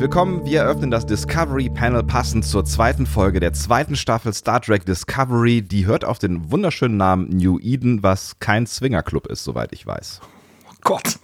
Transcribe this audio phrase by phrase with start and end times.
[0.00, 0.46] Willkommen.
[0.46, 5.60] Wir eröffnen das Discovery Panel passend zur zweiten Folge der zweiten Staffel Star Trek Discovery.
[5.60, 10.22] Die hört auf den wunderschönen Namen New Eden, was kein Swingerclub ist, soweit ich weiß.
[10.70, 11.18] Oh Gott.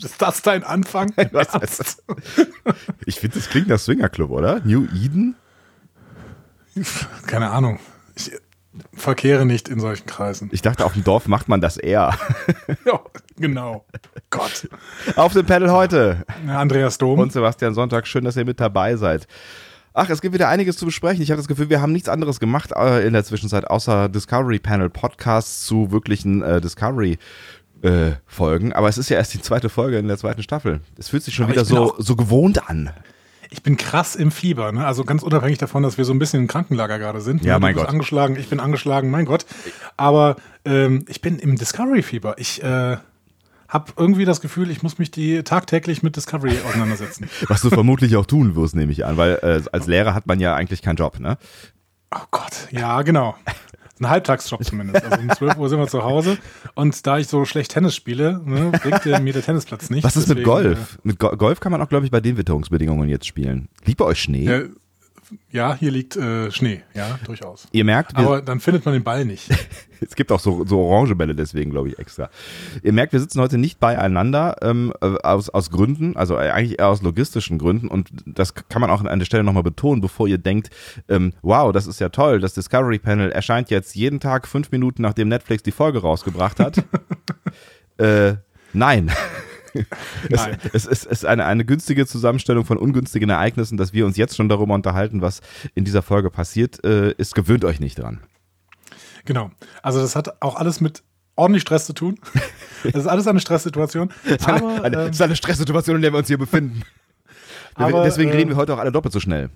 [0.00, 1.12] Ist das dein Anfang?
[1.32, 2.02] Was
[3.04, 4.60] ich finde, das klingt nach Swingerclub, oder?
[4.60, 5.34] New Eden?
[7.26, 7.80] Keine Ahnung.
[8.14, 8.30] Ich
[8.92, 10.48] verkehre nicht in solchen Kreisen.
[10.52, 12.16] Ich dachte, auf dem Dorf macht man das eher.
[12.86, 13.00] ja,
[13.36, 13.84] genau.
[14.30, 14.68] Gott.
[15.16, 16.24] Auf dem Panel heute.
[16.46, 17.18] Andreas Dom.
[17.18, 18.06] Und Sebastian Sonntag.
[18.06, 19.26] Schön, dass ihr mit dabei seid.
[19.92, 21.22] Ach, es gibt wieder einiges zu besprechen.
[21.22, 24.58] Ich habe das Gefühl, wir haben nichts anderes gemacht äh, in der Zwischenzeit, außer Discovery
[24.58, 27.18] Panel Podcasts zu wirklichen äh, Discovery
[27.82, 28.72] äh, Folgen.
[28.72, 30.80] Aber es ist ja erst die zweite Folge in der zweiten Staffel.
[30.98, 32.90] Es fühlt sich schon Aber wieder so, so gewohnt an
[33.54, 34.84] ich bin krass im Fieber, ne?
[34.84, 37.44] Also ganz unabhängig davon, dass wir so ein bisschen im Krankenlager gerade sind.
[37.44, 37.60] Ja, ne?
[37.60, 37.88] mein Gott.
[37.88, 39.46] angeschlagen, ich bin angeschlagen, mein Gott.
[39.96, 42.34] Aber ähm, ich bin im Discovery-Fieber.
[42.38, 42.96] Ich äh,
[43.68, 47.30] habe irgendwie das Gefühl, ich muss mich die tagtäglich mit Discovery auseinandersetzen.
[47.48, 50.40] Was du vermutlich auch tun wirst, nehme ich an, weil äh, als Lehrer hat man
[50.40, 51.38] ja eigentlich keinen Job, ne?
[52.12, 53.36] Oh Gott, ja, genau
[54.04, 55.04] ein Halbtagsjob zumindest.
[55.04, 56.38] Also um 12 Uhr sind wir zu Hause
[56.74, 60.04] und da ich so schlecht Tennis spiele, ne, bringt mir der Tennisplatz nicht.
[60.04, 60.94] Was ist Deswegen, mit Golf?
[60.96, 63.68] Äh, mit Go Golf kann man auch, glaube ich, bei den Witterungsbedingungen jetzt spielen.
[63.84, 64.44] Liegt bei euch Schnee?
[64.44, 64.62] Ja,
[65.50, 67.66] ja, hier liegt äh, Schnee, ja, durchaus.
[67.72, 69.48] Ihr merkt, aber dann findet man den Ball nicht.
[70.00, 72.30] es gibt auch so, so orange Bälle, deswegen glaube ich extra.
[72.82, 76.88] Ihr merkt, wir sitzen heute nicht beieinander ähm, äh, aus, aus Gründen, also eigentlich eher
[76.88, 80.38] aus logistischen Gründen und das kann man auch an der Stelle nochmal betonen, bevor ihr
[80.38, 80.70] denkt,
[81.08, 85.02] ähm, wow, das ist ja toll, das Discovery Panel erscheint jetzt jeden Tag fünf Minuten,
[85.02, 86.84] nachdem Netflix die Folge rausgebracht hat.
[87.98, 88.34] äh,
[88.72, 89.10] nein.
[90.30, 94.36] es, es, es, ist eine, eine günstige Zusammenstellung von ungünstigen Ereignissen, dass wir uns jetzt
[94.36, 95.40] schon darüber unterhalten, was
[95.74, 97.34] in dieser Folge passiert äh, ist.
[97.34, 98.20] Gewöhnt euch nicht dran.
[99.24, 99.50] Genau.
[99.82, 101.02] Also das hat auch alles mit
[101.36, 102.18] ordentlich Stress zu tun.
[102.84, 104.10] Das ist alles eine Stresssituation.
[104.24, 106.82] Das ist ähm, ist eine Stresssituation, in der wir uns hier befinden.
[107.74, 109.48] Aber, Deswegen reden wir ähm, heute auch alle doppelt so schnell.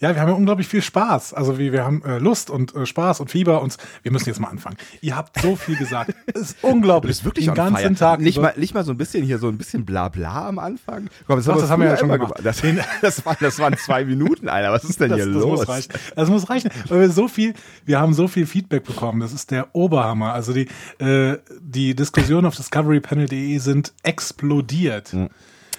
[0.00, 1.34] Ja, wir haben ja unglaublich viel Spaß.
[1.34, 4.40] Also wie, wir haben äh, Lust und äh, Spaß und Fieber und wir müssen jetzt
[4.40, 4.78] mal anfangen.
[5.02, 6.14] Ihr habt so viel gesagt.
[6.32, 7.10] Es ist unglaublich.
[7.10, 8.20] Das ist wirklich den ganzen Tag.
[8.20, 11.08] Nicht mal, nicht mal so ein bisschen hier so ein bisschen Blabla am Anfang.
[11.26, 12.36] Komm, das, Ach, haben, das haben wir ja schon gemacht.
[12.36, 12.46] gemacht.
[12.46, 12.62] Das,
[13.00, 14.72] das, war, das waren zwei Minuten, Alter.
[14.72, 15.58] Was ist denn das, hier das los?
[15.60, 15.92] Muss reichen.
[16.14, 16.70] Das muss reichen.
[16.88, 19.20] Weil wir so viel, wir haben so viel Feedback bekommen.
[19.20, 20.32] Das ist der Oberhammer.
[20.32, 20.68] Also die,
[20.98, 25.12] äh, die Diskussionen auf discoverypanel.de sind explodiert.
[25.12, 25.30] Mhm.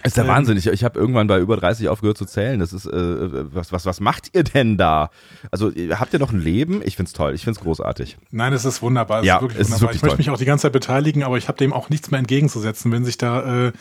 [0.04, 0.58] Ist der ähm, Wahnsinn.
[0.58, 2.60] Ich, ich habe irgendwann bei über 30 aufgehört zu zählen.
[2.60, 5.10] Das ist, äh, was, was, was macht ihr denn da?
[5.52, 6.82] Also, habt ihr noch ein Leben?
[6.84, 7.34] Ich find's toll.
[7.34, 8.18] Ich find's großartig.
[8.32, 9.20] Nein, es ist wunderbar.
[9.20, 9.92] Es ja, ist wirklich es wunderbar.
[9.92, 12.12] Ist ich möchte mich auch die ganze Zeit beteiligen, aber ich habe dem auch nichts
[12.12, 13.72] mehr entgegenzusetzen, wenn sich da äh,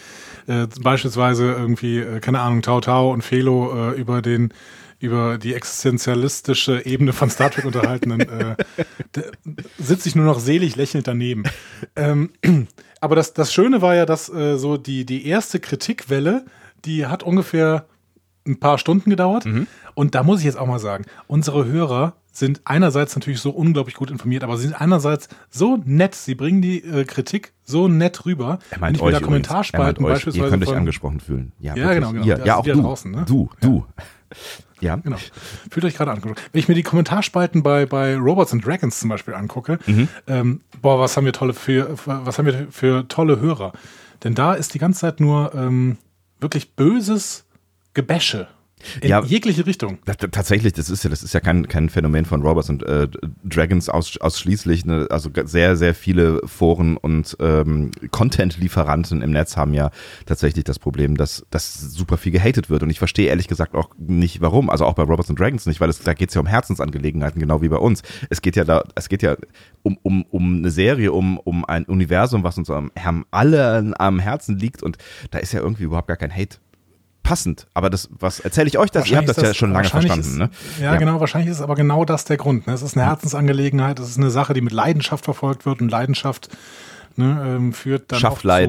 [0.47, 4.53] äh, beispielsweise irgendwie, äh, keine Ahnung, Tau Tau und Felo äh, über den
[5.01, 8.57] über die existenzialistische Ebene von Star Trek unterhalten, dann äh,
[9.79, 11.45] sitze ich nur noch selig lächelnd daneben.
[11.97, 12.31] Ähm,
[13.01, 16.45] aber das, das Schöne war ja, dass äh, so die, die erste Kritikwelle,
[16.85, 17.87] die hat ungefähr
[18.47, 19.47] ein paar Stunden gedauert.
[19.47, 19.67] Mhm.
[19.95, 23.97] Und da muss ich jetzt auch mal sagen, unsere Hörer sind einerseits natürlich so unglaublich
[23.97, 28.25] gut informiert, aber sie sind einerseits so nett, sie bringen die äh, Kritik so nett
[28.25, 28.61] rüber.
[28.71, 30.47] Er meint Wenn ich euch da Kommentarspalten beispielsweise.
[30.47, 31.53] Ihr könnt euch angesprochen fühlen.
[31.59, 32.25] Ja, ja genau, genau.
[32.25, 32.81] Ihr, ja, auch du.
[32.81, 33.25] Draußen, ne?
[33.27, 33.87] Du, du.
[33.99, 34.05] Ja.
[34.83, 34.97] Ja.
[34.97, 35.19] Genau.
[35.71, 36.41] Fühlt euch gerade angeguckt.
[36.53, 40.09] Wenn ich mir die Kommentarspalten bei, bei Robots and Dragons zum Beispiel angucke, mhm.
[40.27, 43.75] ähm, boah, was haben wir tolle für, was haben wir für tolle Hörer.
[44.25, 45.99] Denn da ist die ganze Zeit nur ähm,
[46.39, 47.45] wirklich böses
[47.93, 48.49] Gebäsche
[49.01, 49.99] in ja, jegliche Richtung.
[50.05, 53.09] Tatsächlich, das ist ja, das ist ja kein, kein Phänomen von Robots und äh,
[53.45, 54.85] Dragons aus, ausschließlich.
[54.85, 55.07] Ne?
[55.11, 59.91] Also sehr, sehr viele Foren und ähm, Content-Lieferanten im Netz haben ja
[60.27, 62.83] tatsächlich das Problem, dass, dass super viel gehatet wird.
[62.83, 64.71] Und ich verstehe ehrlich gesagt auch nicht, warum.
[64.71, 67.41] Also auch bei Robots und Dragons nicht, weil es, da geht es ja um Herzensangelegenheiten,
[67.41, 68.03] genau wie bei uns.
[68.29, 69.37] Es geht ja da, es geht ja
[69.83, 74.19] um, um, um eine Serie, um, um ein Universum, was uns am, am allen am
[74.19, 74.83] Herzen liegt.
[74.83, 74.99] Und
[75.31, 76.59] da ist ja irgendwie überhaupt gar kein Hate
[77.23, 77.67] passend.
[77.75, 79.09] Aber das, was erzähle ich euch das?
[79.09, 80.21] Ihr habt das, das ja schon lange verstanden.
[80.21, 80.51] Ist, ne?
[80.79, 81.21] ja, ja, genau.
[81.21, 82.67] Wahrscheinlich ist aber genau das der Grund.
[82.67, 82.73] Ne?
[82.73, 83.99] Es ist eine Herzensangelegenheit.
[83.99, 85.81] Es ist eine Sache, die mit Leidenschaft verfolgt wird.
[85.81, 86.49] Und Leidenschaft
[87.17, 88.29] ne, ähm, führt dann zu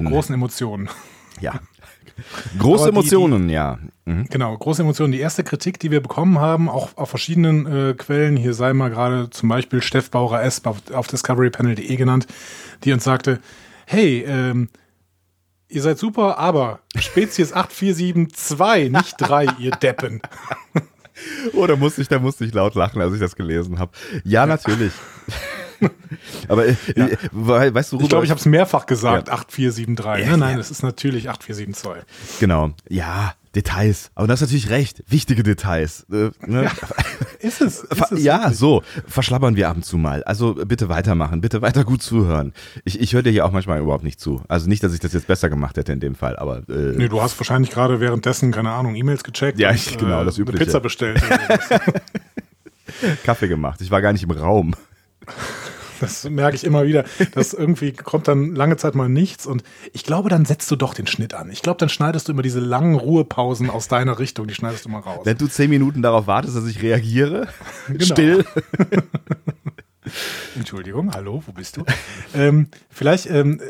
[0.10, 0.90] großen Emotionen.
[1.40, 1.60] Ja.
[2.60, 3.80] Große die, Emotionen, die, ja.
[4.06, 4.26] Mhm.
[4.30, 5.12] Genau, große Emotionen.
[5.12, 8.90] Die erste Kritik, die wir bekommen haben, auch auf verschiedenen äh, Quellen, hier sei mal
[8.90, 12.28] gerade zum Beispiel Steff Bauer S auf, auf discoverypanel.de genannt,
[12.84, 13.40] die uns sagte,
[13.86, 14.70] hey, ähm,
[15.72, 20.22] Ihr seid super, aber Spezies 8472, nicht 3, ihr Deppen.
[21.54, 23.92] Oh, da musste ich, da musste ich laut lachen, als ich das gelesen habe.
[24.24, 24.92] Ja, natürlich.
[26.48, 27.08] Aber äh, ja.
[27.08, 29.34] Äh, weißt du, ich glaube, ich habe es mehrfach gesagt, ja.
[29.36, 30.26] 8473.
[30.26, 32.40] Ja, nein, nein, es ist natürlich 8472.
[32.40, 32.72] Genau.
[32.90, 34.12] Ja, Details.
[34.16, 35.04] Aber du hast natürlich recht.
[35.08, 36.06] Wichtige Details.
[36.12, 36.64] Äh, ne?
[36.64, 36.72] ja,
[37.40, 37.82] ist es.
[37.84, 38.58] Ist es ja, wirklich?
[38.58, 38.84] so.
[39.08, 40.24] Verschlabbern wir ab und zu mal.
[40.24, 41.42] Also bitte weitermachen.
[41.42, 42.54] Bitte weiter gut zuhören.
[42.86, 44.42] Ich, ich höre dir hier auch manchmal überhaupt nicht zu.
[44.48, 46.60] Also nicht, dass ich das jetzt besser gemacht hätte in dem Fall, aber.
[46.70, 49.60] Äh, nee, du hast wahrscheinlich gerade währenddessen, keine Ahnung, E-Mails gecheckt.
[49.60, 50.64] Ja, ich, genau, das übliche.
[50.64, 51.22] Pizza bestellt.
[53.24, 53.82] Kaffee gemacht.
[53.82, 54.76] Ich war gar nicht im Raum.
[56.02, 57.06] Das merke ich immer wieder.
[57.34, 59.64] dass irgendwie kommt dann lange Zeit mal nichts und
[59.94, 61.50] ich glaube, dann setzt du doch den Schnitt an.
[61.52, 64.90] Ich glaube, dann schneidest du immer diese langen Ruhepausen aus deiner Richtung, die schneidest du
[64.90, 65.22] mal raus.
[65.24, 67.48] Wenn du zehn Minuten darauf wartest, dass ich reagiere,
[67.88, 68.06] genau.
[68.06, 68.46] still.
[70.56, 71.86] Entschuldigung, hallo, wo bist du?
[72.34, 73.62] ähm, vielleicht ähm,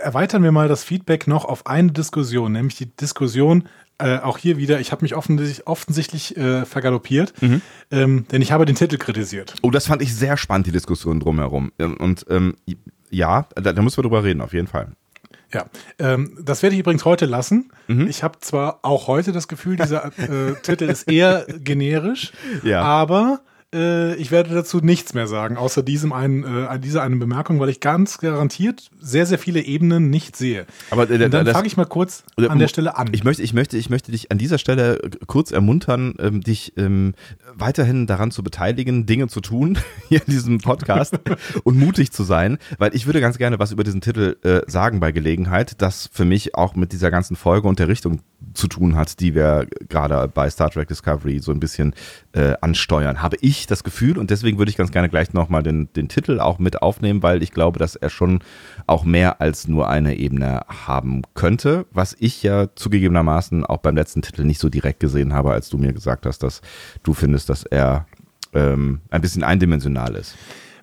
[0.00, 3.64] erweitern wir mal das Feedback noch auf eine Diskussion, nämlich die Diskussion,
[3.98, 7.62] äh, auch hier wieder, ich habe mich offensichtlich, offensichtlich äh, vergaloppiert, mhm.
[7.90, 9.54] ähm, denn ich habe den Titel kritisiert.
[9.62, 11.72] Oh, das fand ich sehr spannend, die Diskussion drumherum.
[11.78, 12.54] Und ähm,
[13.10, 14.92] ja, da, da, müssen wir drüber reden, auf jeden Fall.
[15.52, 15.66] Ja,
[15.98, 17.72] ähm, das werde ich übrigens heute lassen.
[17.86, 18.06] Mhm.
[18.06, 22.82] Ich habe zwar auch heute das Gefühl, dieser äh, Titel ist eher generisch, ja.
[22.82, 23.40] aber
[23.74, 27.68] äh, ich werde dazu nichts mehr sagen, außer diesem einen, äh, dieser einen Bemerkung, weil
[27.68, 30.66] ich ganz garantiert sehr, sehr viele Ebenen nicht sehe.
[30.90, 33.08] Aber äh, Und dann fange ich mal kurz an der Stelle an.
[33.12, 37.14] Ich möchte, ich möchte, ich möchte dich an dieser Stelle kurz ermuntern, ähm, dich ähm,
[37.54, 39.78] weiterhin daran zu beteiligen, Dinge zu tun
[40.08, 41.18] hier in diesem Podcast
[41.64, 45.00] und mutig zu sein, weil ich würde ganz gerne was über diesen Titel äh, sagen
[45.00, 48.20] bei Gelegenheit, das für mich auch mit dieser ganzen Folge und der Richtung
[48.54, 51.94] zu tun hat, die wir gerade bei Star Trek Discovery so ein bisschen
[52.32, 55.92] äh, ansteuern, habe ich das Gefühl und deswegen würde ich ganz gerne gleich nochmal den,
[55.94, 58.40] den Titel auch mit aufnehmen, weil ich glaube, dass er schon
[58.86, 64.22] auch mehr als nur eine Ebene haben könnte, was ich ja zugegebenermaßen auch beim letzten
[64.22, 66.60] Titel nicht so direkt gesehen habe, als du mir gesagt hast, dass
[67.02, 68.06] du findest, dass er
[68.54, 70.36] ähm, ein bisschen eindimensional ist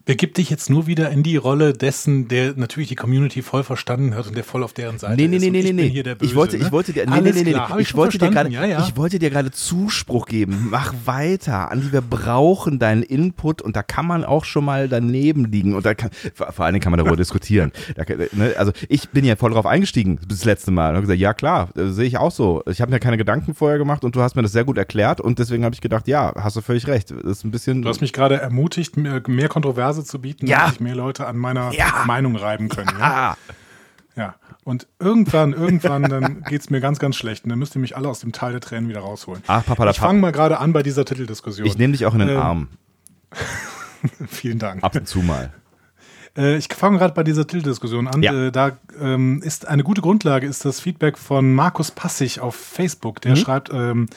[0.06, 4.16] begib dich jetzt nur wieder in die Rolle dessen, der natürlich die Community voll verstanden
[4.16, 5.52] hat und der voll auf deren Seite nee, nee, nee, ist.
[5.52, 6.16] Nee, nee, nee, nee.
[6.22, 7.82] Ich wollte, ich wollte dir, nee, nee, nee, nee, nee.
[7.82, 8.86] Ich, wollte dir gerade, ja, ja.
[8.88, 10.68] ich wollte dir gerade Zuspruch geben.
[10.70, 11.72] Mach weiter.
[11.72, 15.86] Andi, wir brauchen deinen Input und da kann man auch schon mal daneben liegen und
[15.86, 17.72] da kann, vor allen Dingen kann man darüber diskutieren.
[17.96, 18.04] Da,
[18.34, 21.34] ne, also ich bin ja voll drauf eingestiegen das letzte Mal und habe gesagt, ja
[21.34, 22.62] klar, sehe ich auch so.
[22.70, 25.20] Ich habe mir keine Gedanken vorher gemacht und du hast mir das sehr gut erklärt
[25.20, 27.10] und deswegen habe ich gedacht, ja, hast du völlig recht.
[27.10, 27.82] Das ist ein bisschen.
[27.82, 30.48] Du hast mich gerade ermutigt, mehr, mehr Kontroverse zu bieten.
[30.48, 32.04] Ja sich mehr Leute an meiner ja.
[32.06, 32.92] Meinung reiben können.
[33.00, 33.38] Ja.
[34.16, 34.36] ja.
[34.64, 37.44] Und irgendwann, irgendwann, dann geht es mir ganz, ganz schlecht.
[37.44, 39.44] Und dann müsst ihr mich alle aus dem Tal der Tränen wieder rausholen.
[39.48, 41.68] Ach, Papa, ich fange mal gerade an bei dieser Titeldiskussion.
[41.68, 42.68] Ich nehme dich auch in den ähm, Arm.
[44.28, 44.84] vielen Dank.
[44.84, 45.54] Ab und zu mal.
[46.38, 48.22] Äh, ich fange gerade bei dieser Titeldiskussion an.
[48.22, 48.34] Ja.
[48.34, 53.22] Äh, da ähm, ist eine gute Grundlage, ist das Feedback von Markus Passig auf Facebook.
[53.22, 53.36] Der mhm.
[53.38, 54.08] schreibt, ähm,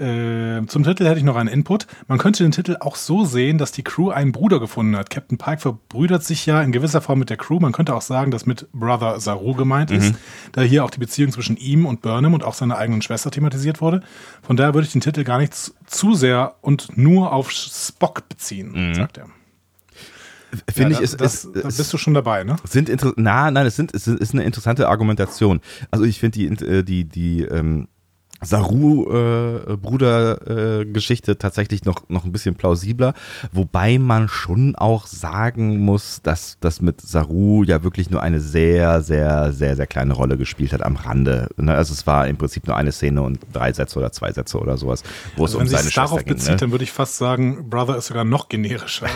[0.00, 1.86] äh, zum Titel hätte ich noch einen Input.
[2.08, 5.10] Man könnte den Titel auch so sehen, dass die Crew einen Bruder gefunden hat.
[5.10, 7.60] Captain Pike verbrüdert sich ja in gewisser Form mit der Crew.
[7.60, 9.96] Man könnte auch sagen, dass mit Brother Saru gemeint mhm.
[9.96, 10.14] ist,
[10.52, 13.80] da hier auch die Beziehung zwischen ihm und Burnham und auch seiner eigenen Schwester thematisiert
[13.80, 14.02] wurde.
[14.42, 15.54] Von daher würde ich den Titel gar nicht
[15.86, 18.94] zu sehr und nur auf Spock beziehen, mhm.
[18.94, 19.26] sagt er.
[20.72, 22.56] Finde ja, ich, ist, das, ist, da bist du schon dabei, ne?
[22.64, 25.60] Sind na, nein, es sind, es ist eine interessante Argumentation.
[25.90, 27.86] Also ich finde die, äh, die, die, ähm,
[28.42, 33.12] Saru-Bruder-Geschichte äh, äh, tatsächlich noch, noch ein bisschen plausibler,
[33.52, 39.02] wobei man schon auch sagen muss, dass das mit Saru ja wirklich nur eine sehr,
[39.02, 41.48] sehr, sehr, sehr kleine Rolle gespielt hat am Rande.
[41.56, 41.74] Ne?
[41.74, 44.78] Also es war im Prinzip nur eine Szene und drei Sätze oder zwei Sätze oder
[44.78, 45.02] sowas,
[45.36, 46.34] wo also es um seine Schwester darauf ging.
[46.34, 46.56] bezieht, ne?
[46.56, 49.08] dann würde ich fast sagen, Brother ist sogar noch generischer.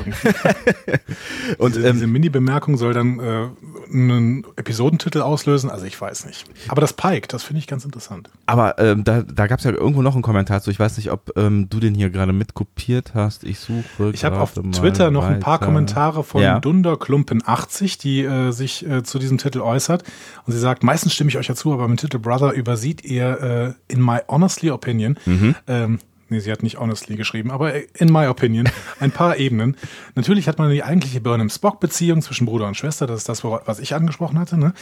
[1.58, 3.48] und diese, ähm, diese Mini-Bemerkung soll dann äh,
[3.90, 6.44] einen Episodentitel auslösen, also ich weiß nicht.
[6.68, 8.30] Aber das Pike, das finde ich ganz interessant.
[8.46, 10.70] Aber ähm, da, da gab es ja irgendwo noch einen Kommentar zu.
[10.70, 13.44] Ich weiß nicht, ob ähm, du den hier gerade mitkopiert hast.
[13.44, 14.10] Ich suche.
[14.12, 15.34] Ich habe auf Twitter noch weiter.
[15.34, 16.58] ein paar Kommentare von ja.
[16.58, 20.04] Dunderklumpen80, die äh, sich äh, zu diesem Titel äußert.
[20.46, 23.76] Und sie sagt, meistens stimme ich euch ja zu, aber mit Titel Brother übersieht ihr
[23.88, 25.54] äh, in my honestly opinion mhm.
[25.66, 25.98] ähm,
[26.30, 28.68] Nee, sie hat nicht honestly geschrieben, aber in my opinion,
[28.98, 29.76] ein paar Ebenen.
[30.14, 33.94] Natürlich hat man die eigentliche Burnham-Spock-Beziehung zwischen Bruder und Schwester, das ist das, was ich
[33.94, 34.56] angesprochen hatte.
[34.56, 34.72] Ne?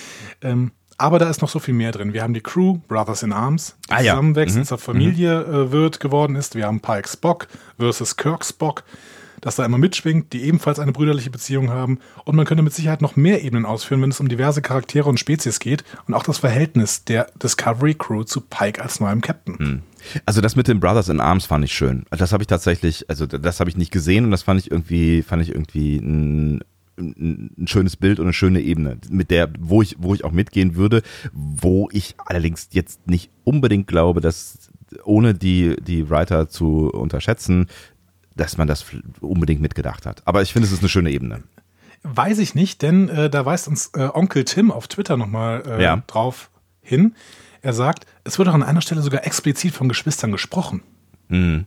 [0.40, 2.12] Ähm, aber da ist noch so viel mehr drin.
[2.12, 4.12] Wir haben die Crew, Brothers in Arms, die ah, ja.
[4.12, 4.64] zusammenwächst, mhm.
[4.64, 6.54] zur Familie äh, wird, geworden ist.
[6.54, 8.84] Wir haben Pike Spock versus Kirk Spock,
[9.40, 11.98] das da immer mitschwingt, die ebenfalls eine brüderliche Beziehung haben.
[12.24, 15.18] Und man könnte mit Sicherheit noch mehr Ebenen ausführen, wenn es um diverse Charaktere und
[15.18, 19.56] Spezies geht und auch das Verhältnis der Discovery Crew zu Pike als neuem Captain.
[19.58, 19.82] Mhm.
[20.26, 22.04] Also das mit den Brothers in Arms fand ich schön.
[22.10, 25.22] Das habe ich tatsächlich, also das habe ich nicht gesehen und das fand ich irgendwie,
[25.22, 26.62] fand ich irgendwie ein,
[26.98, 30.76] ein schönes Bild und eine schöne Ebene, mit der, wo ich, wo ich auch mitgehen
[30.76, 34.70] würde, wo ich allerdings jetzt nicht unbedingt glaube, dass
[35.04, 37.68] ohne die, die Writer zu unterschätzen,
[38.36, 38.84] dass man das
[39.20, 40.22] unbedingt mitgedacht hat.
[40.26, 41.42] Aber ich finde, es ist eine schöne Ebene.
[42.02, 45.82] Weiß ich nicht, denn äh, da weist uns äh, Onkel Tim auf Twitter nochmal äh,
[45.82, 46.02] ja.
[46.06, 47.14] drauf hin.
[47.60, 50.82] Er sagt, es wird auch an einer Stelle sogar explizit von Geschwistern gesprochen.
[51.28, 51.66] Mhm.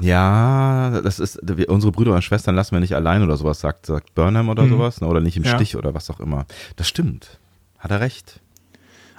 [0.00, 1.38] Ja, das ist,
[1.68, 4.70] unsere Brüder und Schwestern lassen wir nicht allein oder sowas, sagt, sagt Burnham oder Mhm.
[4.70, 5.06] sowas, ne?
[5.06, 5.54] oder nicht im Ja.
[5.56, 6.46] Stich oder was auch immer.
[6.76, 7.38] Das stimmt.
[7.78, 8.40] Hat er recht.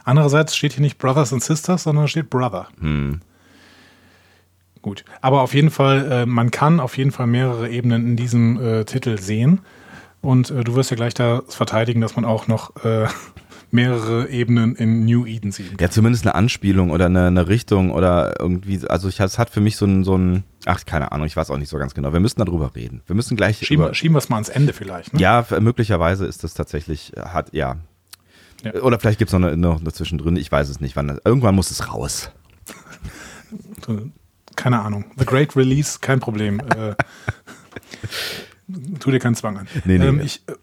[0.03, 2.67] Andererseits steht hier nicht Brothers and Sisters, sondern steht Brother.
[2.79, 3.21] Hm.
[4.81, 8.59] Gut, aber auf jeden Fall, äh, man kann auf jeden Fall mehrere Ebenen in diesem
[8.59, 9.61] äh, Titel sehen.
[10.21, 13.07] Und äh, du wirst ja gleich da verteidigen, dass man auch noch äh,
[13.71, 15.79] mehrere Ebenen in New Eden sieht.
[15.79, 19.61] Ja, zumindest eine Anspielung oder eine, eine Richtung oder irgendwie, also ich, es hat für
[19.61, 22.13] mich so ein, so ein, ach, keine Ahnung, ich weiß auch nicht so ganz genau.
[22.13, 23.01] Wir müssen darüber reden.
[23.07, 25.13] Wir müssen gleich Schieben, über, schieben wir es mal ans Ende vielleicht.
[25.13, 25.19] Ne?
[25.19, 27.77] Ja, möglicherweise ist das tatsächlich, hat, ja.
[28.63, 28.75] Ja.
[28.81, 30.95] Oder vielleicht gibt es noch, eine, noch eine zwischendrin, ich weiß es nicht.
[30.95, 32.31] Wann, irgendwann muss es raus.
[34.55, 35.05] Keine Ahnung.
[35.17, 36.59] The Great Release, kein Problem.
[36.59, 36.93] äh,
[38.99, 39.67] tu dir keinen Zwang an.
[39.85, 40.07] Nee, nee.
[40.07, 40.53] ähm, ich äh,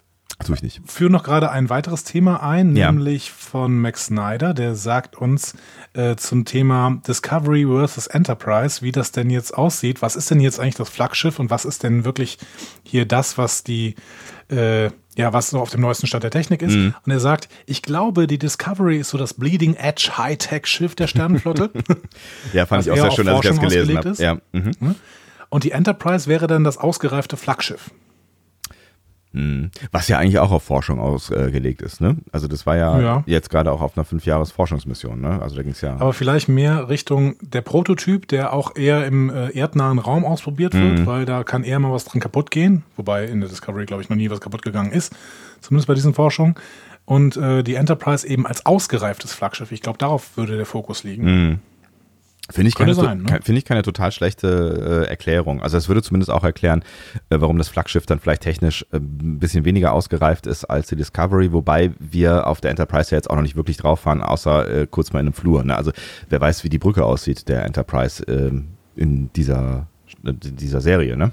[0.45, 0.80] Tue ich nicht.
[0.87, 2.92] führe noch gerade ein weiteres Thema ein, Ja.
[2.92, 5.54] nämlich von Max Snyder, der sagt uns
[5.95, 10.00] äh, zum Thema Discovery versus Enterprise, wie das denn jetzt aussieht.
[10.00, 12.38] Was ist denn jetzt eigentlich das Flaggschiff und was ist denn wirklich
[12.85, 13.97] hier das, was die,
[14.49, 16.76] äh, ja, was so auf dem neuesten Stand der Technik ist?
[16.76, 16.95] Mhm.
[17.04, 21.71] Und er sagt, ich glaube, die Discovery ist so das Bleeding Edge Hightech-Schiff der Sternenflotte.
[22.52, 24.14] Ja, fand ich auch sehr schön, als ich das gelesen habe.
[24.18, 24.95] Ja, mhm.
[25.49, 27.90] und die Enterprise wäre dann das ausgereifte Flaggschiff.
[29.32, 29.70] Mhm.
[29.92, 32.16] Was ja eigentlich auch auf Forschung ausgelegt ist, ne?
[32.32, 33.23] Also das war ja, Ja.
[33.26, 35.40] jetzt gerade auch auf einer Fünfjahres-Forschungsmission, ne?
[35.42, 35.94] Also da ging es ja.
[35.94, 41.06] Aber vielleicht mehr Richtung der Prototyp, der auch eher im äh, erdnahen Raum ausprobiert wird,
[41.06, 42.85] weil da kann eher mal was dran kaputt gehen.
[42.97, 45.14] Wobei in der Discovery, glaube ich, noch nie was kaputt gegangen ist.
[45.61, 46.54] Zumindest bei diesen Forschungen.
[47.04, 49.73] Und äh, die Enterprise eben als ausgereiftes Flaggschiff.
[49.73, 51.61] Ich glaube, darauf würde der Fokus liegen.
[52.50, 53.40] Finde ich, keine, sein, ne?
[53.43, 55.62] finde ich keine total schlechte äh, Erklärung.
[55.62, 56.83] Also es würde zumindest auch erklären,
[57.28, 60.97] äh, warum das Flaggschiff dann vielleicht technisch äh, ein bisschen weniger ausgereift ist als die
[60.97, 64.83] Discovery, wobei wir auf der Enterprise ja jetzt auch noch nicht wirklich drauf fahren, außer
[64.83, 65.62] äh, kurz mal in einem Flur.
[65.62, 65.76] Ne?
[65.76, 65.93] Also
[66.31, 69.87] wer weiß, wie die Brücke aussieht, der Enterprise ähm, in dieser,
[70.25, 71.33] äh, dieser Serie, ne?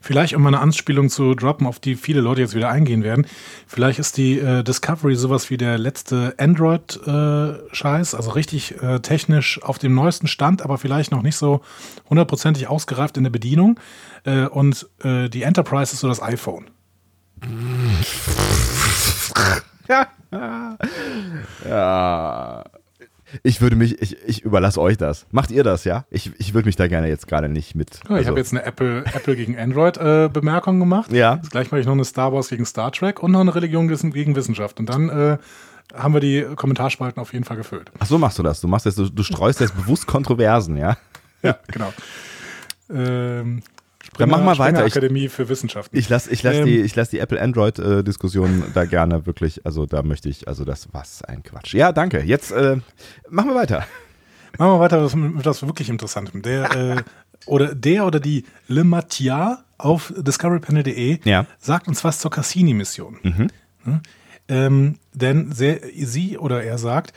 [0.00, 3.26] Vielleicht, um mal eine Anspielung zu droppen, auf die viele Leute jetzt wieder eingehen werden.
[3.66, 9.78] Vielleicht ist die äh, Discovery sowas wie der letzte Android-Scheiß, also richtig äh, technisch auf
[9.78, 11.60] dem neuesten Stand, aber vielleicht noch nicht so
[12.08, 13.78] hundertprozentig ausgereift in der Bedienung.
[14.24, 16.70] Äh, und äh, die Enterprise ist so das iPhone.
[21.64, 22.64] Ja.
[23.42, 25.26] Ich würde mich, ich, ich überlasse euch das.
[25.30, 26.04] Macht ihr das, ja?
[26.10, 28.00] Ich, ich würde mich da gerne jetzt gerade nicht mit.
[28.04, 31.12] Ja, ich also- habe jetzt eine Apple, Apple gegen Android-Bemerkung gemacht.
[31.12, 31.36] Ja.
[31.36, 33.88] Jetzt gleich mache ich noch eine Star Wars gegen Star Trek und noch eine Religion
[33.88, 34.78] gegen gegen Wissenschaft.
[34.80, 35.38] Und dann äh,
[35.94, 37.90] haben wir die Kommentarspalten auf jeden Fall gefüllt.
[37.98, 38.60] Ach so machst du das.
[38.60, 40.96] Du machst jetzt, du, du streust jetzt bewusst Kontroversen, ja?
[41.42, 41.92] Ja, genau.
[42.90, 43.62] Ähm,
[44.18, 44.84] Dann mach mal weiter.
[44.86, 45.96] Ich- Akademie für Wissenschaften.
[45.96, 50.02] Ich lasse ich lass Ähm, die, ich lass die Apple-Android-Diskussion da gerne wirklich, also da
[50.02, 51.74] möchte ich, also das, was ein Quatsch.
[51.74, 52.20] Ja, danke.
[52.22, 52.76] Jetzt äh,
[53.28, 53.86] machen wir weiter.
[54.58, 56.42] Machen wir weiter mit mit was wirklich Interessantem.
[56.42, 56.96] Der, äh,
[57.46, 61.42] oder der oder die Le Mathieu auf discoverypanel.de Ja.
[61.42, 61.46] Mhm.
[61.58, 63.18] sagt uns was zur Cassini-Mission.
[63.22, 64.00] Hm?
[64.48, 67.12] Ähm, denn sehr, sie oder er sagt,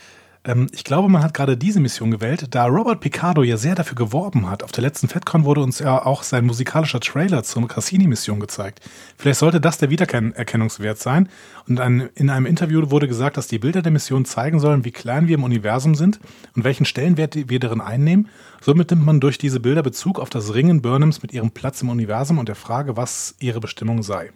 [0.72, 4.48] ich glaube, man hat gerade diese Mission gewählt, da Robert Picardo ja sehr dafür geworben
[4.48, 4.62] hat.
[4.62, 8.80] Auf der letzten FedCon wurde uns ja auch sein musikalischer Trailer zur Cassini-Mission gezeigt.
[9.18, 11.28] Vielleicht sollte das der Wiedererkennungswert sein.
[11.68, 15.28] Und in einem Interview wurde gesagt, dass die Bilder der Mission zeigen sollen, wie klein
[15.28, 16.20] wir im Universum sind
[16.56, 18.28] und welchen Stellenwert wir darin einnehmen.
[18.62, 21.90] Somit nimmt man durch diese Bilder Bezug auf das Ringen Burnhams mit ihrem Platz im
[21.90, 24.30] Universum und der Frage, was ihre Bestimmung sei.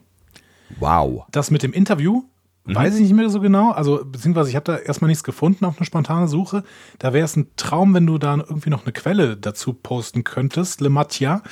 [0.79, 1.25] Wow.
[1.31, 2.25] Das mit dem Interview
[2.67, 2.75] Mhm.
[2.75, 3.73] weiß ich nicht mehr so genau.
[3.73, 6.65] Also, beziehungsweise ich habe da erstmal nichts gefunden auf eine spontane Suche.
[6.99, 10.81] Da wäre es ein Traum, wenn du da irgendwie noch eine Quelle dazu posten könntest,
[10.81, 11.43] Le Matia.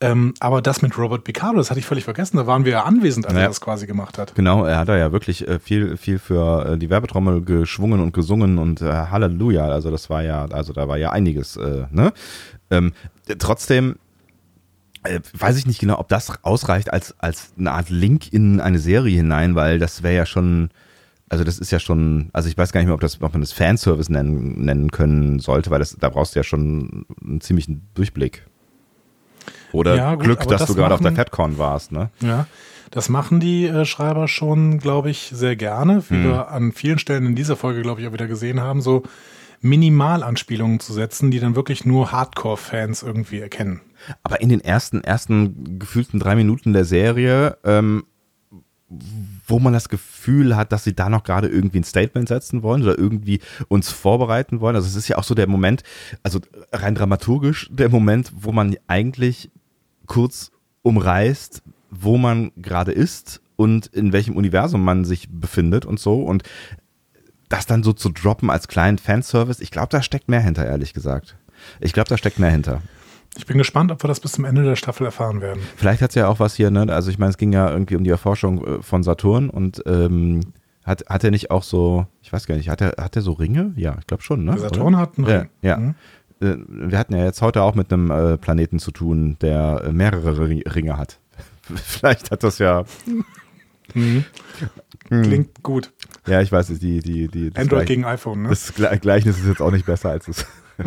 [0.00, 2.36] Ähm, aber das mit Robert Picardo, das hatte ich völlig vergessen.
[2.36, 3.40] Da waren wir ja anwesend, als Ja.
[3.40, 4.32] er das quasi gemacht hat.
[4.36, 8.12] Genau, er hat da ja wirklich äh, viel, viel für äh, die Werbetrommel geschwungen und
[8.12, 9.66] gesungen und äh, Halleluja.
[9.66, 12.12] Also das war ja, also da war ja einiges, äh, ne?
[12.70, 12.92] Ähm,
[13.40, 13.96] trotzdem
[15.04, 18.78] äh, weiß ich nicht genau, ob das ausreicht als, als eine Art Link in eine
[18.78, 20.70] Serie hinein, weil das wäre ja schon,
[21.28, 23.40] also das ist ja schon, also ich weiß gar nicht mehr, ob, das, ob man
[23.40, 27.88] das Fanservice nennen, nennen können sollte, weil das, da brauchst du ja schon einen ziemlichen
[27.94, 28.46] Durchblick.
[29.72, 32.10] Oder Ja, gut, Glück, dass das du gerade auf der FedCon warst, ne?
[32.20, 32.46] Ja,
[32.90, 37.26] das machen die äh, Schreiber schon, glaube ich, sehr gerne, wie wir an vielen Stellen
[37.26, 39.02] in dieser Folge, glaube ich, auch wieder gesehen haben, so
[39.60, 43.80] Minimalanspielungen zu setzen, die dann wirklich nur Hardcore-Fans irgendwie erkennen.
[44.22, 48.04] Aber in den ersten, ersten gefühlten drei Minuten der Serie, ähm,
[49.46, 52.82] wo man das Gefühl hat, dass sie da noch gerade irgendwie ein Statement setzen wollen
[52.82, 54.76] oder irgendwie uns vorbereiten wollen.
[54.76, 55.82] Also es ist ja auch so der Moment,
[56.22, 56.40] also
[56.72, 59.50] rein dramaturgisch der Moment, wo man eigentlich
[60.06, 60.50] kurz
[60.82, 66.22] umreißt, wo man gerade ist und in welchem Universum man sich befindet und so.
[66.22, 66.44] Und
[67.48, 70.92] das dann so zu droppen als kleinen Fanservice, ich glaube, da steckt mehr hinter, ehrlich
[70.94, 71.36] gesagt.
[71.80, 72.82] Ich glaube, da steckt mehr hinter.
[73.36, 75.62] Ich bin gespannt, ob wir das bis zum Ende der Staffel erfahren werden.
[75.76, 76.86] Vielleicht hat es ja auch was hier, ne?
[76.92, 80.40] Also ich meine, es ging ja irgendwie um die Erforschung äh, von Saturn und ähm,
[80.84, 83.32] hat, hat er nicht auch so, ich weiß gar nicht, hat er, hat er so
[83.32, 83.72] Ringe?
[83.76, 84.58] Ja, ich glaube schon, ne?
[84.58, 84.98] Saturn Oder?
[84.98, 85.48] hat einen Ja, Ring.
[85.62, 85.76] ja.
[85.76, 85.94] Mhm.
[86.40, 86.56] Äh,
[86.90, 90.66] Wir hatten ja jetzt heute auch mit einem äh, Planeten zu tun, der mehrere Ri-
[90.74, 91.18] Ringe hat.
[91.74, 92.84] Vielleicht hat das ja.
[93.94, 94.24] Mhm.
[95.08, 95.22] Hm.
[95.22, 95.92] Klingt gut.
[96.26, 98.48] Ja, ich weiß, die, die, die, Android gegen iPhone, ne?
[98.50, 100.46] das Gle- Gleichnis ist jetzt auch nicht besser als es.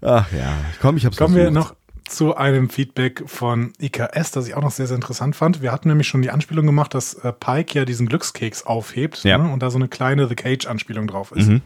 [0.00, 1.74] Ach ja, komm, ich hab's Kommen wir noch
[2.08, 5.62] zu einem Feedback von IKS, das ich auch noch sehr, sehr interessant fand.
[5.62, 9.38] Wir hatten nämlich schon die Anspielung gemacht, dass äh, Pike ja diesen Glückskeks aufhebt Ja.
[9.38, 9.50] ne?
[9.52, 11.48] und da so eine kleine The Cage-Anspielung drauf ist.
[11.48, 11.62] Mhm.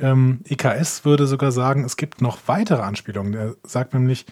[0.00, 3.34] Ähm, IKS würde sogar sagen, es gibt noch weitere Anspielungen.
[3.34, 4.26] Er sagt nämlich,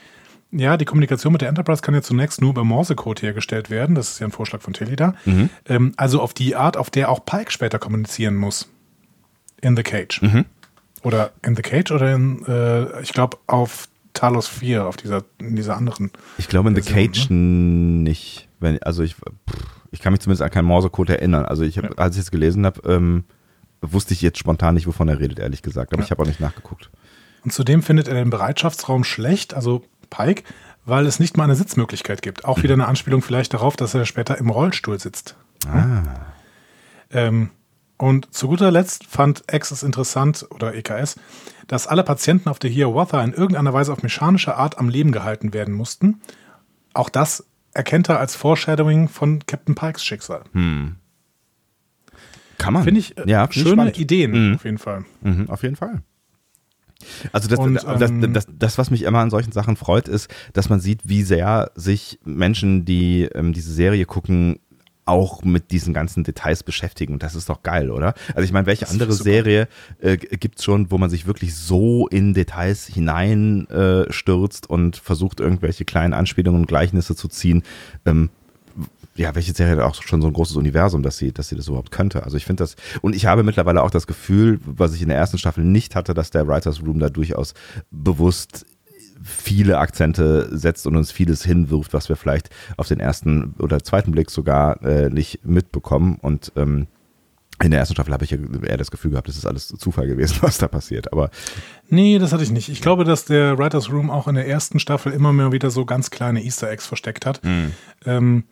[0.52, 3.94] ja, die Kommunikation mit der Enterprise kann ja zunächst nur über Morsecode hergestellt werden.
[3.94, 5.14] Das ist ja ein Vorschlag von Tilly da.
[5.24, 5.48] Mhm.
[5.66, 8.68] Ähm, also auf die Art, auf der auch Pike später kommunizieren muss.
[9.60, 10.20] In The Cage.
[10.22, 10.44] Mhm.
[11.02, 15.56] Oder in The Cage oder in, äh, ich glaube, auf Talos 4, auf dieser, in
[15.56, 16.10] dieser anderen.
[16.38, 18.48] Ich glaube in The Version, Cage nicht.
[18.60, 19.24] Wenn, also ich, pff,
[19.90, 21.44] ich kann mich zumindest an keinen Morsecode erinnern.
[21.46, 21.90] Also ich hab, Ja.
[21.96, 23.24] als ich es gelesen habe, ähm,
[23.80, 25.92] wusste ich jetzt spontan nicht, wovon er redet, ehrlich gesagt.
[25.92, 26.04] Aber Ja.
[26.04, 26.90] ich habe auch nicht nachgeguckt.
[27.44, 29.82] Und zudem findet er den Bereitschaftsraum schlecht, also
[30.12, 30.44] Pike,
[30.84, 32.44] weil es nicht mal eine Sitzmöglichkeit gibt.
[32.44, 35.36] Auch wieder eine Anspielung vielleicht darauf, dass er später im Rollstuhl sitzt.
[35.66, 36.02] Ah.
[37.10, 37.50] Ähm,
[37.98, 41.16] und zu guter Letzt fand X es interessant, oder EKS,
[41.68, 45.52] dass alle Patienten auf der Hiawatha in irgendeiner Weise auf mechanische Art am Leben gehalten
[45.54, 46.20] werden mussten.
[46.94, 50.42] Auch das erkennt er als Foreshadowing von Captain Pikes Schicksal.
[52.58, 52.82] Kann man.
[52.84, 53.98] Finde ich äh, ja, find ich schöne spannend.
[53.98, 54.54] Ideen, Mhm.
[54.56, 55.04] auf jeden Fall.
[55.22, 56.02] Mhm, auf jeden Fall.
[57.32, 60.28] Also das, Und, das, ähm, das, das, was mich immer an solchen Sachen freut, ist,
[60.52, 64.58] dass man sieht, wie sehr sich Menschen, die ähm, diese Serie gucken,
[65.04, 67.14] auch mit diesen ganzen Details beschäftigen.
[67.14, 68.14] Und das ist doch geil, oder?
[68.34, 69.12] Also ich meine, welche andere.
[69.12, 69.68] Serie
[70.00, 75.40] äh, gibt es schon, wo man sich wirklich so in Details hineinstürzt äh, und versucht,
[75.40, 77.62] irgendwelche kleinen Anspielungen und Gleichnisse zu ziehen?
[78.06, 78.30] Ähm,
[79.14, 81.68] ja, welche Serie hat auch schon so ein großes Universum, dass sie, dass sie das
[81.68, 82.24] überhaupt könnte.
[82.24, 85.18] Also ich finde das, und ich habe mittlerweile auch das Gefühl, was ich in der
[85.18, 87.54] ersten Staffel nicht hatte, dass der Writers Room da durchaus
[87.90, 88.64] bewusst
[89.22, 94.12] viele Akzente setzt und uns vieles hinwirft, was wir vielleicht auf den ersten oder zweiten
[94.12, 96.18] Blick sogar äh, nicht mitbekommen.
[96.20, 96.88] Und ähm,
[97.62, 100.38] in der ersten Staffel habe ich eher das Gefühl gehabt, das ist alles Zufall gewesen,
[100.40, 101.12] was da passiert.
[101.12, 101.30] Aber
[101.88, 102.70] Nee, das hatte ich nicht.
[102.70, 105.84] Ich glaube, dass der Writers Room auch in der ersten Staffel immer mehr wieder so
[105.84, 107.42] ganz kleine Easter Eggs versteckt hat.
[108.06, 108.44] Ähm,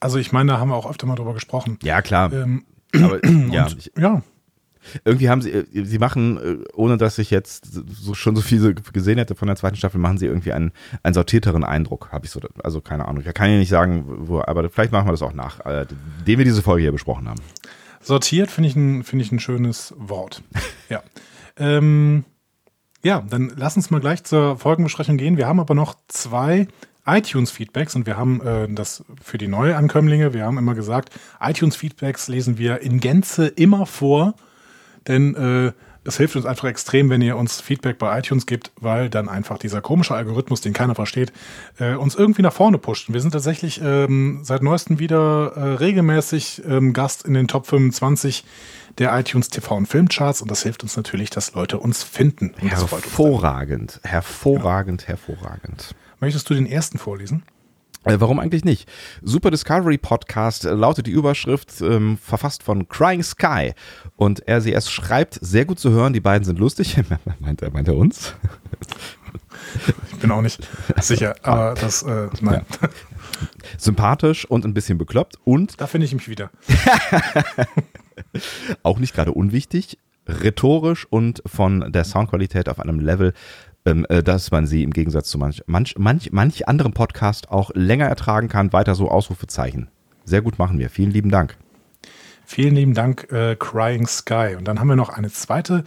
[0.00, 1.78] also ich meine, da haben wir auch öfter mal drüber gesprochen.
[1.82, 2.32] ja, klar.
[2.32, 4.22] Ähm, aber ja, und, ja,
[5.04, 8.74] irgendwie haben sie, äh, sie machen, äh, ohne dass ich jetzt so schon so viel
[8.74, 12.30] gesehen hätte von der zweiten Staffel, machen sie irgendwie einen, einen sortierteren Eindruck, habe ich
[12.30, 13.22] so, also keine Ahnung.
[13.26, 15.86] Ich kann ja nicht sagen, wo, aber vielleicht machen wir das auch nach, äh,
[16.26, 17.40] dem wir diese Folge hier besprochen haben.
[18.00, 20.42] sortiert finde ich, ein, finde ich ein schönes Wort.
[20.88, 21.02] ja.
[21.56, 22.24] Ähm,
[23.02, 25.36] ja, dann lass uns mal gleich zur Folgenbesprechung gehen.
[25.36, 26.66] Wir haben aber noch zwei
[27.08, 32.58] iTunes-Feedbacks und wir haben äh, das für die Neuankömmlinge, wir haben immer gesagt, iTunes-Feedbacks lesen
[32.58, 34.34] wir in Gänze immer vor,
[35.06, 35.72] denn äh,
[36.04, 39.58] es hilft uns einfach extrem, wenn ihr uns Feedback bei iTunes gibt, weil dann einfach
[39.58, 41.32] dieser komische Algorithmus, den keiner versteht,
[41.78, 43.08] äh, uns irgendwie nach vorne pusht.
[43.08, 47.66] Und wir sind tatsächlich ähm, seit neuestem wieder äh, regelmäßig ähm, Gast in den Top
[47.66, 48.44] 25
[48.96, 52.52] der iTunes TV und Filmcharts und das hilft uns natürlich, dass Leute uns finden.
[52.56, 55.94] Hervorragend, hervorragend, hervorragend.
[56.20, 57.44] Möchtest du den ersten vorlesen?
[58.04, 58.88] Äh, warum eigentlich nicht?
[59.22, 63.72] Super Discovery Podcast lautet die Überschrift, ähm, verfasst von Crying Sky.
[64.16, 66.96] Und RCS schreibt, sehr gut zu hören, die beiden sind lustig.
[67.40, 68.34] meint, er, meint er uns?
[70.12, 70.66] Ich bin auch nicht
[71.00, 72.64] sicher, aber das, äh, nein,
[73.76, 76.50] Sympathisch und ein bisschen bekloppt und da finde ich mich wieder.
[78.82, 83.34] auch nicht gerade unwichtig, rhetorisch und von der Soundqualität auf einem Level,
[83.84, 87.70] ähm, äh, dass man sie im Gegensatz zu manch, manch, manch, manch anderem Podcast auch
[87.74, 88.72] länger ertragen kann.
[88.72, 89.88] Weiter so Ausrufezeichen.
[90.24, 90.90] Sehr gut machen wir.
[90.90, 91.56] Vielen lieben Dank.
[92.44, 94.54] Vielen lieben Dank, äh, Crying Sky.
[94.56, 95.84] Und dann haben wir noch eine zweite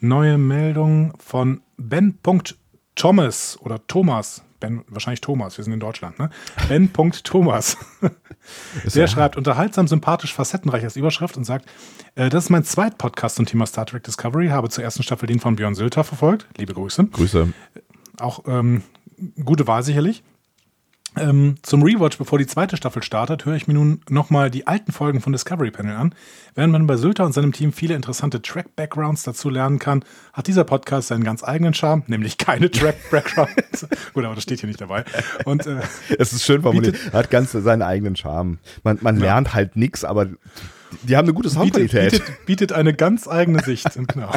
[0.00, 4.44] neue Meldung von Ben.Thomas oder Thomas.
[4.62, 6.30] Ben, wahrscheinlich Thomas, wir sind in Deutschland, ne?
[6.68, 7.76] Ben.Thomas.
[8.94, 11.68] Der schreibt unterhaltsam, sympathisch, facettenreich als Überschrift und sagt,
[12.14, 15.40] äh, das ist mein Zweitpodcast zum Thema Star Trek Discovery, habe zur ersten Staffel den
[15.40, 16.46] von Björn Sülter verfolgt.
[16.56, 17.06] Liebe Grüße.
[17.06, 17.52] Grüße.
[18.18, 18.82] Auch ähm,
[19.44, 20.22] gute Wahl sicherlich.
[21.16, 24.92] Ähm, zum Rewatch, bevor die zweite Staffel startet, höre ich mir nun nochmal die alten
[24.92, 26.14] Folgen von Discovery Panel an.
[26.54, 30.64] Während man bei Sylter und seinem Team viele interessante Track-Backgrounds dazu lernen kann, hat dieser
[30.64, 33.86] Podcast seinen ganz eigenen Charme, nämlich keine Track-Backgrounds.
[34.14, 35.04] Gut, aber das steht hier nicht dabei.
[35.44, 35.80] Und äh,
[36.18, 36.96] Es ist schön formuliert.
[37.12, 38.58] Er hat ganz seinen eigenen Charme.
[38.82, 40.28] Man, man lernt halt nichts, aber
[41.02, 42.12] Die haben eine gute Soundqualität.
[42.12, 43.88] Bietet, bietet, bietet eine ganz eigene Sicht.
[44.08, 44.32] genau.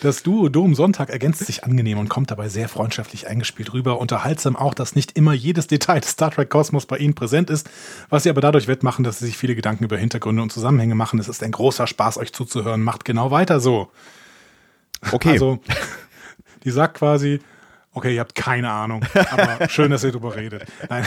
[0.00, 3.98] Das Duo Dom Sonntag ergänzt sich angenehm und kommt dabei sehr freundschaftlich eingespielt rüber.
[4.00, 7.68] Unterhaltsam auch, dass nicht immer jedes Detail des Star Trek Kosmos bei ihnen präsent ist,
[8.08, 11.18] was sie aber dadurch wettmachen, dass sie sich viele Gedanken über Hintergründe und Zusammenhänge machen.
[11.18, 12.82] Es ist ein großer Spaß, euch zuzuhören.
[12.82, 13.90] Macht genau weiter so.
[15.12, 15.30] Okay.
[15.30, 15.60] Also,
[16.64, 17.40] die sagt quasi,
[17.92, 20.64] okay, ihr habt keine Ahnung, aber schön, dass ihr darüber redet.
[20.88, 21.06] Nein.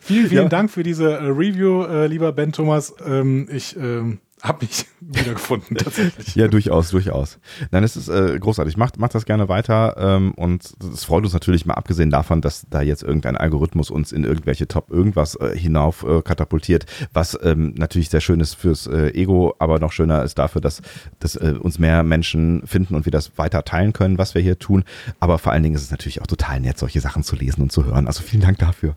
[0.00, 0.48] vielen, vielen ja.
[0.48, 2.94] Dank für diese äh, Review, äh, lieber Ben Thomas.
[3.04, 6.34] Ähm, ich ähm, habe mich wiedergefunden, tatsächlich.
[6.34, 7.38] ja, durchaus, durchaus.
[7.70, 8.76] Nein, es ist äh, großartig.
[8.76, 12.66] Macht, macht das gerne weiter ähm, und es freut uns natürlich mal abgesehen davon, dass
[12.70, 17.74] da jetzt irgendein Algorithmus uns in irgendwelche Top irgendwas äh, hinauf äh, katapultiert, was ähm,
[17.76, 20.82] natürlich sehr schön ist fürs äh, Ego, aber noch schöner ist dafür, dass,
[21.18, 24.58] dass äh, uns mehr Menschen finden und wir das weiter teilen können, was wir hier
[24.58, 24.84] tun.
[25.18, 27.72] Aber vor allen Dingen ist es natürlich auch total nett, solche Sachen zu lesen und
[27.72, 28.06] zu hören.
[28.06, 28.96] Also vielen Dank dafür.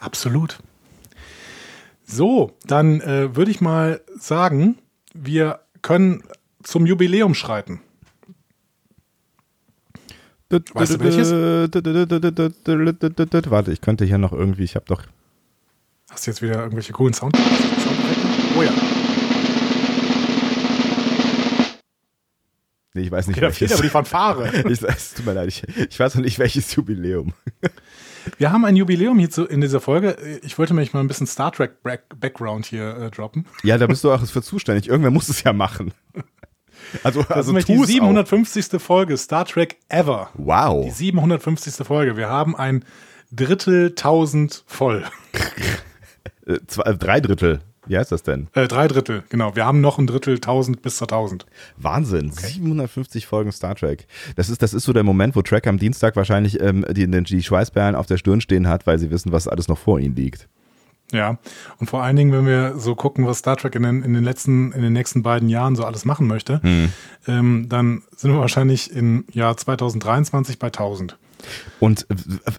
[0.00, 0.58] Absolut.
[2.06, 4.78] So, dann äh, würde ich mal sagen,
[5.14, 6.22] wir können
[6.62, 7.80] zum Jubiläum schreiten.
[10.50, 11.32] Weißt du welches?
[13.50, 15.02] Warte, ich könnte hier noch irgendwie, ich habe doch.
[16.10, 17.36] Hast du jetzt wieder irgendwelche coolen Sound?
[18.56, 18.70] Oh ja.
[22.96, 23.72] Nee, ich weiß nicht, okay, welches.
[23.72, 24.68] aber die Fanfare.
[24.68, 27.32] ich, es tut mir leid, ich, ich weiß noch nicht, welches Jubiläum.
[28.38, 30.16] Wir haben ein Jubiläum hier zu, in dieser Folge.
[30.42, 33.46] Ich wollte mich mal ein bisschen Star Trek Background hier äh, droppen.
[33.62, 34.88] Ja, da bist du auch für zuständig.
[34.88, 35.92] Irgendwer muss es ja machen.
[37.02, 38.74] Also, das also ist die 750.
[38.74, 38.80] Auch.
[38.80, 40.30] Folge Star Trek ever.
[40.34, 40.84] Wow.
[40.84, 41.86] Die 750.
[41.86, 42.16] Folge.
[42.16, 42.84] Wir haben ein
[43.32, 45.04] Drittel tausend voll.
[46.46, 47.62] Äh, zwei, drei Drittel.
[47.86, 48.48] Wie heißt das denn?
[48.54, 49.54] Äh, drei Drittel, genau.
[49.56, 51.46] Wir haben noch ein Drittel 1000 bis zur 1000.
[51.76, 52.46] Wahnsinn, okay.
[52.46, 54.06] 750 Folgen Star Trek.
[54.36, 57.42] Das ist, das ist so der Moment, wo Trek am Dienstag wahrscheinlich ähm, die, die
[57.42, 60.48] Schweißperlen auf der Stirn stehen hat, weil sie wissen, was alles noch vor ihnen liegt.
[61.12, 61.38] Ja,
[61.78, 64.24] und vor allen Dingen, wenn wir so gucken, was Star Trek in den, in den
[64.24, 66.92] letzten, in den nächsten beiden Jahren so alles machen möchte, hm.
[67.28, 71.18] ähm, dann sind wir wahrscheinlich im Jahr 2023 bei 1000.
[71.78, 72.06] Und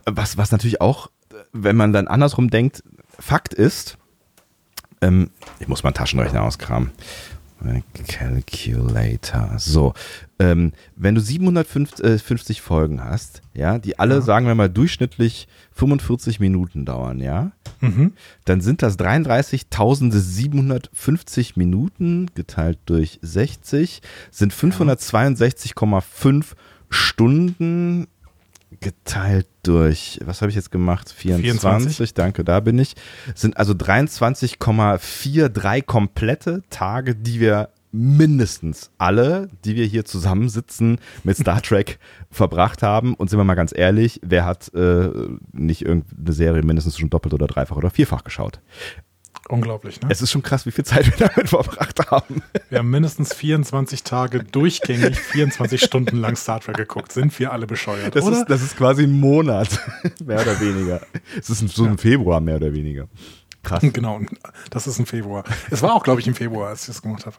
[0.05, 1.09] was, was natürlich auch,
[1.51, 2.83] wenn man dann andersrum denkt,
[3.19, 3.97] Fakt ist,
[5.05, 6.91] ähm, ich muss mal einen Taschenrechner auskramen.
[8.07, 9.55] Calculator.
[9.57, 9.93] So,
[10.39, 14.21] ähm, wenn du 750 Folgen hast, ja, die alle, ja.
[14.21, 18.13] sagen wir mal, durchschnittlich 45 Minuten dauern, ja, mhm.
[18.43, 26.45] dann sind das 33.750 Minuten geteilt durch 60, sind 562,5
[26.89, 28.07] Stunden
[28.79, 31.11] geteilt durch, was habe ich jetzt gemacht?
[31.11, 32.95] 24, 24, danke, da bin ich.
[33.33, 41.61] Sind also 23,43 komplette Tage, die wir mindestens alle, die wir hier zusammensitzen, mit Star
[41.61, 41.97] Trek
[42.29, 43.15] verbracht haben.
[43.15, 45.09] Und sind wir mal ganz ehrlich, wer hat äh,
[45.53, 48.59] nicht irgendeine Serie mindestens schon doppelt oder dreifach oder vierfach geschaut?
[49.47, 50.07] Unglaublich, ne?
[50.09, 52.41] Es ist schon krass, wie viel Zeit wir damit verbracht haben.
[52.69, 57.11] Wir haben mindestens 24 Tage durchgängig 24 Stunden lang Star Trek geguckt.
[57.11, 58.39] Sind wir alle bescheuert, das oder?
[58.41, 59.69] Ist, das ist quasi ein Monat,
[60.25, 61.01] mehr oder weniger.
[61.37, 61.97] Es ist so ein ja.
[61.97, 63.07] Februar, mehr oder weniger.
[63.61, 63.81] Krass.
[63.81, 64.21] Genau,
[64.69, 65.43] das ist ein Februar.
[65.71, 67.35] Es war auch, glaube ich, im Februar, als ich das gemacht habe.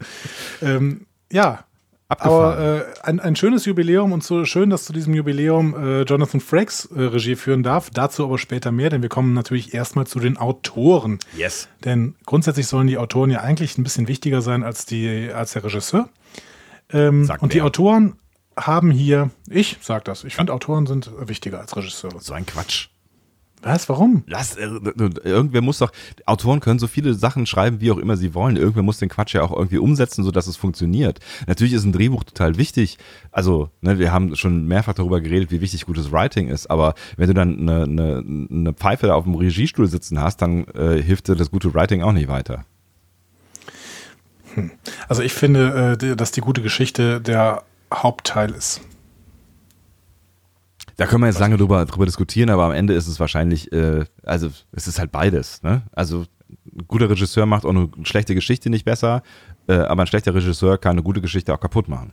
[0.61, 1.65] Ähm, ja,
[2.09, 2.59] Abgefahren.
[2.59, 6.41] Aber äh, ein, ein schönes Jubiläum und so schön, dass zu diesem Jubiläum äh, Jonathan
[6.41, 7.91] Frakes äh, Regie führen darf.
[7.91, 11.19] Dazu aber später mehr, denn wir kommen natürlich erstmal zu den Autoren.
[11.37, 11.69] Yes.
[11.85, 15.65] Denn grundsätzlich sollen die Autoren ja eigentlich ein bisschen wichtiger sein als, die, als der
[15.65, 16.09] Regisseur.
[16.93, 18.17] Ähm, und die Autoren
[18.57, 22.21] haben hier, ich sag das, ich finde Autoren sind wichtiger als Regisseure.
[22.21, 22.89] So ein Quatsch.
[23.63, 23.89] Was?
[23.89, 24.23] Warum?
[24.27, 24.69] Lass, äh,
[25.25, 25.91] irgendwer muss doch,
[26.25, 28.57] Autoren können so viele Sachen schreiben, wie auch immer sie wollen.
[28.57, 31.21] Irgendwer muss den Quatsch ja auch irgendwie umsetzen, sodass es funktioniert.
[31.47, 32.99] Natürlich ist ein Drehbuch total wichtig.
[33.33, 36.71] Also, ne, wir haben schon mehrfach darüber geredet, wie wichtig gutes Writing ist.
[36.71, 41.03] Aber wenn du dann eine, eine, eine Pfeife auf dem Regiestuhl sitzen hast, dann äh,
[41.03, 42.65] hilft dir das gute Writing auch nicht weiter.
[44.55, 44.71] Hm.
[45.09, 48.81] Also ich finde, äh, dass die gute Geschichte der Hauptteil ist.
[50.97, 54.05] Da können wir jetzt lange drüber, drüber diskutieren, aber am Ende ist es wahrscheinlich, äh,
[54.23, 55.63] also es ist halt beides.
[55.63, 55.83] Ne?
[55.93, 59.23] Also ein guter Regisseur macht auch eine schlechte Geschichte nicht besser,
[59.69, 62.13] äh, aber ein schlechter Regisseur kann eine gute Geschichte auch kaputt machen.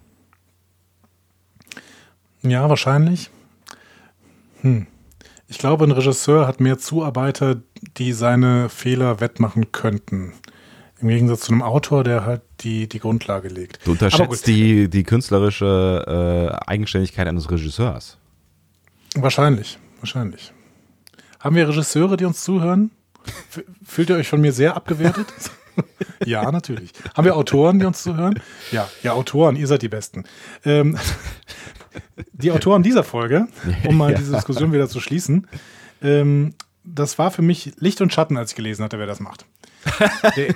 [2.41, 3.29] Ja, wahrscheinlich.
[4.61, 4.87] Hm.
[5.47, 7.61] Ich glaube, ein Regisseur hat mehr Zuarbeiter,
[7.97, 10.33] die seine Fehler wettmachen könnten.
[10.99, 13.85] Im Gegensatz zu einem Autor, der halt die, die Grundlage legt.
[13.85, 18.17] Du unterschätzt die, die künstlerische äh, Eigenständigkeit eines Regisseurs.
[19.15, 20.53] Wahrscheinlich, wahrscheinlich.
[21.39, 22.91] Haben wir Regisseure, die uns zuhören?
[23.85, 25.27] Fühlt ihr euch von mir sehr abgewertet?
[26.25, 26.91] ja, natürlich.
[27.15, 28.39] Haben wir Autoren, die uns zuhören?
[28.71, 30.23] Ja, ja, Autoren, ihr seid die Besten.
[30.65, 30.97] Ähm,
[32.31, 33.47] die Autoren dieser Folge,
[33.85, 34.17] um mal ja.
[34.17, 35.47] diese Diskussion wieder zu schließen,
[36.01, 39.45] ähm, das war für mich Licht und Schatten, als ich gelesen hatte, wer das macht.
[40.35, 40.53] Der,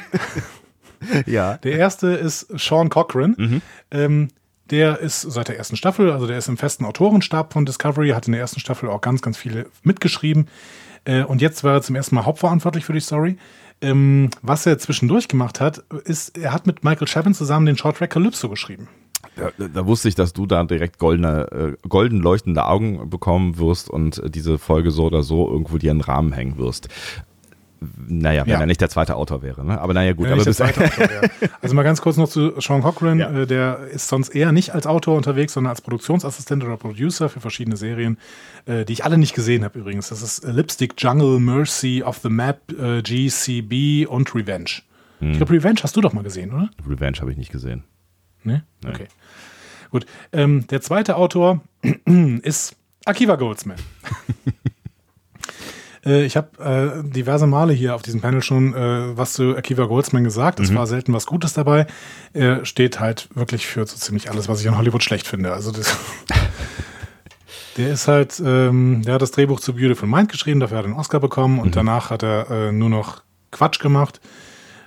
[1.26, 1.58] Ja.
[1.58, 3.36] der erste ist Sean Cochran.
[3.38, 3.62] Mhm.
[3.91, 4.28] Ähm,
[4.69, 8.27] der ist seit der ersten Staffel, also der ist im festen Autorenstab von Discovery, hat
[8.27, 10.47] in der ersten Staffel auch ganz, ganz viele mitgeschrieben.
[11.06, 13.38] Äh, und jetzt war er zum ersten Mal hauptverantwortlich für die Story.
[13.80, 18.10] Ähm, was er zwischendurch gemacht hat, ist, er hat mit Michael Chabon zusammen den Shorttrack
[18.10, 18.88] Calypso geschrieben.
[19.36, 23.89] Da, da wusste ich, dass du da direkt goldene, äh, golden leuchtende Augen bekommen wirst
[23.89, 26.89] und äh, diese Folge so oder so irgendwo dir einen Rahmen hängen wirst.
[28.07, 28.59] Naja, wenn Ja.
[28.59, 29.79] er nicht der zweite Autor wäre, ne?
[29.79, 30.27] Aber naja, gut.
[30.27, 30.59] Aber bis.
[30.61, 33.19] Also mal ganz kurz noch zu Sean Cochran.
[33.19, 33.29] Ja.
[33.31, 37.39] Äh, der ist sonst eher nicht als Autor unterwegs, sondern als Produktionsassistent oder Producer für
[37.39, 38.17] verschiedene Serien,
[38.65, 40.09] äh, die ich alle nicht gesehen habe übrigens.
[40.09, 44.69] Das ist äh, Lipstick Jungle, Mercy, Off the Map, äh, GCB und Revenge.
[45.19, 45.31] Hm.
[45.31, 46.69] Ich glaube, Revenge hast du doch mal gesehen, oder?
[46.87, 47.83] Revenge habe ich nicht gesehen.
[48.43, 48.63] Ne?
[48.87, 49.07] Okay.
[49.91, 50.05] Gut.
[50.31, 51.61] Ähm, der zweite Autor
[52.41, 53.77] ist Akiva Goldsman.
[56.05, 59.86] Äh, Ich habe äh, diverse Male hier auf diesem Panel schon äh, was zu Akiva
[59.86, 60.60] Goldsman gesagt.
[60.60, 61.88] Es war selten was Gutes dabei.
[62.33, 65.53] Er steht halt wirklich für so ziemlich alles, was ich an Hollywood schlecht finde.
[65.53, 65.95] Also das,
[67.77, 70.89] der ist halt, ähm, der hat das Drehbuch zu Beautiful Mind geschrieben, dafür hat er
[70.89, 74.19] einen Oscar bekommen und danach hat er äh, nur noch Quatsch gemacht.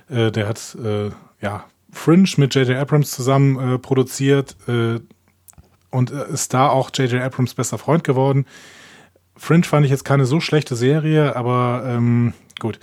[0.09, 1.09] Äh, der hat äh,
[1.41, 2.77] ja Fringe mit J.J.
[2.77, 4.99] Abrams zusammen äh, produziert äh,
[5.89, 7.21] und ist da auch J.J.
[7.21, 8.45] Abrams bester Freund geworden.
[9.41, 12.79] Fringe fand ich jetzt keine so schlechte Serie, aber ähm, gut.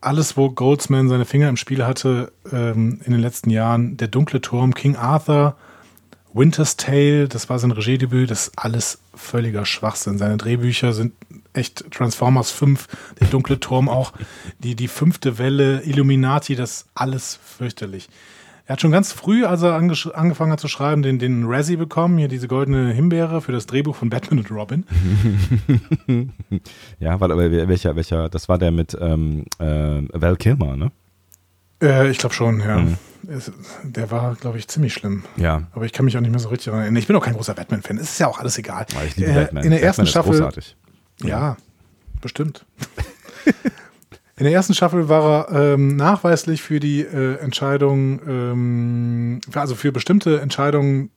[0.00, 4.40] Alles, wo Goldsman seine Finger im Spiel hatte ähm, in den letzten Jahren, Der dunkle
[4.40, 5.56] Turm, King Arthur,
[6.32, 10.18] Winter's Tale, das war sein Regiedebüt, das ist alles völliger Schwachsinn.
[10.18, 11.14] Seine Drehbücher sind
[11.52, 12.86] echt Transformers 5,
[13.18, 14.12] Der dunkle Turm auch,
[14.60, 18.08] die, die fünfte Welle, Illuminati, das ist alles fürchterlich.
[18.66, 22.16] Er hat schon ganz früh, als er angefangen hat zu schreiben, den, den Razzie bekommen,
[22.16, 24.84] hier diese goldene Himbeere für das Drehbuch von Batman und Robin.
[26.98, 30.92] Ja, weil aber welcher, welcher, das war der mit ähm, äh, Val Kilmer, ne?
[31.82, 32.82] Äh, ich glaube schon, ja.
[33.28, 35.24] Es, der war, glaube ich, ziemlich schlimm.
[35.36, 35.62] Ja.
[35.72, 36.96] Aber ich kann mich auch nicht mehr so richtig daran erinnern.
[36.96, 37.98] Ich bin auch kein großer Batman-Fan.
[37.98, 38.86] Es ist ja auch alles egal.
[39.16, 39.48] Liebe Äh.
[39.64, 40.30] In der ersten Batman ist Staffel.
[40.32, 40.76] großartig.
[41.22, 41.56] Ja,
[42.22, 42.64] bestimmt.
[44.36, 49.92] In der ersten Staffel war er ähm, nachweislich für die äh, Entscheidung, ähm, also für
[49.92, 51.10] bestimmte Entscheidungen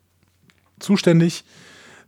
[0.79, 1.43] zuständig,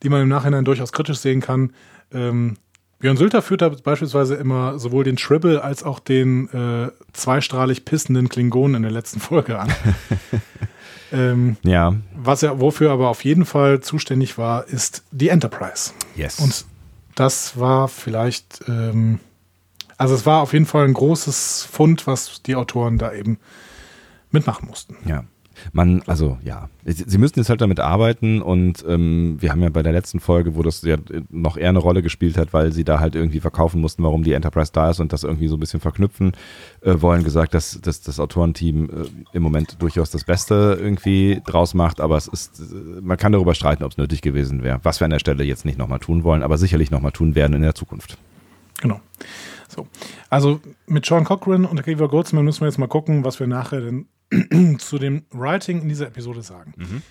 [0.04, 1.74] die man im Nachhinein durchaus kritisch sehen kann.
[2.14, 2.58] Ähm,
[3.00, 8.28] Björn Sülter führt da beispielsweise immer sowohl den Tribble als auch den äh, zweistrahlig pissenden
[8.28, 9.72] Klingonen in der letzten Folge an.
[11.14, 15.94] ähm, Ja, was er, wofür aber auf jeden Fall zuständig war, ist die Enterprise.
[16.16, 16.40] yes.
[16.40, 16.66] Und
[17.16, 19.20] das war vielleicht, ähm,
[20.00, 23.38] also es war auf jeden Fall ein großes Fund, was die Autoren da eben
[24.32, 24.96] mitmachen mussten.
[25.06, 25.26] Ja.
[25.74, 29.84] Man, also ja, sie müssen jetzt halt damit arbeiten und ähm, wir haben ja bei
[29.84, 30.96] der letzten Folge, wo das ja
[31.30, 34.32] noch eher eine Rolle gespielt hat, weil sie da halt irgendwie verkaufen mussten, warum die
[34.32, 36.32] Enterprise da ist und das irgendwie so ein bisschen verknüpfen
[36.80, 41.74] äh, wollen, gesagt, dass, dass das Autorenteam äh, im Moment durchaus das Beste irgendwie draus
[41.74, 45.02] macht, aber es ist, äh, man kann darüber streiten, ob es nötig gewesen wäre, was
[45.02, 47.64] wir an der Stelle jetzt nicht nochmal tun wollen, aber sicherlich nochmal tun werden in
[47.64, 48.18] der Zukunft.
[48.80, 49.02] Genau.
[49.70, 49.88] So.
[50.30, 53.82] Also mit Sean Cochran und Akiva Goldsman müssen wir jetzt mal gucken, was wir nachher
[53.82, 54.08] denn
[54.80, 57.04] zu dem Writing in dieser Episode sagen.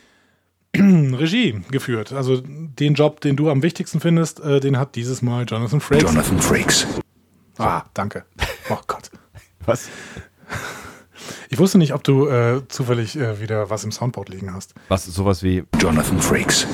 [0.76, 2.12] Regie geführt.
[2.12, 6.10] Also den Job, den du am wichtigsten findest, äh, den hat dieses Mal Jonathan Frakes.
[6.10, 6.86] Jonathan Frakes.
[7.56, 8.24] Ah, danke.
[8.68, 9.10] Oh Gott.
[9.64, 9.88] Was?
[11.50, 14.74] Ich wusste nicht, ob du äh, zufällig äh, wieder was im Soundboard liegen hast.
[14.88, 16.66] Was, sowas wie, Jonathan Frakes.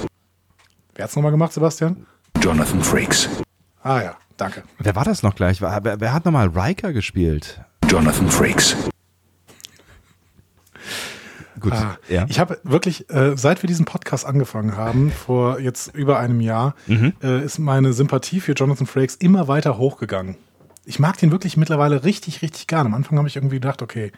[0.94, 2.06] Wer hat's nochmal gemacht, Sebastian?
[2.42, 3.28] Jonathan Frakes.
[3.82, 4.62] Ah ja, danke.
[4.78, 5.60] wer war das noch gleich?
[5.60, 7.60] Wer, wer, wer hat nochmal Riker gespielt?
[7.90, 8.76] Jonathan Frakes.
[11.60, 12.26] Gut, Ah, ja.
[12.28, 16.74] Ich habe wirklich, äh, seit wir diesen Podcast angefangen haben, vor jetzt über einem Jahr,
[16.86, 17.12] Mhm.
[17.22, 20.36] äh, ist meine Sympathie für Jonathan Frakes immer weiter hochgegangen.
[20.84, 22.86] Ich mag den wirklich mittlerweile richtig, richtig gern.
[22.86, 24.12] Am Anfang habe ich irgendwie gedacht, okay,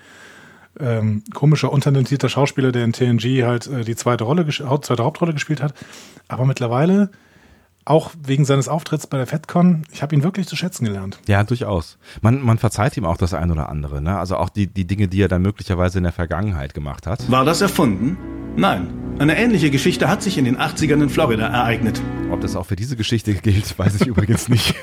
[0.81, 5.63] ähm, komischer, untalentierter Schauspieler, der in TNG halt äh, die zweite Rolle, zweite Hauptrolle gespielt
[5.63, 5.75] hat.
[6.29, 7.11] Aber mittlerweile,
[7.87, 11.19] auch wegen seines Auftritts bei der FedCon, ich habe ihn wirklich zu schätzen gelernt.
[11.29, 11.99] Ja, durchaus.
[12.21, 14.03] Man, man verzeiht ihm auch das ein oder andere.
[14.03, 14.19] Ne?
[14.19, 17.31] Also auch die, die Dinge, die er dann möglicherweise in der Vergangenheit gemacht hat.
[17.31, 18.19] War das erfunden?
[18.57, 18.89] Nein.
[19.19, 22.03] Eine ähnliche Geschichte hat sich in den 80ern in Florida ereignet.
[22.31, 24.75] Ob das auch für diese Geschichte gilt, weiß ich übrigens nicht.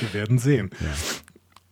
[0.00, 0.70] Wir werden sehen.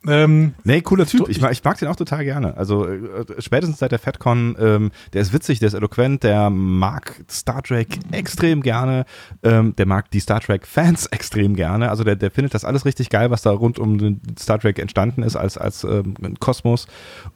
[0.06, 1.28] Ähm, Nee, cooler Typ.
[1.28, 2.56] Ich mag, ich mag den auch total gerne.
[2.56, 7.24] Also äh, spätestens seit der FedCon, ähm, der ist witzig, der ist eloquent, der mag
[7.30, 9.04] Star Trek extrem gerne,
[9.42, 11.90] ähm, der mag die Star Trek-Fans extrem gerne.
[11.90, 14.78] Also der, der findet das alles richtig geil, was da rund um den Star Trek
[14.78, 16.86] entstanden ist als, als ähm, Kosmos.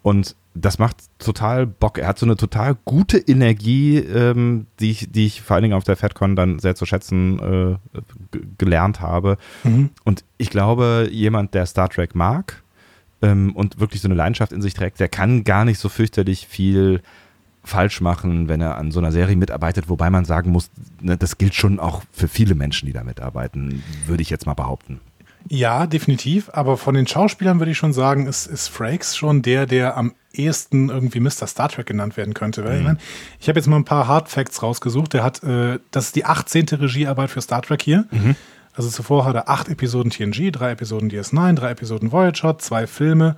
[0.03, 1.99] Und das macht total Bock.
[1.99, 5.75] Er hat so eine total gute Energie, ähm, die, ich, die ich vor allen Dingen
[5.75, 8.01] auf der FedCon dann sehr zu schätzen äh,
[8.59, 9.37] gelernt habe.
[10.05, 12.63] Und ich glaube, jemand, der Star Trek mag,
[13.23, 16.47] ähm, und wirklich so eine Leidenschaft in sich trägt, der kann gar nicht so fürchterlich
[16.47, 17.03] viel
[17.65, 21.39] falsch machen, wenn er an so einer Serie mitarbeitet, wobei man sagen muss, ne, das
[21.39, 25.01] gilt schon auch für viele Menschen, die da mitarbeiten, würde ich jetzt mal behaupten.
[25.49, 26.51] Ja, definitiv.
[26.53, 30.15] Aber von den Schauspielern würde ich schon sagen, ist, ist Frakes schon der, der am
[30.33, 31.47] ehesten irgendwie Mr.
[31.47, 32.65] Star Trek genannt werden könnte.
[32.65, 32.99] Weil, ich mein,
[33.41, 35.15] ich habe jetzt mal ein paar Hard Facts rausgesucht.
[35.15, 36.67] Der hat, äh, das ist die 18.
[36.73, 38.05] Regiearbeit für Star Trek hier.
[38.75, 43.37] Also zuvor hat er acht Episoden TNG, drei Episoden DS9, drei Episoden Voyager, zwei Filme,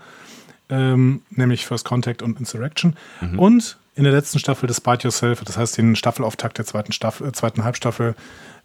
[0.68, 2.94] ähm, nämlich First Contact und Insurrection.
[3.38, 7.32] Und in der letzten Staffel Despite Yourself, das heißt den Staffelauftakt der zweiten, Staffel, äh,
[7.32, 8.14] zweiten Halbstaffel,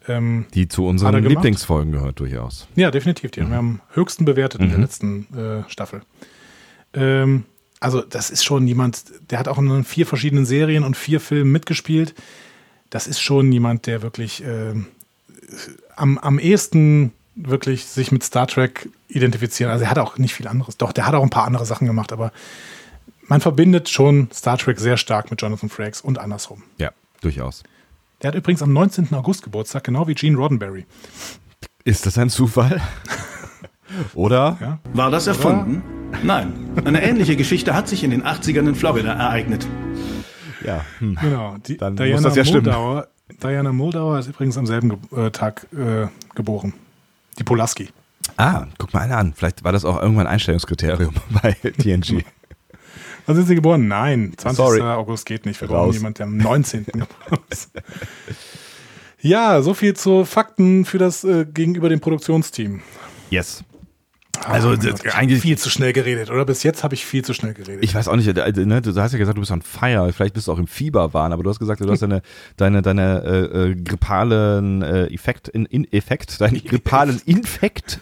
[0.08, 1.22] ähm, Die zu unseren er?
[1.22, 2.68] Lieblingsfolgen gehört durchaus.
[2.76, 3.32] ja, definitiv.
[3.32, 6.02] Die haben wir am höchsten bewertet in der letzten äh, Staffel.
[6.94, 7.44] Ähm,
[7.80, 11.52] also, das ist schon jemand, der hat auch in vier verschiedenen Serien und vier Filmen
[11.52, 12.16] mitgespielt.
[12.90, 14.88] Das ist schon jemand, der wirklich ähm,
[15.96, 19.72] am, am ehesten wirklich sich mit Star Trek identifizieren.
[19.72, 20.78] Also, er hat auch nicht viel anderes.
[20.78, 22.32] Doch, der hat auch ein paar andere Sachen gemacht, aber
[23.28, 26.64] man verbindet schon Star Trek sehr stark mit Jonathan Frakes und andersrum.
[26.78, 26.92] Ja,
[27.22, 27.64] durchaus.
[28.22, 29.14] Der hat übrigens am 19.
[29.14, 30.86] August Geburtstag, genau wie Gene Roddenberry.
[31.84, 32.82] Ist das ein Zufall?
[34.14, 34.58] Oder?
[34.60, 34.80] Ja?
[34.94, 35.84] War das erfunden?
[36.24, 36.54] Nein.
[36.86, 39.68] Eine ähnliche Geschichte hat sich in den 80ern in Florida ereignet.
[40.66, 40.84] Ja.
[41.00, 41.18] Hm.
[41.22, 42.66] Genau, die Dann muss Diana das ja stimmen.
[42.66, 43.08] Moldauer,
[43.42, 46.74] Diana Moldauer ist übrigens am selben Ge äh, Tag äh, geboren.
[47.38, 47.90] Die Polaski.
[48.38, 49.34] Ah, guck mal einer an.
[49.36, 52.24] Vielleicht war das auch irgendwann ein Einstellungskriterium bei TNG.
[53.26, 53.88] Wann sind Sie geboren?
[53.88, 54.58] Nein, 20.
[54.58, 54.82] Sorry.
[54.82, 55.60] August geht nicht.
[55.62, 56.86] Wir brauchen jemanden, der am 19.
[56.86, 57.72] geboren ist.
[59.20, 62.82] Ja, so viel zu Fakten für das äh, gegenüber dem Produktionsteam.
[63.32, 63.64] Yes.
[64.44, 66.46] Also, mein das- Gott, eigentlich- viel zu schnell geredet, oder?
[66.46, 67.84] Bis jetzt habe ich viel zu schnell geredet.
[67.84, 70.34] Ich weiß auch nicht, äh, ne, du hast ja gesagt, du bist on fire, vielleicht
[70.36, 72.22] bist du auch im Fieberwahn, aber du hast gesagt, du hast deine,
[72.58, 78.00] deine, deine äh, äh, grippalen äh, Effekt, in, in Effekt, deinen grippalen Infekt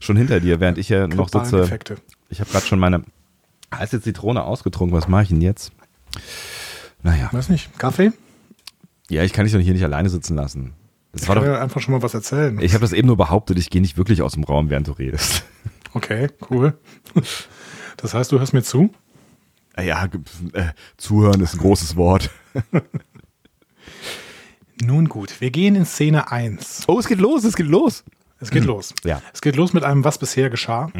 [0.00, 1.60] schon hinter dir, während ich ja noch sitze.
[1.62, 1.96] Effekte.
[2.30, 3.02] Ich habe gerade schon meine
[3.72, 5.72] heiße Zitrone ausgetrunken, was mache ich denn jetzt?
[7.02, 8.12] Naja, Weiß nicht, Kaffee?
[9.08, 10.74] ja, ich kann dich doch hier nicht alleine sitzen lassen.
[11.12, 12.58] Das Ich war kann doch, ja einfach schon mal was erzählen.
[12.60, 14.92] ich habe das eben nur behauptet, ich gehe nicht wirklich aus dem Raum, während du
[14.92, 15.44] redest.
[15.94, 16.78] Okay, cool.
[17.98, 18.90] Das heißt, du hörst mir zu?
[19.78, 20.08] Ja,
[20.54, 20.64] äh,
[20.96, 22.30] zuhören ist ein großes Wort.
[24.82, 26.84] Nun gut, wir gehen in Szene 1.
[26.88, 28.04] Oh, es geht los, es geht los.
[28.40, 28.94] Es geht los.
[29.04, 29.22] Ja.
[29.32, 30.90] Es geht los mit einem Was bisher geschah.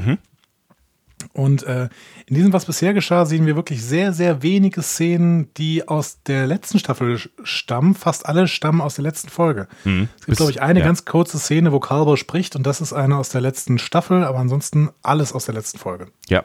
[1.34, 1.88] Und äh,
[2.26, 6.46] in diesem Was bisher geschah sehen wir wirklich sehr, sehr wenige Szenen, die aus der
[6.46, 7.94] letzten Staffel stammen.
[7.94, 9.66] Fast alle stammen aus der letzten Folge.
[9.84, 10.84] Es gibt, glaube ich, eine ja.
[10.86, 14.38] ganz kurze Szene, wo Calvo spricht und das ist eine aus der letzten Staffel, aber
[14.38, 16.08] ansonsten alles aus der letzten Folge.
[16.28, 16.42] Ja.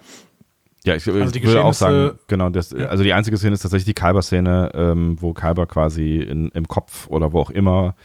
[0.86, 2.88] Ja, ich, Also ich würde auch sagen, genau, das, Ja.
[2.88, 7.08] also die einzige Szene ist tatsächlich die Kalber-Szene, ähm, wo Kalber quasi in, im Kopf
[7.08, 7.96] oder wo auch immer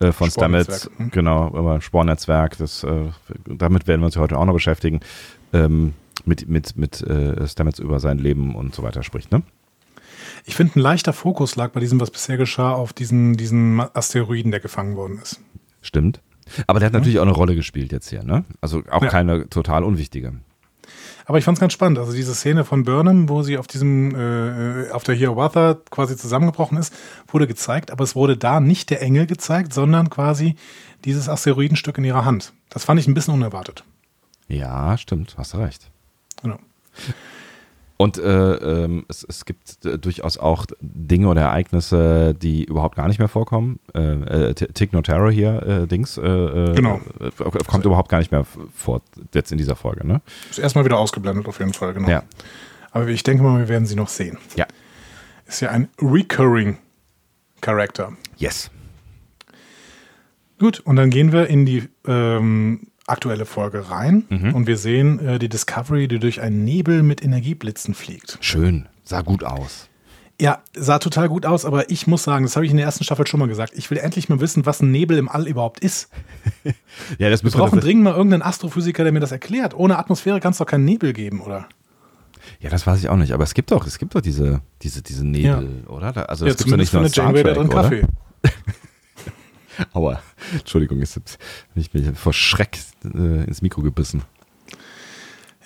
[0.00, 1.10] äh, von Stamets, Spornetzwerk, hm.
[1.12, 3.06] genau, über Spornetzwerk, das, äh,
[3.46, 5.00] damit werden wir uns ja heute auch noch beschäftigen,
[5.54, 5.94] ähm,
[6.26, 9.42] mit, mit, mit äh, Stamets über sein Leben und so weiter spricht, ne?
[10.44, 14.50] Ich finde, ein leichter Fokus lag bei diesem, was bisher geschah, auf diesen, diesen Asteroiden,
[14.50, 15.40] der gefangen worden ist.
[15.82, 16.20] Stimmt.
[16.68, 18.44] Aber der hat natürlich auch eine Rolle gespielt jetzt hier, ne?
[18.60, 19.08] Also auch Ja.
[19.08, 20.34] keine total unwichtige.
[21.24, 21.98] Aber ich fand es ganz spannend.
[21.98, 26.78] Also diese Szene von Burnham, wo sie auf diesem, äh, auf der Hiawatha quasi zusammengebrochen
[26.78, 26.94] ist,
[27.26, 30.54] wurde gezeigt, aber es wurde da nicht der Engel gezeigt, sondern quasi
[31.04, 32.52] dieses Asteroidenstück in ihrer Hand.
[32.68, 33.82] Das fand ich ein bisschen unerwartet.
[34.46, 35.90] Ja, stimmt, hast du recht.
[36.46, 36.58] Genau.
[37.98, 38.24] Und äh,
[38.84, 43.28] ähm, es, es gibt äh, durchaus auch Dinge oder Ereignisse, die überhaupt gar nicht mehr
[43.28, 43.78] vorkommen.
[43.94, 44.00] Äh,
[44.50, 47.00] äh, T- Tig Notaro hier, äh, Dings, äh, Genau.
[47.66, 49.00] kommt überhaupt gar nicht mehr vor,
[49.32, 50.20] jetzt in dieser Folge, ne?
[50.50, 52.08] Ist erstmal wieder ausgeblendet auf jeden Fall, genau.
[52.08, 52.22] Ja.
[52.90, 54.36] Aber ich denke mal, wir werden sie noch sehen.
[54.56, 54.66] Ja.
[55.46, 56.76] Ist ja ein recurring
[57.62, 58.12] Charakter.
[58.36, 58.70] Yes.
[60.58, 64.54] Gut, und dann gehen wir in die ähm, aktuelle Folge rein Mhm.
[64.54, 68.38] und wir sehen äh, die Discovery, die durch einen Nebel mit Energieblitzen fliegt.
[68.40, 68.88] Schön.
[69.04, 69.88] Sah gut aus.
[70.38, 73.04] Ja, sah total gut aus, aber ich muss sagen, das habe ich in der ersten
[73.04, 73.72] Staffel schon mal gesagt.
[73.74, 76.10] Ich will endlich mal wissen, was ein Nebel im All überhaupt ist.
[77.18, 79.74] Ja, das Wir brauchen dringend mal irgendeinen Astrophysiker, der mir das erklärt.
[79.74, 81.68] Ohne Atmosphäre kann es doch keinen Nebel geben, oder?
[82.60, 83.32] Ja, das weiß ich auch nicht.
[83.32, 86.12] Aber es gibt doch, es gibt doch diese, diese, diese Nebel, oder?
[86.12, 87.82] Da, also das gibt's ja nicht nur Star Trek, drin oder?
[87.82, 88.02] Kaffee.
[89.92, 90.20] Aua.
[90.52, 91.22] Entschuldigung, jetzt hab
[91.76, 94.22] ich mich vor Schreck äh, ins Mikro gebissen.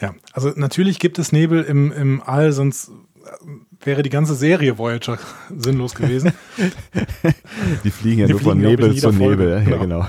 [0.00, 4.78] Ja, also natürlich gibt es Nebel im, im All, sonst äh, wäre die ganze Serie
[4.78, 5.18] Voyager
[5.56, 6.32] sinnlos gewesen.
[7.84, 9.42] Die fliegen ja Die nur von fliegen, glaub Nebel zu Folge.
[9.44, 9.70] Nebel.
[9.70, 10.00] Ja, Genau.
[10.00, 10.08] genau.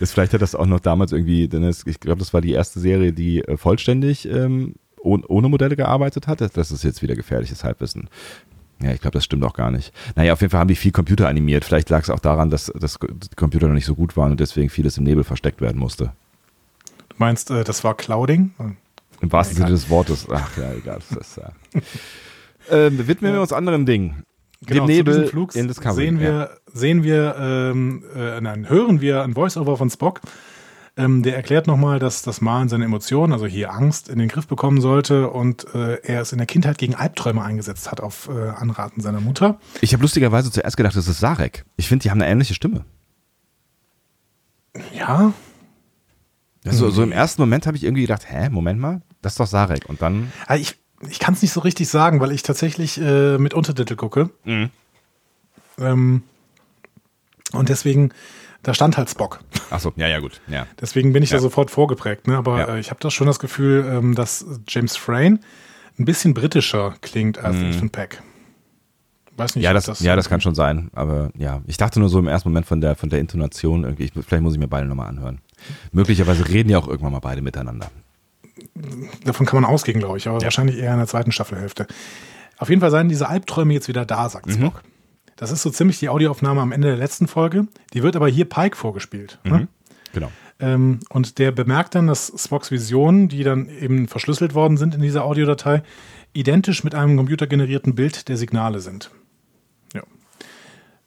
[0.00, 2.52] Das, vielleicht hat das auch noch damals irgendwie, denn es, ich glaube, das war die
[2.52, 6.40] erste Serie, die äh, vollständig ähm, ohne, Modelle gearbeitet hat.
[6.56, 8.08] Das ist jetzt wieder gefährliches Halbwissen.
[8.82, 9.92] Ja, ich glaube, das stimmt auch gar nicht.
[10.16, 11.64] Naja, auf jeden Fall haben die viel Computer animiert.
[11.64, 14.68] Vielleicht lag es auch daran, dass, die Computer noch nicht so gut waren und deswegen
[14.70, 16.12] vieles im Nebel versteckt werden musste.
[17.08, 18.52] Du meinst, äh, das war Clouding?
[19.20, 20.26] Im wahrsten Sinne des Wortes.
[20.30, 20.98] Ach ja, egal.
[21.08, 21.52] Das ist, ja.
[22.70, 24.24] ähm, widmen wir uns anderen Dingen.
[24.64, 26.04] Genau, Dem Nebel zu diesem Flug in Discovery.
[26.04, 30.20] sehen wir, sehen wir ähm, äh, nein, hören wir ein Voice-Over von Spock.
[30.94, 34.46] Ähm, der erklärt nochmal, dass das Malen seine Emotionen, also hier Angst, in den Griff
[34.46, 38.50] bekommen sollte und äh, er es in der Kindheit gegen Albträume eingesetzt hat auf äh,
[38.50, 39.58] Anraten seiner Mutter.
[39.80, 41.64] Ich habe lustigerweise zuerst gedacht, das ist Sarek.
[41.76, 42.84] Ich finde, die haben eine ähnliche Stimme.
[44.94, 45.32] Ja,
[46.64, 49.46] Also, so im ersten Moment habe ich irgendwie gedacht, hä, Moment mal, das ist doch
[49.46, 49.88] Sarek.
[49.88, 50.78] Und dann, Also ich,
[51.08, 54.30] ich kann es nicht so richtig sagen, weil ich tatsächlich äh, mit Untertitel gucke.
[54.44, 54.70] Mhm.
[55.78, 56.22] Ähm,
[57.52, 58.12] und deswegen,
[58.62, 59.40] da stand halt Spock.
[59.70, 60.66] ach so, ja, ja, gut, ja.
[60.80, 61.36] Deswegen bin ich Ja.
[61.38, 62.26] da sofort vorgeprägt.
[62.28, 62.36] Ne?
[62.36, 62.74] Aber Ja.
[62.74, 65.40] äh, ich habe das schon das Gefühl, ähm, dass James Frayne
[65.98, 68.22] ein bisschen britischer klingt als Ethan Peck.
[69.36, 69.64] Weiß nicht, Mhm.
[69.64, 70.90] Ja, ob das, ja, das kann schon sein.
[70.94, 74.04] Aber ja, ich dachte nur so im ersten Moment von der, von der Intonation irgendwie,
[74.04, 75.40] ich, vielleicht muss ich mir beide nochmal anhören.
[75.92, 77.90] Möglicherweise reden ja auch irgendwann mal beide miteinander.
[79.24, 80.44] Davon kann man ausgehen, glaube ich, aber Ja.
[80.44, 81.86] wahrscheinlich eher in der zweiten Staffelhälfte.
[82.58, 84.28] Auf jeden Fall seien diese Albträume jetzt wieder da, Mhm.
[84.28, 84.82] sagt Spock.
[85.36, 87.66] Das ist so ziemlich die Audioaufnahme am Ende der letzten Folge.
[87.94, 89.38] Die wird aber hier Pike vorgespielt.
[89.44, 89.68] Ne?
[90.12, 90.30] Genau.
[90.60, 95.00] Ähm, und der bemerkt dann, dass Spocks Visionen, die dann eben verschlüsselt worden sind in
[95.00, 95.82] dieser Audiodatei,
[96.32, 99.10] identisch mit einem computergenerierten Bild der Signale sind.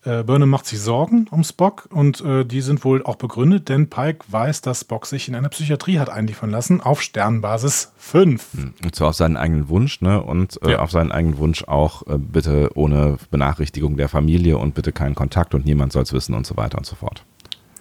[0.06, 3.90] Äh, Burnham macht sich Sorgen um Spock und äh, die sind wohl auch begründet, denn
[3.90, 8.46] Pike weiß, dass Spock sich in einer Psychiatrie hat einliefern lassen auf Sternbasis 5.
[8.84, 10.22] Und zwar auf seinen eigenen Wunsch, ne?
[10.22, 10.80] Und äh, Ja.
[10.80, 15.56] auf seinen eigenen Wunsch auch äh, bitte ohne Benachrichtigung der Familie und bitte keinen Kontakt
[15.56, 17.24] und niemand soll es wissen und so weiter und so fort.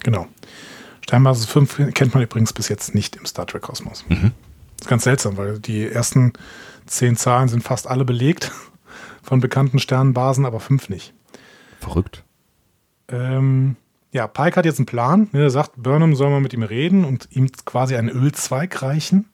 [0.03, 0.27] Genau.
[1.03, 4.07] Sternbasis 5 kennt man übrigens bis jetzt nicht im Star Trek-Kosmos.
[4.09, 4.19] Das
[4.81, 6.33] ist ganz seltsam, weil die ersten
[6.87, 8.51] zehn Zahlen sind fast alle belegt
[9.23, 11.13] von bekannten Sternbasen, aber fünf nicht.
[11.85, 12.25] Verrückt.
[13.09, 13.77] Ähm,
[14.13, 15.29] ja, Pike hat jetzt einen Plan.
[15.33, 19.27] Er sagt, Burnham soll mal mit ihm reden und ihm quasi einen Ölzweig reichen.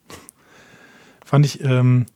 [1.25, 2.07] Fand ich, ähm,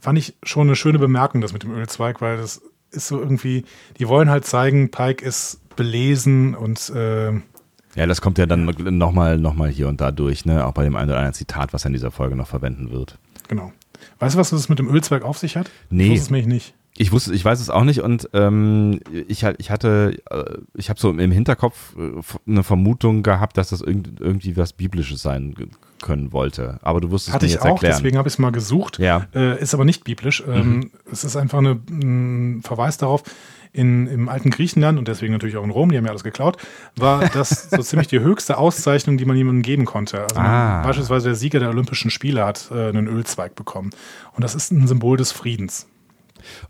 [0.00, 2.60] fand ich schon eine schöne Bemerkung, das mit dem Ölzweig, weil das
[2.90, 3.64] ist so irgendwie,
[3.98, 8.64] die wollen halt zeigen, Pike ist belesen und äh, Ja, das kommt ja dann
[8.98, 10.64] nochmal noch mal hier und da durch, ne?
[10.66, 13.18] Auch bei dem einen oder anderen Zitat, was er in dieser Folge noch verwenden wird.
[13.48, 13.72] genau.
[14.18, 15.70] Weißt du, was das mit dem Ölzweig auf sich hat?
[15.88, 16.04] Nee.
[16.04, 16.74] Ich wusste es nämlich nicht.
[16.96, 21.00] Ich wusste, ich weiß es auch nicht und ähm, ich, ich hatte, äh, ich habe
[21.00, 25.54] so im Hinterkopf äh, eine Vermutung gehabt, dass das irgend, irgendwie was Biblisches sein
[26.00, 26.78] können wollte.
[26.82, 27.94] Aber du wirst es Hatte mir ich jetzt auch, erklären.
[27.96, 28.98] deswegen habe ich es mal gesucht.
[29.00, 29.26] Ja.
[29.34, 30.44] Äh, ist aber nicht biblisch.
[30.46, 33.24] Ähm, Es ist einfach eine, ein Verweis darauf,
[33.72, 36.58] in, im alten Griechenland und deswegen natürlich auch in Rom, die haben ja alles geklaut,
[36.94, 40.20] war das so ziemlich die höchste Auszeichnung, die man jemandem geben konnte.
[40.22, 40.82] Also Ah.
[40.84, 43.90] beispielsweise der Sieger der Olympischen Spiele hat äh, einen Ölzweig bekommen.
[44.34, 45.88] Und das ist ein Symbol des Friedens.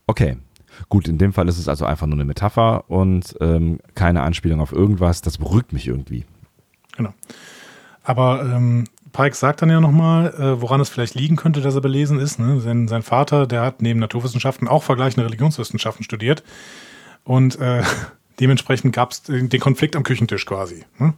[0.06, 0.36] Okay.
[0.88, 4.60] Gut, in dem Fall ist es also einfach nur eine Metapher und ähm, keine Anspielung
[4.60, 5.22] auf irgendwas.
[5.22, 6.24] Das beruhigt mich irgendwie.
[6.96, 7.14] Genau.
[8.02, 11.80] Aber ähm, Pike sagt dann ja nochmal, äh, woran es vielleicht liegen könnte, dass er
[11.80, 12.38] belesen ist.
[12.38, 12.60] Ne?
[12.60, 16.42] Sein, sein Vater, der hat neben Naturwissenschaften auch vergleichende Religionswissenschaften studiert.
[17.22, 17.82] Und äh,
[18.40, 20.84] dementsprechend gab es den den Konflikt am Küchentisch quasi.
[20.98, 21.14] Ne?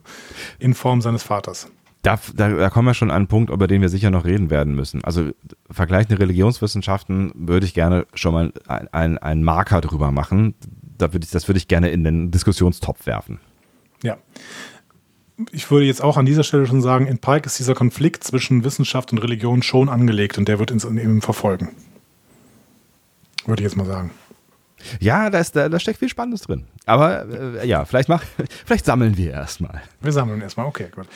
[0.59, 1.69] In Form seines Vaters.
[2.03, 4.49] Da, da, da kommen wir schon an einen Punkt, über den wir sicher noch reden
[4.49, 5.03] werden müssen.
[5.03, 5.31] Also
[5.69, 10.53] vergleichende Religionswissenschaften würde ich gerne schon mal ein- ein- einen Marker drüber machen.
[10.97, 13.39] Da würde ich, das würde ich gerne in den Diskussionstopf werfen.
[14.03, 14.17] Ja.
[15.51, 18.63] Ich würde jetzt auch an dieser Stelle schon sagen, in Pike ist dieser Konflikt zwischen
[18.63, 21.69] Wissenschaft und Religion schon angelegt und der wird uns eben verfolgen.
[23.45, 24.11] Würde ich jetzt mal sagen.
[24.99, 26.65] Ja, da, ist, da, da steckt viel Spannendes drin.
[26.85, 27.25] Aber
[27.61, 28.23] äh, ja, vielleicht, mach,
[28.65, 29.81] vielleicht sammeln wir erstmal.
[30.01, 31.07] Wir sammeln erstmal, okay, gut.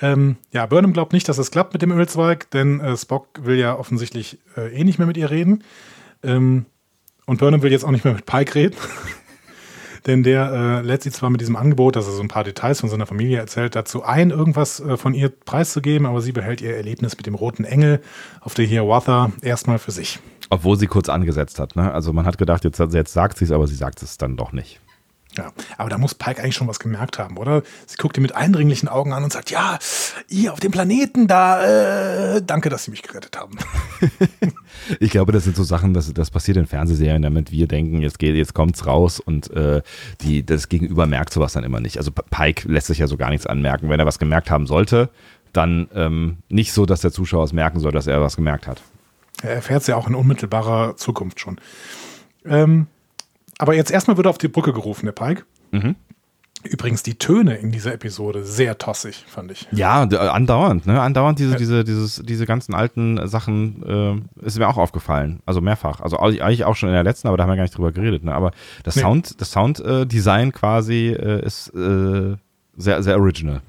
[0.00, 3.56] Ähm, ja, Burnham glaubt nicht, dass es klappt mit dem Ölzweig, denn äh, Spock will
[3.56, 5.62] ja offensichtlich äh, eh nicht mehr mit ihr reden.
[6.22, 6.66] Ähm,
[7.26, 8.76] und Burnham will jetzt auch nicht mehr mit Pike reden.
[10.06, 12.80] denn der äh, lädt sie zwar mit diesem Angebot, dass er so ein paar Details
[12.80, 16.76] von seiner Familie erzählt, dazu ein, irgendwas äh, von ihr preiszugeben, aber sie behält ihr
[16.76, 18.00] Erlebnis mit dem roten Engel
[18.40, 20.18] auf der Hiawatha erstmal für sich.
[20.50, 21.76] Obwohl sie kurz angesetzt hat.
[21.76, 21.90] Ne?
[21.90, 24.52] Also man hat gedacht, jetzt, jetzt sagt sie es, aber sie sagt es dann doch
[24.52, 24.80] nicht.
[25.36, 27.62] Ja, aber da muss Pike eigentlich schon was gemerkt haben, oder?
[27.86, 29.78] Sie guckt ihn mit eindringlichen Augen an und sagt, ja,
[30.28, 33.58] ihr auf dem Planeten, da, äh, danke, dass Sie mich gerettet haben.
[35.00, 38.18] Ich glaube, das sind so Sachen, das, das passiert in Fernsehserien, damit wir denken, jetzt,
[38.18, 39.82] geht, jetzt kommt's raus und äh,
[40.20, 41.96] die, das Gegenüber merkt sowas dann immer nicht.
[41.96, 43.88] Also Pike lässt sich ja so gar nichts anmerken.
[43.88, 45.10] Wenn er was gemerkt haben sollte,
[45.52, 48.82] dann ähm, nicht so, dass der Zuschauer es merken soll, dass er was gemerkt hat.
[49.42, 51.58] Er erfährt es ja auch in unmittelbarer Zukunft schon.
[52.44, 52.88] Ähm,
[53.58, 55.44] aber jetzt erstmal wird er auf die Brücke gerufen, der Pike.
[56.64, 59.68] Übrigens die Töne in dieser Episode sehr tossig, fand ich.
[59.70, 60.98] Ja, äh, andauernd, ne?
[60.98, 65.40] Andauernd diese, diese, dieses, diese ganzen alten Sachen äh, ist mir auch aufgefallen.
[65.44, 66.00] Also mehrfach.
[66.00, 68.24] Also eigentlich auch schon in der letzten, aber da haben wir gar nicht drüber geredet.
[68.24, 68.32] Ne?
[68.32, 68.52] Aber
[68.82, 69.02] das Nee.
[69.02, 72.36] Sound, das Sounddesign quasi äh, ist äh,
[72.78, 73.60] sehr, sehr original.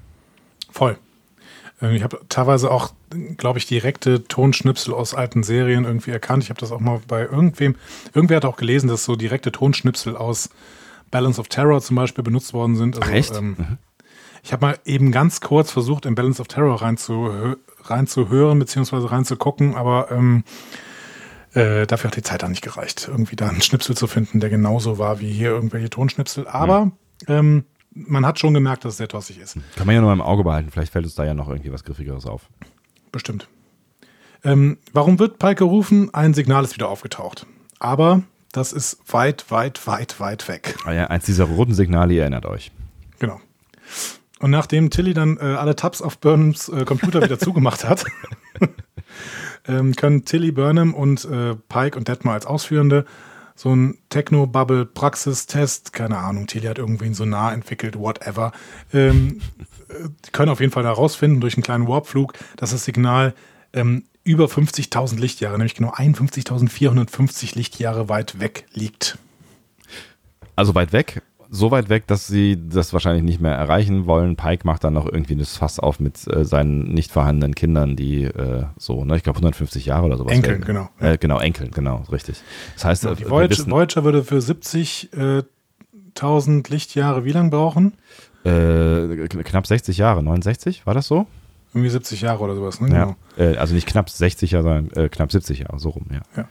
[0.72, 0.98] Voll.
[1.82, 2.93] Ich habe teilweise auch,
[3.38, 6.43] glaube ich, direkte Tonschnipsel aus alten Serien irgendwie erkannt.
[6.43, 7.76] Ich habe das auch mal bei irgendwem,
[8.13, 10.49] irgendwer hat auch gelesen, dass so direkte Tonschnipsel aus
[11.11, 12.95] Balance of Terror zum Beispiel benutzt worden sind.
[12.95, 13.36] Also, Ach echt?
[13.36, 13.78] Ähm, mhm.
[14.41, 19.76] Ich habe mal eben ganz kurz versucht, in Balance of Terror reinzuhören, rein beziehungsweise reinzugucken,
[19.76, 20.43] aber ähm,
[21.53, 24.49] äh, dafür hat die Zeit dann nicht gereicht, irgendwie da einen Schnipsel zu finden, der
[24.49, 26.47] genauso war wie hier irgendwelche Tonschnipsel.
[26.47, 26.91] Aber mhm.
[27.28, 27.65] ähm,
[27.96, 29.58] man hat schon gemerkt, dass es sehr tossig ist.
[29.76, 30.70] Kann man ja nur im Auge behalten.
[30.70, 32.50] Vielleicht fällt uns da ja noch irgendwie was Griffigeres auf.
[33.12, 33.48] Bestimmt.
[34.43, 36.14] Ähm, warum wird Pike gerufen?
[36.14, 37.48] Ein Signal ist wieder aufgetaucht.
[37.80, 40.78] Aber das ist weit, weit, weit, weit weg.
[40.86, 42.72] Ah ja, eins dieser roten Signale, ihr erinnert euch.
[43.20, 43.39] Genau.
[44.39, 48.06] Und nachdem Tilly dann äh, alle Tabs auf Burnhams äh, Computer wieder zugemacht hat,
[49.68, 53.06] ähm, können Tilly Burnham und äh, Pike und Detmar als Ausführende
[53.56, 58.51] so ein Techno-Bubble-Praxistest, keine Ahnung, Tilly hat irgendwie ein Sonar entwickelt, whatever,
[58.93, 59.41] ähm,
[59.89, 63.34] äh, können auf jeden Fall herausfinden durch einen kleinen Warpflug, dass das Signal
[63.74, 69.18] ähm, über 50.000 Lichtjahre, nämlich genau 51.450 Lichtjahre weit weg liegt.
[70.56, 71.22] Also weit weg?
[71.56, 74.36] So weit weg, dass sie das wahrscheinlich nicht mehr erreichen wollen.
[74.36, 78.24] Pike macht dann noch irgendwie das Fass auf mit äh, seinen nicht vorhandenen Kindern, die
[78.24, 80.34] äh, so, ne, ich glaube 150 Jahre oder sowas.
[80.34, 80.66] Enkeln, werden.
[80.66, 80.89] genau.
[80.99, 82.41] Äh, genau, Enkeln, genau, richtig.
[82.74, 85.47] Das heißt, genau, die Voyager, Voyager, würde für 70.000
[86.68, 87.93] äh, Lichtjahre wie lang brauchen?
[88.43, 91.26] Äh, knapp 60 Jahre, 69, war das so?
[91.74, 92.89] Irgendwie 70 Jahre oder sowas, ne?
[92.93, 93.16] Ja.
[93.38, 93.51] Genau.
[93.51, 96.22] Äh, also nicht knapp 60 Jahre, sondern knapp 70 Jahre, so rum, ja.
[96.38, 96.47] ja.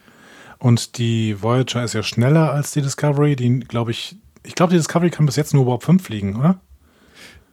[0.58, 4.76] Und die Voyager ist ja schneller als die Discovery, die, glaube ich, ich glaube, die
[4.76, 6.60] Discovery kann bis jetzt nur überhaupt 5 fliegen, oder?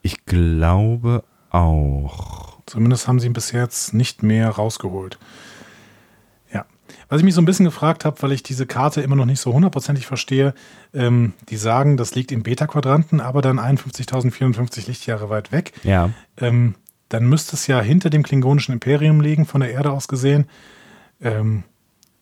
[0.02, 2.60] Ich glaube auch.
[2.66, 5.18] Zumindest haben sie ihn bis jetzt nicht mehr rausgeholt.
[6.54, 6.66] Ja.
[7.10, 9.40] Was ich mich so ein bisschen gefragt habe, weil ich diese Karte immer noch nicht
[9.40, 10.54] so hundertprozentig verstehe,
[10.94, 15.74] ähm, die sagen, das liegt im Beta-Quadranten, aber dann 51.054 Lichtjahre weit weg.
[15.84, 16.12] Ja.
[16.38, 16.76] Ähm,
[17.10, 20.48] dann müsste es ja hinter dem klingonischen Imperium liegen, von der Erde aus gesehen.
[21.22, 21.64] Ähm,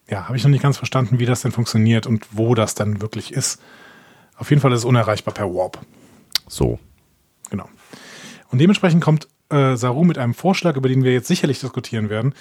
[0.10, 3.02] ja, habe ich noch nicht ganz verstanden, wie das denn funktioniert und wo das dann
[3.02, 3.62] wirklich ist.
[4.40, 5.78] Auf jeden Fall ist es unerreichbar per Warp.
[6.48, 6.80] So.
[7.50, 7.70] Genau.
[8.52, 12.34] Und dementsprechend kommt äh, Saru mit einem Vorschlag, über den wir jetzt sicherlich diskutieren werden,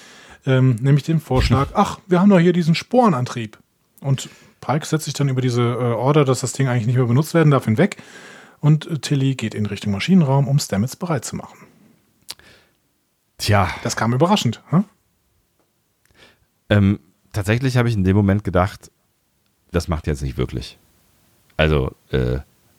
[0.46, 3.58] ähm, nämlich den Vorschlag, ach, wir haben doch hier diesen Sporenantrieb.
[4.00, 4.30] Und
[4.60, 7.34] Pike setzt sich dann über diese äh, Order, dass das Ding eigentlich nicht mehr benutzt
[7.34, 7.96] werden darf, hinweg.
[8.60, 11.58] Und äh, Tilly geht in Richtung Maschinenraum, um Stamets bereit zu machen.
[13.38, 13.68] Tja.
[13.82, 14.62] Das kam überraschend.
[14.68, 14.84] Hm?
[16.70, 17.00] Ähm,
[17.32, 18.90] tatsächlich habe ich in dem Moment gedacht,
[19.72, 20.78] das macht jetzt nicht wirklich.
[21.58, 22.38] Also, äh,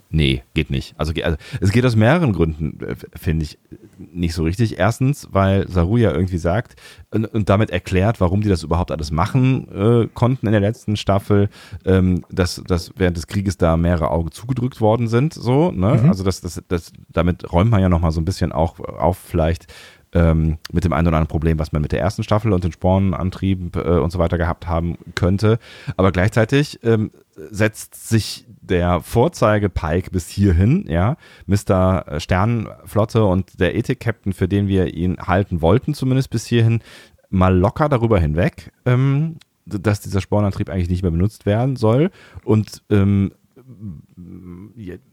[0.09, 0.95] nee, geht nicht.
[0.97, 3.59] Also, also, es geht aus mehreren Gründen, äh, finde ich,
[3.97, 4.79] nicht so richtig.
[4.79, 6.75] Erstens, weil Saru ja irgendwie sagt
[7.11, 10.95] und, und damit erklärt, warum die das überhaupt alles machen äh, konnten in der letzten
[10.95, 11.49] Staffel,
[11.85, 15.33] ähm, dass, dass während des Krieges da mehrere Augen zugedrückt worden sind.
[15.33, 15.99] So, ne?
[16.01, 16.09] Mhm.
[16.09, 19.67] Also, das, das, das, damit räumt man ja nochmal so ein bisschen auch auf, vielleicht,
[20.13, 22.71] ähm, mit dem einen oder anderen Problem, was man mit der ersten Staffel und den
[22.71, 25.59] Spornantrieben äh, und so weiter gehabt haben könnte.
[25.97, 27.11] Aber gleichzeitig ähm,
[27.51, 32.19] setzt sich der Vorzeige-Pike bis hierhin, ja, Mr.
[32.19, 36.81] Sternenflotte und der Ethik-Captain, für den wir ihn halten wollten, zumindest bis hierhin,
[37.29, 42.09] mal locker darüber hinweg, ähm, dass dieser Spornantrieb eigentlich nicht mehr benutzt werden soll
[42.43, 43.31] und ähm,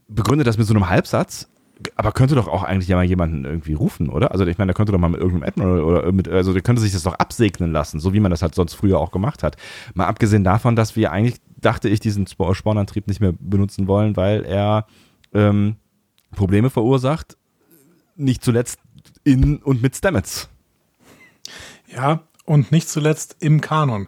[0.07, 1.47] begründet das mit so einem Halbsatz,
[1.95, 4.31] aber könnte doch auch eigentlich ja mal jemanden irgendwie rufen, oder?
[4.31, 6.81] Also ich meine, der könnte doch mal mit irgendeinem Admiral oder mit, also der könnte
[6.81, 9.57] sich das doch absegnen lassen, so wie man das halt sonst früher auch gemacht hat.
[9.93, 14.43] Mal abgesehen davon, dass wir eigentlich, dachte ich, diesen Spornantrieb nicht mehr benutzen wollen, weil
[14.45, 14.87] er
[15.33, 15.75] ähm,
[16.35, 17.37] Probleme verursacht,
[18.15, 18.79] nicht zuletzt
[19.23, 20.49] in und mit Stamets.
[21.87, 24.07] Ja, und nicht zuletzt im Kanon.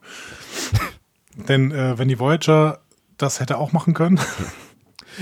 [1.48, 2.80] Denn äh, wenn die Voyager
[3.18, 4.20] das hätte auch machen können.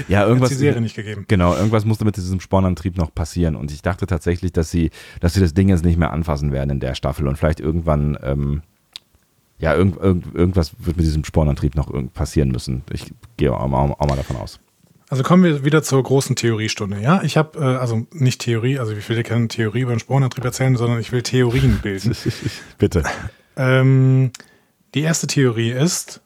[0.08, 0.50] Ja, irgendwas.
[0.50, 1.26] die Serie nicht gegeben.
[1.28, 3.56] Genau, irgendwas musste mit diesem Spornantrieb noch passieren.
[3.56, 6.70] Und ich dachte tatsächlich, dass sie, dass sie das Ding jetzt nicht mehr anfassen werden
[6.70, 8.62] in der Staffel und vielleicht irgendwann, ähm,
[9.60, 12.84] ja, irgend, irgend, irgendwas wird mit diesem Spornantrieb noch passieren müssen.
[12.92, 14.60] Ich gehe auch, auch, auch mal davon aus.
[15.10, 17.00] Also kommen wir wieder zur großen Theoriestunde.
[17.00, 20.00] Ja, ich habe, äh, also nicht Theorie, also ich will dir keine Theorie über den
[20.00, 22.16] Spornantrieb erzählen, sondern ich will Theorien bilden.
[22.78, 23.04] Bitte.
[23.56, 24.32] Ähm,
[24.94, 26.22] die erste Theorie ist,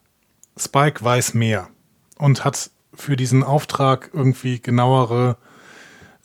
[0.57, 1.70] Spike weiß mehr
[2.18, 5.38] und hat für diesen Auftrag irgendwie genauere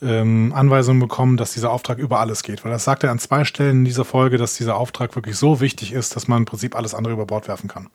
[0.01, 2.63] ähm, Anweisungen bekommen, dass dieser Auftrag über alles geht.
[2.63, 5.59] Weil das sagt er an zwei Stellen in dieser Folge, dass dieser Auftrag wirklich so
[5.59, 7.87] wichtig ist, dass man im Prinzip alles andere über Bord werfen kann.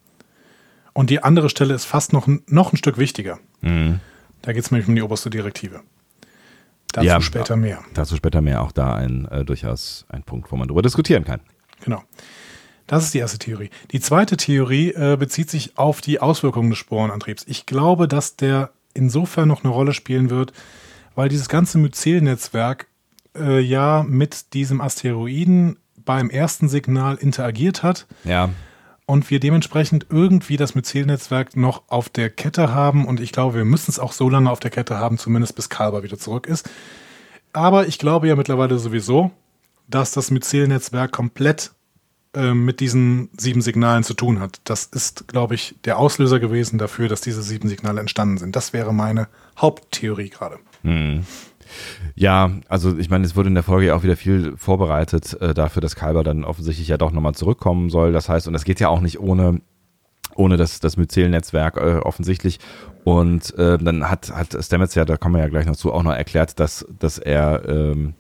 [0.93, 3.39] Und die andere Stelle ist fast noch, noch ein Stück wichtiger.
[3.61, 4.01] Mhm.
[4.43, 5.81] Da geht es nämlich um die oberste Direktive.
[6.93, 7.83] Dazu ja, später mehr.
[7.95, 8.62] Dazu später mehr.
[8.62, 11.41] Auch da ein äh, durchaus ein Punkt, wo man darüber diskutieren kann.
[11.85, 12.03] Genau.
[12.93, 13.70] Das ist die erste Theorie.
[13.93, 17.43] Die zweite Theorie äh, bezieht sich auf die Auswirkungen des Sporenantriebs.
[17.49, 20.53] Ich glaube, dass der insofern noch eine Rolle spielen wird,
[21.14, 22.88] weil dieses ganze Myzel-Netzwerk
[23.34, 28.07] äh, ja mit diesem Asteroiden beim ersten Signal interagiert hat.
[28.24, 28.51] Ja.
[29.07, 33.07] Und wir dementsprechend irgendwie das Myzel-Netzwerk noch auf der Kette haben.
[33.07, 35.70] Und ich glaube, wir müssen es auch so lange auf der Kette haben, zumindest bis
[35.70, 36.68] Kalber wieder zurück ist.
[37.55, 39.30] Aber ich glaube ja mittlerweile sowieso,
[39.88, 41.72] dass das Myzel-Netzwerk komplett
[42.35, 44.61] äh, mit diesen sieben Signalen zu tun hat.
[44.64, 48.57] Das ist, glaube ich, der Auslöser gewesen dafür, dass diese sieben Signale entstanden sind.
[48.57, 49.28] Das wäre meine
[49.59, 50.59] Haupttheorie gerade.
[50.83, 51.24] Hm.
[52.14, 55.55] Ja, also ich meine, es wurde in der Folge ja auch wieder viel vorbereitet äh,
[55.55, 58.12] dafür, dass Kalber dann offensichtlich ja doch nochmal zurückkommen soll.
[58.12, 59.61] Das heißt, und das geht ja auch nicht ohne,
[60.35, 62.61] ohne das, das Myzel-Netzwerk äh, offensichtlich.
[63.05, 66.03] Und äh, dann hat, hat Stamets ja, da kommen wir ja gleich noch zu, auch
[66.03, 68.14] noch erklärt, dass, dass er ähm,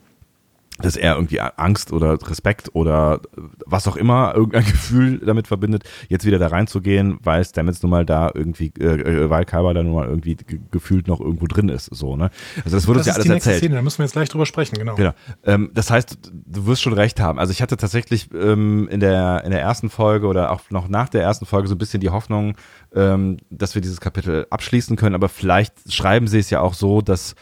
[0.78, 3.20] dass er irgendwie Angst oder Respekt oder
[3.66, 8.04] was auch immer, irgendein Gefühl damit verbindet, jetzt wieder da reinzugehen, weil Stamets nun mal
[8.04, 10.36] da irgendwie, äh, äh weil Kalber da nun mal irgendwie
[10.70, 12.30] gefühlt noch irgendwo drin ist, so, ne?
[12.64, 13.58] Also das wurde uns ja alles erzählt.
[13.58, 14.94] Szene, da müssen wir jetzt gleich drüber sprechen, genau.
[14.94, 15.12] Genau.
[15.44, 17.38] Ähm, das heißt, du wirst schon recht haben.
[17.38, 21.08] Also ich hatte tatsächlich ähm, in der, in der ersten Folge oder auch noch nach
[21.08, 22.56] der ersten Folge so ein bisschen die Hoffnung,
[22.94, 27.00] ähm, dass wir dieses Kapitel abschließen können, aber vielleicht schreiben sie es ja auch so,
[27.00, 27.34] dass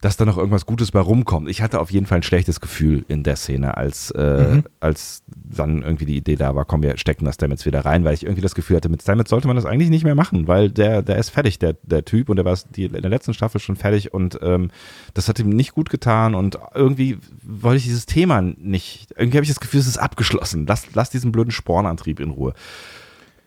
[0.00, 1.48] dass da noch irgendwas Gutes bei rumkommt.
[1.48, 4.64] Ich hatte auf jeden Fall ein schlechtes Gefühl in der Szene, als, äh, mhm.
[4.78, 8.14] als dann irgendwie die Idee da war, komm, wir stecken das Stamets wieder rein, weil
[8.14, 10.70] ich irgendwie das Gefühl hatte, mit Stamets sollte man das eigentlich nicht mehr machen, weil
[10.70, 13.60] der, der ist fertig, der, der Typ, und der war die, in der letzten Staffel
[13.60, 14.70] schon fertig und ähm,
[15.14, 19.44] das hat ihm nicht gut getan und irgendwie wollte ich dieses Thema nicht, irgendwie habe
[19.44, 20.66] ich das Gefühl, es ist abgeschlossen.
[20.66, 22.54] Lass, lass diesen blöden Spornantrieb in Ruhe.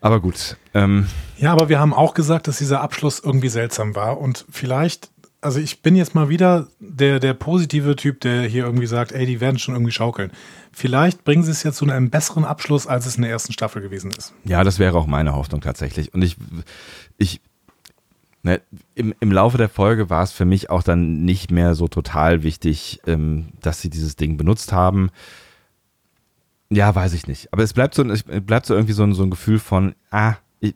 [0.02, 0.56] Aber gut.
[0.74, 1.06] Ähm,
[1.38, 5.11] ja, aber wir haben auch gesagt, dass dieser Abschluss irgendwie seltsam war und vielleicht
[5.42, 9.26] also ich bin jetzt mal wieder der, der positive Typ, der hier irgendwie sagt, ey,
[9.26, 10.30] die werden schon irgendwie schaukeln.
[10.72, 13.82] Vielleicht bringen sie es jetzt zu einem besseren Abschluss, als es in der ersten Staffel
[13.82, 14.32] gewesen ist.
[14.44, 16.14] Ja, das wäre auch meine Hoffnung tatsächlich.
[16.14, 16.36] Und ich,
[17.18, 17.40] ich,
[18.44, 18.60] ne,
[18.94, 22.44] im, im Laufe der Folge war es für mich auch dann nicht mehr so total
[22.44, 25.10] wichtig, ähm, dass sie dieses Ding benutzt haben.
[26.70, 27.52] Ja, weiß ich nicht.
[27.52, 30.74] Aber es bleibt so, es bleibt so irgendwie so so ein Gefühl von, ah, ich,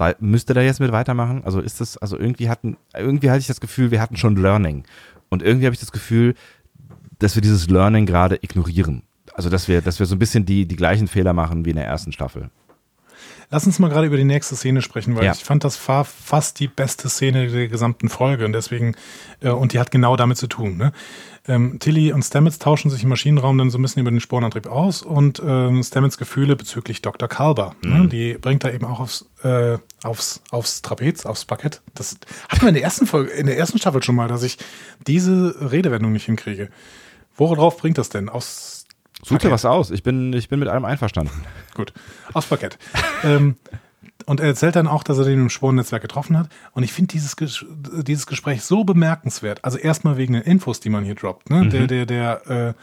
[0.00, 1.44] weil, müsste da jetzt mit weitermachen?
[1.44, 4.84] Also ist das, also irgendwie hatten, irgendwie hatte ich das Gefühl, wir hatten schon Learning.
[5.28, 6.34] Und irgendwie habe ich das Gefühl,
[7.18, 9.02] dass wir dieses Learning gerade ignorieren.
[9.34, 11.76] Also dass wir, dass wir so ein bisschen die, die gleichen Fehler machen wie in
[11.76, 12.48] der ersten Staffel.
[13.52, 15.32] Lass uns mal gerade über die nächste Szene sprechen, weil ja.
[15.32, 18.94] ich fand, das war fast die beste Szene der gesamten Folge und deswegen,
[19.40, 20.76] äh, und die hat genau damit zu tun.
[20.76, 20.92] Ne?
[21.48, 24.68] Ähm, Tilly und Stamets tauschen sich im Maschinenraum dann so ein bisschen über den Sporenantrieb
[24.68, 27.28] aus und ähm, Stamets Gefühle bezüglich Dr.
[27.28, 27.74] Kalber.
[27.82, 27.94] Ne?
[27.94, 28.02] Mhm.
[28.02, 28.08] Ne?
[28.08, 31.82] Die bringt er eben auch aufs, äh, aufs, aufs Trapez, aufs Parkett.
[31.94, 34.58] Das hatten wir in der ersten Folge, in der ersten Staffel schon mal, dass ich
[35.08, 36.68] diese Redewendung nicht hinkriege.
[37.36, 38.28] Worauf bringt das denn?
[38.28, 38.69] Aus
[39.22, 39.90] Such dir was aus.
[39.90, 41.32] Ich bin, ich bin mit allem einverstanden.
[41.74, 41.92] Gut.
[42.32, 42.78] Aufs Parkett.
[43.22, 43.56] ähm,
[44.26, 46.48] und er erzählt dann auch, dass er den im Sporennetzwerk getroffen hat.
[46.72, 49.64] Und ich finde dieses, dieses Gespräch so bemerkenswert.
[49.64, 51.50] Also erstmal wegen den Infos, die man hier droppt.
[51.50, 51.64] Ne?
[51.64, 51.70] Mhm.
[51.70, 52.74] Der, der, der äh,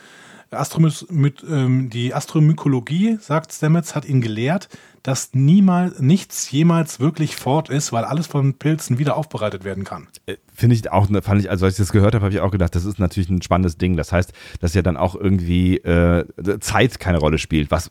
[0.52, 4.70] Astromys mit, ähm, die Astromykologie, sagt Stamets, hat ihn gelehrt,
[5.08, 10.08] dass niemals nichts jemals wirklich fort ist, weil alles von Pilzen wieder aufbereitet werden kann.
[10.26, 12.52] Äh, finde ich auch, fand ich, also als ich das gehört habe, habe ich auch
[12.52, 13.96] gedacht, das ist natürlich ein spannendes Ding.
[13.96, 16.26] Das heißt, dass ja dann auch irgendwie äh,
[16.60, 17.90] Zeit keine Rolle spielt, was,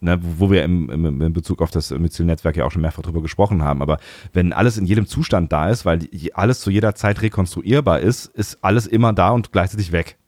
[0.00, 3.22] ne, wo wir im, im, in Bezug auf das Myzel-Netzwerk ja auch schon mehrfach drüber
[3.22, 3.80] gesprochen haben.
[3.80, 3.98] Aber
[4.32, 8.58] wenn alles in jedem Zustand da ist, weil alles zu jeder Zeit rekonstruierbar ist, ist
[8.62, 10.18] alles immer da und gleichzeitig weg.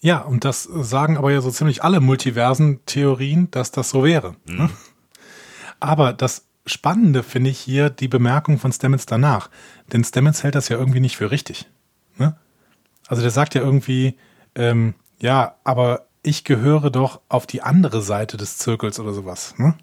[0.00, 4.36] Ja, und das sagen aber ja so ziemlich alle Multiversen-Theorien, dass das so wäre.
[4.46, 4.70] Mhm.
[5.80, 9.50] Aber das Spannende finde ich hier die Bemerkung von Stamets danach.
[9.92, 11.66] Denn Stamets hält das ja irgendwie nicht für richtig.
[12.16, 12.36] Ne?
[13.06, 14.16] Also der sagt ja irgendwie,
[14.54, 19.54] ähm, ja, aber ich gehöre doch auf die andere Seite des Zirkels oder sowas.
[19.56, 19.74] Ne?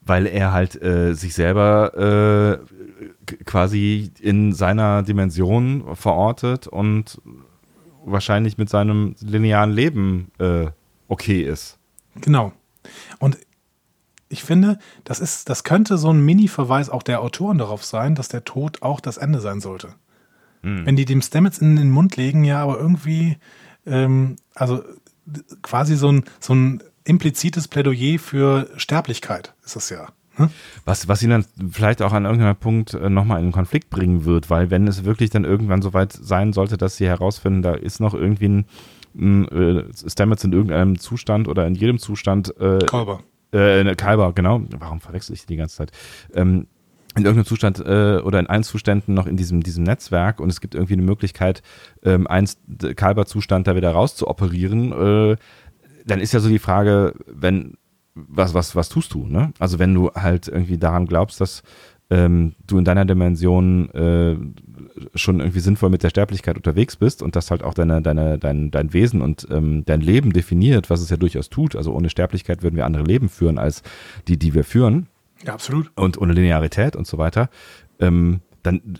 [0.00, 2.60] Weil er halt äh, sich selber
[3.28, 7.20] äh, quasi in seiner Dimension verortet und
[8.04, 10.66] wahrscheinlich mit seinem linearen Leben äh,
[11.08, 11.78] okay ist.
[12.20, 12.52] Genau.
[13.18, 13.38] Und
[14.28, 18.28] ich finde, das ist, das könnte so ein Mini-Verweis auch der Autoren darauf sein, dass
[18.28, 19.94] der Tod auch das Ende sein sollte.
[20.62, 20.86] Hm.
[20.86, 23.36] Wenn die dem Stamets in den Mund legen, ja, aber irgendwie,
[23.86, 24.82] ähm, also
[25.62, 30.08] quasi so ein, so ein implizites Plädoyer für Sterblichkeit ist das ja.
[30.36, 30.50] Hm?
[30.84, 34.24] Was, was ihn dann vielleicht auch an irgendeinem Punkt äh, nochmal in einen Konflikt bringen
[34.24, 37.74] wird, weil wenn es wirklich dann irgendwann so weit sein sollte, dass sie herausfinden, da
[37.74, 38.66] ist noch irgendwie ein,
[39.16, 42.58] ein äh, Stamets in irgendeinem Zustand oder in jedem Zustand.
[42.60, 43.20] Äh, Kalber.
[43.52, 44.62] Äh, Kalber, genau.
[44.78, 45.92] Warum verwechsel ich die ganze Zeit?
[46.34, 46.66] Ähm,
[47.16, 50.60] in irgendeinem Zustand äh, oder in allen Zuständen noch in diesem, diesem Netzwerk und es
[50.60, 51.62] gibt irgendwie eine Möglichkeit,
[52.02, 52.48] ähm, einen
[52.96, 54.92] Kalber-Zustand da wieder rauszuoperieren,
[55.30, 55.36] äh,
[56.04, 57.76] dann ist ja so die Frage, wenn
[58.14, 59.52] was, was, was tust du, ne?
[59.58, 61.62] Also wenn du halt irgendwie daran glaubst, dass
[62.10, 64.36] ähm, du in deiner Dimension äh,
[65.14, 68.70] schon irgendwie sinnvoll mit der Sterblichkeit unterwegs bist und das halt auch deine, deine, dein,
[68.70, 71.74] dein Wesen und ähm, dein Leben definiert, was es ja durchaus tut.
[71.74, 73.82] Also ohne Sterblichkeit würden wir andere Leben führen als
[74.28, 75.08] die, die wir führen.
[75.44, 75.90] Ja, absolut.
[75.96, 77.48] Und ohne Linearität und so weiter.
[77.98, 78.98] Ähm, dann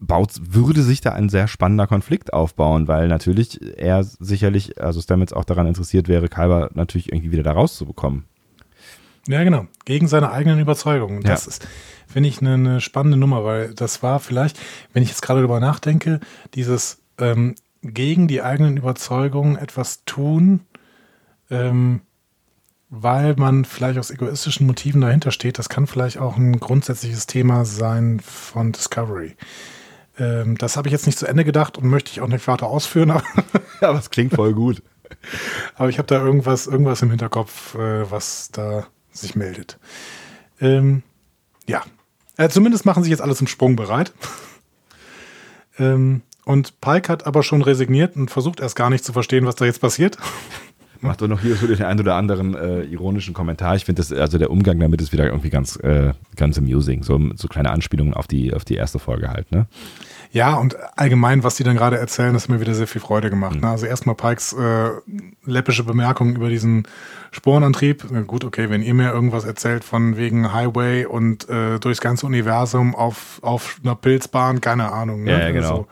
[0.00, 5.32] baut, würde sich da ein sehr spannender Konflikt aufbauen, weil natürlich er sicherlich, also Stamets
[5.32, 8.24] auch daran interessiert wäre, Kalber natürlich irgendwie wieder da rauszubekommen.
[9.28, 9.66] Ja, genau.
[9.84, 11.22] Gegen seine eigenen Überzeugungen.
[11.22, 11.50] Das Ja.
[11.50, 11.68] ist,
[12.06, 14.58] finde ich, eine, eine spannende Nummer, weil das war vielleicht,
[14.92, 16.20] wenn ich jetzt gerade darüber nachdenke,
[16.54, 20.60] dieses ähm, gegen die eigenen Überzeugungen etwas tun,
[21.50, 22.00] ähm,
[22.90, 27.66] weil man vielleicht aus egoistischen Motiven dahinter steht, das kann vielleicht auch ein grundsätzliches Thema
[27.66, 29.36] sein von Discovery.
[30.18, 32.66] Ähm, das habe ich jetzt nicht zu Ende gedacht und möchte ich auch nicht weiter
[32.66, 33.22] ausführen, aber,
[33.82, 34.82] Aber es klingt voll gut.
[35.76, 38.86] aber ich habe da irgendwas, irgendwas im Hinterkopf, äh, was da
[39.20, 39.78] sich meldet.
[40.60, 41.02] Ähm,
[41.66, 41.82] ja,
[42.36, 44.12] äh, zumindest machen sich jetzt alle zum Sprung bereit.
[45.78, 49.56] ähm, und Pike hat aber schon resigniert und versucht erst gar nicht zu verstehen, was
[49.56, 50.16] da jetzt passiert.
[51.00, 53.76] Macht doch noch hier so den einen oder anderen äh, ironischen Kommentar.
[53.76, 57.04] Ich finde das, also der Umgang damit ist wieder irgendwie ganz, äh, ganz amusing.
[57.04, 59.66] So, so kleine Anspielungen auf die, auf die erste Folge halt, ne?
[60.30, 63.30] Ja, und allgemein, was die dann gerade erzählen, das hat mir wieder sehr viel Freude
[63.30, 63.60] gemacht.
[63.60, 63.68] Ne?
[63.68, 64.90] Also erstmal Pikes äh,
[65.44, 66.86] läppische Bemerkungen über diesen
[67.30, 68.04] Sporenantrieb.
[68.10, 72.26] Na gut, okay, wenn ihr mir irgendwas erzählt von wegen Highway und äh, durchs ganze
[72.26, 75.24] Universum auf, auf einer Pilzbahn, keine Ahnung.
[75.24, 75.32] Ne?
[75.32, 75.68] Ja, ja, genau.
[75.68, 75.86] Also,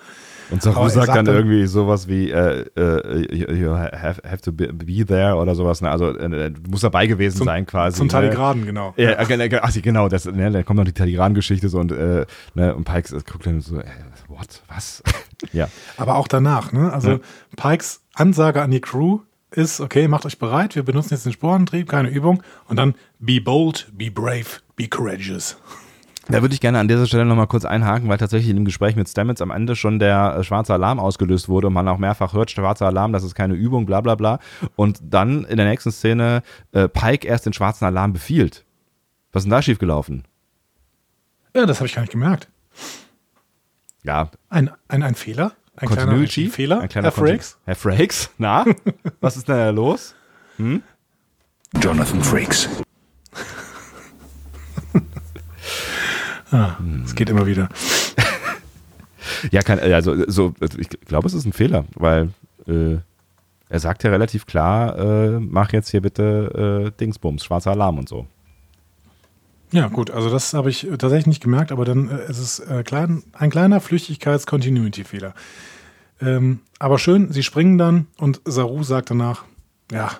[0.50, 4.68] Und Saru sagt sagt dann irgendwie sowas wie, äh, äh, you, have, have to be,
[5.06, 5.80] there oder sowas.
[5.82, 5.90] Ne?
[5.90, 7.96] Also äh, du musst dabei gewesen Zum- sein quasi.
[7.98, 8.12] zum ne?
[8.12, 8.94] Talligraden, genau.
[8.96, 12.26] Ja, äh, ge- ach, genau, das, ne, dann kommt noch die Talligraden-Geschichte so und, äh,
[12.54, 13.84] ne, und Pikes äh, guckt dann so, äh,
[14.28, 15.02] what, was?
[15.52, 15.68] ja.
[15.96, 16.92] Aber auch danach, ne?
[16.92, 17.18] Also Ja.
[17.56, 19.20] Pikes Ansage an die Crew
[19.50, 22.42] ist, okay, macht euch bereit, wir benutzen jetzt den Sporenantrieb, keine Übung.
[22.68, 25.56] Und dann be bold, be brave, be courageous.
[26.28, 28.96] Da würde ich gerne an dieser Stelle nochmal kurz einhaken, weil tatsächlich in dem Gespräch
[28.96, 32.32] mit Stamets am Ende schon der äh, schwarze Alarm ausgelöst wurde und man auch mehrfach
[32.32, 34.40] hört, schwarzer Alarm, das ist keine Übung, bla bla bla.
[34.74, 38.64] Und dann in der nächsten Szene äh, Pike erst den schwarzen Alarm befiehlt.
[39.32, 40.24] Was ist denn da schiefgelaufen?
[41.54, 42.48] Ja, das habe ich gar nicht gemerkt.
[44.02, 45.52] Ja, Ein, ein, ein Fehler?
[45.76, 46.34] Ein Continuity.
[46.42, 46.80] kleiner Fehler?
[46.80, 47.58] Ein kleiner Herr Frakes?
[47.64, 48.30] Herr Frakes?
[48.38, 48.64] Na?
[49.20, 50.14] Was ist denn da los?
[51.80, 52.68] Jonathan Frakes.
[56.56, 57.68] Ah, Es geht immer wieder.
[59.50, 62.30] Ja, kann, also so, ich glaube, es ist ein Fehler, weil
[62.68, 62.96] äh,
[63.68, 68.08] er sagt ja relativ klar, äh, mach jetzt hier bitte äh, Dingsbums, schwarzer Alarm und
[68.08, 68.26] so.
[69.72, 72.84] Ja, gut, also das habe ich tatsächlich nicht gemerkt, aber dann äh, ist es äh,
[72.84, 75.34] klein, ein kleiner Flüchtigkeits-Continuity-Fehler.
[76.20, 79.44] Ähm, aber schön, sie springen dann und Saru sagt danach,
[79.90, 80.12] ja,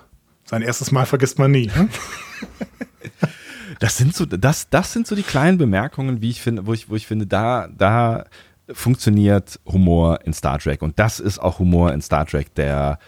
[0.43, 1.67] sein erstes Mal vergisst man nie.
[1.67, 1.87] Ne?
[3.79, 6.89] Das sind so, das, das sind so die kleinen Bemerkungen, wie ich finde, wo ich,
[6.89, 8.25] wo ich finde, da, da
[8.71, 12.99] funktioniert Humor in Star Trek und das ist auch Humor in Star Trek, der,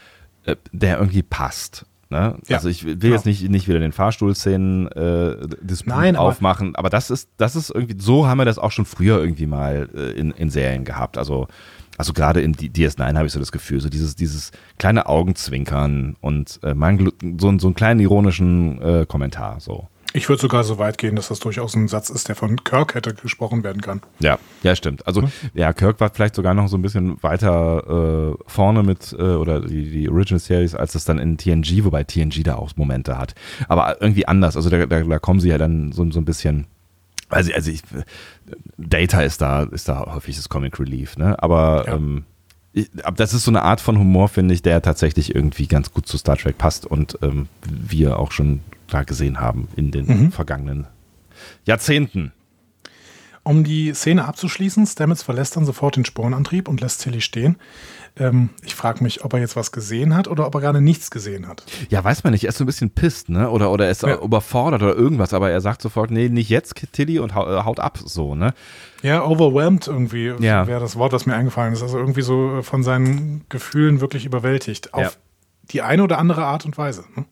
[0.46, 1.86] äh, der irgendwie passt.
[2.12, 2.36] Ne?
[2.48, 3.14] Ja, also ich will genau.
[3.14, 5.36] jetzt nicht, nicht wieder den Fahrstuhlszenen äh,
[5.86, 8.86] Nein, aber- aufmachen, aber das ist, das ist irgendwie, so haben wir das auch schon
[8.86, 11.18] früher irgendwie mal äh, in, in Serien gehabt.
[11.20, 11.48] Also,
[11.98, 16.16] also gerade in D- DS9 habe ich so das Gefühl, so dieses, dieses kleine Augenzwinkern
[16.22, 19.60] und äh, mal ein Glu- so, einen- so einen kleinen ironischen äh, Kommentar.
[19.60, 19.88] So.
[20.20, 22.94] Ich würde sogar so weit gehen, dass das durchaus ein Satz ist, der von Kirk
[22.94, 24.02] hätte gesprochen werden kann.
[24.20, 25.08] Ja, ja, stimmt.
[25.08, 29.22] Also ja, Kirk war vielleicht sogar noch so ein bisschen weiter äh, vorne mit äh,
[29.22, 33.18] oder die, die Original Series, als es dann in TNG, wobei TNG da auch Momente
[33.18, 33.34] hat.
[33.70, 34.58] Aber irgendwie anders.
[34.58, 36.68] Also da, da, da kommen sie ja dann so, so ein bisschen.
[37.30, 37.82] Also, also ich,
[38.78, 41.42] Data ist da, ist da häufig das Comic Relief, ne?
[41.42, 41.96] Aber Ja.
[41.96, 42.26] ähm,
[42.74, 46.08] ich, das ist so eine Art von Humor, finde ich, der tatsächlich irgendwie ganz gut
[46.08, 48.60] zu Star Trek passt und ähm, wir auch schon
[48.90, 50.32] da gesehen haben in den Mhm.
[50.32, 50.88] vergangenen
[51.66, 52.32] Jahrzehnten.
[53.44, 57.56] Um die Szene abzuschließen, Stamets verlässt dann sofort den Sporenantrieb und lässt Tilly stehen.
[58.18, 61.10] Ähm, ich frage mich, ob er jetzt was gesehen hat oder ob er gerade nichts
[61.10, 61.64] gesehen hat.
[61.90, 62.44] Ja, weiß man nicht.
[62.44, 63.50] Er ist so ein bisschen pisst, ne?
[63.50, 64.20] Oder, oder er ist Ja.
[64.22, 67.98] überfordert oder irgendwas, aber er sagt sofort, nee, nicht jetzt, Tilly, und äh, haut ab,
[68.04, 68.54] so, ne?
[69.04, 70.68] Ja, overwhelmed irgendwie Ja.
[70.68, 71.82] wäre das Wort, was mir eingefallen ist.
[71.82, 74.94] Also irgendwie so äh, von seinen Gefühlen wirklich überwältigt.
[74.94, 75.12] Auf Ja.
[75.72, 77.06] die eine oder andere Art und Weise.
[77.16, 77.26] Ne?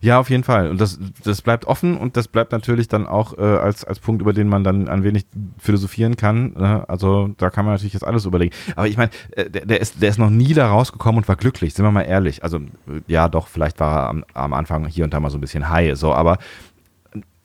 [0.00, 0.70] Ja, auf jeden Fall.
[0.70, 4.22] Und das, das bleibt offen und das bleibt natürlich dann auch äh, als, als Punkt,
[4.22, 5.26] über den man dann ein wenig
[5.58, 6.52] philosophieren kann.
[6.54, 6.88] Ne?
[6.88, 8.54] Also da kann man natürlich jetzt alles überlegen.
[8.76, 11.36] Aber ich meine, äh, der, der, ist, der ist noch nie da rausgekommen und war
[11.36, 12.42] glücklich, sind wir mal ehrlich.
[12.42, 15.38] Also äh, ja, doch, vielleicht war er am, am Anfang hier und da mal so
[15.38, 16.38] ein bisschen high, so, aber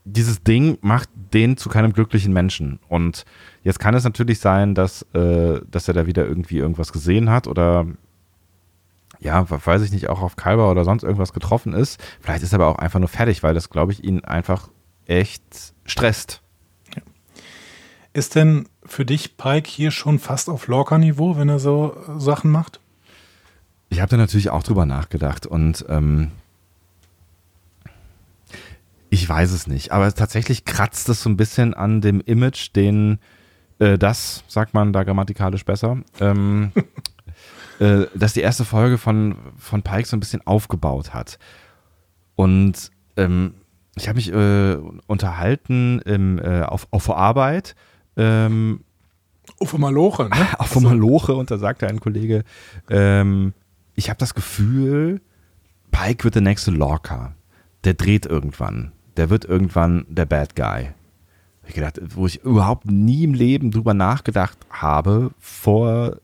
[0.06, 2.80] dieses Ding macht den zu keinem glücklichen Menschen.
[2.90, 3.26] Und
[3.64, 7.48] jetzt kann es natürlich sein, dass, äh, dass er da wieder irgendwie irgendwas gesehen hat
[7.48, 7.86] oder
[9.24, 12.00] ja, weiß ich nicht, auch auf Kalber oder sonst irgendwas getroffen ist.
[12.20, 14.70] Vielleicht ist er aber auch einfach nur fertig, weil das, glaube ich, ihn einfach
[15.06, 16.42] echt stresst.
[18.12, 22.52] Ist denn für dich Pike hier schon fast auf Lorca-Niveau, wenn er so äh, Sachen
[22.52, 22.80] macht?
[23.90, 26.32] Ich habe da natürlich auch drüber nachgedacht und ähm,
[29.10, 33.20] ich weiß es nicht, aber tatsächlich kratzt es so ein bisschen an dem Image, den
[33.80, 36.72] äh, das, sagt man da grammatikalisch besser, ähm,
[37.80, 41.40] äh, dass die erste Folge von, von Pike so ein bisschen aufgebaut hat.
[42.36, 43.56] Und ähm,
[43.96, 47.76] ich habe mich äh, unterhalten im, äh, auf, auf Arbeit.
[48.18, 48.82] Ähm,
[49.60, 50.48] auf Maloche, ne?
[50.60, 52.44] Auf Maloche, und da sagte ein Kollege,
[52.90, 53.54] ähm,
[53.96, 55.22] ich habe das Gefühl,
[55.92, 57.36] Pike wird der nächste Lorca.
[57.84, 58.94] Der dreht irgendwann.
[59.18, 60.90] Der wird irgendwann der Bad Guy.
[61.68, 66.18] Ich gedacht, wo ich überhaupt nie im Leben drüber nachgedacht habe vor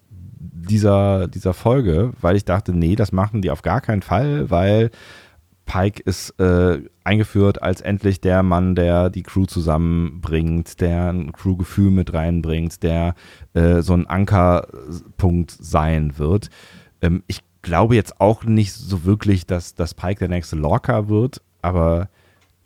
[0.70, 4.92] dieser, dieser Folge, weil ich dachte, nee, das machen die auf gar keinen Fall, weil
[5.66, 11.92] Pike ist äh, eingeführt als endlich der Mann, der die Crew zusammenbringt, der ein Crewgefühl
[11.92, 13.14] mit reinbringt, der
[13.54, 16.50] äh, so ein Ankerpunkt sein wird.
[17.02, 21.42] Ähm, ich glaube jetzt auch nicht so wirklich, dass, dass Pike der nächste Lorca wird,
[21.62, 22.10] aber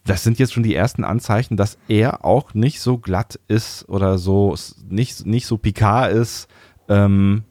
[0.06, 4.18] das sind jetzt schon die ersten Anzeichen, dass er auch nicht so glatt ist oder
[4.18, 4.56] so
[4.90, 6.48] nicht, nicht so pikar ist,
[6.88, 7.44] ähm,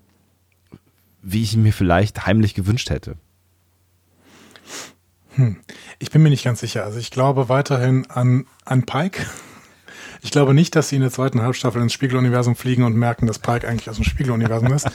[1.22, 3.16] wie ich ihn mir vielleicht heimlich gewünscht hätte.
[5.34, 5.56] Hm.
[5.98, 6.84] Ich bin mir nicht ganz sicher.
[6.84, 9.24] Also ich glaube weiterhin an, an Pike.
[10.20, 13.38] Ich glaube nicht, dass sie in der zweiten Halbstaffel ins Spiegeluniversum fliegen und merken, dass
[13.38, 14.88] Pike eigentlich aus dem Spiegeluniversum ist.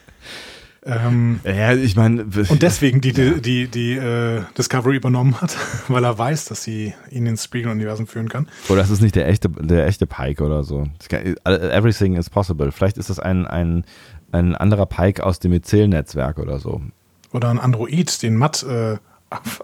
[0.86, 2.22] ähm, ja, ich meine.
[2.22, 5.56] Und deswegen die, die, die, die äh, Discovery übernommen hat,
[5.88, 8.48] weil er weiß, dass sie ihn ins Spiegeluniversum führen kann.
[8.68, 10.88] Oder das ist nicht der echte, der echte Pike oder so.
[11.44, 12.72] Everything is possible.
[12.72, 13.84] Vielleicht ist das ein, ein,
[14.32, 16.80] ein anderer Pike aus dem Myzel-Netzwerk oder so.
[17.32, 18.96] Oder ein Android, den Matt äh,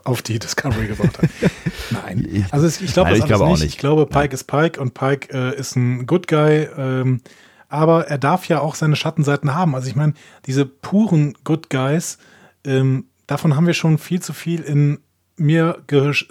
[0.05, 1.31] auf, die Discovery gebracht hat.
[1.91, 2.47] Nein.
[2.51, 3.63] Also ich glaube das ich glaube nicht.
[3.63, 3.75] nicht.
[3.75, 4.33] Ich glaube, Pike ja.
[4.33, 6.69] ist Pike und Pike äh, ist ein Good Guy.
[6.77, 7.21] Ähm,
[7.69, 9.75] aber er darf ja auch seine Schattenseiten haben.
[9.75, 10.15] Also ich meine,
[10.47, 12.19] diese puren Good Guys,
[12.65, 14.99] ähm, davon haben wir schon viel zu viel in
[15.37, 15.83] mir,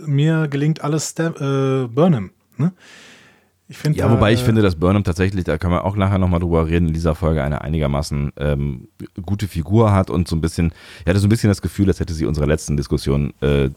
[0.05, 2.31] mir gelingt alles Stab äh, Burnham.
[2.57, 2.73] Ne?
[3.71, 6.17] Ich find, ja, wobei ich äh, finde, dass Burnham tatsächlich, da können wir auch nachher
[6.17, 8.89] nochmal drüber reden, in dieser Folge eine einigermaßen ähm,
[9.25, 12.01] gute Figur hat und so ein bisschen, ich hatte so ein bisschen das Gefühl, als
[12.01, 13.69] hätte sie unserer letzten Diskussion äh,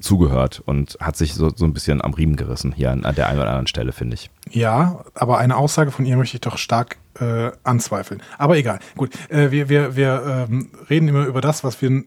[0.00, 3.28] zugehört und hat sich so, so ein bisschen am Riemen gerissen hier an, an der
[3.28, 4.30] einen oder anderen Stelle, finde ich.
[4.48, 8.22] Ja, aber eine Aussage von ihr möchte ich doch stark äh, anzweifeln.
[8.38, 8.78] Aber egal.
[8.96, 12.04] Gut, äh, wir, wir, wir ähm, reden immer über das, was wir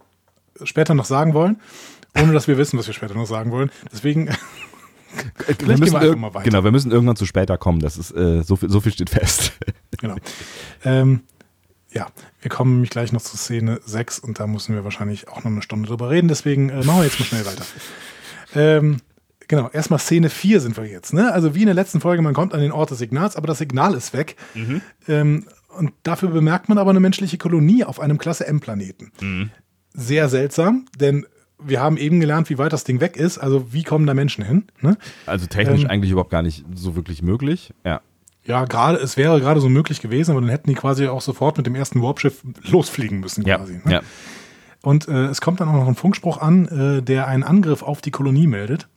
[0.64, 1.62] später noch sagen wollen,
[2.20, 3.70] ohne dass wir wissen, was wir später noch sagen wollen.
[3.94, 4.32] Deswegen
[5.60, 7.80] wir müssen wir genau, wir müssen irgendwann zu später kommen.
[7.80, 9.54] Das ist äh, so, viel, so viel steht fest.
[9.98, 10.16] genau.
[10.84, 11.22] Ähm,
[11.92, 12.08] ja,
[12.42, 15.52] wir kommen nämlich gleich noch zur Szene 6 und da müssen wir wahrscheinlich auch noch
[15.52, 16.28] eine Stunde drüber reden.
[16.28, 17.66] Deswegen äh, machen wir jetzt mal schnell weiter.
[18.56, 18.98] Ähm,
[19.48, 21.14] genau, erstmal Szene 4 sind wir jetzt.
[21.14, 21.32] Ne?
[21.32, 23.60] Also wie in der letzten Folge, man kommt an den Ort des Signals, aber das
[23.60, 24.36] Signal ist weg.
[24.56, 24.82] Mhm.
[25.08, 25.46] Ähm,
[25.78, 29.12] und dafür bemerkt man aber eine menschliche Kolonie auf einem Klasse M-Planeten.
[29.22, 29.52] Mhm.
[29.94, 31.28] Sehr seltsam, denn
[31.62, 33.38] wir haben eben gelernt, wie weit das Ding weg ist.
[33.38, 34.66] Also wie kommen da Menschen hin?
[34.82, 34.98] Ne?
[35.26, 37.74] Also technisch ähm, eigentlich überhaupt gar nicht so wirklich möglich.
[37.86, 38.02] Ja.
[38.46, 41.58] Ja, gerade, es wäre gerade so möglich gewesen, aber dann hätten die quasi auch sofort
[41.58, 43.74] mit dem ersten Warpschiff losfliegen müssen quasi.
[43.74, 43.80] Ja.
[43.84, 43.92] Ne?
[43.94, 44.02] ja.
[44.82, 48.02] Und äh, es kommt dann auch noch ein Funkspruch an, äh, der einen Angriff auf
[48.02, 48.88] die Kolonie meldet.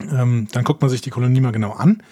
[0.00, 2.02] Ähm, dann guckt man sich die Kolonie mal genau an,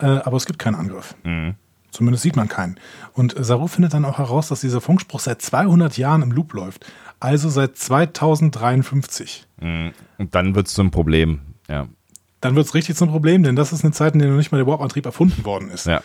[0.00, 1.14] äh, aber es gibt keinen Angriff.
[1.22, 1.54] Mhm.
[1.90, 2.78] Zumindest sieht man keinen.
[3.14, 6.84] Und Saru findet dann auch heraus, dass dieser Funkspruch seit 200 Jahren im Loop läuft
[7.20, 9.46] also seit 2053.
[9.60, 9.92] Mhm.
[10.18, 11.88] Und dann wird es zum Problem, ja.
[12.40, 14.52] Dann wird es richtig zum Problem, denn das ist eine Zeit, in der noch nicht
[14.52, 15.86] mal der Warp-Antrieb erfunden worden ist.
[15.86, 16.02] Ja.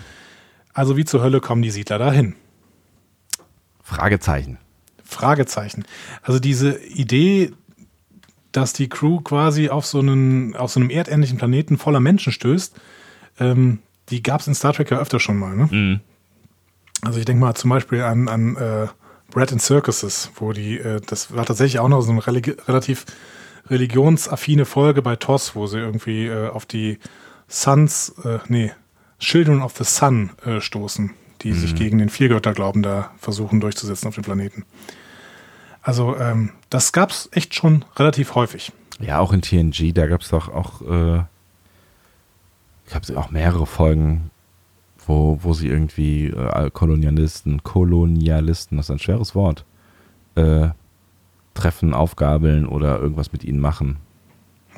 [0.73, 2.35] Also wie zur Hölle kommen die Siedler dahin?
[3.83, 4.57] Fragezeichen.
[5.03, 5.83] Fragezeichen.
[6.23, 7.51] Also diese Idee,
[8.53, 12.79] dass die Crew quasi auf so einen, auf so einem erdähnlichen Planeten voller Menschen stößt,
[13.39, 15.55] ähm, die gab es in Star Trek ja öfter schon mal.
[15.55, 15.67] Ne?
[15.69, 15.99] Mhm.
[17.01, 18.87] Also ich denke mal zum Beispiel an, an äh,
[19.31, 23.05] Bread and Circuses, wo die, äh, das war tatsächlich auch noch so eine religi relativ
[23.69, 26.99] religionsaffine Folge bei TOS, wo sie irgendwie äh, auf die
[27.47, 28.71] Suns, äh, nee,
[29.19, 31.11] Children of the Sun äh, stoßen,
[31.41, 31.59] die mhm.
[31.59, 34.65] sich gegen den Viergötterglauben da versuchen durchzusetzen auf dem Planeten.
[35.81, 38.71] Also ähm, das gab es echt schon relativ häufig.
[38.99, 41.23] Ja, auch in TNG, da gab es doch auch, äh,
[42.93, 44.30] habe auch mehrere Folgen,
[45.07, 49.65] wo, wo sie irgendwie äh, Kolonialisten, Kolonialisten, das ist ein schweres Wort,
[50.35, 50.69] äh,
[51.53, 53.97] treffen, aufgabeln oder irgendwas mit ihnen machen.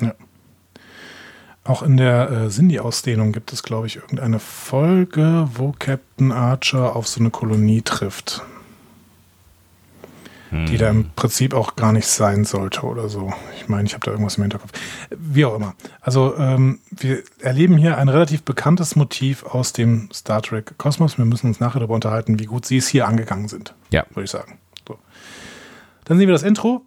[0.00, 0.14] Ja.
[1.66, 7.08] Auch in der äh, Cindy-Ausdehnung gibt es, glaube ich, irgendeine Folge, wo Captain Archer auf
[7.08, 8.42] so eine Kolonie trifft.
[10.68, 13.32] Die da im Prinzip auch gar nicht sein sollte oder so.
[13.56, 14.70] Ich meine, ich habe da irgendwas im Hinterkopf.
[15.10, 15.74] Wie auch immer.
[16.00, 21.18] Also ähm, wir erleben hier ein relativ bekanntes Motiv aus dem Star Trek Kosmos.
[21.18, 23.74] Wir müssen uns nachher darüber unterhalten, wie gut sie es hier angegangen sind.
[23.90, 24.04] Ja.
[24.10, 24.58] Würde ich sagen.
[24.86, 24.98] So.
[26.04, 26.82] Dann sehen wir das Intro.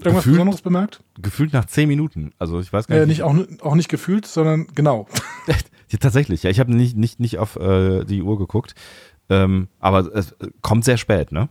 [0.00, 1.00] Irgendwas Gefühlt- Besonderes bemerkt?
[1.20, 2.32] Gefühlt nach zehn Minuten.
[2.38, 3.08] Also ich weiß gar Äh, nicht.
[3.18, 5.06] nicht, auch, auch nicht gefühlt, sondern genau.
[5.90, 6.50] Ja, tatsächlich, ja.
[6.50, 8.74] Ich habe nicht, nicht, nicht auf äh, die Uhr geguckt.
[9.30, 11.48] Ähm, aber es äh, kommt sehr spät, ne?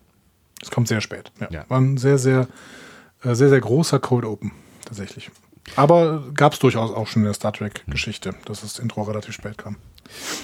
[0.62, 1.32] Es kommt sehr spät.
[1.40, 1.48] Ja.
[1.52, 1.66] Ja.
[1.68, 2.48] War ein sehr, sehr,
[3.24, 4.52] äh, sehr, sehr großer Cold Open,
[4.86, 5.32] tatsächlich.
[5.76, 9.58] Aber gab es durchaus auch schon in der Star Trek-Geschichte, dass das Intro relativ spät
[9.58, 9.76] kam.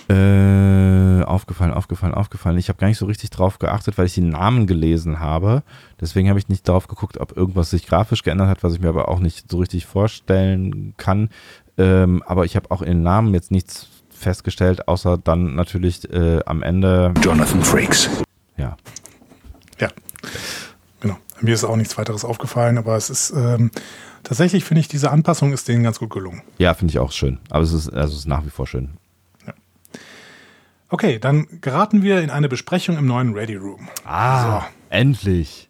[0.09, 2.57] Äh, aufgefallen, aufgefallen, aufgefallen.
[2.57, 5.63] Ich habe gar nicht so richtig drauf geachtet, weil ich die Namen gelesen habe.
[6.01, 8.89] Deswegen habe ich nicht darauf geguckt, ob irgendwas sich grafisch geändert hat, was ich mir
[8.89, 11.29] aber auch nicht so richtig vorstellen kann.
[11.77, 16.41] Ähm, aber ich habe auch in den Namen jetzt nichts festgestellt, außer dann natürlich äh,
[16.45, 18.09] am Ende, Jonathan Frakes.
[18.57, 18.77] Ja,
[20.99, 21.17] genau.
[21.41, 23.71] Mir ist auch nichts weiteres aufgefallen, aber es ist ähm,
[24.23, 26.41] tatsächlich, finde ich, diese Anpassung ist denen ganz gut gelungen.
[26.57, 27.39] ja, finde ich auch schön.
[27.49, 28.91] Aber es ist, also es ist nach wie vor schön.
[30.89, 33.89] Okay, dann geraten wir in eine Besprechung im neuen Ready Room.
[34.05, 35.67] Ah, endlich.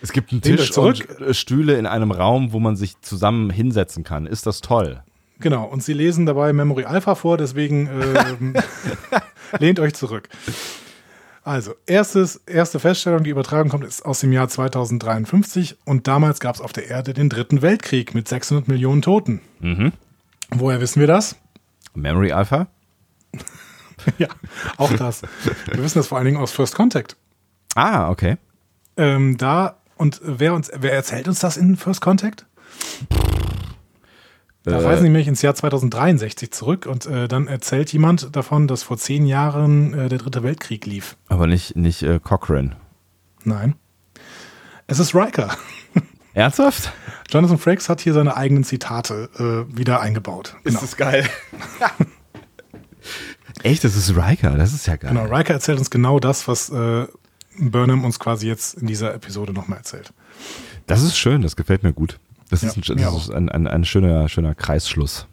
[0.00, 1.16] Es gibt einen Tisch zurück.
[1.18, 4.26] und äh, Stühle in einem Raum, wo man sich zusammen hinsetzen kann.
[4.26, 5.02] Ist das toll?
[5.40, 8.54] Genau, und sie lesen dabei Memory Alpha vor, deswegen ähm,
[9.58, 10.28] lehnt euch zurück.
[11.44, 16.54] Also, erstes, erste Feststellung, die Übertragung kommt ist aus dem Jahr 2053 und damals gab
[16.54, 19.42] es auf der Erde den Dritten Weltkrieg mit 600 Millionen Toten.
[20.50, 21.36] Woher wissen wir das?
[21.92, 22.68] Memory Alpha?
[24.18, 24.28] ja,
[24.78, 25.20] auch das.
[25.70, 27.14] Wir wissen das vor allen Dingen aus First Contact.
[27.74, 28.38] Ah, okay.
[28.96, 32.46] Ähm, da, und wer, uns, wer erzählt uns das in First Contact?
[34.64, 38.66] Da Äh, reisen sie nämlich ins Jahr 2063 zurück und äh, dann erzählt jemand davon,
[38.66, 41.16] dass vor zehn Jahren äh, der Dritte Weltkrieg lief.
[41.28, 42.76] Aber nicht, nicht äh, Cochrane.
[43.44, 43.74] Nein.
[44.86, 45.54] Es ist Riker.
[46.34, 46.92] Ernsthaft?
[47.30, 50.56] Jonathan Frakes hat hier seine eigenen Zitate äh, wieder eingebaut.
[50.64, 50.80] Genau.
[50.80, 51.28] das geil.
[53.62, 55.12] Echt, das ist Riker, das ist ja geil.
[55.12, 55.24] genau.
[55.24, 57.06] Riker erzählt uns genau das, was äh,
[57.58, 60.12] Burnham uns quasi jetzt in dieser Episode nochmal erzählt.
[60.86, 62.18] Das ist schön, das gefällt mir gut.
[62.50, 65.26] Das Ja, ist, ein, das ist ein, ein, ein schöner, schöner Kreisschluss.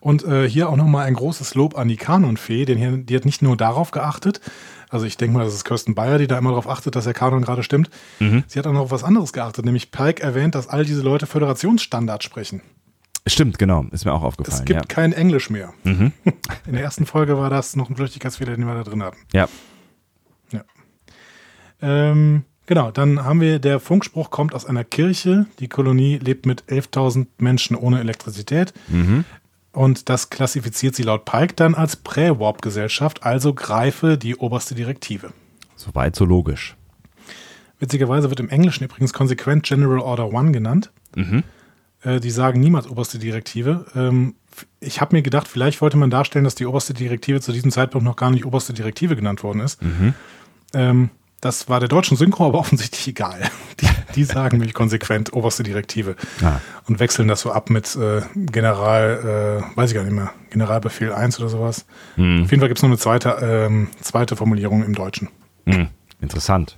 [0.00, 3.24] Und äh, hier auch nochmal ein großes Lob an die Kanonfee, denn hier, die hat
[3.24, 4.40] nicht nur darauf geachtet,
[4.90, 7.14] also ich denke mal, das ist Kirsten Bayer, die da immer darauf achtet, dass der
[7.14, 7.88] Kanon gerade stimmt.
[8.18, 11.26] Sie hat auch noch auf was anderes geachtet, nämlich Pike erwähnt, dass all diese Leute
[11.26, 12.60] Föderationsstandard sprechen.
[13.26, 14.64] Stimmt, genau, ist mir auch Es aufgefallen.
[14.64, 14.86] gibt Ja.
[14.86, 15.72] kein Englisch mehr.
[15.84, 16.12] In
[16.66, 19.18] der ersten Folge war das noch ein Flüchtigkeitsfehler, den wir da drin hatten.
[19.32, 19.48] ja.
[21.80, 25.46] Ähm, genau, dann haben wir, der Funkspruch kommt aus einer Kirche.
[25.58, 28.72] Die Kolonie lebt mit 11.000 Menschen ohne Elektrizität.
[29.72, 35.32] Und das klassifiziert sie laut Pike dann als Prä-Warp-Gesellschaft, also greife die oberste Direktive.
[35.76, 36.76] Soweit so logisch.
[37.78, 40.92] Witzigerweise wird im Englischen übrigens konsequent General Order One genannt.
[42.02, 43.86] Äh, die sagen niemals oberste Direktive.
[43.94, 44.34] Ähm,
[44.80, 48.04] ich habe mir gedacht, vielleicht wollte man darstellen, dass die oberste Direktive zu diesem Zeitpunkt
[48.04, 49.80] noch gar nicht oberste Direktive genannt worden ist.
[50.74, 51.10] Ähm,
[51.42, 53.42] das war der deutschen Synchro aber offensichtlich egal.
[53.80, 56.60] Die, die sagen nämlich konsequent oberste Direktive Ah.
[56.86, 61.12] und wechseln das so ab mit äh, General, äh, weiß ich gar nicht mehr, Generalbefehl
[61.12, 61.86] 1 oder sowas.
[62.12, 65.28] Auf jeden Fall gibt es noch eine zweite, ähm, zweite Formulierung im Deutschen.
[65.66, 65.88] Hm,
[66.20, 66.76] interessant.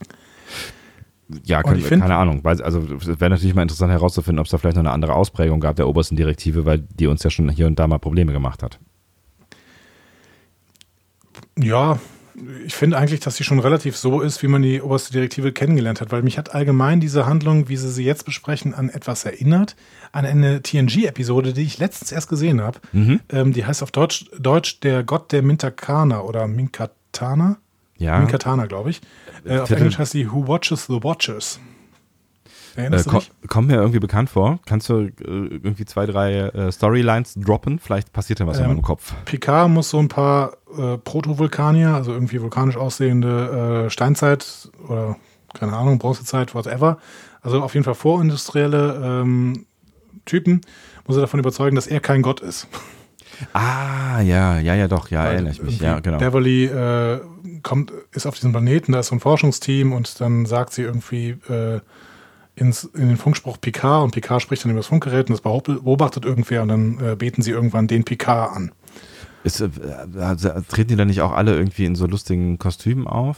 [1.45, 2.45] Ja, ich find- keine Ahnung.
[2.45, 5.59] Also es wäre natürlich mal interessant herauszufinden, ob es da vielleicht noch eine andere Ausprägung
[5.59, 8.63] gab der obersten Direktive, weil die uns ja schon hier und da mal Probleme gemacht
[8.63, 8.79] hat.
[11.59, 11.99] Ja,
[12.67, 16.01] ich finde eigentlich, dass sie schon relativ so ist, wie man die oberste Direktive kennengelernt
[16.01, 19.77] hat, weil mich hat allgemein diese Handlung, wie sie sie jetzt besprechen, an etwas erinnert,
[20.13, 22.81] an eine TNG-Episode, die ich letztens erst gesehen habe.
[23.31, 27.59] Ähm, die heißt auf Deutsch, Deutsch der Gott der Mintakana oder Minkatana.
[27.99, 28.19] Ja.
[28.19, 29.01] Minkatana, glaube ich.
[29.45, 31.61] Äh, auf Englisch heißt die Who Watches the Watchers.
[32.77, 34.59] Äh, Erinnerst du ko kommt mir irgendwie bekannt vor.
[34.67, 37.79] Kannst du äh, irgendwie zwei, drei äh, Storylines droppen?
[37.79, 39.15] Vielleicht passiert da was in Ähm, meinem Kopf.
[39.25, 45.17] Picard muss so ein paar äh, Protovulkanier, also irgendwie vulkanisch aussehende äh, Steinzeit oder
[45.53, 46.99] keine Ahnung, Bronzezeit, whatever,
[47.43, 49.67] also auf jeden Fall vorindustrielle ähm,
[50.25, 50.61] Typen,
[51.07, 52.67] muss er davon überzeugen, dass er kein Gott ist.
[53.53, 55.81] Ah, ja, ja, ja, doch, ja, Weil erinnere ich mich.
[55.81, 56.19] Ja, genau.
[56.19, 57.21] Beverly äh,
[57.65, 61.31] kommt, ist auf diesem Planeten, da ist so ein Forschungsteam und dann sagt sie irgendwie
[61.49, 61.81] äh,
[62.57, 66.25] ins, in den Funkspruch Picard und Picard spricht dann über das Funkgerät und das beobachtet
[66.25, 68.73] irgendwer und dann äh, beten sie irgendwann den Picard an.
[69.43, 69.69] Ist, äh,
[70.19, 73.37] also, treten die dann nicht auch alle irgendwie in so lustigen Kostümen auf?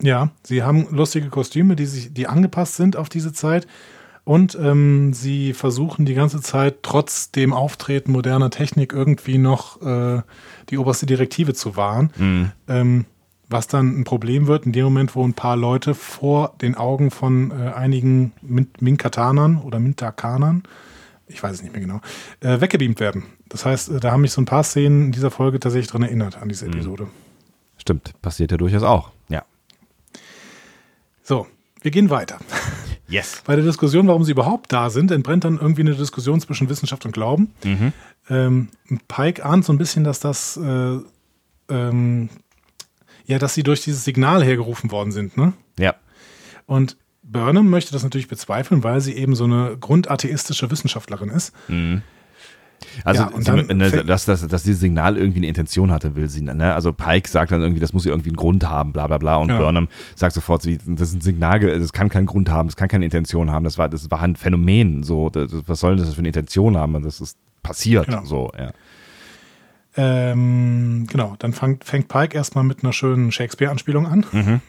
[0.00, 3.66] Ja, sie haben lustige Kostüme, die sich, die angepasst sind auf diese Zeit.
[4.24, 10.22] Und ähm, sie versuchen die ganze Zeit trotz dem Auftreten moderner Technik irgendwie noch äh,
[10.70, 12.10] die oberste Direktive zu wahren.
[12.66, 13.04] Ähm,
[13.54, 17.12] was dann ein Problem wird in dem Moment, wo ein paar Leute vor den Augen
[17.12, 20.64] von äh, einigen Min Minkatanern oder Mintakanern,
[21.28, 22.00] ich weiß es nicht mehr genau,
[22.40, 23.22] äh, weggebeamt werden.
[23.48, 26.02] Das heißt, äh, da haben mich so ein paar Szenen in dieser Folge tatsächlich dran
[26.02, 27.06] erinnert, an diese Episode.
[27.78, 29.12] Stimmt, passiert ja durchaus auch.
[29.28, 29.44] Ja.
[31.22, 31.46] So,
[31.80, 32.38] wir gehen weiter.
[33.06, 33.40] Yes.
[33.46, 37.06] Bei der Diskussion, warum sie überhaupt da sind, entbrennt dann irgendwie eine Diskussion zwischen Wissenschaft
[37.06, 37.52] und Glauben.
[38.28, 38.68] Ähm,
[39.06, 40.98] Pike ahnt so ein bisschen, dass das, äh,
[41.68, 42.28] ähm,
[43.24, 45.52] ja, dass sie durch dieses Signal hergerufen worden sind, ne?
[45.78, 45.94] Ja.
[46.66, 51.52] Und Burnham möchte das natürlich bezweifeln, weil sie eben so eine grundatheistische Wissenschaftlerin ist.
[53.04, 56.42] Also, Ja, sie, ne, dass, dass, dass dieses Signal irgendwie eine Intention hatte, will sie.
[56.42, 56.74] Ne?
[56.74, 59.36] Also Pike sagt dann irgendwie, das muss irgendwie einen Grund haben, bla bla bla.
[59.36, 59.58] Und Ja.
[59.58, 63.04] Burnham sagt sofort, das ist ein Signal, das kann keinen Grund haben, das kann keine
[63.06, 63.64] Intention haben.
[63.64, 65.02] Das war, das war ein Phänomen.
[65.02, 67.02] So, das, was soll das für eine Intention haben?
[67.02, 68.06] Das ist passiert.
[68.06, 68.24] Genau.
[68.24, 68.72] So, ja.
[69.96, 74.60] Ähm, genau, dann fängt, fängt Pike erstmal mit einer schönen Shakespeare-Anspielung an.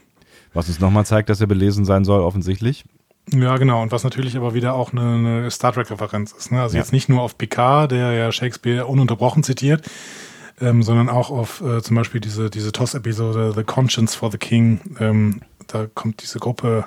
[0.54, 2.86] Was uns nochmal zeigt, dass er belesen sein soll, offensichtlich.
[3.34, 3.82] Ja, genau.
[3.82, 6.52] Und was natürlich aber wieder auch eine, eine Star Trek-Referenz ist.
[6.52, 6.62] Ne?
[6.62, 6.84] Also Ja.
[6.84, 9.90] jetzt nicht nur auf Picard, der ja Shakespeare ununterbrochen zitiert,
[10.62, 14.80] ähm, sondern auch auf äh, zum Beispiel diese, diese TOS-Episode The Conscience for the King.
[15.00, 16.86] Ähm, da kommt diese Gruppe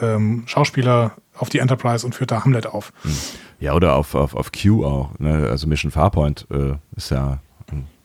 [0.00, 2.92] ähm, Schauspieler auf die Enterprise und führt da Hamlet auf.
[3.60, 5.10] Ja, oder auf, auf, auf Q auch.
[5.18, 5.48] Ne?
[5.50, 7.40] Also Mission Farpoint äh, ist ja,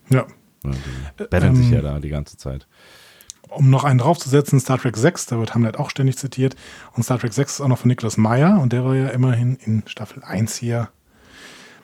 [0.09, 0.25] Ja.
[0.63, 0.75] ne,
[1.19, 2.67] die betteln sich ähm, ja da die ganze Zeit.
[3.49, 6.55] Um noch einen draufzusetzen, Star Trek 6, da wird Hamlet auch ständig zitiert.
[6.93, 9.55] Und Star Trek 6 ist auch noch von Niklas Meyer und der war ja immerhin
[9.55, 10.89] in Staffel 1 hier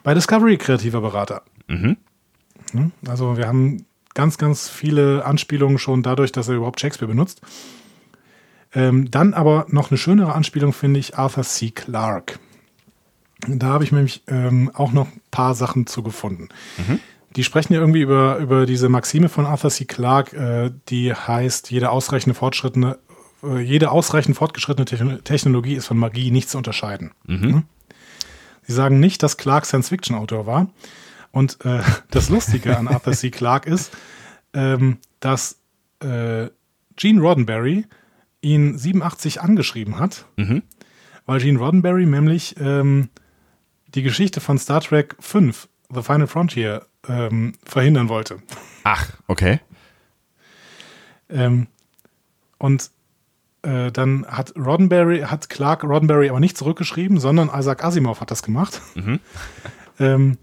[0.04, 1.42] bei Discovery kreativer Berater.
[1.66, 1.96] Mhm.
[2.72, 2.90] Ne?
[3.08, 7.40] Also wir haben ganz, ganz viele Anspielungen schon dadurch, dass er überhaupt Shakespeare benutzt.
[8.72, 11.70] Ähm, dann aber noch eine schönere Anspielung finde ich Arthur C.
[11.70, 12.38] Clarke.
[13.48, 16.48] Da habe ich nämlich ähm, auch noch ein paar Sachen zu gefunden.
[17.36, 19.84] Die sprechen ja irgendwie über, über diese Maxime von Arthur C.
[19.84, 22.98] Clarke, äh, die heißt, jede ausreichende fortschrittene,
[23.42, 27.12] äh, jede ausreichend fortgeschrittene Techno- Technologie ist von Magie nicht zu unterscheiden.
[27.26, 27.62] Ne?
[28.62, 30.70] Sie sagen nicht, dass Clarke Science-Fiction-Autor war.
[31.30, 31.80] Und äh,
[32.10, 33.30] das Lustige an Arthur C.
[33.30, 33.92] Clarke ist,
[34.54, 35.60] ähm, dass
[36.00, 36.48] äh,
[36.96, 37.84] Gene Roddenberry
[38.40, 40.24] ihn 87 angeschrieben hat,
[41.26, 43.10] weil Gene Roddenberry nämlich ähm,
[43.88, 48.40] die Geschichte von Star Trek 5, The Final Frontier, ähm, verhindern wollte.
[48.84, 49.60] Ach, okay.
[51.28, 51.66] Ähm,
[52.58, 52.90] und
[53.62, 58.42] äh, dann hat Roddenberry, hat Clark Roddenberry aber nicht zurückgeschrieben, sondern Isaac Asimov hat das
[58.42, 58.80] gemacht.
[59.98, 60.38] ähm,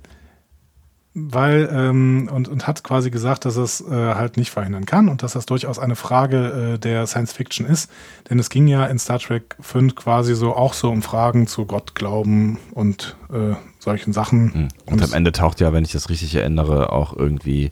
[1.15, 5.21] weil, ähm, und, und hat quasi gesagt, dass es äh, halt nicht verhindern kann und
[5.21, 7.91] dass das durchaus eine Frage äh, der Science Fiction ist.
[8.29, 11.65] Denn es ging ja in Star Trek 5 quasi so auch so um Fragen zu
[11.65, 14.69] Gott, Glauben und äh, solchen Sachen.
[14.85, 17.71] Und am Ende taucht ja, wenn ich das richtig erinnere, auch irgendwie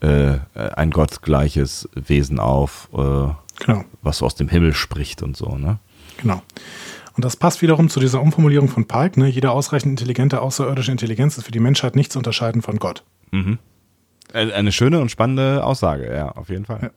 [0.00, 3.28] äh, ein gottgleiches Wesen auf, äh,
[3.64, 3.84] Genau.
[4.02, 5.78] was so aus dem Himmel spricht und so, ne?
[6.20, 6.42] Genau.
[7.14, 9.20] Und das passt wiederum zu dieser Umformulierung von Pike.
[9.20, 9.28] Ne?
[9.28, 13.04] Jede ausreichend intelligente außerirdische Intelligenz ist für die Menschheit nicht zu unterscheiden von Gott.
[14.32, 16.80] Äh, Eine schöne und spannende Aussage, ja, auf jeden Fall.
[16.82, 16.90] Ja.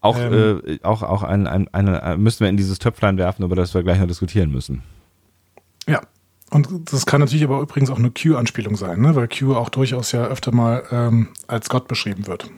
[0.00, 3.54] Auch, Ähm, äh, auch, auch ein, ein, eine, müssen wir in dieses Töpflein werfen, über
[3.56, 4.82] das wir gleich noch diskutieren müssen.
[5.88, 6.00] Ja.
[6.50, 9.14] Und das kann natürlich aber übrigens auch eine Q-Anspielung sein, ne?
[9.14, 12.50] weil Q auch durchaus ja öfter mal ähm, als Gott beschrieben wird.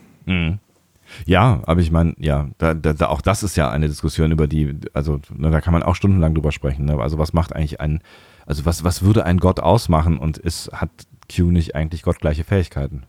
[1.26, 4.76] Ja, aber ich meine, ja, da, da, auch das ist ja eine Diskussion über die,
[4.92, 6.84] also ne, da kann man auch stundenlang drüber sprechen.
[6.86, 6.98] Ne?
[6.98, 8.00] Also was macht eigentlich ein,
[8.46, 10.90] also was, was würde ein Gott ausmachen und ist, hat
[11.34, 13.04] Q nicht eigentlich gottgleiche Fähigkeiten?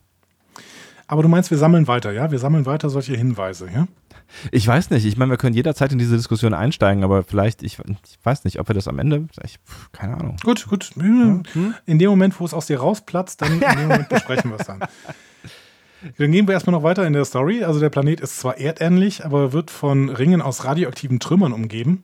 [1.07, 2.31] Aber du meinst, wir sammeln weiter, ja?
[2.31, 3.87] Wir sammeln weiter solche Hinweise, ja?
[4.51, 7.77] Ich weiß nicht, ich meine, wir können jederzeit in diese Diskussion einsteigen, aber vielleicht, ich,
[7.77, 9.59] ich weiß nicht, ob wir das am Ende, ich,
[9.91, 10.37] keine Ahnung.
[10.43, 10.91] Gut, gut.
[10.97, 14.65] In dem Moment, wo es aus dir rausplatzt, dann in dem Moment besprechen wir es
[14.65, 14.79] dann.
[16.17, 17.63] Dann gehen wir erstmal noch weiter in der Story.
[17.63, 22.03] Also der Planet ist zwar erdähnlich, aber wird von Ringen aus radioaktiven Trümmern umgeben.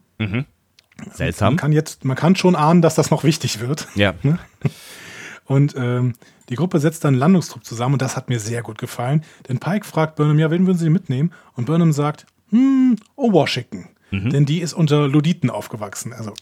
[1.14, 1.54] Seltsam.
[1.54, 3.88] Man kann jetzt, man kann schon ahnen, dass das noch wichtig wird.
[3.96, 4.14] Ja.
[5.46, 6.14] Und ähm,
[6.50, 9.24] die Gruppe setzt dann einen Landungstrupp zusammen und das hat mir sehr gut gefallen.
[9.50, 11.34] Denn Pike fragt Burnham, ja, wen würden Sie mitnehmen?
[11.54, 13.90] Und Burnham sagt, hm, oh, Washington.
[14.32, 16.14] Denn die ist unter Luditen aufgewachsen.
[16.14, 16.34] Also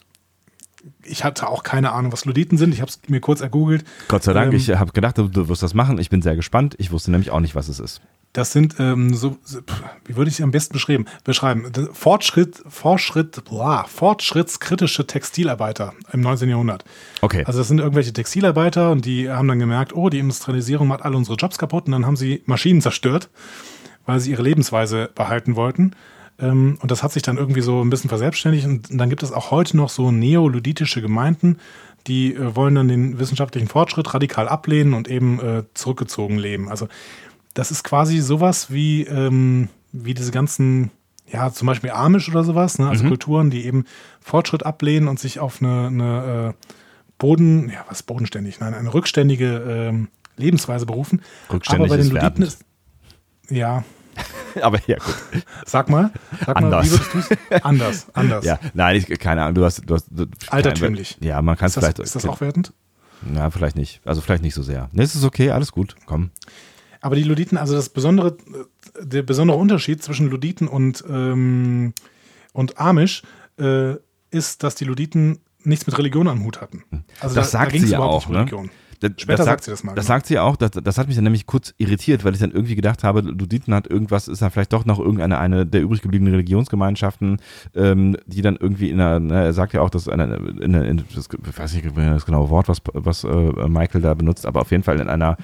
[1.04, 2.74] ich hatte auch keine Ahnung, was Luditen sind.
[2.74, 3.84] Ich habe es mir kurz ergoogelt.
[4.08, 6.00] Gott sei Dank, Ähm, ich habe gedacht, du, wirst das machen.
[6.00, 6.76] Ich bin sehr gespannt.
[6.78, 8.02] Ich wusste nämlich auch nicht, was es ist.
[8.32, 9.38] Das sind ähm, so,
[10.06, 11.06] wie würde ich sie am besten beschreiben?
[11.24, 11.72] beschreiben?
[11.94, 16.48] Fortschritt, Fortschritt, boah, fortschrittskritische Textilarbeiter im 19.
[16.48, 16.86] Jahrhundert.
[17.22, 17.44] Okay.
[17.46, 21.18] Also das sind irgendwelche Textilarbeiter und die haben dann gemerkt, oh, die Industrialisierung macht alle
[21.18, 23.30] unsere Jobs kaputt und dann haben sie Maschinen zerstört,
[24.06, 25.96] weil sie ihre Lebensweise behalten wollten.
[26.40, 29.32] Ähm, und das hat sich dann irgendwie so ein bisschen verselbstständigt und dann gibt es
[29.32, 31.58] auch heute noch so neoluditische Gemeinden,
[32.08, 36.70] die äh, wollen dann den wissenschaftlichen Fortschritt radikal ablehnen und eben äh, zurückgezogen leben.
[36.70, 36.88] Also
[37.54, 40.92] das ist quasi sowas wie, ähm, wie diese ganzen,
[41.28, 42.88] ja, zum Beispiel Amish oder sowas, ne?
[42.88, 43.86] also Kulturen, die eben
[44.22, 46.66] Fortschritt ablehnen und sich auf eine, eine äh,
[47.18, 50.08] Boden, ja, was bodenständig, nein, eine rückständige ähm,
[50.38, 51.22] Lebensweise berufen.
[51.52, 52.64] Rückständig Aber bei den Luditen ist,
[53.50, 53.84] ja,
[54.62, 55.16] Aber ja, gut.
[55.66, 56.12] sag mal,
[56.46, 56.86] sag mal, Anders.
[56.86, 57.64] wie würdest du es?
[57.64, 58.46] Anders, anders.
[58.46, 59.56] Ja, nein, ich, keine Ahnung.
[59.56, 61.18] Du hast, du hast du, Altertümlich.
[61.22, 62.00] Ja, man kann es Ist das, vielleicht.
[62.00, 62.74] ist das auch wertend?
[63.34, 64.02] Ja, vielleicht nicht.
[64.06, 64.90] Also vielleicht nicht so sehr.
[64.92, 65.96] Ne, es ist okay, alles gut.
[66.06, 66.32] Komm.
[67.02, 68.38] Aber die Luditen, also das besondere,
[69.02, 71.94] der besondere Unterschied zwischen Luditen und, ähm,
[72.54, 73.24] und Amish
[73.58, 73.96] äh,
[74.32, 76.84] ist, dass die Luditen nichts mit Religion am Hut hatten.
[77.20, 78.72] Also Das sagt ging's sie ja überhaupt auch, nicht um ne?
[79.02, 80.16] Das, Später das sagt sie das mal, Das genau.
[80.16, 80.56] sagt sie auch.
[80.58, 83.74] Das, das hat mich dann nämlich kurz irritiert, weil ich dann irgendwie gedacht habe, Luditen
[83.74, 87.38] hat irgendwas, ist da vielleicht doch noch irgendeine eine der übrig gebliebenen Religionsgemeinschaften,
[87.76, 90.86] ähm, die dann irgendwie in einer, ne, er sagt ja auch, dass eine, in, einer-
[90.86, 93.28] in, das, ich weiß nicht das genaue Wort, was, was äh,
[93.68, 95.38] Michael da benutzt, aber auf jeden Fall in einer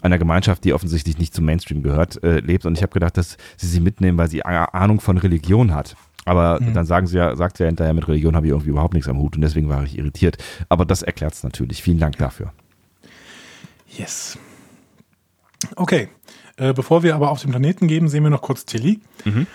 [0.00, 2.66] einer Gemeinschaft, die offensichtlich nicht zum Mainstream gehört, äh, lebt.
[2.66, 5.94] Und ich habe gedacht, dass sie sie mitnehmen, weil sie Ahnung von Religion hat.
[6.24, 6.74] Aber Mhm.
[6.74, 9.08] dann sagen sie ja, sagt sie ja hinterher, mit Religion habe ich irgendwie überhaupt nichts
[9.08, 10.38] am Hut und deswegen war ich irritiert.
[10.68, 11.82] Aber das erklärt es natürlich.
[11.84, 12.52] Vielen Dank dafür.
[13.96, 14.38] Yes.
[15.76, 16.08] Okay.
[16.56, 19.00] Äh, bevor wir aber auf den Planeten gehen, sehen wir noch kurz Tilly.
[19.24, 19.46] Mhm.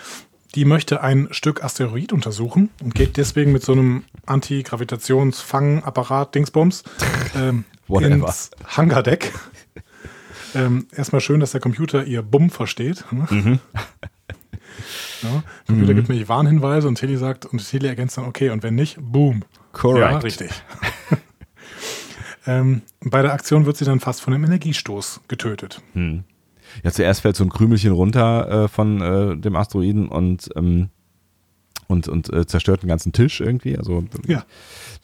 [0.54, 6.84] Die möchte ein Stück Asteroid untersuchen und geht deswegen mit so einem Anti-Gravitationsfangapparat Dingsbums
[7.36, 9.32] ähm, ins Hangardeck.
[10.54, 13.04] ähm, erstmal schön, dass der Computer ihr Bumm versteht.
[13.12, 13.26] ne?
[13.30, 13.58] Mhm.
[15.22, 18.76] Ja, Computer gibt mir Warnhinweise und Tilly sagt, und Tilly ergänzt dann, okay, und wenn
[18.76, 19.44] nicht, boom.
[19.72, 20.12] Correct.
[20.12, 20.50] Ja, richtig.
[22.48, 25.80] ähm, bei der Aktion wird sie dann fast von einem Energiestoß getötet.
[25.94, 30.88] Ja, zuerst fällt so ein Krümelchen runter äh, von äh, dem Asteroiden und, ähm,
[31.86, 33.78] und, und äh, zerstört den ganzen Tisch irgendwie.
[33.78, 34.44] Also Ja.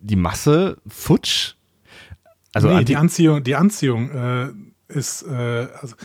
[0.00, 1.54] die Masse futsch?
[2.52, 4.48] Also nee, die Anziehung, die Anziehung äh,
[4.88, 5.96] ist, äh, also,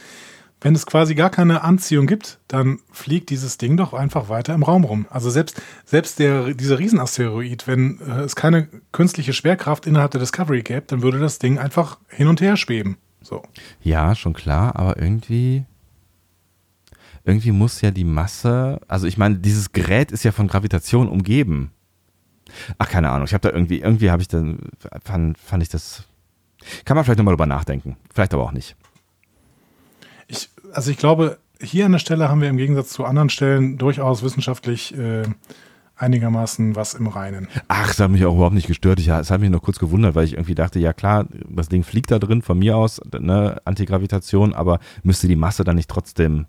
[0.60, 4.64] wenn es quasi gar keine Anziehung gibt, dann fliegt dieses Ding doch einfach weiter im
[4.64, 5.06] Raum rum.
[5.10, 10.62] Also selbst, selbst der, dieser Riesenasteroid, wenn äh, es keine künstliche Schwerkraft innerhalb der Discovery
[10.62, 12.98] gäbe, dann würde das Ding einfach hin und her schweben.
[13.22, 13.44] So.
[13.84, 15.66] ja, schon klar, aber irgendwie
[17.24, 21.72] irgendwie muss ja die Masse, also ich meine, dieses Gerät ist ja von Gravitation umgeben.
[22.78, 24.60] Ach, keine Ahnung, ich habe da irgendwie, irgendwie habe ich dann,
[25.04, 26.04] fand, fand ich das,
[26.84, 28.76] kann man vielleicht nochmal drüber nachdenken, vielleicht aber auch nicht.
[30.28, 33.78] Ich, also ich glaube, hier an der Stelle haben wir im Gegensatz zu anderen Stellen
[33.78, 35.24] durchaus wissenschaftlich äh,
[36.02, 37.48] einigermaßen was im Reinen.
[37.68, 39.00] Ach, das hat mich auch überhaupt nicht gestört.
[39.00, 41.84] Ich, es hat mich nur kurz gewundert, weil ich irgendwie dachte, ja klar, das Ding
[41.84, 46.48] fliegt da drin von mir aus, ne, Antigravitation, aber müsste die Masse dann nicht trotzdem,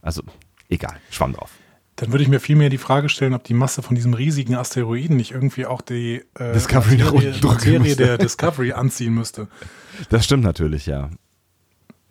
[0.00, 0.22] also
[0.68, 1.50] egal, schwamm drauf.
[1.96, 5.16] Dann würde ich mir vielmehr die Frage stellen, ob die Masse von diesem riesigen Asteroiden
[5.18, 9.48] nicht irgendwie auch die äh, Discovery Materie, Materie der Discovery anziehen müsste.
[10.08, 11.10] Das stimmt natürlich, ja.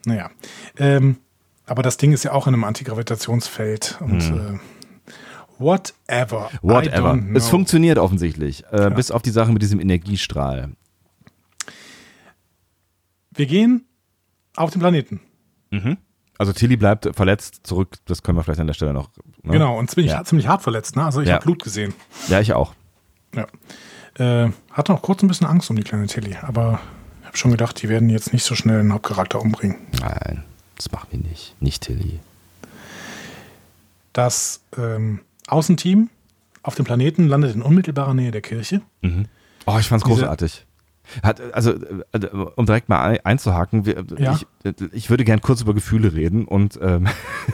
[0.06, 0.30] Naja.
[0.78, 1.18] Ähm,
[1.66, 4.60] aber das Ding ist ja auch in einem Antigravitationsfeld und äh,
[5.60, 6.50] whatever.
[6.62, 7.20] Whatever.
[7.36, 10.70] Es funktioniert offensichtlich, äh, bis auf die Sache mit diesem Energiestrahl.
[13.32, 13.86] Wir gehen
[14.56, 15.22] auf den Planeten.
[16.38, 19.10] Also Tilly bleibt verletzt zurück, das können wir vielleicht an der Stelle noch.
[19.44, 19.54] Ne?
[19.54, 20.24] Genau, und ziemlich, Ja.
[20.24, 20.96] ziemlich hart verletzt.
[20.96, 21.04] Ne?
[21.06, 21.36] Also ich Ja.
[21.36, 21.94] habe Blut gesehen.
[22.28, 22.74] Ja, ich auch.
[23.36, 23.46] Ja.
[24.16, 26.80] Äh, hatte auch kurz ein bisschen Angst um die kleine Tilly, aber
[27.22, 29.78] ich habe schon gedacht, die werden jetzt nicht so schnell einen Hauptcharakter umbringen.
[30.00, 30.44] Nein,
[30.76, 31.56] das machen wir nicht.
[31.62, 32.20] Nicht Tilly.
[34.14, 36.10] Das ähm, Außenteam
[36.64, 38.82] auf dem Planeten landet in unmittelbarer Nähe der Kirche.
[39.04, 40.66] Oh, ich fand's Diese- großartig.
[41.24, 41.72] Hat, also,
[42.12, 42.26] äh,
[42.56, 44.34] um direkt mal ein- einzuhaken, wir, Ja.
[44.36, 44.46] ich,
[44.94, 47.08] ich würde gern kurz über Gefühle reden und ähm,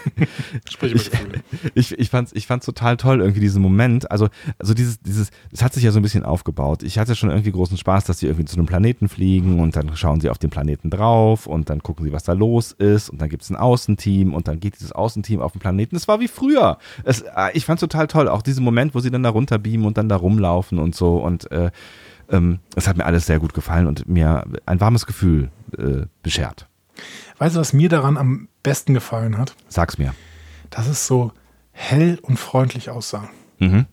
[0.69, 1.41] Sprich über ich, Gefühle.
[1.73, 4.09] ich, ich fand's, ich fand's total toll, irgendwie diesen Moment.
[4.11, 4.27] Also,
[4.59, 6.83] also dieses, dieses, es hat sich ja so ein bisschen aufgebaut.
[6.83, 9.95] Ich hatte schon irgendwie großen Spaß, dass sie irgendwie zu einem Planeten fliegen und dann
[9.95, 13.21] schauen sie auf den Planeten drauf und dann gucken sie, was da los ist und
[13.21, 15.95] dann gibt's ein Außenteam und dann geht dieses Außenteam auf den Planeten.
[15.95, 16.77] Es war wie früher.
[17.03, 18.27] Es, äh, ich fand's total toll.
[18.27, 21.51] Auch diesen Moment, wo sie dann da runterbeamen und dann da rumlaufen und so und
[21.51, 21.71] äh,
[22.29, 26.67] ähm, es hat mir alles sehr gut gefallen und mir ein warmes Gefühl äh, beschert.
[27.37, 29.55] Weißt du, was mir daran am besten gefallen hat?
[29.67, 30.13] Sag's mir.
[30.69, 31.31] Dass es so
[31.71, 33.29] hell und freundlich aussah.
[33.59, 33.85] Mhm.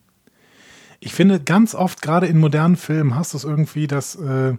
[1.01, 4.55] Ich finde, ganz oft, gerade in modernen Filmen, hast du es irgendwie, dass äh,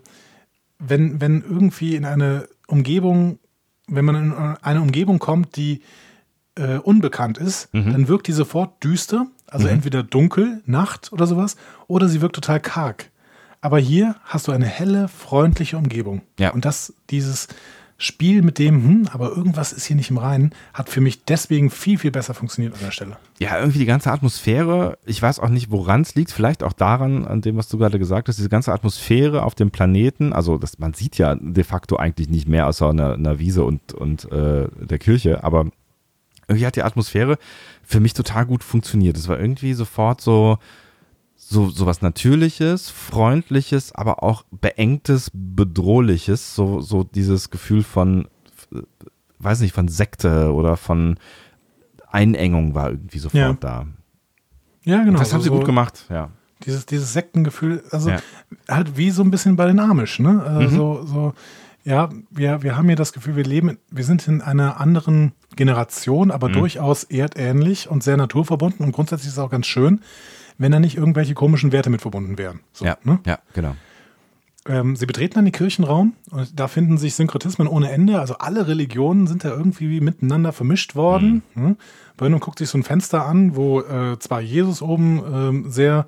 [0.77, 3.39] wenn, wenn irgendwie in eine Umgebung,
[3.87, 5.81] wenn man in eine Umgebung kommt, die
[6.55, 11.55] äh, unbekannt ist, dann wirkt die sofort düster, Also entweder dunkel, Nacht oder sowas,
[11.87, 13.09] oder sie wirkt total karg.
[13.63, 16.21] Aber hier hast du eine helle, freundliche Umgebung.
[16.37, 16.51] Ja.
[16.51, 17.47] Und das, dieses
[17.97, 21.69] Spiel mit dem, hm, aber irgendwas ist hier nicht im Reinen, hat für mich deswegen
[21.69, 23.15] viel, viel besser funktioniert an der Stelle.
[23.39, 27.25] Ja, irgendwie die ganze Atmosphäre, ich weiß auch nicht, woran es liegt, vielleicht auch daran,
[27.25, 30.77] an dem, was du gerade gesagt hast, diese ganze Atmosphäre auf dem Planeten, also das,
[30.79, 34.67] man sieht ja de facto eigentlich nicht mehr außer einer, einer Wiese und, und äh,
[34.75, 35.67] der Kirche, aber
[36.49, 37.37] irgendwie hat die Atmosphäre
[37.81, 39.15] für mich total gut funktioniert.
[39.15, 40.57] Es war irgendwie sofort so,
[41.49, 48.27] so, was Natürliches, Freundliches, aber auch beengtes, Bedrohliches, so, so dieses Gefühl von,
[48.73, 48.79] äh,
[49.39, 51.17] weiß nicht, von Sekte oder von
[52.11, 53.53] Einengung war irgendwie sofort Ja.
[53.59, 53.87] da.
[54.85, 55.19] Ja, genau.
[55.19, 56.29] das haben sie so- gut gemacht, ja.
[56.65, 58.19] Dieses, dieses Sektengefühl, also Ja.
[58.69, 60.43] halt wie so ein bisschen bei den Amish, ne?
[60.47, 60.75] Äh, Mhm.
[60.75, 61.33] So, so,
[61.83, 66.31] ja, wir, wir haben hier das Gefühl, wir leben, wir sind in einer anderen Generation,
[66.31, 66.53] aber Mhm.
[66.53, 70.01] durchaus erdähnlich und sehr naturverbunden und grundsätzlich ist es auch ganz schön,
[70.57, 72.61] wenn da nicht irgendwelche komischen Werte mit verbunden wären.
[72.71, 73.19] So, ja, ne?
[73.25, 73.75] ja, genau.
[74.65, 78.19] Ähm, sie betreten dann den Kirchenraum und da finden sich Synkretismen ohne Ende.
[78.19, 81.43] Also alle Religionen sind da irgendwie miteinander vermischt worden.
[81.53, 81.75] Mhm.
[82.15, 86.07] Brennan guckt sich so ein Fenster an, wo äh, zwar Jesus oben ähm, sehr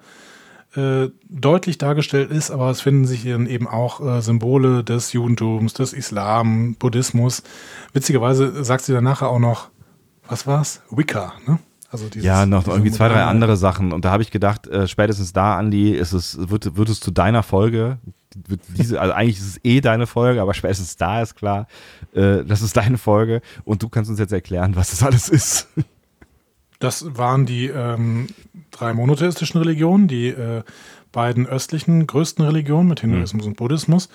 [0.76, 5.74] äh, deutlich dargestellt ist, aber es finden sich dann eben auch äh, Symbole des Judentums,
[5.74, 7.44] des Islam, Buddhismus.
[7.94, 9.70] Witzigerweise sagt sie dann nachher auch noch,
[10.28, 10.82] was war's?
[10.90, 11.60] Wicca, ne?
[11.96, 13.94] Also dieses, Ja, noch irgendwie zwei, drei andere Sachen.
[13.94, 17.12] Und da habe ich gedacht, äh, spätestens da, Andi, ist es, wird, wird es zu
[17.12, 18.00] deiner Folge.
[18.78, 21.68] Diese, also eigentlich ist es eh deine Folge, aber spätestens da ist klar,
[22.14, 23.42] äh, das ist deine Folge.
[23.64, 25.70] Und du kannst uns jetzt erklären, was das alles ist.
[26.80, 28.28] Das waren die ähm,
[28.72, 30.64] drei monotheistischen Religionen, die äh,
[31.14, 34.10] beiden östlichen größten Religionen mit Hinduismus und Buddhismus.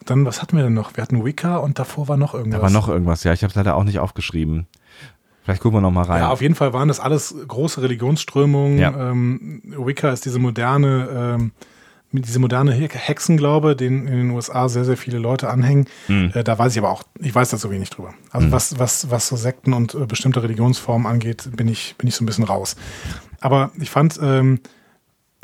[0.00, 0.96] Und dann, was hatten wir denn noch?
[0.96, 2.60] Wir hatten Wicca und davor war noch irgendwas.
[2.60, 3.34] Da war noch irgendwas, ja.
[3.34, 4.66] Ich habe es leider auch nicht aufgeschrieben.
[5.46, 6.22] Vielleicht gucken wir noch mal rein.
[6.22, 8.78] Ja, auf jeden Fall waren das alles große Religionsströmungen.
[8.78, 9.10] Ja.
[9.12, 11.52] Ähm, Wicca ist diese moderne, ähm,
[12.10, 15.86] diese moderne He- Hexenglaube, den in den USA sehr, sehr viele Leute anhängen.
[16.08, 16.32] Hm.
[16.34, 18.12] Äh, da weiß ich aber auch, ich weiß da so wenig drüber.
[18.32, 22.16] Also was, was, was so Sekten und äh, bestimmte Religionsformen angeht, bin ich, bin ich
[22.16, 22.74] so ein bisschen raus.
[23.40, 24.58] Aber ich fand ähm,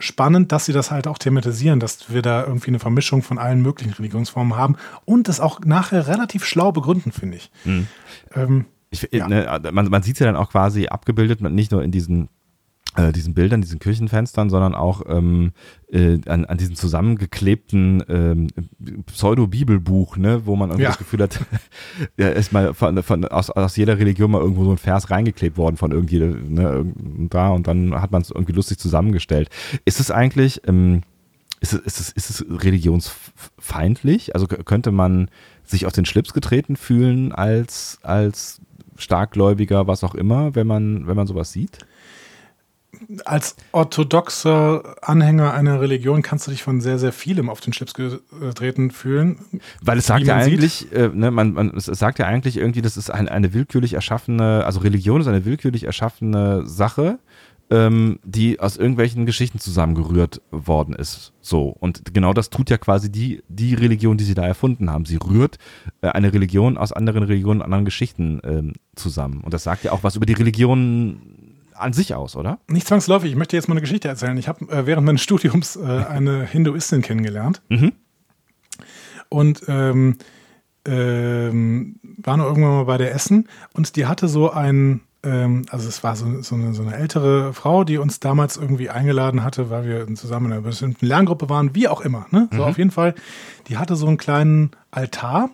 [0.01, 3.63] spannend, dass sie das halt auch thematisieren, dass wir da irgendwie eine Vermischung von allen
[3.63, 4.75] möglichen Religionsformen haben
[5.05, 7.53] und das auch nachher relativ schlau begründen, finde ich.
[7.63, 7.87] Hm.
[8.93, 9.27] Ich, Ja.
[9.27, 12.29] ne, man man sieht es ja dann auch quasi abgebildet, nicht nur in diesen,
[12.95, 15.53] äh, diesen Bildern, diesen Kirchenfenstern, sondern auch ähm,
[15.91, 18.49] äh, an, an diesem zusammengeklebten ähm,
[19.07, 20.89] Pseudo-Bibelbuch, ne, wo man irgendwie Ja.
[20.91, 21.41] das Gefühl hat,
[22.19, 25.57] ja, ist mal von, von, aus, aus jeder Religion mal irgendwo so ein Vers reingeklebt
[25.57, 26.85] worden von irgendjeder, ne,
[27.31, 29.49] da und dann hat man es irgendwie lustig zusammengestellt.
[29.87, 31.01] Ist es eigentlich, ähm,
[31.61, 34.35] ist es, ist es, ist es religionsfeindlich?
[34.35, 35.29] Also könnte man
[35.65, 38.61] sich auf den Schlips getreten fühlen als, als
[39.03, 41.79] Starkgläubiger, was auch immer, wenn man, wenn man sowas sieht?
[43.25, 47.95] als orthodoxer Anhänger einer Religion kannst du dich von sehr, sehr vielem auf den Schlips
[47.95, 49.39] getreten fühlen.
[49.81, 52.83] Weil es sagt ja eigentlich, äh, ne, man, man, es es sagt ja eigentlich irgendwie,
[52.83, 57.19] das ist ein, eine willkürlich erschaffene, also Religion ist eine willkürlich erschaffene Sache,
[57.73, 61.33] ähm, die aus irgendwelchen Geschichten zusammengerührt worden ist.
[61.41, 61.75] So.
[61.81, 65.07] Und genau das tut ja quasi die, die Religion, die sie da erfunden haben.
[65.07, 65.57] Sie rührt
[66.03, 69.41] äh, eine Religion aus anderen Religionen, anderen Geschichten ähm, zusammen.
[69.41, 71.23] Und das sagt ja auch was über die Religion
[71.75, 72.59] an sich aus, oder?
[72.69, 74.37] Nicht zwangsläufig, ich möchte jetzt mal eine Geschichte erzählen.
[74.37, 77.63] Ich habe äh, während meines Studiums äh, eine Hinduistin kennengelernt.
[77.71, 77.93] Mhm.
[79.31, 80.19] Und ähm,
[80.87, 86.03] ähm, war noch irgendwann mal bei der Essen und die hatte so ein, also es
[86.03, 89.85] war so, so, eine, so eine ältere Frau, die uns damals irgendwie eingeladen hatte, weil
[89.85, 92.27] wir zusammen in einer bestimmten Lerngruppe waren, wie auch immer.
[92.31, 92.49] Ne?
[92.53, 93.15] So auf jeden Fall,
[93.69, 95.51] die hatte so einen kleinen Altar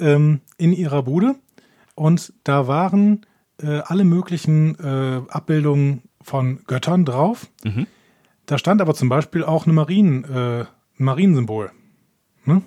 [0.00, 1.36] ähm, in ihrer Bude
[1.94, 3.24] und da waren
[3.62, 7.48] äh, alle möglichen äh, Abbildungen von Göttern drauf.
[8.46, 10.66] Da stand aber zum Beispiel auch eine Marien, äh, ein
[10.98, 11.70] Mariensymbol.
[12.44, 12.62] Ne?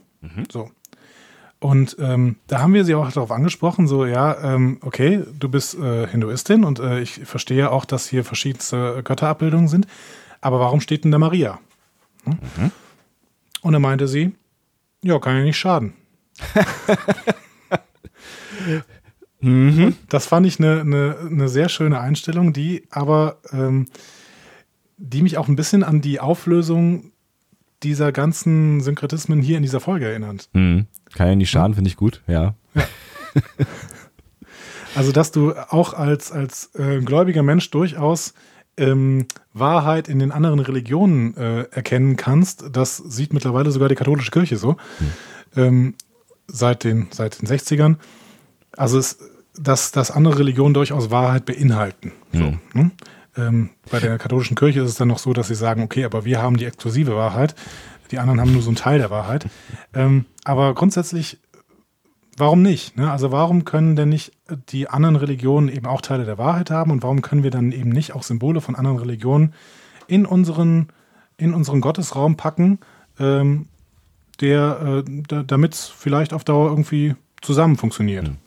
[0.52, 0.72] So.
[1.66, 5.74] Und ähm, da haben wir sie auch darauf angesprochen, so, ja, ähm, okay, du bist
[5.74, 9.88] äh, Hinduistin und äh, ich verstehe auch, dass hier verschiedenste Götterabbildungen sind,
[10.42, 11.58] aber warum steht denn da Maria?
[12.26, 12.38] Hm?
[13.64, 14.36] Und da meinte sie,
[15.04, 15.94] ja, kann ja nicht schaden.
[19.42, 23.88] Und Das fand ich eine, eine, eine sehr schöne Einstellung, die aber ähm,
[24.98, 27.12] die mich auch ein bisschen an die Auflösung
[27.84, 30.50] dieser ganzen Synkretismen hier in dieser Folge erinnert.
[30.54, 30.88] Mhm.
[31.14, 32.56] Kann ja nicht schaden, finde ich gut, ja.
[34.96, 38.34] Also, dass du auch als, als äh, gläubiger Mensch durchaus
[38.78, 44.32] ähm, Wahrheit in den anderen Religionen äh, erkennen kannst, das sieht mittlerweile sogar die katholische
[44.32, 44.78] Kirche so.
[45.56, 45.96] Ähm,
[46.48, 47.98] seit, den, seit den 60ern.
[48.78, 49.20] Also, es,
[49.58, 52.14] dass, dass andere Religionen durchaus Wahrheit beinhalten.
[52.32, 52.92] So, ne?
[53.38, 56.26] Ähm, bei der katholischen Kirche ist es dann noch so, dass sie sagen, okay, aber
[56.26, 57.56] wir haben die exklusive Wahrheit,
[58.12, 59.48] die anderen haben nur so einen Teil der Wahrheit.
[59.94, 61.40] Ähm, aber grundsätzlich,
[62.38, 62.98] warum nicht?
[62.98, 63.12] Ne?
[63.12, 64.32] Also warum können denn nicht
[64.70, 67.90] die anderen Religionen eben auch Teile der Wahrheit haben und warum können wir dann eben
[67.90, 69.54] nicht auch Symbole von anderen Religionen
[70.08, 70.90] in unseren,
[71.38, 72.80] in unseren Gottesraum packen,
[73.20, 73.68] ähm,
[74.40, 78.28] der, äh, damit es vielleicht auf Dauer irgendwie zusammen funktioniert.
[78.28, 78.38] Mhm.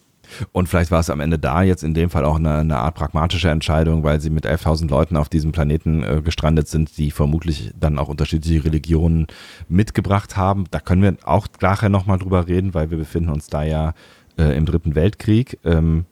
[0.53, 2.95] Und vielleicht war es am Ende da jetzt in dem Fall auch eine, eine Art
[2.95, 7.73] pragmatische Entscheidung, weil sie mit 11.000 Leuten auf diesem Planeten äh, gestrandet sind, die vermutlich
[7.79, 9.27] dann auch unterschiedliche Religionen
[9.69, 10.65] mitgebracht haben.
[10.71, 13.95] Da können wir auch nachher nochmal drüber reden, weil wir befinden uns da ja
[14.39, 15.59] äh, im Dritten Weltkrieg.
[15.65, 16.07] Ähm,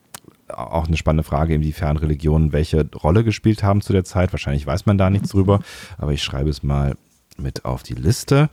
[0.49, 4.33] auch eine spannende Frage, inwiefern Religionen welche Rolle gespielt haben zu der Zeit.
[4.33, 5.61] Wahrscheinlich weiß man da nichts drüber,
[5.99, 6.97] aber ich schreibe es mal
[7.37, 8.49] mit auf die Liste.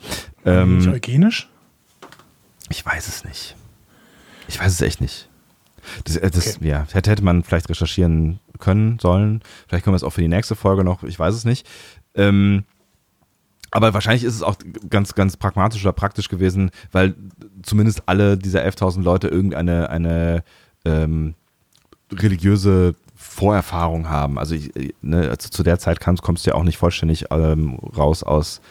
[0.45, 1.49] Ähm, eugenisch?
[2.69, 3.55] Ich weiß es nicht.
[4.47, 5.29] Ich weiß es echt nicht.
[6.03, 6.69] Das, äh, das okay.
[6.69, 9.41] ja, hätte, hätte man vielleicht recherchieren können, sollen.
[9.67, 11.67] Vielleicht können wir es auch für die nächste Folge noch, ich weiß es nicht.
[12.15, 12.63] Ähm,
[13.71, 14.55] aber wahrscheinlich ist es auch
[14.89, 17.15] ganz, ganz pragmatisch oder praktisch gewesen, weil
[17.63, 20.43] zumindest alle dieser 11.000 Leute irgendeine eine,
[20.85, 21.33] ähm,
[22.11, 24.37] religiöse Vorerfahrung haben.
[24.37, 27.75] Also, ich, ne, also zu der Zeit kommst, kommst du ja auch nicht vollständig ähm,
[27.97, 28.61] raus aus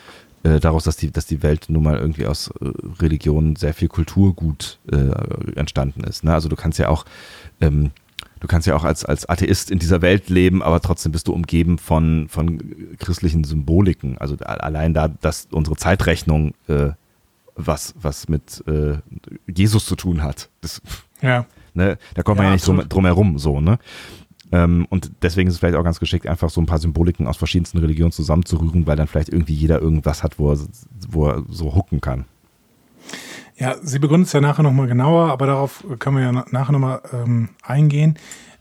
[0.45, 3.89] äh, daraus, dass die, dass die Welt nun mal irgendwie aus äh, Religionen sehr viel
[3.89, 6.25] Kulturgut äh, entstanden ist.
[6.25, 6.35] Ne?
[6.35, 7.05] Also du kannst ja auch,
[7.61, 7.93] ähm,
[8.41, 11.33] du kannst ja auch als, als Atheist in dieser Welt leben, aber trotzdem bist du
[11.33, 12.61] umgeben von, von
[12.99, 14.19] christlichen Symboliken.
[14.19, 16.91] Also allein da, dass unsere Zeitrechnung äh,
[17.55, 18.99] was, was mit äh,
[19.47, 20.49] Jesus zu tun hat.
[20.61, 20.83] Das,
[21.21, 21.47] ja.
[21.75, 23.79] Ne, da kommt man ja nicht drum, drum herum, so, ne?
[24.53, 27.39] Ähm, und deswegen ist es vielleicht auch ganz geschickt, einfach so ein paar Symboliken aus
[27.39, 30.59] verschiedensten Religionen zusammenzurühren, weil dann vielleicht irgendwie jeder irgendwas hat, wo er,
[31.09, 32.27] wo er so hucken kann.
[33.57, 37.01] Ja, sie begründet es ja nachher nochmal genauer, aber darauf können wir ja nachher nochmal
[37.13, 38.19] ähm, eingehen.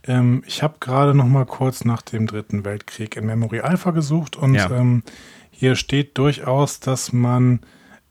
[0.07, 4.55] Ähm, ich habe gerade nochmal kurz nach dem Dritten Weltkrieg in Memory Alpha gesucht und
[4.55, 4.69] ja.
[4.71, 5.03] ähm,
[5.49, 7.59] hier steht durchaus, dass man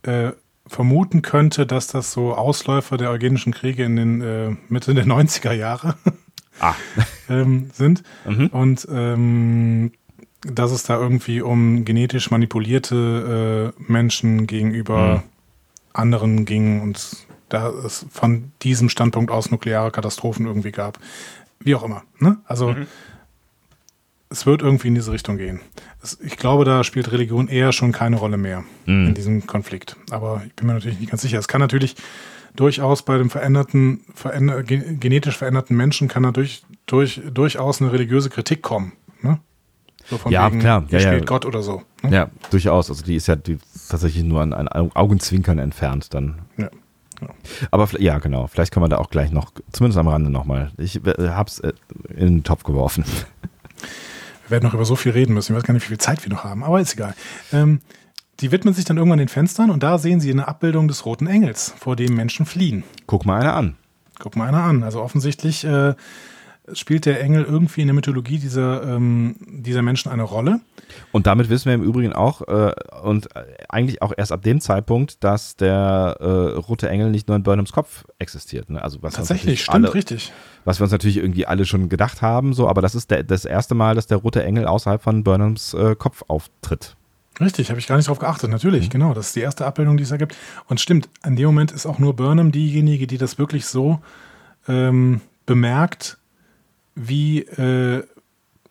[0.03, 0.31] äh,
[0.67, 5.53] vermuten könnte, dass das so Ausläufer der eugenischen Kriege in den äh, Mitte der 90er
[5.53, 5.97] Jahre
[6.61, 6.75] ah.
[7.29, 8.03] ähm, sind.
[8.25, 8.47] Mhm.
[8.49, 9.93] Und ähm,
[10.43, 15.23] dass es da irgendwie um genetisch manipulierte äh, Menschen gegenüber mhm.
[15.93, 20.99] anderen ging und da es von diesem Standpunkt aus nukleare Katastrophen irgendwie gab.
[21.59, 22.05] Wie auch immer.
[22.19, 22.39] Ne?
[22.47, 22.87] Also mhm.
[24.31, 25.61] es wird irgendwie in diese Richtung gehen.
[26.03, 29.09] Es, ich glaube, da spielt Religion eher schon keine Rolle mehr mhm.
[29.09, 29.97] in diesem Konflikt.
[30.11, 31.39] Aber ich bin mir natürlich nicht ganz sicher.
[31.39, 31.97] Es kann natürlich
[32.57, 38.31] durchaus bei dem veränderten, veränder, genetisch veränderten Menschen kann da durch, durch, durchaus eine religiöse
[38.31, 38.93] Kritik kommen.
[39.23, 39.39] Ne?
[40.09, 40.85] So ja, wegen, klar.
[40.89, 41.27] Ja, spielt ja.
[41.27, 41.83] Gott oder so.
[42.03, 42.11] Ne?
[42.11, 42.91] Ja, durchaus.
[42.91, 43.59] Also die ist ja die
[43.89, 46.41] tatsächlich nur an, an Augenzwinkern entfernt dann.
[46.57, 46.71] Ja.
[47.21, 47.29] Ja.
[47.71, 48.47] Aber ja, genau.
[48.47, 50.71] Vielleicht kann man da auch gleich noch, zumindest am Rande nochmal.
[50.79, 51.73] Ich äh, hab's äh,
[52.09, 53.05] in den Topf geworfen.
[54.47, 55.53] Wir werden noch über so viel reden müssen.
[55.53, 57.15] Ich weiß gar nicht, wie viel Zeit wir noch haben, aber ist egal.
[57.53, 57.81] Ähm,
[58.41, 61.27] die widmen sich dann irgendwann den Fenstern und da sehen sie eine Abbildung des Roten
[61.27, 62.85] Engels, vor dem Menschen fliehen.
[63.07, 63.77] Guck mal einer an.
[64.19, 64.83] Guck mal einer an.
[64.83, 65.95] Also offensichtlich äh,
[66.73, 70.61] spielt der Engel irgendwie in der Mythologie dieser, ähm, dieser Menschen eine Rolle.
[71.13, 72.73] Und damit wissen wir im Übrigen auch, äh,
[73.03, 73.29] und
[73.69, 77.73] eigentlich auch erst ab dem Zeitpunkt, dass der äh, rote Engel nicht nur in Burnhams
[77.73, 78.71] Kopf existiert.
[78.71, 78.83] Ne?
[78.83, 80.33] Also was Tatsächlich, stimmt, alle, richtig.
[80.65, 83.45] Was wir uns natürlich irgendwie alle schon gedacht haben, so, aber das ist der, das
[83.45, 86.97] erste Mal, dass der rote Engel außerhalb von Burnhams äh, Kopf auftritt.
[87.41, 88.51] Richtig, habe ich gar nicht drauf geachtet.
[88.51, 88.91] Natürlich, mhm.
[88.91, 89.15] genau.
[89.15, 90.37] Das ist die erste Abbildung, die es da gibt.
[90.69, 94.01] Und stimmt, in dem Moment ist auch nur Burnham diejenige, die das wirklich so
[94.69, 96.19] ähm, bemerkt,
[96.95, 98.05] wie, äh,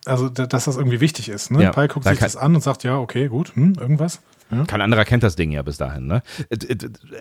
[0.06, 1.52] also dass das irgendwie wichtig ist.
[1.52, 1.64] Ne?
[1.64, 4.22] Ja, Pi guckt sich das an und sagt, ja, okay, gut, hm, irgendwas.
[4.52, 4.66] Ja.
[4.66, 6.08] Kein anderer kennt das Ding ja bis dahin.
[6.08, 6.24] Ne?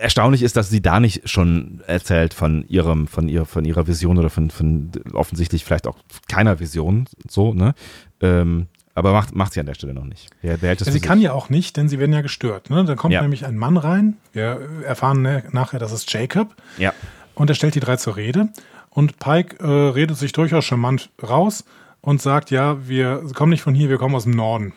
[0.00, 4.18] Erstaunlich ist, dass sie da nicht schon erzählt von ihrem, von ihrer, von ihrer Vision
[4.18, 5.96] oder von, von offensichtlich vielleicht auch
[6.28, 7.06] keiner Vision.
[7.28, 7.74] So, ne?
[8.20, 8.68] Ähm,
[8.98, 10.28] aber macht, macht sie an der Stelle noch nicht.
[10.42, 12.70] Wer, wer ja, sie kann ja auch nicht, denn sie werden ja gestört.
[12.70, 12.84] Ne?
[12.84, 13.22] Da kommt ja.
[13.22, 14.16] nämlich ein Mann rein.
[14.32, 16.54] Wir erfahren ne, nachher, das ist Jacob.
[16.76, 16.92] Ja.
[17.34, 18.48] Und er stellt die drei zur Rede.
[18.90, 21.64] Und Pike äh, redet sich durchaus charmant raus
[22.00, 24.72] und sagt, ja, wir kommen nicht von hier, wir kommen aus dem Norden.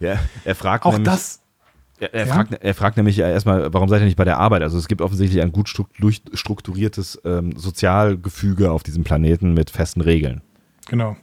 [0.00, 1.40] Ja, er fragt auch nämlich, das.
[2.00, 2.34] Er, er, ja?
[2.34, 4.62] fragt, er fragt nämlich erstmal, warum seid ihr nicht bei der Arbeit?
[4.62, 10.42] Also es gibt offensichtlich ein gut strukturiertes ähm, Sozialgefüge auf diesem Planeten mit festen Regeln.
[10.86, 11.16] Genau.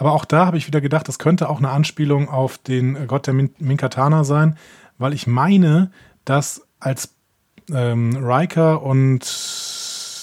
[0.00, 3.26] Aber auch da habe ich wieder gedacht, das könnte auch eine Anspielung auf den Gott
[3.26, 4.56] der Min Minkatana sein,
[4.96, 5.90] weil ich meine,
[6.24, 7.14] dass als
[7.70, 9.20] ähm, Riker und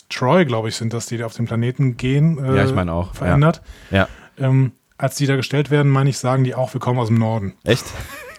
[0.10, 3.14] Troy, glaube ich, sind das, die auf den Planeten gehen, äh, ja, ich meine auch.
[3.14, 3.62] verändert.
[3.92, 4.08] Ja.
[4.40, 4.48] ja.
[4.48, 7.20] Ähm, als die da gestellt werden, meine ich, sagen die auch, wir kommen aus dem
[7.20, 7.54] Norden.
[7.64, 7.86] Echt?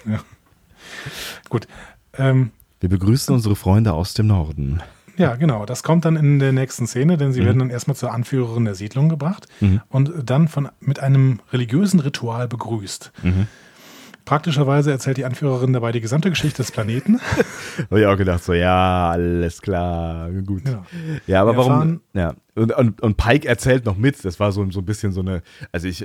[0.06, 0.18] ja.
[1.48, 1.68] Gut.
[2.14, 2.50] Ähm,
[2.80, 4.82] wir begrüßen unsere Freunde aus dem Norden.
[5.18, 5.66] Ja, genau.
[5.66, 8.74] Das kommt dann in der nächsten Szene, denn sie werden dann erstmal zur Anführerin der
[8.74, 9.46] Siedlung gebracht
[9.90, 13.12] und dann von, mit einem religiösen Ritual begrüßt.
[14.24, 17.18] Praktischerweise erzählt die Anführerin dabei die gesamte Geschichte des Planeten.
[17.90, 20.66] Habe ich auch gedacht, so, ja, alles klar, gut.
[20.66, 20.84] Genau.
[21.26, 22.00] Ja, aber Wir warum?
[22.12, 22.34] Ja.
[22.58, 24.24] Und, und, und Pike erzählt noch mit.
[24.24, 26.04] Das war so, so ein bisschen so eine, also ich,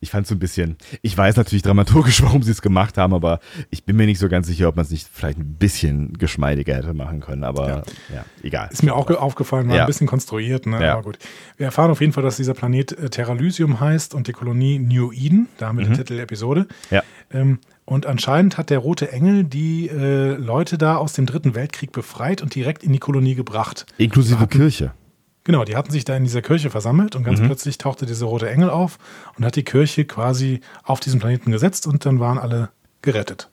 [0.00, 3.40] ich fand so ein bisschen, ich weiß natürlich dramaturgisch, warum sie es gemacht haben, aber
[3.70, 6.74] ich bin mir nicht so ganz sicher, ob man es nicht vielleicht ein bisschen geschmeidiger
[6.76, 7.44] hätte machen können.
[7.44, 7.82] Aber ja,
[8.14, 8.24] Ja.
[8.42, 8.68] egal.
[8.72, 9.82] Ist mir auch ge- aufgefallen, war Ja.
[9.82, 10.82] ein bisschen konstruiert, ne?
[10.82, 10.92] Ja.
[10.94, 11.18] aber gut.
[11.56, 15.12] Wir erfahren auf jeden Fall, dass dieser Planet äh, Terralysium heißt und die Kolonie New
[15.12, 15.48] Eden.
[15.58, 16.66] Da haben wir den Titel der Episode.
[16.90, 17.02] Ja.
[17.32, 21.90] Ähm, und anscheinend hat der Rote Engel die äh, Leute da aus dem Dritten Weltkrieg
[21.92, 23.86] befreit und direkt in die Kolonie gebracht.
[23.98, 24.92] Inklusive Kirche.
[25.44, 27.46] Genau, die hatten sich da in dieser Kirche versammelt und ganz Mhm.
[27.46, 28.98] plötzlich tauchte dieser rote Engel auf
[29.36, 32.70] und hat die Kirche quasi auf diesen Planeten gesetzt und dann waren alle
[33.02, 33.50] gerettet.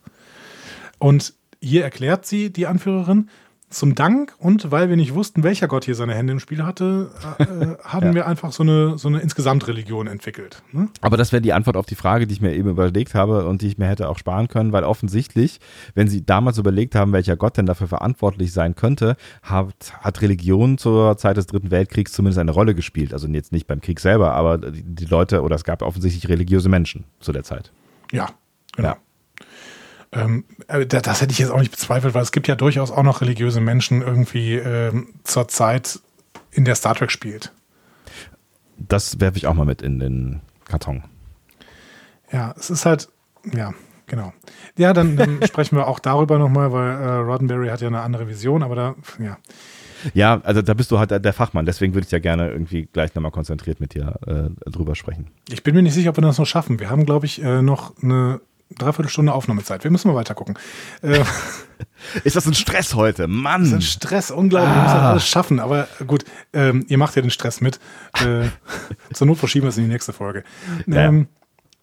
[0.99, 3.30] Und hier erklärt sie, die Anführerin,
[3.70, 7.12] zum Dank und weil wir nicht wussten, welcher Gott hier seine Hände im Spiel hatte,
[7.38, 8.14] äh, äh, haben Ja.
[8.16, 10.64] wir einfach so eine, so eine Insgesamtreligion entwickelt.
[10.72, 10.90] Ne?
[11.02, 13.62] Aber das wäre die Antwort auf die Frage, die ich mir eben überlegt habe und
[13.62, 15.60] die ich mir hätte auch sparen können, weil offensichtlich,
[15.94, 20.78] wenn sie damals überlegt haben, welcher Gott denn dafür verantwortlich sein könnte, hat, hat Religion
[20.78, 23.14] zur Zeit des Dritten Weltkriegs zumindest eine Rolle gespielt.
[23.14, 26.70] Also jetzt nicht beim Krieg selber, aber die, die Leute, oder es gab offensichtlich religiöse
[26.70, 27.72] Menschen zu der Zeit.
[28.12, 28.30] Ja,
[28.76, 28.90] genau.
[28.90, 28.98] Ja.
[30.11, 32.90] Ähm, äh, da- das hätte ich jetzt auch nicht bezweifelt, weil es gibt ja durchaus
[32.91, 35.99] auch noch religiöse Menschen irgendwie ähm, zur Zeit,
[36.52, 37.52] in der Star Trek spielt.
[38.77, 41.03] Das werfe ich auch mal mit in den Karton.
[42.31, 43.10] Ja, es ist halt,
[43.53, 43.73] ja,
[44.07, 44.34] genau.
[44.77, 48.27] Ja, dann, dann sprechen wir auch darüber nochmal, weil äh, Roddenberry hat ja eine andere
[48.27, 49.38] Vision, aber da, ja.
[50.14, 52.88] Ja, also da bist du halt der- der Fachmann, deswegen würde ich ja gerne irgendwie
[52.94, 54.15] gleich nochmal konzentriert mit dir
[54.65, 55.27] äh, drüber sprechen.
[55.49, 56.80] Ich bin mir nicht sicher, ob wir das noch schaffen.
[56.80, 58.40] Wir haben, glaube ich, äh, noch eine
[58.78, 59.84] Dreiviertelstunde Aufnahmezeit.
[59.84, 60.58] Wir müssen mal weiter gucken.
[61.02, 61.24] Äh,
[62.24, 63.28] Ist das ein Stress heute?
[63.28, 63.62] Mann!
[63.62, 64.74] das ist ein Stress, unglaublich.
[64.74, 65.60] Wir müssen das alles schaffen.
[65.60, 67.80] Aber gut, ähm, ihr macht ja den Stress mit.
[68.22, 68.50] Äh,
[69.14, 70.44] zur Not verschieben wir es in die nächste Folge.
[70.88, 71.08] Ja.
[71.08, 71.28] Ähm,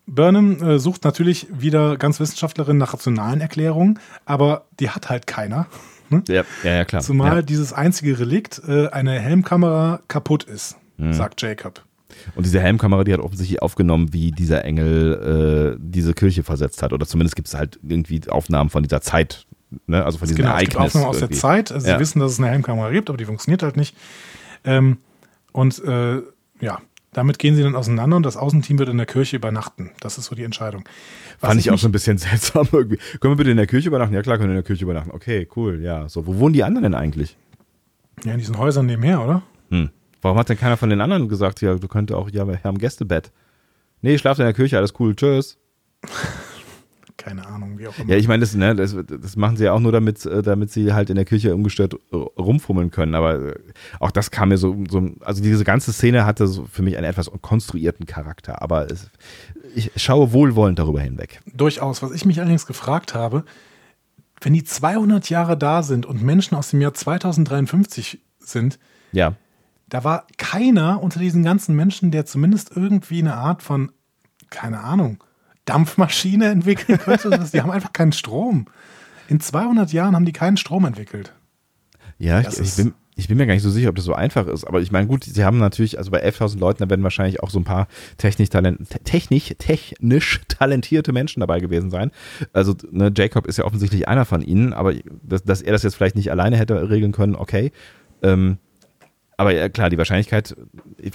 [0.07, 5.67] Burnham äh, sucht natürlich wieder ganz Wissenschaftlerin nach rationalen Erklärungen, aber die hat halt keiner.
[6.09, 6.23] Ne?
[6.29, 7.03] Ja, ja, ja klar.
[7.03, 7.43] Zumal ja.
[7.43, 11.13] dieses einzige Relikt, äh, eine Helmkamera, kaputt ist, Mhm.
[11.13, 11.83] sagt Jacob.
[12.35, 16.93] Und diese Helmkamera, die hat offensichtlich aufgenommen, wie dieser Engel äh, diese Kirche versetzt hat.
[16.93, 19.47] Oder zumindest gibt es halt irgendwie Aufnahmen von dieser Zeit,
[19.87, 20.05] ne?
[20.05, 20.95] also von diesem Genau, es gibt Ereignis.
[20.95, 21.41] Aufnahmen aus der irgendwie.
[21.41, 21.73] Zeit.
[21.73, 21.95] Also Ja.
[21.95, 23.97] Sie wissen, dass es eine Helmkamera gibt, aber die funktioniert halt nicht.
[24.65, 24.99] Ähm,
[25.53, 26.23] und äh,
[26.61, 26.81] ja,
[27.13, 29.91] damit gehen sie dann auseinander und das Außenteam wird in der Kirche übernachten.
[30.01, 30.85] Das ist so die Entscheidung.
[31.41, 32.99] Was Fand ich auch so ein bisschen seltsam irgendwie.
[33.21, 34.15] Können wir bitte in der Kirche übernachten?
[34.15, 35.11] Ja klar, können wir in der Kirche übernachten.
[35.13, 36.09] Okay, cool, ja.
[36.09, 37.37] So, wo wohnen die anderen denn eigentlich?
[38.25, 39.43] Ja, in diesen Häusern nebenher, oder?
[39.71, 39.91] Hm.
[40.23, 42.79] Warum hat denn keiner von den anderen gesagt, ja, du könntest auch, ja, wir haben
[42.79, 43.31] Gästebett.
[44.03, 45.59] Nee, schlaft in der Kirche, alles cool, tschüss.
[47.17, 48.11] Keine Ahnung, wie auch immer.
[48.11, 50.71] Ja, ich meine, das, ne, das, das machen sie ja auch nur, damit, äh, damit
[50.71, 53.15] sie halt in der Küche ungestört äh, rumfummeln können.
[53.15, 53.55] Aber äh,
[54.01, 57.07] auch das kam mir so, so, also diese ganze Szene hatte so für mich einen
[57.07, 58.61] etwas konstruierten Charakter.
[58.63, 59.11] Aber es,
[59.75, 61.41] ich schaue wohlwollend darüber hinweg.
[61.53, 62.03] Durchaus.
[62.03, 63.45] Was ich mich allerdings gefragt habe,
[64.43, 68.79] wenn die 200 Jahre da sind und Menschen aus dem Jahr 2053 sind,
[69.13, 69.35] Ja.
[69.89, 73.93] Da war keiner unter diesen ganzen Menschen, der zumindest irgendwie eine Art von,
[74.51, 75.23] keine Ahnung,
[75.65, 77.31] Dampfmaschine entwickeln könnte.
[77.53, 78.67] die haben einfach keinen Strom.
[79.29, 81.33] In 200 Jahren haben die keinen Strom entwickelt.
[82.19, 84.47] Ja, ich, ich, bin, ich bin mir gar nicht so sicher, ob das so einfach
[84.47, 84.65] ist.
[84.65, 87.51] Aber ich meine, gut, sie haben natürlich, also bei 11.000 Leuten, da werden wahrscheinlich auch
[87.51, 92.11] so ein paar technisch, talent, te- technisch, technisch talentierte Menschen dabei gewesen sein.
[92.53, 95.97] Also ne, Jacob ist ja offensichtlich einer von ihnen, aber dass, dass er das jetzt
[95.97, 97.73] vielleicht nicht alleine hätte regeln können, okay.
[98.23, 98.59] Ähm,
[99.39, 100.57] aber ja, klar, die Wahrscheinlichkeit,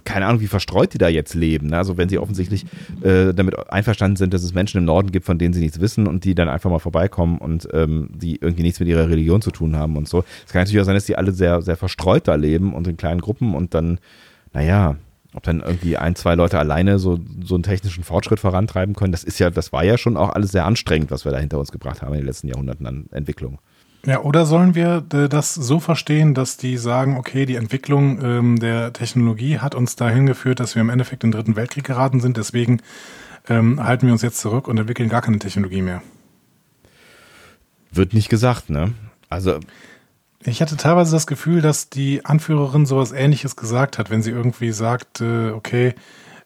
[0.03, 1.67] keine Ahnung, wie verstreut die da jetzt leben.
[1.67, 1.77] Ne?
[1.77, 2.65] Also wenn sie offensichtlich
[3.01, 6.05] äh, damit einverstanden sind, dass es Menschen im Norden gibt, von denen sie nichts wissen
[6.05, 9.49] und die dann einfach mal vorbeikommen und ähm, die irgendwie nichts mit ihrer Religion zu
[9.49, 10.23] tun haben und so.
[10.45, 12.95] Es kann natürlich auch sein, dass die alle sehr, sehr verstreut da leben und in
[12.95, 13.99] kleinen Gruppen und dann,
[14.53, 14.97] naja,
[15.33, 19.23] ob dann irgendwie ein, zwei Leute alleine so, so einen technischen Fortschritt vorantreiben können, das
[19.23, 21.71] ist ja, das war ja schon auch alles sehr anstrengend, was wir da hinter uns
[21.71, 23.59] gebracht haben in den letzten Jahrhunderten an Entwicklung.
[24.05, 28.59] Ja, oder sollen wir äh, das so verstehen, dass die sagen, okay, die Entwicklung ähm,
[28.59, 32.19] der Technologie hat uns dahin geführt, dass wir im Endeffekt in den Dritten Weltkrieg geraten
[32.19, 32.81] sind, deswegen
[33.47, 36.01] ähm, halten wir uns jetzt zurück und entwickeln gar keine Technologie mehr.
[37.91, 38.93] Wird nicht gesagt, ne?
[39.29, 39.59] Also
[40.43, 44.71] Ich hatte teilweise das Gefühl, dass die Anführerin sowas ähnliches gesagt hat, wenn sie irgendwie
[44.71, 45.93] sagt, äh, okay,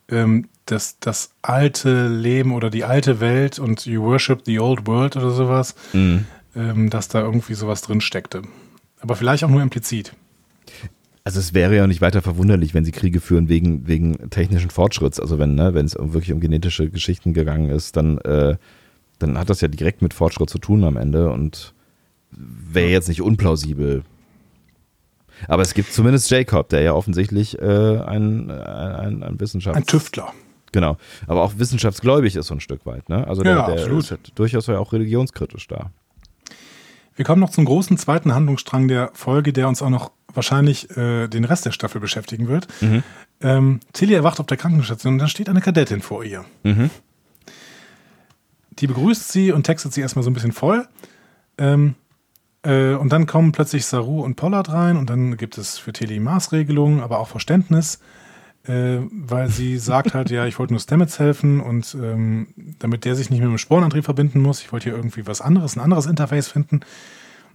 [0.09, 5.15] ähm, das, das alte Leben oder die alte Welt und you worship the old world
[5.15, 6.25] oder sowas, Mhm.
[6.55, 8.41] Ähm, dass da irgendwie sowas drin steckte.
[8.99, 10.13] Aber vielleicht auch nur implizit.
[11.23, 15.19] Also es wäre ja nicht weiter verwunderlich, wenn sie Kriege führen wegen, wegen technischen Fortschritts.
[15.19, 18.57] Also wenn, ne, wenn es wirklich um genetische Geschichten gegangen ist, dann, äh,
[19.17, 21.73] dann hat das ja direkt mit Fortschritt zu tun am Ende und
[22.31, 24.03] wäre jetzt nicht unplausibel.
[25.47, 29.77] Aber es gibt zumindest Jacob, der ja offensichtlich äh, ein, ein, ein Wissenschafts...
[29.77, 30.31] Ein Tüftler.
[30.71, 30.97] Genau.
[31.25, 33.09] Aber auch wissenschaftsgläubig ist so ein Stück weit.
[33.09, 33.27] Ne?
[33.27, 34.11] Also der, Ja, der absolut.
[34.11, 35.91] ist durchaus ja auch religionskritisch da.
[37.15, 41.27] Wir kommen noch zum großen zweiten Handlungsstrang der Folge, der uns auch noch wahrscheinlich äh,
[41.27, 42.67] den Rest der Staffel beschäftigen wird.
[43.41, 46.45] Ähm, Tilly erwacht auf der Krankenstation und dann steht eine Kadettin vor ihr.
[48.79, 50.87] Die begrüßt sie und textet sie erstmal so ein bisschen voll.
[51.57, 51.95] Ähm,
[52.63, 56.19] äh, und dann kommen plötzlich Saru und Pollard rein und dann gibt es für Tilly
[56.19, 57.99] Maßregelungen, aber auch Verständnis,
[58.67, 62.47] äh, weil sie sagt halt, ja, ich wollte nur Stamets helfen und ähm,
[62.79, 65.41] damit der sich nicht mehr mit dem Sporenantrieb verbinden muss, ich wollte hier irgendwie was
[65.41, 66.81] anderes, ein anderes Interface finden.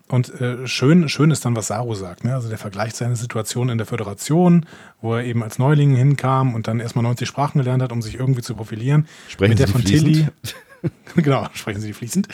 [0.09, 2.25] Und äh, schön, schön ist dann, was Saru sagt.
[2.25, 2.35] Ne?
[2.35, 4.67] Also der vergleicht seine Situation in der Föderation,
[5.01, 8.19] wo er eben als Neuling hinkam und dann erstmal 90 Sprachen gelernt hat, um sich
[8.19, 9.07] irgendwie zu profilieren.
[9.29, 9.85] Sprechen mit der Sie von?
[9.85, 10.27] Tilly.
[11.17, 12.29] genau, sprechen Sie fließend.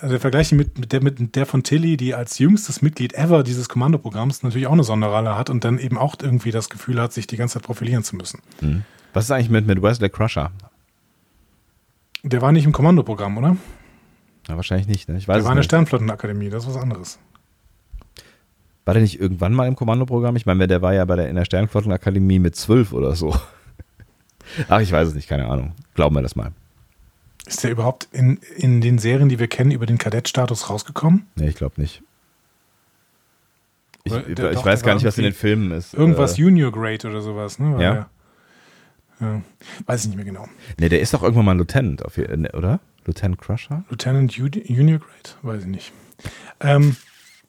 [0.00, 3.42] Also der Vergleich mit, mit, der, mit der von Tilly, die als jüngstes Mitglied ever
[3.42, 7.12] dieses Kommandoprogramms natürlich auch eine Sonderrolle hat und dann eben auch irgendwie das Gefühl hat,
[7.12, 8.40] sich die ganze Zeit profilieren zu müssen.
[9.12, 10.52] Was ist eigentlich mit, mit Wesley Crusher?
[12.22, 13.56] Der war nicht im Kommandoprogramm, oder?
[14.48, 15.16] Ja, wahrscheinlich nicht, ne?
[15.18, 15.62] Ich weiß Der war in der.
[15.62, 17.18] Sternflottenakademie, das ist was anderes.
[18.84, 20.36] War der nicht irgendwann mal im Kommandoprogramm?
[20.36, 23.34] Ich meine, der war ja bei der, in der Sternflottenakademie mit zwölf oder so.
[24.68, 25.72] Ach, ich weiß es nicht, keine Ahnung.
[25.94, 26.52] Glauben wir das mal.
[27.46, 31.26] Ist der überhaupt in, in den Serien, die wir kennen, über den Kadettstatus rausgekommen?
[31.36, 32.02] Nee, ich glaube nicht.
[34.04, 35.94] Ich, Oder ich der- doch, weiß der gar nicht, was in den Filmen ist.
[35.94, 37.70] Irgendwas Äh, Junior Grade oder sowas, ne?
[37.72, 37.78] Ja.
[37.92, 38.08] der-
[39.20, 39.42] ja.
[39.86, 40.48] Weiß ich nicht mehr genau.
[40.78, 42.80] nee, der ist doch irgendwann mal ein Lieutenant, auf, ne, oder?
[43.06, 43.84] Lieutenant Crusher?
[43.88, 45.30] Lieutenant Junior Grade?
[45.42, 45.92] Weiß ich nicht.
[46.60, 46.96] Ähm,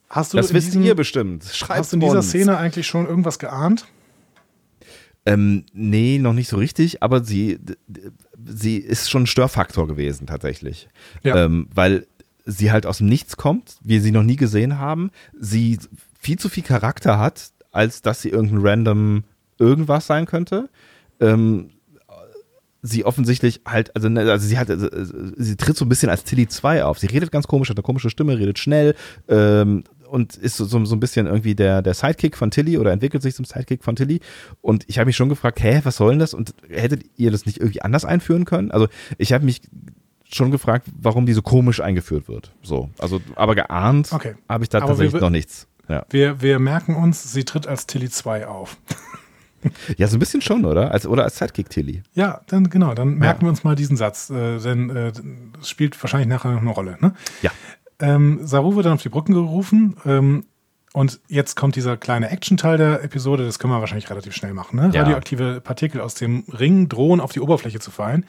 [0.10, 1.44] hast du Das wisst diesem, ihr bestimmt.
[1.46, 2.30] Schreibt Hast du in dieser uns.
[2.30, 3.86] Szene eigentlich schon irgendwas geahnt?
[5.26, 7.60] Ähm, nee, noch nicht so richtig, aber sie,
[8.46, 10.88] sie ist schon ein Störfaktor gewesen, tatsächlich.
[11.24, 11.46] Ja.
[11.46, 12.08] Ähm, weil
[12.46, 15.80] sie halt aus dem Nichts kommt, wir sie noch nie gesehen haben, sie
[16.20, 19.24] viel zu viel Charakter hat, als dass sie irgendein random
[19.58, 20.70] irgendwas sein könnte.
[21.20, 21.72] Ähm,
[22.82, 24.88] sie offensichtlich halt, also, ne, also sie hat, also,
[25.38, 27.00] sie tritt so ein bisschen als Tilly 2 auf.
[27.00, 28.96] Sie redet ganz komisch, hat eine komische Stimme, redet schnell
[29.28, 32.91] ähm, und ist so, so, so ein bisschen irgendwie der, der Sidekick von Tilly oder
[32.91, 34.19] entwickelt sich zum Sidekick von Tilly.
[34.61, 36.34] Und ich habe mich schon gefragt, hä, was soll denn das?
[36.34, 38.72] Und hättet ihr das nicht irgendwie anders einführen können?
[38.72, 38.88] Also
[39.18, 39.61] ich habe mich
[40.32, 42.52] schon gefragt, warum die so komisch eingeführt wird.
[42.64, 44.36] So, also aber geahnt Okay.
[44.49, 45.68] habe ich da Aber tatsächlich wir- noch nichts.
[45.88, 46.03] Ja.
[46.10, 48.77] Wir, wir merken uns, sie tritt als Tilly 2 auf.
[49.98, 50.91] ja, so ein bisschen schon, oder?
[50.91, 52.02] Als, oder als Sidekick Tilly.
[52.14, 55.11] Ja, dann genau, dann merken wir uns mal diesen Satz, äh, denn äh,
[55.57, 56.98] das spielt wahrscheinlich nachher noch eine Rolle.
[57.02, 57.14] Ne?
[57.44, 57.52] Ja.
[58.00, 60.46] Ähm, Saru wird dann auf die Brücken gerufen ähm,
[60.94, 64.78] und jetzt kommt dieser kleine Action-Teil der Episode, das können wir wahrscheinlich relativ schnell machen.
[64.78, 64.92] Ne?
[64.94, 65.02] Ja.
[65.02, 68.26] Radioaktive Partikel aus dem Ring drohen auf die Oberfläche zu fallen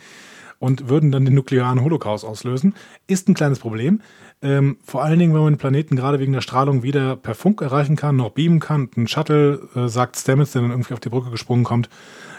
[0.58, 2.74] und würden dann den nuklearen Holocaust auslösen.
[3.06, 4.00] Ist ein kleines Problem.
[4.42, 7.62] Ähm, vor allen Dingen, wenn man den Planeten gerade wegen der Strahlung weder per Funk
[7.62, 8.88] erreichen kann, noch beamen kann.
[8.96, 11.88] Ein Shuttle, äh, sagt Stamets, der dann irgendwie auf die Brücke gesprungen kommt,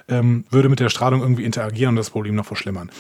[0.08, 2.92] ähm, würde mit der Strahlung irgendwie interagieren und das Problem noch verschlimmern.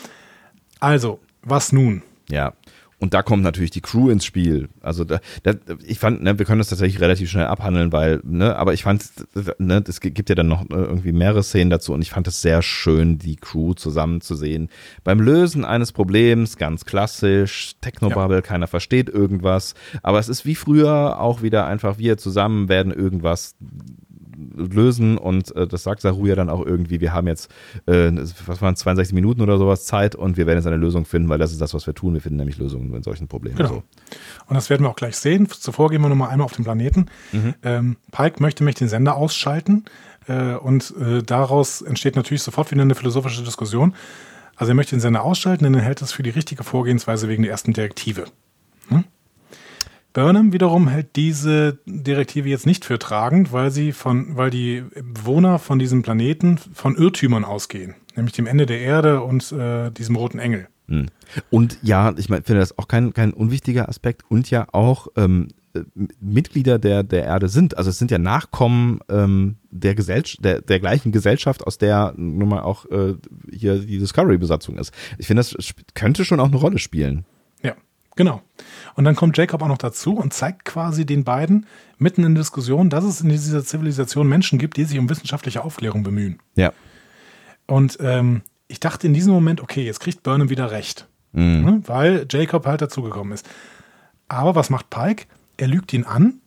[0.80, 2.04] Also, was nun?
[2.30, 2.54] Ja.
[2.99, 4.69] Und da kommt natürlich die Crew ins Spiel.
[4.82, 5.53] Also da, da,
[5.86, 9.03] ich fand, ne, wir können das tatsächlich relativ schnell abhandeln, weil, ne, aber ich fand,
[9.60, 12.41] ne, es gibt ja dann noch äh, irgendwie mehrere Szenen dazu und ich fand es
[12.41, 14.69] sehr schön, die Crew zusammen zu sehen.
[15.03, 21.19] Beim Lösen eines Problems, ganz klassisch, Technobubble, keiner versteht irgendwas, aber es ist wie früher
[21.19, 23.56] auch wieder einfach, wir zusammen werden irgendwas
[24.55, 27.49] lösen und äh, das sagt Saru ja dann auch irgendwie, wir haben jetzt,
[27.85, 28.11] äh,
[28.45, 31.39] was waren 62 Minuten oder sowas Zeit und wir werden jetzt eine Lösung finden, weil
[31.39, 32.14] das ist das, was wir tun.
[32.14, 33.57] Wir finden nämlich Lösungen in solchen Problemen.
[33.57, 33.69] Genau.
[33.69, 33.84] So.
[34.47, 35.47] Und das werden wir auch gleich sehen.
[35.49, 37.07] Zuvor gehen wir nochmal einmal auf den Planeten.
[37.64, 39.85] Ähm, Pike möchte mich den Sender ausschalten
[40.27, 43.95] äh, und äh, daraus entsteht natürlich sofort wieder eine philosophische Diskussion.
[44.55, 47.43] Also er möchte den Sender ausschalten, denn er hält es für die richtige Vorgehensweise wegen
[47.43, 48.26] der ersten Direktive.
[50.18, 54.84] Burnham wiederum hält diese Direktive jetzt nicht für tragend, weil sie von, weil die
[55.14, 60.15] Bewohner von diesem Planeten von Irrtümern ausgehen, nämlich dem Ende der Erde und äh, diesem
[60.15, 60.69] roten Engel.
[60.88, 61.06] Hm.
[61.52, 65.49] Und ja, ich mein, finde das auch kein, kein unwichtiger Aspekt und ja auch ähm,
[65.76, 65.81] äh,
[66.19, 67.77] Mitglieder der, der Erde sind.
[67.77, 72.49] Also es sind ja Nachkommen ähm, der, Gesellschaft, der, der gleichen Gesellschaft, aus der nun
[72.49, 73.14] mal auch äh,
[73.52, 74.91] hier die Discovery-Besatzung ist.
[75.19, 77.23] Ich finde, das könnte schon auch eine Rolle spielen.
[77.61, 77.76] Ja,
[78.15, 78.41] genau.
[78.98, 81.68] Und dann kommt Jacob auch noch dazu und zeigt quasi den beiden
[81.99, 85.64] mitten in der Diskussion, dass es in dieser Zivilisation Menschen gibt, die sich um wissenschaftliche
[85.64, 86.40] Aufklärung bemühen.
[86.56, 86.74] Ja.
[87.68, 91.84] Und ähm, ich dachte in diesem Moment, okay, jetzt kriegt Burnham wieder recht, ne?
[91.86, 93.48] weil Jacob halt dazugekommen ist.
[94.30, 95.26] Aber was macht Pike?
[95.57, 96.41] Er lügt ihn an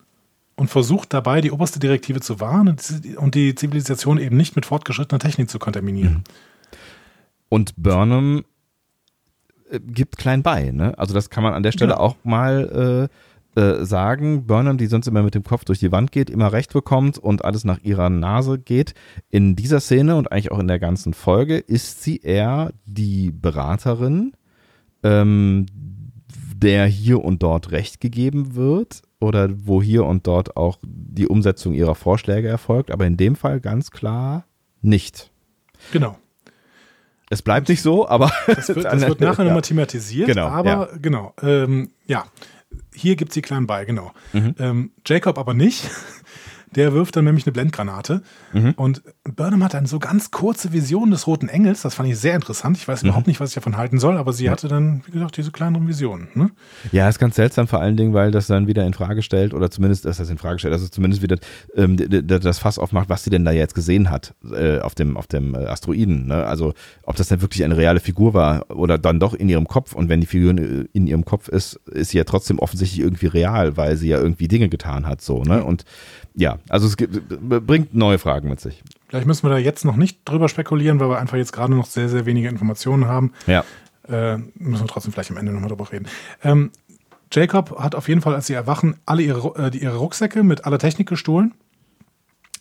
[0.57, 4.57] und versucht dabei, die oberste Direktive zu wahren und die- und die Zivilisation eben nicht
[4.57, 6.25] mit fortgeschrittener Technik zu kontaminieren.
[7.49, 8.45] Und Burnham
[9.71, 10.97] äh, gibt klein bei, ne?
[10.99, 11.99] Also das kann man an der Stelle Ja.
[12.01, 13.09] auch mal
[13.57, 16.73] äh, sagen, Burnham, die sonst immer mit dem Kopf durch die Wand geht, immer recht
[16.73, 18.95] bekommt und alles nach ihrer Nase geht.
[19.29, 24.33] In dieser Szene und eigentlich auch in der ganzen Folge ist sie eher die Beraterin,
[25.03, 25.67] ähm,
[26.57, 31.75] der hier und dort recht gegeben wird oder wo hier und dort auch die Umsetzung
[31.75, 34.45] ihrer Vorschläge erfolgt, aber in dem Fall ganz klar
[34.81, 35.31] nicht.
[35.93, 36.17] Genau.
[37.31, 38.31] Es bleibt nicht so, aber.
[38.47, 39.45] Das wird, das wird nachher ja.
[39.45, 40.27] nochmal thematisiert.
[40.27, 40.89] Genau, aber ja.
[41.01, 41.33] genau.
[41.43, 42.25] Ähm, ja,
[42.95, 44.13] hier gibt sie klein bei, genau.
[44.33, 44.55] Mhm.
[44.59, 45.89] Ähm, Jacob aber nicht.
[46.77, 48.23] Der wirft dann nämlich eine Blendgranate.
[48.53, 48.73] Mhm.
[48.77, 51.83] Und Burnham hat dann so ganz kurze Visionen des Roten Engels.
[51.83, 52.77] Das fand ich sehr interessant.
[52.77, 55.37] Ich weiß überhaupt nicht, was ich davon halten soll, aber sie hatte dann, wie gesagt,
[55.37, 56.29] diese kleineren Visionen.
[56.35, 56.51] Ne?
[56.93, 59.71] Ja, ist ganz seltsam, vor allen Dingen, weil das dann wieder in Frage stellt, oder
[59.71, 61.37] zumindest, dass das in Frage stellt, also zumindest wieder
[61.75, 65.27] ähm, das Fass aufmacht, was sie denn da jetzt gesehen hat äh, auf dem, auf
[65.27, 66.27] dem äh, Asteroiden.
[66.27, 66.45] Ne?
[66.47, 69.95] Also ob das dann wirklich eine reale Figur war oder dann doch in ihrem Kopf.
[69.95, 73.27] Und wenn die Figur in in ihrem Kopf ist, ist sie ja trotzdem offensichtlich irgendwie
[73.27, 75.21] real, weil sie ja irgendwie Dinge getan hat.
[75.21, 75.85] so ne Und
[76.35, 77.29] ja, also es gibt,
[77.67, 78.83] bringt neue Fragen mit sich.
[79.09, 81.87] Vielleicht müssen wir da jetzt noch nicht drüber spekulieren, weil wir einfach jetzt gerade noch
[81.87, 83.33] sehr, sehr wenige Informationen haben.
[83.47, 83.65] Ja.
[84.09, 86.07] Äh, müssen wir trotzdem vielleicht am Ende nochmal drüber reden.
[86.43, 86.71] Ähm,
[87.33, 90.79] Jacob hat auf jeden Fall, als sie erwachen, alle ihre, äh, ihre Rucksäcke mit aller
[90.79, 91.55] Technik gestohlen.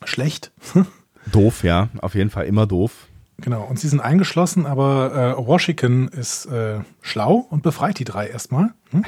[0.04, 0.52] Schlecht.
[1.32, 3.06] Doof, ja, auf jeden Fall immer doof.
[3.40, 3.62] genau.
[3.64, 8.70] Und sie sind eingeschlossen, aber äh, Washington ist äh, schlau und befreit die drei erstmal.
[8.90, 9.04] Hm?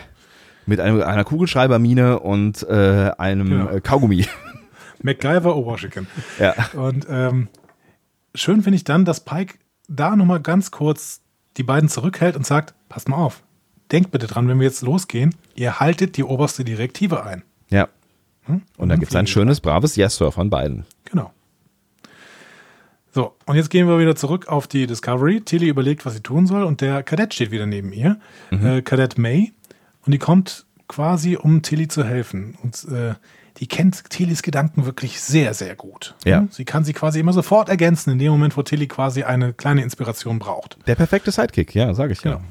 [0.67, 3.69] Mit einem, einer Kugelschreibermine und äh, einem Genau.
[3.71, 4.27] äh, Kaugummi.
[5.05, 6.07] MacGyver, Washington.
[6.39, 6.55] ja.
[6.75, 7.49] Und ähm,
[8.35, 9.59] schön finde ich dann, dass Pike
[9.89, 11.21] da nochmal ganz kurz
[11.57, 13.43] die beiden zurückhält und sagt, passt mal auf,
[13.91, 17.43] denkt bitte dran, wenn wir jetzt losgehen, ihr haltet die oberste Direktive ein.
[17.69, 17.89] Ja.
[18.45, 18.63] Hm?
[18.77, 20.85] Und dann gibt es ein schönes, braves Yes, Sir von beiden.
[21.05, 21.33] Genau.
[23.15, 25.43] So, und jetzt gehen wir wieder zurück auf die Discovery.
[25.43, 28.19] Tilly überlegt, was sie tun soll, und der Kadett steht wieder neben ihr,
[28.51, 29.53] äh, Kadett May,
[30.07, 32.57] und die kommt quasi, um Tilly zu helfen.
[32.63, 33.15] Und äh,
[33.63, 36.17] die kennt Tillys Gedanken wirklich sehr, sehr gut.
[36.25, 36.41] Ja.
[36.41, 36.49] Hm?
[36.51, 39.85] Sie kann sie quasi immer sofort ergänzen, in dem Moment, wo Tilly quasi eine kleine
[39.85, 40.79] Inspiration braucht.
[40.89, 42.33] Der perfekte Sidekick, ja, sage ich ja.
[42.33, 42.45] Genau.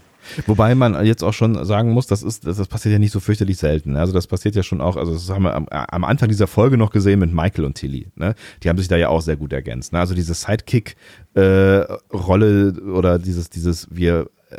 [0.47, 3.19] Wobei man jetzt auch schon sagen muss, das ist, das, das passiert ja nicht so
[3.19, 3.97] fürchterlich selten.
[3.97, 6.77] Also das passiert ja schon auch, also das haben wir am, am Anfang dieser Folge
[6.77, 8.07] noch gesehen mit Michael und Tilly.
[8.15, 8.33] Ne?
[8.63, 9.91] Die haben sich da ja auch sehr gut ergänzt.
[9.91, 9.99] Ne?
[9.99, 14.55] Also diese Sidekick-Rolle oder dieses, dieses, wir äh,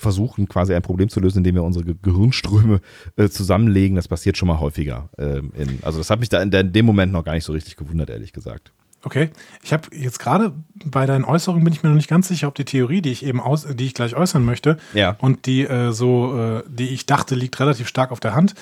[0.00, 2.80] versuchen quasi ein Problem zu lösen, indem wir unsere Ge Gehirnströme
[3.16, 5.08] äh, zusammenlegen, das passiert schon mal häufiger.
[5.18, 7.52] Ähm, in, also das hat mich da in, in dem Moment noch gar nicht so
[7.52, 8.72] richtig gewundert, ehrlich gesagt.
[9.02, 9.30] Okay,
[9.62, 10.52] ich habe jetzt gerade
[10.84, 13.24] bei deinen Äußerungen bin ich mir noch nicht ganz sicher, ob die Theorie, die ich
[13.24, 15.16] eben aus, die ich gleich äußern möchte, Ja.
[15.20, 18.54] und die äh, so, äh, die ich dachte, liegt relativ stark auf der Hand,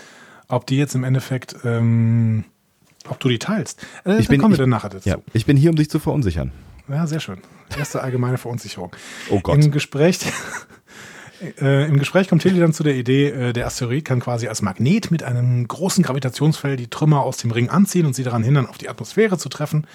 [0.46, 2.44] ob die jetzt im Endeffekt, ähm,
[3.08, 3.84] ob du die teilst.
[4.04, 5.08] Äh, Ich bin- kommen wir dann nachher dazu.
[5.08, 6.52] Ja, ich bin hier, um dich zu verunsichern.
[6.88, 7.38] Ja, sehr schön.
[7.76, 8.92] Erste allgemeine Verunsicherung.
[9.30, 9.62] Oh Gott.
[9.62, 10.20] Im Gespräch,
[11.60, 14.62] äh, Im Gespräch kommt Tilly dann zu der Idee, äh, der Asteroid kann quasi als
[14.62, 18.66] Magnet mit einem großen Gravitationsfeld die Trümmer aus dem Ring anziehen und sie daran hindern,
[18.66, 19.86] auf die Atmosphäre zu treffen.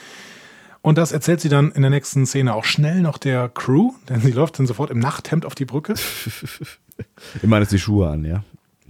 [0.81, 4.21] Und das erzählt sie dann in der nächsten Szene auch schnell noch der Crew, denn
[4.21, 5.95] sie läuft dann sofort im Nachthemd auf die Brücke.
[7.41, 8.43] Immer ist die Schuhe an, ja.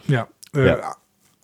[0.07, 0.27] Ja.
[0.55, 0.95] Äh, Ja.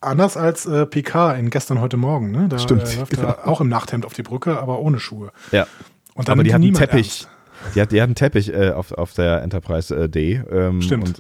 [0.02, 2.48] Anders als äh, Picard in gestern heute Morgen, ne?
[2.48, 3.28] Da Stimmt, äh, läuft genau.
[3.28, 5.34] er auch im Nachthemd auf die Brücke, aber ohne Schuhe.
[5.52, 5.68] Ja.
[6.14, 7.22] Und Aber die hat einen Teppich.
[7.24, 7.30] ernst.
[7.76, 10.42] Die hat, die hat einen Teppich äh, auf, auf der Enterprise äh, D.
[10.52, 11.08] Ähm, Stimmt.
[11.08, 11.20] Und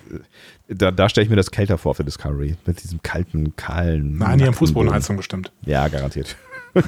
[0.69, 2.55] äh, da, da stelle ich mir das kälter vor für Discovery.
[2.65, 4.17] Mit diesem kalten, kahlen.
[4.17, 5.51] Nein, die haben Fußbodenheizung bestimmt.
[5.65, 6.35] Ja, garantiert.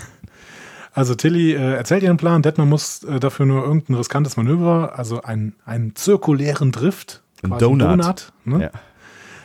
[0.94, 5.22] Also Tilly äh, erzählt ihren Plan, Detmer muss äh, dafür nur irgendein riskantes Manöver, also
[5.22, 8.34] einen, einen zirkulären Drift, Ein quasi einen Donut.
[8.44, 8.72] ne, Ja.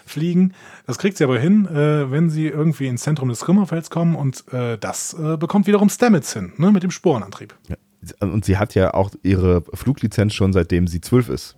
[0.05, 0.55] fliegen.
[0.89, 4.45] Das kriegt sie aber hin, äh, wenn sie irgendwie ins Zentrum des Trümmerfelds kommen und
[4.53, 7.55] äh, das äh, bekommt wiederum Stamets hin, ne, mit dem Sporenantrieb.
[7.69, 7.77] Ja.
[8.21, 11.57] Und sie hat ja auch ihre Fluglizenz schon seitdem sie zwölf ist.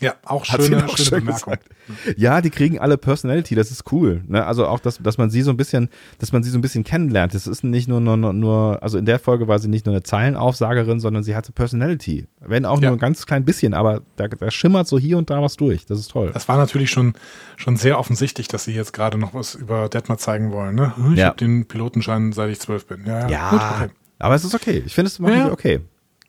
[0.00, 1.52] Ja, auch schöne, noch schöne schön Bemerkung.
[1.52, 1.68] gesagt.
[2.16, 4.24] Ja, die kriegen alle Personality, das ist cool.
[4.26, 4.44] Ne?
[4.44, 6.82] Also auch, dass, dass man sie so ein bisschen, dass man sie so ein bisschen
[6.82, 7.34] kennenlernt.
[7.34, 10.02] Das ist nicht nur, nur, nur, also in der Folge war sie nicht nur eine
[10.02, 12.26] Zeilenaufsagerin, sondern sie hatte Personality.
[12.40, 12.88] Wenn auch Ja.
[12.88, 15.86] nur ein ganz klein bisschen, aber da, da schimmert so hier und da was durch.
[15.86, 16.32] Das ist toll.
[16.34, 17.14] Das war natürlich schon,
[17.56, 20.74] schon sehr offensichtlich, dass sie jetzt gerade noch was über Detmer zeigen wollen.
[20.74, 20.92] Ne?
[21.12, 21.26] Ich Ja.
[21.26, 23.06] habe den Pilotenschein, seit ich zwölf bin.
[23.06, 23.28] Ja, ja.
[23.28, 23.88] Ja, Gut, okay.
[24.22, 24.82] Aber es ist okay.
[24.86, 25.80] Ich finde es Ja, okay.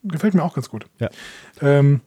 [0.03, 0.85] Gefällt mir auch ganz gut.
[0.99, 1.09] Ja.
[1.61, 2.01] Ähm,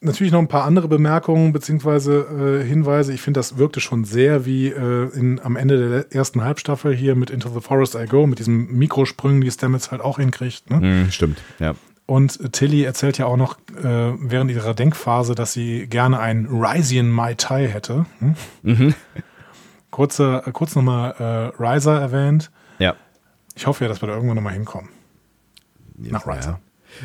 [0.00, 3.12] natürlich noch ein paar andere Bemerkungen beziehungsweise äh, Hinweise.
[3.12, 7.14] Ich finde, das wirkte schon sehr wie äh, in, am Ende der ersten Halbstaffel hier
[7.14, 10.70] mit Into the Forest I Go, mit diesen Mikrosprüngen, die Stamets halt auch hinkriegt.
[10.70, 10.80] Ne?
[10.80, 11.74] Hm, stimmt, ja.
[12.06, 17.08] Und Tilly erzählt ja auch noch äh, während ihrer Denkphase, dass sie gerne ein Rysian
[17.08, 18.04] Mai Tai hätte.
[18.62, 18.94] Hm?
[19.90, 21.14] Kurze, äh, kurz nochmal
[21.58, 22.50] äh, Riser erwähnt.
[22.78, 22.94] Ja.
[23.54, 24.90] Ich hoffe ja, dass wir da irgendwann nochmal hinkommen.
[26.10, 26.50] Nach Riser.
[26.50, 26.60] Ja.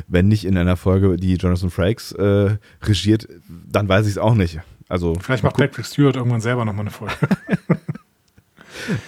[0.08, 4.36] Wenn nicht in einer Folge, die Jonathan Frakes äh, regiert, dann weiß ich es auch
[4.36, 4.60] nicht.
[4.88, 7.16] Also Vielleicht macht Patrick Stewart irgendwann selber nochmal eine Folge.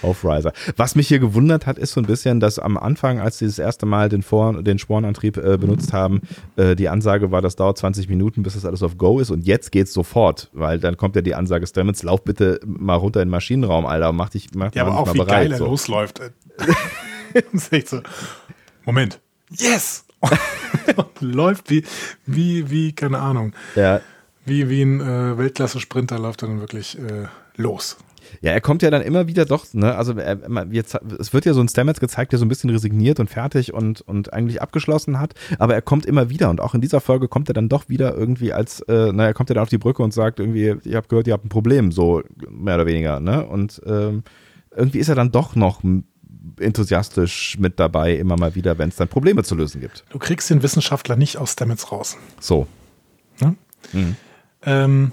[0.02, 0.52] auf Riser.
[0.76, 3.58] Was mich hier gewundert hat, ist so ein bisschen, dass am Anfang, als sie das
[3.58, 6.20] erste Mal den, Vor den Sporenantrieb äh, benutzt haben,
[6.56, 9.46] äh, die Ansage war, das dauert 20 Minuten, bis das alles auf Go ist und
[9.46, 13.28] jetzt geht's sofort, weil dann kommt ja die Ansage, Stamets, lauf bitte mal runter in
[13.28, 15.28] den Maschinenraum, Alter, mach dich, mach Ja, aber auch wie bereit.
[15.28, 15.66] geil er so.
[15.66, 16.20] losläuft.
[17.86, 18.02] So.
[18.84, 19.18] Moment.
[19.58, 20.04] Yes!
[20.96, 21.84] Und läuft wie,
[22.26, 24.00] wie, wie, keine Ahnung, Ja,
[24.44, 27.26] wie, wie ein äh, Weltklasse-Sprinter läuft er dann wirklich äh,
[27.56, 27.96] los.
[28.40, 31.44] Ja, er kommt ja dann immer wieder doch, ne, also er, er- ze- es wird
[31.44, 34.62] ja so ein Stamets gezeigt, der so ein bisschen resigniert und fertig und, und eigentlich
[34.62, 37.68] abgeschlossen hat, aber er kommt immer wieder und auch in dieser Folge kommt er dann
[37.68, 40.40] doch wieder irgendwie als, äh, na, er kommt ja dann auf die Brücke und sagt
[40.40, 44.22] irgendwie, ich habe gehört, ihr habt ein Problem, so mehr oder weniger, ne, und ähm,
[44.74, 45.82] irgendwie ist er dann doch noch
[46.58, 50.04] enthusiastisch mit dabei, immer mal wieder, wenn es dann Probleme zu lösen gibt.
[50.10, 52.16] Du kriegst den Wissenschaftler nicht aus Stamets raus.
[52.40, 52.66] So.
[53.40, 53.56] Ne?
[54.62, 55.12] Ähm,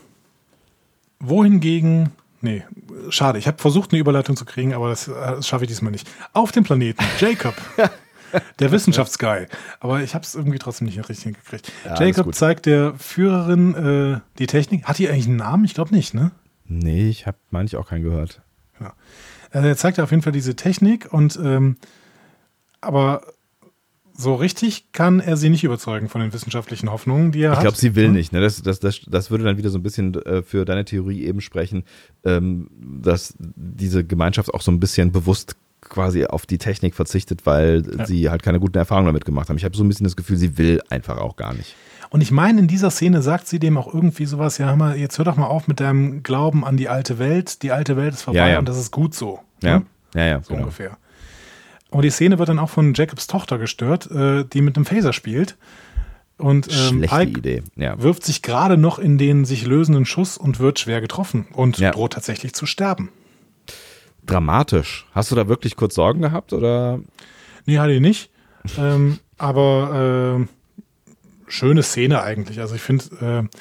[1.19, 2.63] wohingegen, nee,
[3.09, 5.91] schade, ich habe versucht, eine Überleitung zu kriegen, aber das, äh, das schaffe ich diesmal
[5.91, 6.09] nicht.
[6.33, 7.55] Auf dem Planeten, Jacob,
[8.59, 9.47] der Wissenschaftsguy,
[9.79, 11.71] aber ich habe es irgendwie trotzdem nicht richtig hingekriegt.
[11.85, 14.85] alles Jacob zeigt der Führerin äh, die Technik.
[14.85, 15.65] Hat die eigentlich einen Namen?
[15.65, 16.31] Ich glaube nicht, ne?
[16.65, 18.41] Nee, ich habe manchmal auch keinen gehört.
[18.79, 18.93] Ja.
[19.51, 21.77] Also er zeigt auf jeden Fall diese Technik und ähm,
[22.81, 23.21] aber
[24.13, 27.63] so richtig kann er sie nicht überzeugen von den wissenschaftlichen Hoffnungen, die er Ich hat.
[27.63, 28.33] glaube, sie will nicht.
[28.33, 28.41] Ne?
[28.41, 31.39] Das, das, das, das würde dann wieder so ein bisschen äh, für deine Theorie eben
[31.39, 31.83] sprechen,
[32.25, 32.69] ähm,
[33.01, 38.05] dass diese Gemeinschaft auch so ein bisschen bewusst quasi auf die Technik verzichtet, weil Ja.
[38.05, 39.57] sie halt keine guten Erfahrungen damit gemacht haben.
[39.57, 41.75] Ich habe so ein bisschen das Gefühl, sie will einfach auch gar nicht.
[42.11, 44.97] Und ich meine, in dieser Szene sagt sie dem auch irgendwie sowas, ja, hör mal,
[44.97, 47.61] jetzt hör doch mal auf mit deinem Glauben an die alte Welt.
[47.63, 48.59] Die alte Welt ist vorbei Ja, ja.
[48.59, 49.39] und das ist gut so.
[49.61, 49.85] Ja, Ne?
[50.15, 50.41] ja, ja.
[50.41, 50.61] So genau.
[50.63, 50.97] ungefähr.
[51.91, 55.13] Und die Szene wird dann auch von Jacobs Tochter gestört, äh, die mit einem Phaser
[55.13, 55.55] spielt.
[56.37, 56.73] Und ähm,
[57.03, 57.63] Schlechte Pike Idee.
[57.75, 58.01] Ja.
[58.01, 61.91] wirft sich gerade noch in den sich lösenden Schuss und wird schwer getroffen und Ja.
[61.91, 63.09] droht tatsächlich zu sterben.
[64.29, 65.05] Dramatisch.
[65.13, 66.99] Hast du da wirklich kurz Sorgen gehabt oder?
[67.65, 68.31] Nee, hatte ich nicht.
[68.77, 72.59] ähm, aber äh, schöne Szene eigentlich.
[72.59, 73.57] Also ich finde, äh,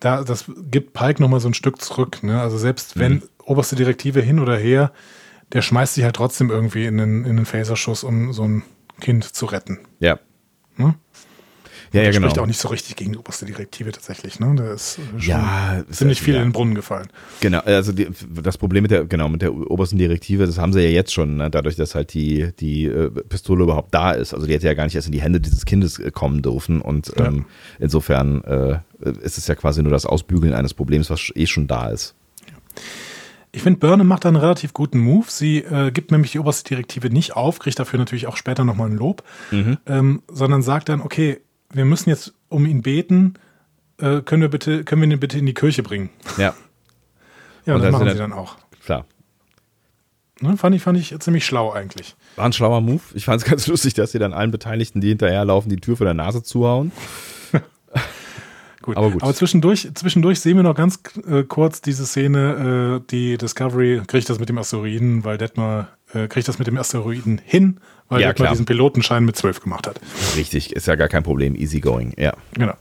[0.00, 2.22] da, das gibt Pike nochmal so ein Stück zurück.
[2.22, 2.40] Ne?
[2.40, 3.22] Also selbst wenn Mhm.
[3.44, 4.92] oberste Direktive hin oder her,
[5.52, 8.62] der schmeißt sich halt trotzdem irgendwie in den, in den Phaserschuss, um so ein
[9.00, 9.78] Kind zu retten.
[9.98, 10.18] Ja.
[10.76, 10.94] Ne?
[11.92, 12.28] Ja, ja, der genau.
[12.28, 14.38] spricht auch nicht so richtig gegen die oberste Direktive tatsächlich.
[14.38, 14.54] Ne?
[14.56, 16.40] Der ist äh, schon Ja, ist- ziemlich viel ja.
[16.40, 17.08] in den Brunnen gefallen.
[17.40, 18.08] Genau, also die,
[18.42, 21.36] das Problem mit der, genau, mit der obersten Direktive, das haben sie ja jetzt schon,
[21.38, 24.34] ne, dadurch, dass halt die, die äh, Pistole überhaupt da ist.
[24.34, 26.80] Also die hätte ja gar nicht erst in die Hände dieses Kindes äh, kommen dürfen.
[26.80, 27.26] Und Ja.
[27.26, 27.46] ähm,
[27.80, 28.78] insofern äh,
[29.22, 32.14] ist es ja quasi nur das Ausbügeln eines Problems, was eh schon da ist.
[33.52, 35.26] Ich finde, Burnham macht da einen relativ guten Move.
[35.28, 38.88] Sie äh, gibt nämlich die oberste Direktive nicht auf, kriegt dafür natürlich auch später nochmal
[38.90, 41.40] ein Lob, ähm, sondern sagt dann, okay,
[41.72, 43.34] wir müssen jetzt um ihn beten,
[43.98, 46.10] äh, können wir bitte, können wir ihn bitte in die Kirche bringen?
[46.36, 46.54] Ja,
[47.66, 48.56] Ja, Und das das machen sie dann- auch.
[48.84, 49.04] klar.
[50.40, 50.56] Ne?
[50.56, 52.16] Fand, ich, fand ich ziemlich schlau eigentlich.
[52.36, 53.02] War ein schlauer Move.
[53.12, 56.06] Ich fand es ganz lustig, dass sie dann allen Beteiligten, die hinterherlaufen, die Tür vor
[56.06, 56.90] der Nase zuhauen.
[58.82, 58.96] Gut.
[58.96, 59.36] Aber gut.
[59.36, 64.38] zwischendurch, zwischendurch sehen wir noch ganz äh, kurz diese Szene, äh, die Discovery kriegt das
[64.38, 67.78] mit dem Asteroiden, weil Detmar äh, kriegt das mit dem Asteroiden hin,
[68.10, 68.50] weil Ja, klar.
[68.50, 69.98] diesen Pilotenschein mit 12 gemacht hat.
[70.36, 71.54] Richtig, ist ja gar kein Problem.
[71.54, 72.34] Easy going, ja.
[72.52, 72.74] Genau.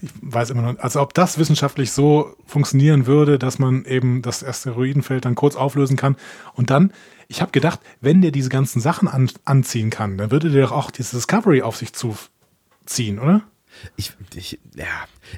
[0.00, 4.44] Ich weiß immer noch, also ob das wissenschaftlich so funktionieren würde, dass man eben das
[4.44, 6.16] Asteroidenfeld dann kurz auflösen kann.
[6.52, 6.92] Und dann,
[7.26, 10.72] ich habe gedacht, wenn der diese ganzen Sachen an, anziehen kann, dann würde der doch
[10.72, 13.42] auch diese Discovery auf sich zuziehen, oder?
[13.96, 14.84] Ich, ich, ja,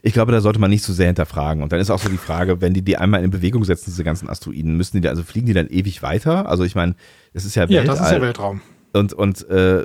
[0.02, 1.62] ich glaube, da sollte man nicht so sehr hinterfragen.
[1.62, 4.04] Und dann ist auch so die Frage, wenn die die einmal in Bewegung setzen, diese
[4.04, 6.48] ganzen Asteroiden, müssen die da, also fliegen die dann ewig weiter?
[6.48, 6.94] Also ich meine,
[7.32, 7.86] es ist ja Ja, Weltall.
[7.86, 8.60] das ist ja Weltraum.
[8.92, 9.84] Und, und äh,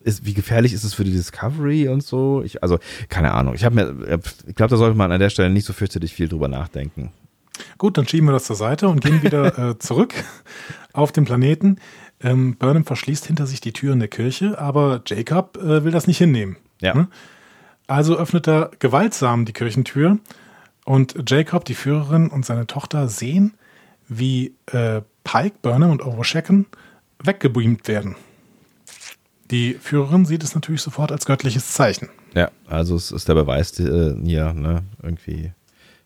[0.00, 2.42] ist, wie gefährlich ist es für die Discovery und so?
[2.44, 2.78] Ich, also,
[3.08, 3.54] keine Ahnung.
[3.54, 6.28] Ich habe mir, ich glaube, da sollte man an der Stelle nicht so fürchterlich viel
[6.28, 7.10] drüber nachdenken.
[7.78, 10.14] Gut, dann schieben wir das zur Seite und gehen wieder äh, zurück
[10.92, 11.78] auf den Planeten.
[12.20, 16.18] Ähm, Burnham verschließt hinter sich die Türen der Kirche, aber Jacob äh, will das nicht
[16.18, 16.56] hinnehmen.
[16.80, 16.94] Ja.
[16.94, 17.08] Ne?
[17.86, 20.18] Also öffnet er gewaltsam die Kirchentür
[20.84, 23.54] und Jacob, die Führerin und seine Tochter sehen,
[24.08, 26.66] wie äh, Pike, Burnham und Overshacken
[27.22, 28.16] weggebeamt werden.
[29.50, 32.08] Die Führerin sieht es natürlich sofort als göttliches Zeichen.
[32.34, 35.52] Ja, also es ist der Beweis äh, hier, ne, irgendwie.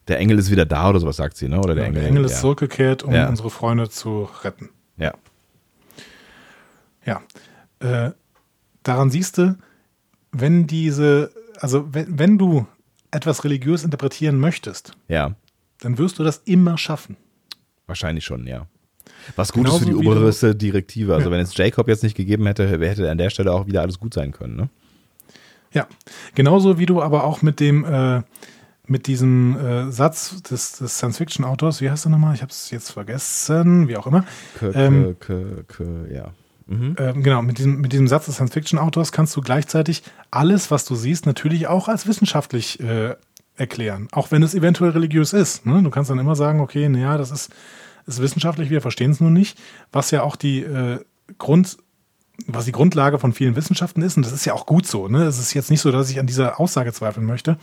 [0.09, 1.59] Der Engel ist wieder da oder sowas sagt sie, ne?
[1.61, 2.01] Oder der Engel.
[2.01, 2.39] Der Engel ist ja.
[2.41, 3.29] zurückgekehrt, um Ja.
[3.29, 4.71] unsere Freunde zu retten.
[4.97, 5.13] Ja.
[7.05, 7.23] Ja.
[7.81, 8.13] Äh,
[8.83, 9.57] daran siehst du,
[10.33, 11.31] wenn diese,
[11.61, 12.67] also wenn, wenn du
[13.11, 15.35] etwas religiös interpretieren möchtest, Ja.
[15.81, 17.17] dann wirst du das immer schaffen.
[17.87, 18.67] Wahrscheinlich schon, ja.
[19.37, 21.15] Was gut ist für die Genauso oberste Direktive.
[21.15, 21.33] Also Ja.
[21.37, 24.15] wenn es Jacob jetzt nicht gegeben hätte, hätte an der Stelle auch wieder alles gut
[24.15, 24.69] sein können, ne?
[25.73, 25.87] Ja.
[26.35, 28.23] Genauso wie du aber auch mit dem, äh,
[28.87, 32.35] mit diesem äh, Satz des, des Science-Fiction-Autors, wie heißt er nochmal?
[32.35, 34.25] Ich habe es jetzt vergessen, wie auch immer.
[34.59, 35.35] K, Ähm, K,
[35.67, 36.33] K, ja.
[36.69, 36.97] Mhm.
[36.99, 40.95] Ähm, genau, mit diesem, mit diesem Satz des Science-Fiction-Autors kannst du gleichzeitig alles, was du
[40.95, 43.17] siehst, natürlich auch als wissenschaftlich äh,
[43.57, 44.09] erklären.
[44.13, 45.65] Auch wenn es eventuell religiös ist.
[45.65, 45.83] Ne?
[45.83, 47.51] Du kannst dann immer sagen, okay, naja, das ist,
[48.07, 49.59] ist wissenschaftlich, wir verstehen es nur nicht.
[49.93, 51.01] Was ja auch die äh,
[51.39, 51.79] Grund,
[52.47, 55.09] was die Grundlage von vielen Wissenschaften ist, und das ist ja auch gut so.
[55.09, 55.25] Ne?
[55.25, 57.57] Es ist jetzt nicht so, dass ich an dieser Aussage zweifeln möchte.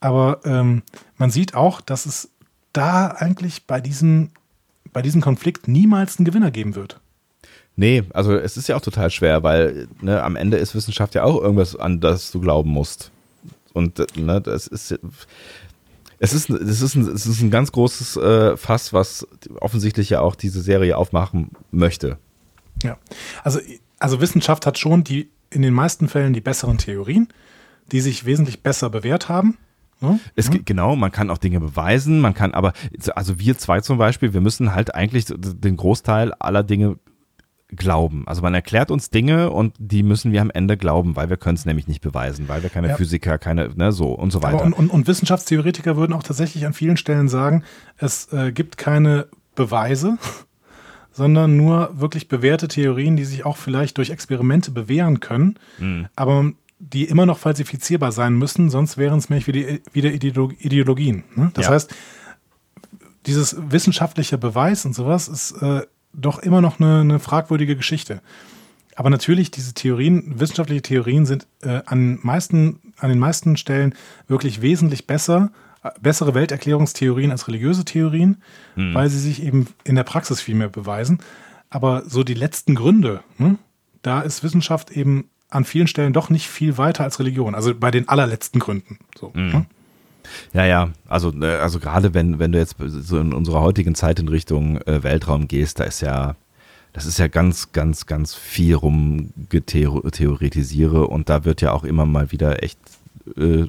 [0.00, 0.82] Aber ähm,
[1.18, 2.30] man sieht auch, dass es
[2.72, 4.30] da eigentlich bei diesem,
[4.92, 7.00] bei diesem Konflikt niemals einen Gewinner geben wird.
[7.76, 11.24] Nee, also es ist ja auch total schwer, weil ne, am Ende ist Wissenschaft ja
[11.24, 13.10] auch irgendwas, an das du glauben musst.
[13.72, 14.96] Und ne, das ist
[16.20, 19.26] es ist, es ist, ein, es ist ein ganz großes äh, Fass, was
[19.60, 22.18] offensichtlich ja auch diese Serie aufmachen möchte.
[22.82, 22.96] Ja,
[23.42, 23.60] also,
[23.98, 27.28] also Wissenschaft hat schon die in den meisten Fällen die besseren Theorien,
[27.92, 29.58] die sich wesentlich besser bewährt haben.
[30.00, 30.18] Ne?
[30.34, 32.72] Es geht, genau, man kann auch Dinge beweisen, man kann aber,
[33.14, 36.96] also wir zwei zum Beispiel, wir müssen halt eigentlich den Großteil aller Dinge
[37.68, 38.22] glauben.
[38.26, 41.56] Also man erklärt uns Dinge und die müssen wir am Ende glauben, weil wir können
[41.56, 42.96] es nämlich nicht beweisen, weil wir keine Ja.
[42.96, 44.62] Physiker, keine, ne, so und so weiter.
[44.62, 47.64] Und, und, und Wissenschaftstheoretiker würden auch tatsächlich an vielen Stellen sagen,
[47.96, 50.18] es äh, gibt keine Beweise,
[51.12, 56.06] sondern nur wirklich bewährte Theorien, die sich auch vielleicht durch Experimente bewähren können, Mhm.
[56.16, 61.24] aber die immer noch falsifizierbar sein müssen, sonst wären es nämlich wieder, wieder Ideolo- Ideologien.
[61.34, 61.50] Ne?
[61.54, 61.72] Das Ja.
[61.72, 61.94] heißt,
[63.26, 65.82] dieses wissenschaftliche Beweis und sowas ist äh,
[66.14, 68.20] doch immer noch eine, eine fragwürdige Geschichte.
[68.96, 73.94] Aber natürlich, diese Theorien, wissenschaftliche Theorien sind äh, an, meisten, an den meisten Stellen
[74.28, 75.50] wirklich wesentlich besser,
[75.82, 78.42] äh, bessere Welterklärungstheorien als religiöse Theorien,
[78.76, 81.18] weil sie sich eben in der Praxis viel mehr beweisen.
[81.70, 83.58] Aber so die letzten Gründe, ne,
[84.02, 87.54] da ist Wissenschaft eben an vielen Stellen doch nicht viel weiter als Religion.
[87.54, 88.98] Also bei den allerletzten Gründen.
[89.18, 89.66] So, ne?
[90.52, 94.20] Ja, ja, also, äh, also gerade wenn, wenn du jetzt so in unserer heutigen Zeit
[94.20, 96.36] in Richtung äh, Weltraum gehst, da ist ja,
[96.92, 102.32] das ist ja ganz, ganz, ganz viel rumgetheoretisiere und da wird ja auch immer mal
[102.32, 102.78] wieder echt,
[103.36, 103.66] äh,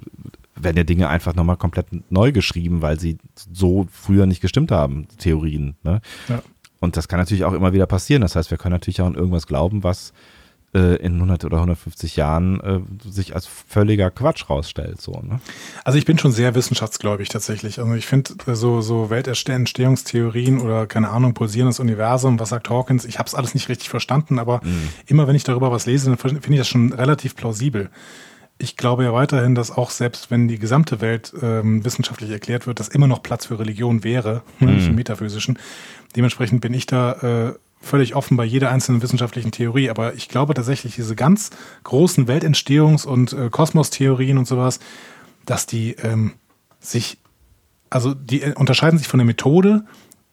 [0.55, 3.17] werden ja Dinge einfach nochmal komplett neu geschrieben, weil sie
[3.51, 5.75] so früher nicht gestimmt haben, Theorien.
[5.83, 6.01] Ne?
[6.29, 6.41] Ja.
[6.79, 8.21] Und das kann natürlich auch immer wieder passieren.
[8.21, 10.13] Das heißt, wir können natürlich auch an irgendwas glauben, was
[10.75, 15.01] äh, in 100 oder 150 Jahren äh, sich als völliger Quatsch rausstellt.
[15.01, 15.39] So, ne?
[15.85, 17.79] Also ich bin schon sehr wissenschaftsgläubig tatsächlich.
[17.79, 23.05] Also ich finde äh, so, so Weltentstehungstheorien oder keine Ahnung, pulsierendes Universum, was sagt Hawkins,
[23.05, 24.59] ich habe es alles nicht richtig verstanden, aber
[25.07, 27.89] immer wenn ich darüber was lese, dann finde ich das schon relativ plausibel.
[28.57, 32.79] Ich glaube ja weiterhin, dass auch selbst wenn die gesamte Welt ähm, wissenschaftlich erklärt wird,
[32.79, 35.57] dass immer noch Platz für Religion wäre, nicht im metaphysischen.
[36.15, 37.11] Dementsprechend bin ich da
[37.49, 37.53] äh,
[37.85, 39.89] völlig offen bei jeder einzelnen wissenschaftlichen Theorie.
[39.89, 41.51] Aber ich glaube tatsächlich, diese ganz
[41.83, 44.79] großen Weltentstehungs- und äh, Kosmostheorien und sowas,
[45.45, 46.33] dass die ähm,
[46.79, 47.19] sich,
[47.89, 49.85] also die äh, unterscheiden sich von der Methode,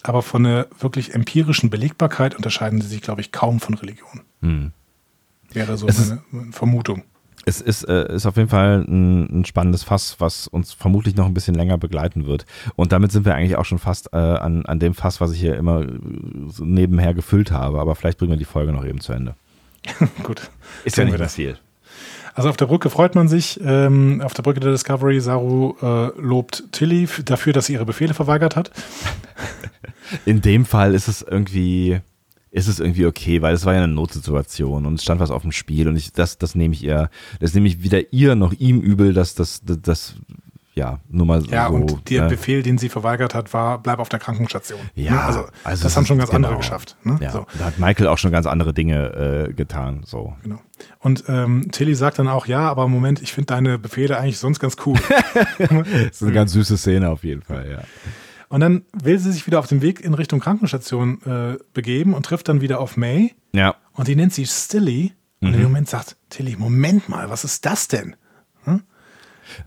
[0.03, 4.23] aber von der wirklich empirischen Belegbarkeit unterscheiden sie sich, glaube ich, kaum von Religion.
[5.53, 7.05] Wäre so Es meine, meine Vermutung.
[7.44, 11.27] Es ist, äh, ist auf jeden Fall ein, ein spannendes Fass, was uns vermutlich noch
[11.27, 12.47] ein bisschen länger begleiten wird.
[12.77, 15.40] Und damit sind wir eigentlich auch schon fast äh, an, an dem Fass, was ich
[15.40, 15.89] hier immer äh,
[16.48, 17.81] so nebenher gefüllt habe.
[17.81, 19.35] Aber vielleicht bringen wir die Folge noch eben zu Ende.
[20.23, 20.51] Gut.
[20.85, 21.35] Ist ja nicht mehr das.
[21.35, 21.59] viel.
[22.35, 23.60] Also auf der Brücke freut man sich.
[23.62, 28.14] Ähm, auf der Brücke der Discovery, Saru äh, lobt Tilly dafür, dass sie ihre Befehle
[28.14, 28.70] verweigert hat.
[30.24, 32.01] In dem Fall ist es irgendwie,
[32.53, 35.43] ist es irgendwie okay, weil es war ja eine Notsituation und es stand was auf
[35.43, 37.09] dem Spiel und ich, das, das nehme ich ihr,
[37.41, 40.15] das nehme ich weder ihr noch ihm übel, dass das, das, das
[40.74, 41.74] ja, nur mal Ja, so.
[41.74, 42.29] und der ne?
[42.31, 44.81] Befehl, den sie verweigert hat, war, bleib auf der Krankenstation.
[44.95, 45.20] Ja, Ne?
[45.23, 46.61] also, also das haben schon ganz andere genau.
[46.61, 46.97] geschafft.
[47.05, 47.19] Ne?
[47.20, 47.47] Ja, So.
[47.59, 50.03] da hat Michael auch schon ganz andere Dinge äh, getan.
[50.07, 50.35] So.
[50.43, 50.61] Genau.
[50.99, 54.61] Und ähm, Tilly sagt dann auch, ja, aber Moment, ich finde deine Befehle eigentlich sonst
[54.61, 54.99] ganz cool.
[55.59, 55.77] Das
[56.12, 57.83] ist eine ganz süße Szene auf jeden Fall, ja.
[58.53, 62.24] Und dann will sie sich wieder auf den Weg in Richtung Krankenstation äh, begeben und
[62.27, 63.35] trifft dann wieder auf May.
[63.53, 65.12] Ja, Und die nennt sie Stilly.
[65.41, 65.55] Und Mhm.
[65.55, 68.15] in dem Moment sagt Tilly, Moment mal, was ist das denn?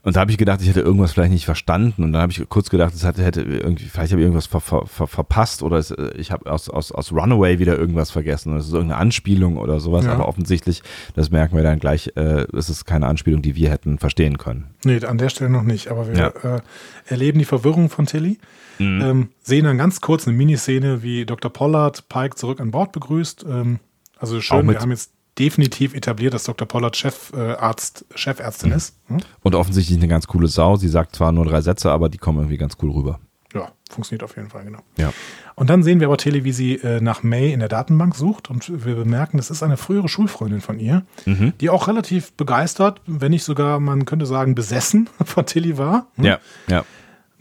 [0.03, 2.44] Und da habe ich gedacht, ich hätte irgendwas vielleicht nicht verstanden und dann habe ich
[2.49, 5.78] kurz gedacht, es hätte, hätte irgendwie, vielleicht habe ich irgendwas ver, ver, ver, verpasst oder
[5.78, 8.99] es, äh, ich habe aus, aus, aus Runaway wieder irgendwas vergessen oder es ist irgendeine
[8.99, 10.14] Anspielung oder sowas, Ja.
[10.14, 10.84] aber offensichtlich,
[11.16, 14.66] das merken wir dann gleich, äh, es ist keine Anspielung, die wir hätten verstehen können.
[14.84, 16.56] Nee, an der Stelle noch nicht, aber wir Ja.
[16.57, 16.62] äh,
[17.07, 18.38] erleben die Verwirrung von Tilly.
[18.78, 19.02] Mhm.
[19.02, 21.52] Ähm, sehen dann ganz kurz eine Miniszene, wie Dr.
[21.52, 23.45] Pollard Pike zurück an Bord begrüßt.
[23.49, 23.80] Ähm,
[24.18, 26.68] also schön, wir haben jetzt definitiv etabliert, dass Dr.
[26.68, 28.95] Pollard Chefarzt, Chefärztin ist.
[29.07, 29.18] Hm?
[29.41, 30.76] Und offensichtlich eine ganz coole Sau.
[30.78, 33.20] Sie sagt zwar nur drei Sätze, aber die kommen irgendwie ganz cool rüber.
[33.53, 34.80] Ja, funktioniert auf jeden Fall, genau.
[34.98, 35.14] Ja.
[35.56, 38.49] Und dann sehen wir aber Tilly, wie sie äh, nach May in der Datenbank sucht
[38.49, 41.53] und wir bemerken, das ist eine frühere Schulfreundin von ihr, Mhm.
[41.62, 46.07] die auch relativ begeistert, wenn nicht sogar, man könnte sagen, besessen von Tilly war.
[46.16, 46.26] Hm?
[46.26, 46.84] Ja, ja.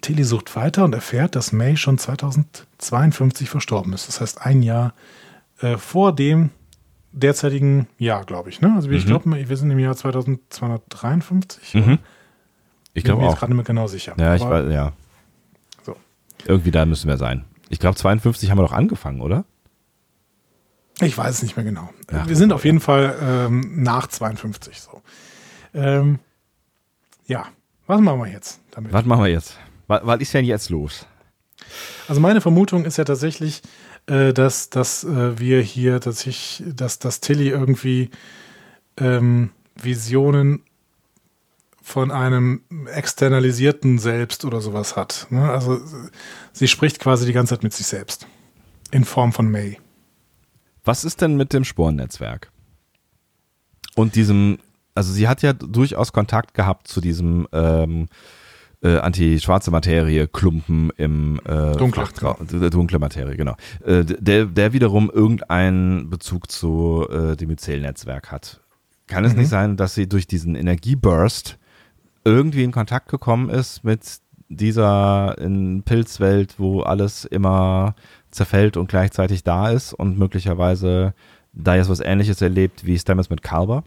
[0.03, 4.07] Tilly sucht weiter und erfährt, dass May schon 2052 verstorben ist.
[4.09, 4.95] Das heißt, ein Jahr
[5.61, 6.51] äh, vor dem
[7.15, 8.61] derzeitigen Jahr, glaube ich.
[8.61, 8.73] Ne?
[8.75, 11.75] Also ich glaube, wir sind im Jahr 2253.
[11.75, 11.99] Mhm.
[12.93, 13.39] Ich Bin glaube mir jetzt auch.
[13.41, 14.15] gerade nicht mehr genau sicher.
[14.19, 14.93] Ja, ich weiß, ja.
[15.85, 15.97] So.
[16.47, 17.45] Irgendwie da müssen wir sein.
[17.69, 19.45] Ich glaube, 52 haben wir doch angefangen, oder?
[21.01, 21.89] Ich weiß es nicht mehr genau.
[22.11, 25.03] Ja, wir sind auf jeden Fall ähm, nach 52 so.
[25.73, 26.21] Ähm,
[27.27, 27.47] ja,
[27.87, 28.93] was machen wir jetzt damit?
[28.93, 29.59] Was machen wir jetzt?
[29.89, 31.07] Was, was ist denn jetzt los?
[32.07, 33.63] Also meine Vermutung ist ja tatsächlich,
[34.07, 38.11] äh, dass, dass äh, wir hier, dass ich, dass, dass Tilly irgendwie
[38.97, 40.63] ähm, Visionen
[41.83, 45.27] von einem externalisierten Selbst oder sowas hat.
[45.31, 45.51] Ne?
[45.51, 45.81] Also
[46.53, 48.27] sie spricht quasi die ganze Zeit mit sich selbst.
[48.91, 49.79] In Form von May.
[50.85, 52.51] Was ist denn mit dem Sporennetzwerk?
[53.97, 54.59] Und diesem,
[54.95, 58.09] also sie hat ja durchaus Kontakt gehabt zu diesem ähm,
[58.85, 62.07] äh, anti-schwarze Materie-Klumpen im äh, Dunkle,
[62.71, 63.57] Dunkle Materie, genau.
[63.85, 68.61] Äh, der, der wiederum irgendeinen Bezug zu äh, dem Myzel-Netzwerk hat.
[69.07, 71.59] Kann es nicht sein, dass sie durch diesen Energieburst
[72.25, 74.01] irgendwie in Kontakt gekommen ist mit
[74.49, 77.95] dieser in Pilzwelt, wo alles immer
[78.31, 81.15] zerfällt und gleichzeitig da ist und möglicherweise
[81.53, 83.85] da jetzt was ähnliches erlebt, wie es damals mit Kalber?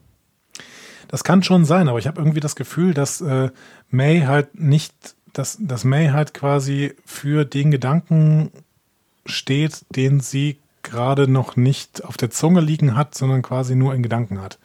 [1.08, 3.50] Das kann schon sein, aber ich habe irgendwie das Gefühl, dass äh,
[3.90, 4.94] May halt nicht,
[5.34, 8.52] dass, dass May halt quasi für den Gedanken
[9.26, 14.04] steht, den sie gerade noch nicht auf der Zunge liegen hat, sondern quasi nur in
[14.04, 14.58] Gedanken hat.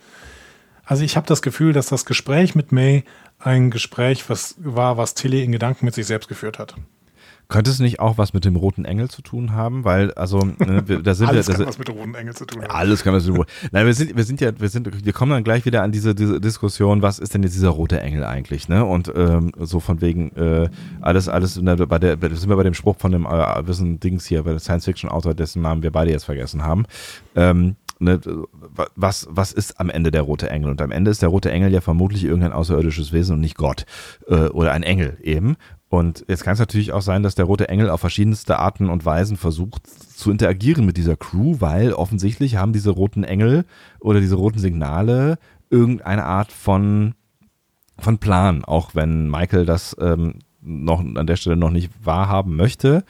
[0.85, 3.05] Also ich habe das Gefühl, dass das Gespräch mit May
[3.39, 6.75] ein Gespräch was war, was Tilly in Gedanken mit sich selbst geführt hat.
[7.53, 9.85] Könnte es nicht auch was mit dem roten Engel zu tun haben?
[9.85, 11.55] Weil, also, ne, wir, da sind Alles wir.
[11.55, 12.71] kann Da was mit dem roten Engel zu tun haben.
[12.71, 15.13] alles kann was mit dem roten Nein, wir sind, wir sind ja, wir sind, wir
[15.13, 18.25] kommen dann gleich wieder an diese, diese Diskussion, was ist denn jetzt dieser rote Engel
[18.25, 18.85] eigentlich, ne?
[18.85, 20.69] Und ähm, so von wegen, äh,
[21.01, 24.01] alles, alles, der, bei der, bei- sind wir bei dem Spruch von dem äh, wissen
[24.01, 26.87] Dings hier, bei der Science-Fiction-Autor, dessen Namen wir beide jetzt vergessen haben.
[27.37, 28.19] Ähm, ne,
[28.97, 30.71] was, was ist am Ende der rote Engel?
[30.71, 33.85] Und am Ende ist der rote Engel ja vermutlich irgendein außerirdisches Wesen und nicht Gott.
[34.29, 35.57] Äh, oder ein Engel eben.
[35.93, 39.05] Und jetzt kann es natürlich auch sein, dass der rote Engel auf verschiedenste Arten und
[39.05, 43.67] Weisen versucht zu interagieren mit dieser Crew, weil offensichtlich haben diese roten Engel
[44.01, 45.37] oder diese roten Signale
[45.69, 47.13] irgendeine Art von,
[47.99, 53.05] von Plan, auch wenn Michael das ähm, noch an der Stelle noch nicht wahrhaben möchte,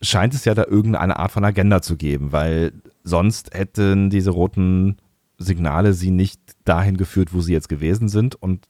[0.00, 4.98] scheint es ja da irgendeine Art von Agenda zu geben, weil sonst hätten diese roten
[5.36, 8.36] Signale sie nicht dahin geführt, wo sie jetzt gewesen sind.
[8.36, 8.68] Und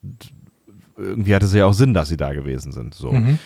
[0.96, 2.94] irgendwie hat es ja auch Sinn, dass sie da gewesen sind.
[2.94, 3.12] So.
[3.12, 3.38] Mhm.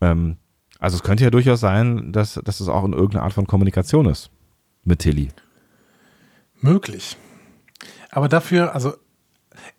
[0.00, 0.36] Ähm,
[0.78, 4.06] also es könnte ja durchaus sein, dass, dass es auch in irgendeiner Art von Kommunikation
[4.06, 4.30] ist
[4.84, 5.28] mit Tilly.
[6.60, 7.16] Möglich.
[8.10, 8.94] Aber dafür, also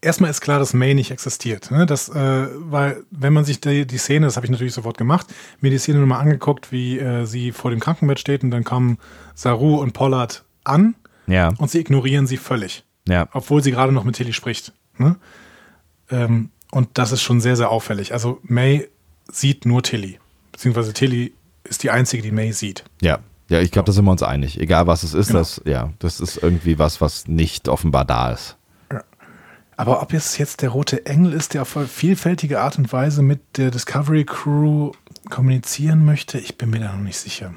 [0.01, 1.71] erstmal ist klar, dass May nicht existiert.
[1.71, 1.85] Ne?
[1.85, 5.27] Das, äh, weil, wenn man sich die, die Szene, das habe ich natürlich sofort gemacht,
[5.61, 8.97] mir die Szene nochmal angeguckt, wie äh, sie vor dem Krankenbett steht und dann kommen
[9.35, 10.95] Saru und Pollard an
[11.27, 14.73] Ja, und sie ignorieren sie völlig, ja, obwohl sie gerade noch mit Tilly spricht.
[14.97, 15.15] Ne?
[16.09, 18.13] Ähm, und das ist schon sehr, sehr auffällig.
[18.13, 18.87] Also May
[19.31, 20.19] sieht nur Tilly,
[20.51, 21.33] beziehungsweise Tilly
[21.63, 22.83] ist die einzige, die May sieht.
[23.01, 23.19] ja.
[23.51, 24.59] Ja, ich glaube, da sind wir uns einig.
[24.59, 25.39] Egal was es ist, Genau.
[25.39, 28.57] das, ja, das ist irgendwie was, was nicht offenbar da ist.
[29.75, 33.57] Aber ob es jetzt der rote Engel ist, der auf vielfältige Art und Weise mit
[33.57, 34.91] der Discovery Crew
[35.31, 37.55] kommunizieren möchte, ich bin mir da noch nicht sicher.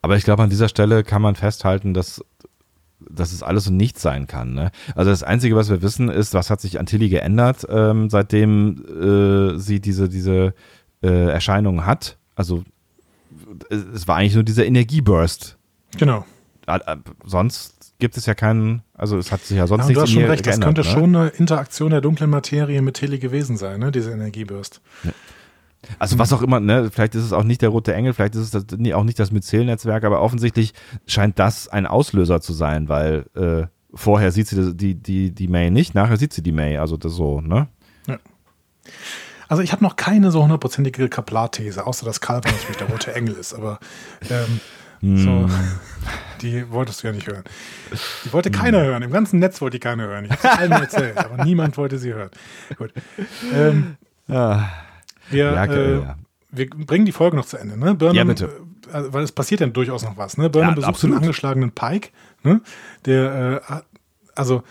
[0.00, 2.24] Aber ich glaube, an dieser Stelle kann man festhalten, dass,
[3.14, 4.54] dass es alles und nichts sein kann.
[4.54, 4.70] Ne?
[4.94, 9.54] Also das Einzige, was wir wissen, ist, was hat sich an Tilly geändert, ähm, seitdem
[9.54, 10.54] äh, sie diese, diese
[11.02, 12.18] äh, Erscheinungen hat.
[12.34, 12.64] Also
[13.68, 15.56] es es war eigentlich nur dieser Energieburst.
[15.98, 16.24] Genau.
[16.66, 19.94] Ah, ah, Sonst gibt es ja keinen, also es hat sich ja sonst Ja, und
[19.94, 20.94] du nichts hast schon recht, das geändert, könnte ne?
[20.94, 23.90] schon eine Interaktion der dunklen Materie mit Tilly gewesen sein, ne?
[23.90, 24.80] diese Energieburst.
[25.98, 28.42] Also was auch immer, ne, vielleicht ist es auch nicht der rote Engel, vielleicht ist
[28.42, 30.74] es das, nee, auch nicht das Myzel-Netzwerk, aber offensichtlich
[31.06, 35.70] scheint das ein Auslöser zu sein, weil äh, vorher sieht sie die, die, die May
[35.70, 37.68] nicht, nachher sieht sie die May, also das so, ne?
[39.48, 43.34] Also ich habe noch keine so hundertprozentige Kaplar-These, außer dass Kalber natürlich der rote Engel
[43.34, 43.80] ist, aber
[44.30, 44.60] ähm,
[45.16, 45.48] so,
[46.42, 47.42] die wolltest du ja nicht hören.
[48.24, 50.26] Die wollte keiner hören, im ganzen Netz wollte die keiner hören.
[50.26, 52.30] Ich habe es allen erzählt, aber niemand wollte sie hören.
[52.76, 52.92] Gut.
[53.52, 53.96] Ähm,
[54.28, 54.70] Ja,
[55.30, 56.16] wir, Ja, äh, ja.
[56.50, 57.78] wir bringen die Folge noch zu Ende.
[57.78, 57.94] Ne?
[57.94, 58.44] Burnham, Ja, bitte.
[58.46, 60.36] äh, also, weil es passiert ja durchaus noch was.
[60.36, 60.50] Ne?
[60.50, 61.16] Burnham Ja, besucht absolut.
[61.16, 62.10] den angeschlagenen Pike.
[62.42, 62.60] Ne?
[63.06, 63.74] Der, äh,
[64.34, 64.62] also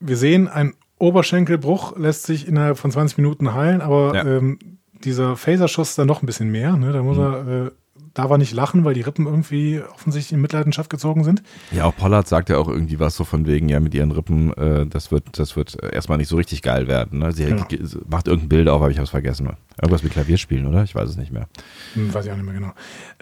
[0.00, 4.24] wir sehen, ein Oberschenkelbruch lässt sich innerhalb von 20 Minuten heilen, aber Ja.
[4.24, 4.58] ähm,
[5.04, 6.76] dieser Phaserschuss ist dann noch ein bisschen mehr.
[6.76, 6.92] Ne?
[6.92, 7.22] Da muss Mhm.
[7.22, 7.70] er äh,
[8.14, 11.42] darf er nicht lachen, weil die Rippen irgendwie offensichtlich in Mitleidenschaft gezogen sind.
[11.70, 14.52] Ja, auch Pollard sagt ja auch irgendwie was so von wegen, ja, mit ihren Rippen,
[14.54, 17.20] äh, das wird, das wird erstmal nicht so richtig geil werden.
[17.20, 17.32] Ne?
[17.32, 17.56] Sie Ja.
[17.64, 19.48] ge- macht irgendein Bild auf, aber ich habe es vergessen.
[19.80, 20.82] Irgendwas mit Klavierspielen, oder?
[20.82, 21.48] Ich weiß es nicht mehr.
[21.94, 22.72] Hm, weiß ich auch nicht mehr genau.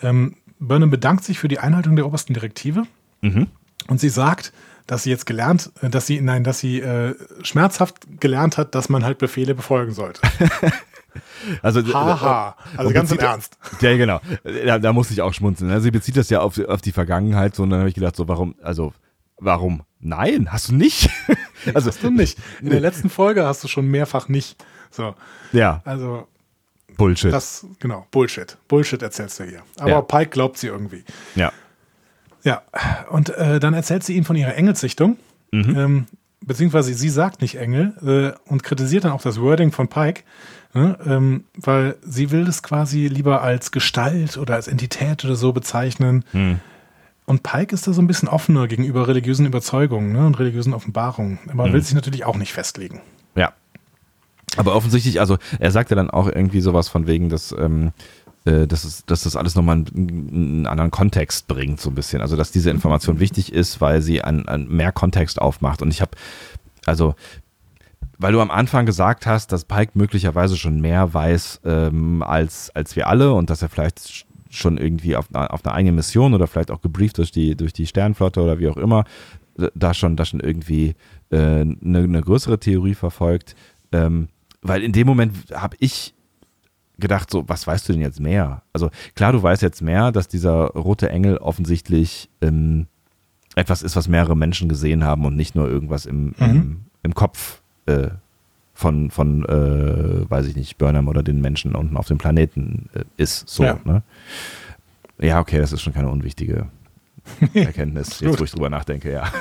[0.03, 2.85] Ähm, Burnham bedankt sich für die Einhaltung der obersten Direktive
[3.21, 3.47] Mhm.
[3.89, 4.53] und sie sagt,
[4.87, 8.89] dass sie jetzt gelernt, äh, dass sie, nein, dass sie äh, schmerzhaft gelernt hat, dass
[8.89, 10.23] man halt Befehle befolgen sollte.
[11.63, 12.57] Also, Haha.
[12.77, 13.57] Also Und ganz im Ernst.
[13.81, 14.21] Ja, genau.
[14.45, 15.71] Da, da musste ich auch schmunzeln.
[15.71, 15.81] ne?
[15.81, 18.29] Sie bezieht das ja auf, auf die Vergangenheit, so, und dann habe ich gedacht, so,
[18.29, 18.93] warum, also,
[19.39, 19.83] warum?
[20.01, 21.11] Nein, hast du nicht?
[21.75, 22.39] also, Hast du nicht.
[22.61, 24.63] In der letzten Folge hast du schon mehrfach nicht.
[24.91, 25.15] So,
[25.53, 26.27] ja, also
[26.97, 27.33] Bullshit.
[27.33, 28.57] das, genau, Bullshit.
[28.69, 29.63] Bullshit erzählst du hier.
[29.79, 30.01] Aber Ja.
[30.03, 31.05] Pike glaubt sie irgendwie.
[31.35, 31.53] ja.
[32.45, 32.63] Ja,
[33.11, 35.17] und äh, dann erzählt sie ihm von ihrer Engelssichtung.
[35.53, 36.07] Ähm,
[36.41, 40.23] beziehungsweise sie sagt nicht Engel äh, und kritisiert dann auch das Wording von Pike,
[40.79, 45.53] ne, ähm, weil sie will es quasi lieber als Gestalt oder als Entität oder so
[45.53, 46.25] bezeichnen.
[47.29, 51.39] Und Pike ist da so ein bisschen offener gegenüber religiösen Überzeugungen ne, und religiösen Offenbarungen.
[51.53, 53.03] Aber will sich natürlich auch nicht festlegen.
[53.35, 53.53] Ja.
[54.57, 57.93] Aber offensichtlich, also er sagte dann auch irgendwie sowas von wegen, dass, ähm,
[58.47, 62.23] äh, dass, es, dass das alles nochmal einen, einen anderen Kontext bringt, so ein bisschen.
[62.23, 65.83] Also dass diese Information wichtig ist, weil sie an, an mehr Kontext aufmacht.
[65.83, 66.13] Und ich habe,
[66.87, 67.15] also,
[68.19, 72.97] weil du am Anfang gesagt hast, dass Pike möglicherweise schon mehr weiß ähm, als, als
[72.97, 76.35] wir alle und dass er vielleicht sch- schon irgendwie auf, einer- auf einer eigenen Mission
[76.35, 79.05] oder vielleicht auch gebrieft durch die, durch die Sternflotte oder wie auch immer,
[79.75, 80.95] da schon, da schon irgendwie
[81.31, 83.55] äh, eine, eine größere Theorie verfolgt.
[83.93, 84.29] Ähm,
[84.63, 86.15] weil in dem Moment habe ich
[86.99, 88.63] gedacht, so, was weißt du denn jetzt mehr?
[88.73, 92.87] Also klar, du weißt jetzt mehr, dass dieser rote Engel offensichtlich ähm,
[93.55, 97.63] etwas ist, was mehrere Menschen gesehen haben und nicht nur irgendwas im, im, im Kopf
[97.89, 98.11] äh,
[98.75, 103.05] von, von äh, weiß ich nicht, Burnham oder den Menschen unten auf dem Planeten äh,
[103.17, 103.49] ist.
[103.49, 103.79] So, Ja.
[103.85, 104.03] ne?
[105.21, 106.67] Ja, okay, das ist schon keine unwichtige
[107.55, 109.25] Erkenntnis, jetzt wo ich drüber nachdenke, ja.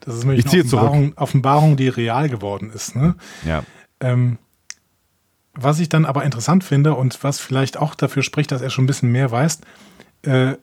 [0.00, 2.94] Das ist nämlich eine Offenbarung, Offenbarung, die real geworden ist.
[2.94, 3.14] Ne?
[3.44, 3.64] ja.
[4.00, 4.38] Ähm,
[5.54, 8.84] was ich dann aber interessant finde und was vielleicht auch dafür spricht, dass er schon
[8.84, 9.60] ein bisschen mehr weiß,
[10.22, 10.54] äh,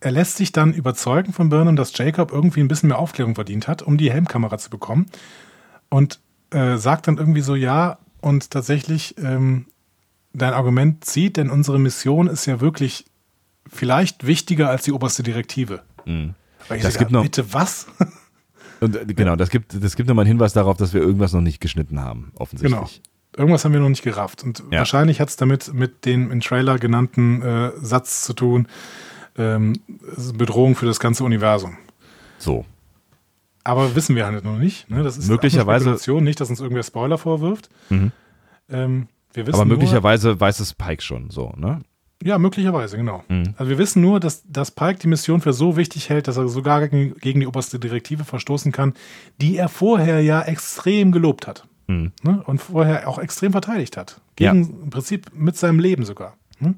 [0.00, 3.68] er lässt sich dann überzeugen von Burnham, dass Jacob irgendwie ein bisschen mehr Aufklärung verdient
[3.68, 5.06] hat, um die Helmkamera zu bekommen.
[5.92, 6.20] Und
[6.50, 9.66] äh, sagt dann irgendwie so, ja, und tatsächlich ähm,
[10.32, 13.04] dein Argument zieht, denn unsere Mission ist ja wirklich
[13.68, 15.82] vielleicht wichtiger als die oberste Direktive.
[16.04, 16.34] Weil ich Mhm.
[16.68, 17.86] Das sage, gibt noch- bitte was?
[18.80, 21.40] Und äh, genau, das gibt, das gibt nochmal einen Hinweis darauf, dass wir irgendwas noch
[21.40, 22.72] nicht geschnitten haben, offensichtlich.
[22.80, 22.90] Genau.
[23.36, 24.42] Irgendwas haben wir noch nicht gerafft.
[24.42, 24.78] Und Ja.
[24.78, 28.66] wahrscheinlich hat es damit mit dem im Trailer genannten äh, Satz zu tun,
[29.38, 29.74] ähm,
[30.34, 31.76] Bedrohung für das ganze Universum.
[32.38, 32.64] So.
[33.64, 34.90] Aber wissen wir halt noch nicht.
[34.90, 35.02] Ne?
[35.02, 35.90] Das ist Möglicherweise-
[36.20, 37.68] nicht, dass uns irgendwer Spoiler vorwirft.
[37.90, 41.80] Ähm, wir wissen Aber nur, möglicherweise weiß es Pike schon so, ne?
[42.24, 43.24] Ja, möglicherweise, genau.
[43.28, 43.54] Mhm.
[43.56, 46.46] Also wir wissen nur, dass, dass Pike die Mission für so wichtig hält, dass er
[46.48, 48.94] sogar gegen, gegen die oberste Direktive verstoßen kann,
[49.40, 51.64] die er vorher ja extrem gelobt hat.
[51.88, 52.12] Mhm.
[52.22, 52.42] Ne?
[52.46, 54.20] Und vorher auch extrem verteidigt hat.
[54.36, 56.36] Gegen im Prinzip mit seinem Leben sogar.
[56.60, 56.76] Ne?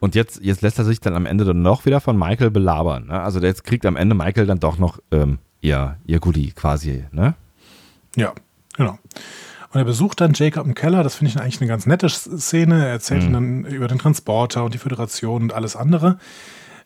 [0.00, 3.08] Und jetzt, jetzt lässt er sich dann am Ende dann noch wieder von Michael belabern.
[3.08, 3.20] Ne?
[3.20, 7.34] Also jetzt kriegt am Ende Michael dann doch noch ähm, ihr, ihr Goodie quasi, ne?
[8.16, 8.32] Ja,
[8.76, 8.98] genau.
[9.70, 11.02] Und er besucht dann Jacob im Keller.
[11.02, 12.84] Das finde ich eigentlich eine ganz nette Szene.
[12.86, 16.18] Er erzählt ihm dann über den Transporter und die Föderation und alles andere.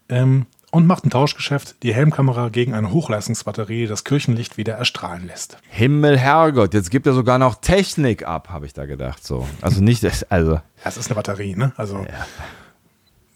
[0.09, 5.59] Ähm, und macht ein Tauschgeschäft, die Helmkamera gegen eine Hochleistungsbatterie, das Kirchenlicht wieder erstrahlen lässt.
[5.69, 9.24] Himmel, Herrgott, jetzt gibt er sogar noch Technik ab, habe ich da gedacht.
[9.24, 9.47] So.
[9.61, 10.61] Also nicht, das, also.
[10.82, 11.73] Das ist eine Batterie, ne?
[11.77, 12.05] Also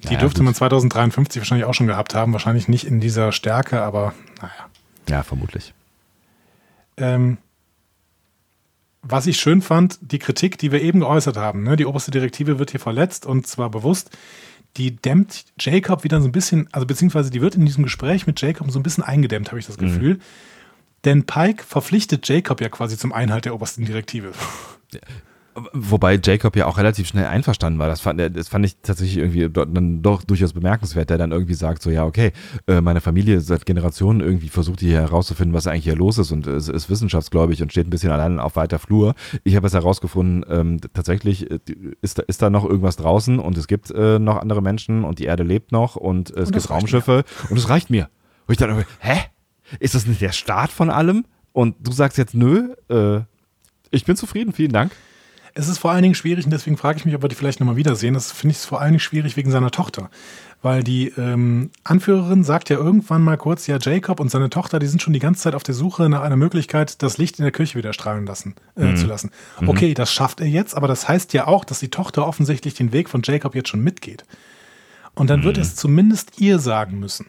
[0.03, 0.47] die Naja, dürfte gut.
[0.47, 2.33] man 2053 wahrscheinlich auch schon gehabt haben.
[2.33, 4.15] Wahrscheinlich nicht in dieser Stärke, aber.
[5.09, 5.73] Ja, vermutlich.
[6.97, 7.39] Ähm,
[9.03, 11.77] was ich schön fand, die Kritik, die wir eben geäußert haben, ne?
[11.77, 14.17] die oberste Direktive wird hier verletzt und zwar bewusst,
[14.77, 18.41] die dämmt Jacob wieder so ein bisschen, also beziehungsweise die wird in diesem Gespräch mit
[18.41, 20.19] Jacob so ein bisschen eingedämmt, habe ich das Gefühl.
[21.05, 24.33] Denn Pike verpflichtet Jacob ja quasi zum Einhalt der obersten Direktive.
[25.73, 27.89] Wobei Jacob ja auch relativ schnell einverstanden war.
[27.89, 31.83] Das fand, das fand ich tatsächlich irgendwie dann doch durchaus bemerkenswert, der dann irgendwie sagt,
[31.83, 32.33] so ja, okay,
[32.67, 36.47] äh, meine Familie seit Generationen irgendwie versucht hier herauszufinden, was eigentlich hier los ist und
[36.47, 39.15] es ist wissenschaftsgläubig und steht ein bisschen allein auf weiter Flur.
[39.45, 41.59] Ich habe es herausgefunden, ähm, tatsächlich äh,
[42.03, 45.19] ist da, ist da noch irgendwas draußen und es gibt äh, noch andere Menschen und
[45.19, 48.11] die Erde lebt noch und es Und gibt Raumschiffe und es reicht mir.
[48.47, 49.19] Und ich dachte, hä?
[49.81, 51.25] Ist das nicht der Start von allem?
[51.53, 53.21] Und du sagst jetzt, nö, äh,
[53.91, 54.93] ich bin zufrieden, vielen Dank.
[55.59, 57.61] Es ist vor allen Dingen schwierig, und deswegen frage ich mich, ob wir die vielleicht
[57.61, 58.13] nochmal wiedersehen.
[58.15, 60.11] Das finde ich vor allen Dingen schwierig wegen seiner Tochter.
[60.61, 64.87] Weil die ähm, Anführerin sagt ja irgendwann mal kurz, ja, Jacob und seine Tochter, die
[64.87, 67.53] sind schon die ganze Zeit auf der Suche nach einer Möglichkeit, das Licht in der
[67.53, 69.31] Kirche wieder strahlen lassen, äh, zu lassen.
[69.67, 72.93] Okay, das schafft er jetzt, aber das heißt ja auch, dass die Tochter offensichtlich den
[72.93, 74.25] Weg von Jacob jetzt schon mitgeht.
[75.15, 77.27] Und dann wird es zumindest ihr sagen müssen.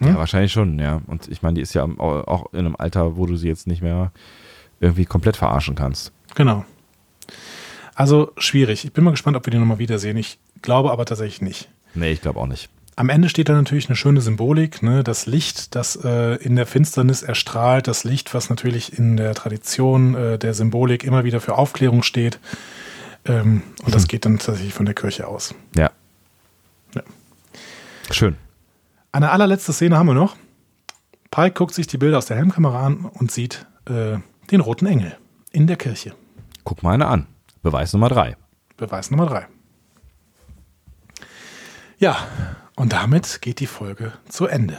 [0.00, 1.00] Ja, wahrscheinlich schon, ja.
[1.06, 3.66] Und ich meine, die ist ja au- auch in einem Alter, wo du sie jetzt
[3.66, 4.10] nicht mehr
[4.80, 6.12] irgendwie komplett verarschen kannst.
[6.34, 6.64] Genau.
[7.94, 8.84] Also schwierig.
[8.84, 10.16] Ich bin mal gespannt, ob wir die nochmal wiedersehen.
[10.16, 11.68] Ich glaube aber tatsächlich nicht.
[11.94, 12.70] Nee, ich glaube auch nicht.
[12.94, 15.02] Am Ende steht da natürlich eine schöne Symbolik, ne?
[15.02, 20.14] das Licht, das äh, in der Finsternis erstrahlt, das Licht, was natürlich in der Tradition
[20.14, 22.38] äh, der Symbolik immer wieder für Aufklärung steht.
[23.24, 25.54] Ähm, und das geht dann tatsächlich von der Kirche aus.
[25.74, 25.90] Ja.
[26.94, 27.02] Ja.
[28.10, 28.36] Schön.
[29.10, 30.36] Eine allerletzte Szene haben wir noch.
[31.30, 34.18] Pike guckt sich die Bilder aus der Helmkamera an und sieht äh,
[34.50, 35.16] den roten Engel
[35.50, 36.14] in der Kirche.
[36.64, 37.26] Guck mal eine an.
[37.62, 38.36] Beweis Nummer drei.
[38.76, 39.46] Beweis Nummer drei.
[41.98, 42.16] Ja,
[42.74, 44.78] und damit geht die Folge zu Ende.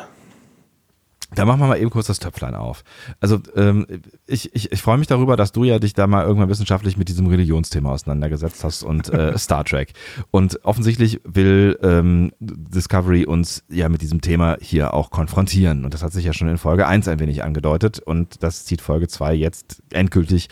[1.35, 2.83] Da machen wir mal eben kurz das Töpflein auf.
[3.19, 3.87] Also ähm,
[4.27, 7.09] ich, ich, ich freue mich darüber, dass du ja dich da mal irgendwann wissenschaftlich mit
[7.09, 9.93] diesem Religionsthema auseinandergesetzt hast und äh, Star Trek.
[10.31, 15.85] Und offensichtlich will ähm, Discovery uns ja mit diesem Thema hier auch konfrontieren.
[15.85, 17.99] Und das hat sich ja schon in Folge 1 ein wenig angedeutet.
[17.99, 20.49] Und das zieht Folge 2 jetzt endgültig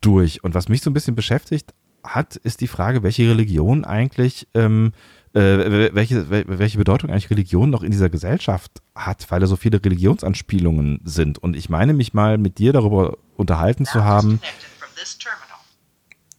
[0.00, 0.42] durch.
[0.44, 4.92] Und was mich so ein bisschen beschäftigt hat, ist die Frage, welche Religion eigentlich, ähm,
[5.34, 9.56] äh, welche, wel- welche Bedeutung eigentlich Religion noch in dieser Gesellschaft hat, weil da so
[9.56, 11.38] viele Religionsanspielungen sind.
[11.38, 14.40] Und ich meine mich mal mit dir darüber unterhalten zu haben.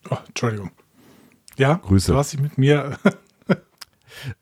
[0.10, 0.72] Oh, Entschuldigung.
[1.58, 2.12] Ja, Grüße.
[2.12, 2.98] du hast dich mit mir.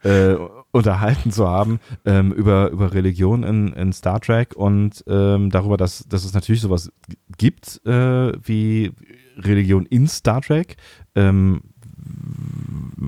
[0.04, 0.36] Äh,
[0.72, 6.06] unterhalten zu haben ähm, über, über Religion in, in Star Trek und ähm, darüber, dass,
[6.08, 6.92] dass es natürlich sowas
[7.38, 8.92] gibt äh, wie
[9.38, 10.78] Religion in Star Trek.
[11.16, 11.62] Ähm,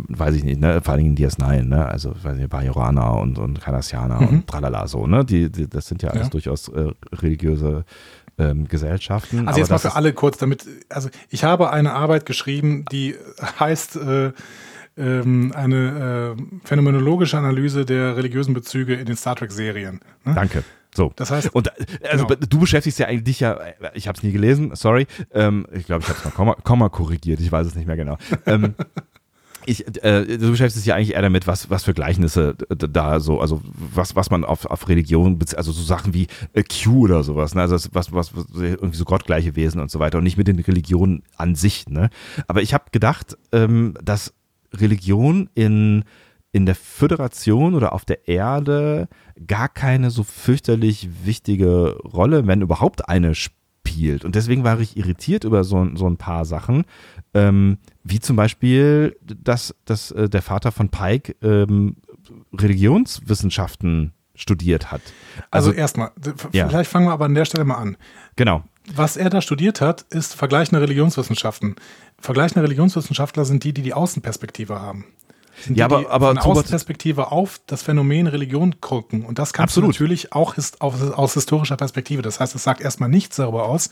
[0.09, 0.81] weiß ich nicht, ne?
[0.81, 1.85] vor allem in DS9, ne?
[1.85, 5.25] also weiß nicht, Bajoraner und, und Cardassianer und tralala so, ne?
[5.25, 6.29] Die, die, das sind ja alles Ja.
[6.29, 7.85] durchaus äh, religiöse
[8.37, 9.47] ähm, Gesellschaften.
[9.47, 13.15] Also jetzt mal für alle kurz, damit, also ich habe eine Arbeit geschrieben, die
[13.59, 14.31] heißt äh,
[14.97, 19.99] ähm, eine äh, phänomenologische Analyse der religiösen Bezüge in den Star Trek-Serien.
[20.25, 20.33] Ne?
[20.35, 20.63] Danke.
[20.95, 21.11] So.
[21.15, 21.71] Das heißt- und äh,
[22.11, 22.39] also Genau.
[22.47, 23.59] du beschäftigst ja eigentlich ja,
[23.95, 25.07] ich habe es nie gelesen, sorry.
[25.33, 27.97] Ähm, ich glaube, ich habe es mal Komma, Komma korrigiert, ich weiß es nicht mehr
[27.97, 28.17] genau.
[28.45, 28.75] Ähm,
[29.65, 33.19] ich, äh, du beschäftigst dich ja eigentlich eher damit, was, was für Gleichnisse d- da
[33.19, 37.23] so, also was, was man auf, auf Religion, also so Sachen wie äh, Q oder
[37.23, 37.61] sowas, ne?
[37.61, 40.59] also was, was, was irgendwie so gottgleiche Wesen und so weiter und nicht mit den
[40.59, 41.87] Religionen an sich.
[41.89, 42.09] Ne?
[42.47, 44.33] Aber ich habe gedacht, ähm, dass
[44.75, 46.03] Religion in
[46.55, 49.07] in der Föderation oder auf der Erde
[49.47, 54.23] gar keine so fürchterlich wichtige Rolle, wenn überhaupt eine spielt.
[54.23, 56.85] Und deswegen war ich irritiert über so, so ein paar Sachen,
[57.33, 61.95] ähm, wie zum Beispiel, dass, dass äh, der Vater von Pike ähm,
[62.53, 65.01] Religionswissenschaften studiert hat.
[65.51, 66.11] Also, Also, erstmal,
[66.51, 66.67] Ja.
[66.67, 67.97] vielleicht fangen wir aber an der Stelle mal an.
[68.35, 68.63] genau.
[68.95, 71.75] Was er da studiert hat, ist vergleichende Religionswissenschaften.
[72.23, 75.05] Vergleichende Religionswissenschaftler sind die, die die Außenperspektive haben.
[75.61, 79.23] Sind Ja, die, aber- die aber von Außenperspektive auf das Phänomen Religion gucken.
[79.23, 79.89] Und das kannst Absolut.
[79.89, 82.21] du natürlich auch his aus, aus historischer Perspektive.
[82.23, 83.89] Das heißt, es sagt erstmal nichts darüber aus,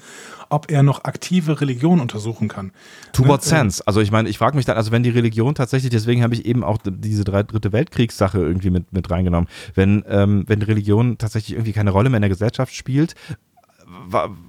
[0.49, 2.72] ob er noch aktive Religion untersuchen kann.
[3.14, 3.84] To Ne, what äh, sense?
[3.86, 6.45] Also ich meine, ich frage mich dann, also wenn die Religion tatsächlich, deswegen habe ich
[6.45, 11.53] eben auch diese drei, dritte Weltkriegssache irgendwie mit, mit reingenommen, wenn, ähm, wenn Religion tatsächlich
[11.53, 13.14] irgendwie keine Rolle mehr in der Gesellschaft spielt,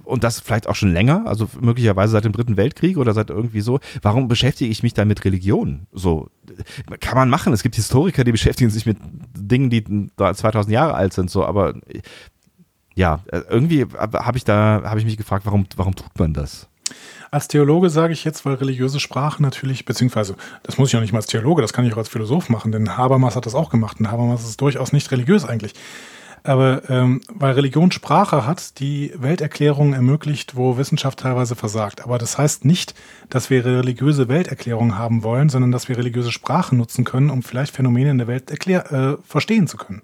[0.03, 3.61] und das vielleicht auch schon länger, also möglicherweise seit dem Dritten Weltkrieg oder seit irgendwie
[3.61, 5.87] so, warum beschäftige ich mich dann mit Religion?
[5.91, 6.29] So,
[6.99, 7.53] kann man machen.
[7.53, 8.97] Es gibt Historiker, die beschäftigen sich mit
[9.37, 11.73] Dingen, die da 2000 Jahre alt sind, so, aber
[12.95, 16.67] ja, irgendwie habe ich da, habe ich mich gefragt, warum, warum tut man das?
[17.31, 21.13] Als Theologe sage ich jetzt, weil religiöse Sprache natürlich, beziehungsweise, das muss ich auch nicht
[21.13, 23.71] mal als Theologe, das kann ich auch als Philosoph machen, denn Habermas hat das auch
[23.71, 25.73] gemacht und Habermas ist durchaus nicht religiös eigentlich.
[26.43, 32.03] Aber ähm, weil Religion Sprache hat, die Welterklärungen ermöglicht, wo Wissenschaft teilweise versagt.
[32.03, 32.93] Aber das heißt nicht,
[33.29, 37.73] dass wir religiöse Welterklärungen haben wollen, sondern dass wir religiöse Sprache nutzen können, um vielleicht
[37.73, 40.01] Phänomene in der Welt erklär, äh, verstehen zu können.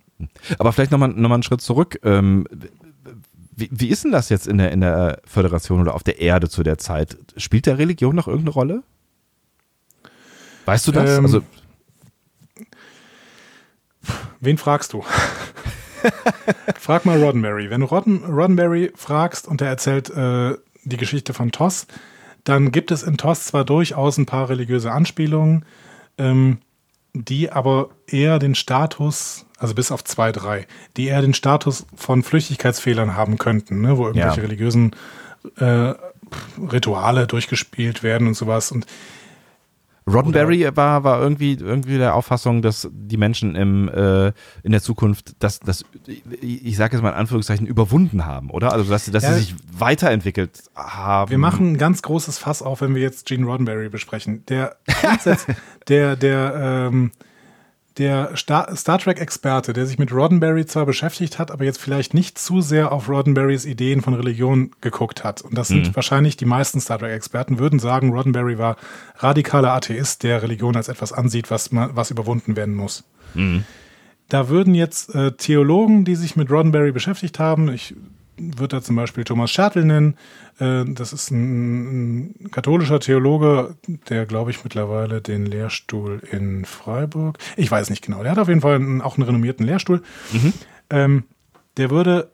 [0.57, 1.99] Aber vielleicht nochmal noch mal einen Schritt zurück.
[2.03, 2.47] Ähm,
[3.55, 6.47] wie, wie ist denn das jetzt in der, in der Föderation oder auf der Erde
[6.47, 7.17] zu der Zeit?
[7.35, 8.83] Spielt der Religion noch irgendeine Rolle?
[10.65, 11.17] Weißt du das?
[11.17, 11.41] Ähm, also,
[14.39, 15.03] Wen fragst du?
[16.79, 17.69] Frag mal Roddenberry.
[17.69, 21.87] Wenn du Rodden, Roddenberry fragst und er erzählt äh, die Geschichte von Toss,
[22.43, 25.65] dann gibt es in Toss zwar durchaus ein paar religiöse Anspielungen,
[26.17, 26.59] ähm,
[27.13, 32.23] die aber eher den Status, also bis auf zwei, drei, die eher den Status von
[32.23, 33.97] Flüchtigkeitsfehlern haben könnten, ne?
[33.97, 34.43] wo irgendwelche Ja.
[34.43, 34.95] religiösen
[35.57, 35.93] äh,
[36.71, 38.71] Rituale durchgespielt werden und sowas.
[38.71, 38.85] Und
[40.13, 44.27] Roddenberry war, war irgendwie, irgendwie der Auffassung, dass die Menschen im, äh,
[44.63, 45.85] in der Zukunft das, das
[46.41, 48.73] ich sage jetzt mal in Anführungszeichen, überwunden haben, oder?
[48.73, 49.33] Also, dass, dass Ja.
[49.33, 51.31] sie sich weiterentwickelt haben.
[51.31, 54.45] Wir machen ein ganz großes Fass auf, wenn wir jetzt Gene Roddenberry besprechen.
[54.47, 54.77] Der
[55.87, 57.11] der, der, ähm,
[57.97, 62.37] der Star, Star Trek-Experte, der sich mit Roddenberry zwar beschäftigt hat, aber jetzt vielleicht nicht
[62.37, 65.41] zu sehr auf Roddenberrys Ideen von Religion geguckt hat.
[65.41, 68.77] Und das sind wahrscheinlich die meisten Star Trek-Experten, würden sagen, Roddenberry war
[69.17, 73.03] radikaler Atheist, der Religion als etwas ansieht, was, man, was überwunden werden muss.
[74.29, 77.95] Da würden jetzt äh, Theologen, die sich mit Roddenberry beschäftigt haben, ich
[78.39, 80.15] würde da zum Beispiel Thomas Schertl nennen,
[80.59, 83.75] äh, das ist ein, ein katholischer Theologe,
[84.09, 88.47] der, glaube ich, mittlerweile den Lehrstuhl in Freiburg, ich weiß nicht genau, der hat auf
[88.47, 90.01] jeden Fall einen, auch einen renommierten Lehrstuhl.
[90.89, 91.23] Ähm,
[91.77, 92.31] der würde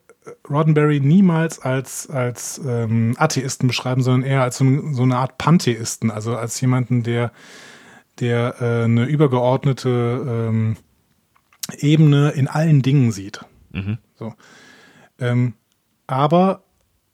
[0.50, 6.12] Roddenberry niemals als, als ähm, Atheisten beschreiben, sondern eher als so, so eine Art Pantheisten,
[6.12, 7.32] also als jemanden, der,
[8.20, 10.78] der äh, eine übergeordnete ähm,
[11.78, 13.42] Ebene in allen Dingen sieht.
[14.16, 14.34] So.
[15.20, 15.54] Ähm,
[16.08, 16.64] aber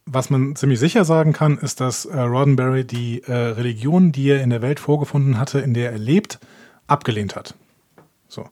[0.06, 4.42] was man ziemlich sicher sagen kann, ist, dass äh, Roddenberry die äh, Religion, die er
[4.42, 6.40] in der Welt vorgefunden hatte, in der er lebt,
[6.88, 7.56] abgelehnt hat.
[8.28, 8.50] So.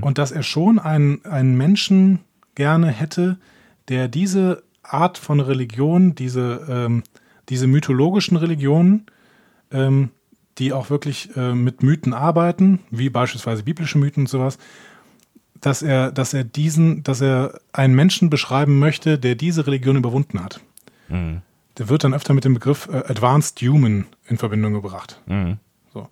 [0.00, 2.20] Und dass er schon einen, einen Menschen
[2.54, 3.36] gerne hätte,
[3.88, 7.02] der diese Art von Religion, diese, ähm,
[7.48, 9.06] diese mythologischen Religionen,
[9.70, 10.10] ähm,
[10.58, 14.58] die auch wirklich äh, mit Mythen arbeiten, wie beispielsweise biblische Mythen und sowas,
[15.60, 20.42] dass er, dass er diesen, dass er einen Menschen beschreiben möchte, der diese Religion überwunden
[20.42, 20.60] hat.
[21.78, 25.20] Der wird dann öfter mit dem Begriff äh, Advanced Human in Verbindung gebracht.
[25.92, 26.08] So.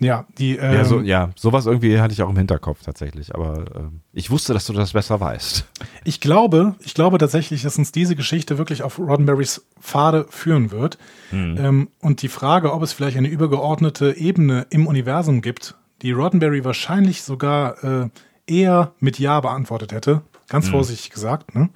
[0.00, 0.56] Ja, die.
[0.56, 3.34] Ähm, Ja, so, ja, sowas irgendwie hatte ich auch im Hinterkopf tatsächlich.
[3.34, 5.66] Aber ähm, ich wusste, dass du das besser weißt.
[6.04, 10.98] Ich glaube, ich glaube tatsächlich, dass uns diese Geschichte wirklich auf Roddenberrys Pfade führen wird.
[11.32, 16.64] Ähm, und die Frage, ob es vielleicht eine übergeordnete Ebene im Universum gibt, die Roddenberry
[16.64, 18.08] wahrscheinlich sogar äh,
[18.46, 21.70] eher mit Ja beantwortet hätte, ganz vorsichtig gesagt, ne?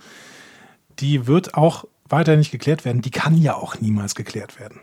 [0.99, 3.03] die wird auch weiter nicht geklärt werden.
[3.03, 4.81] Die kann ja auch niemals geklärt werden.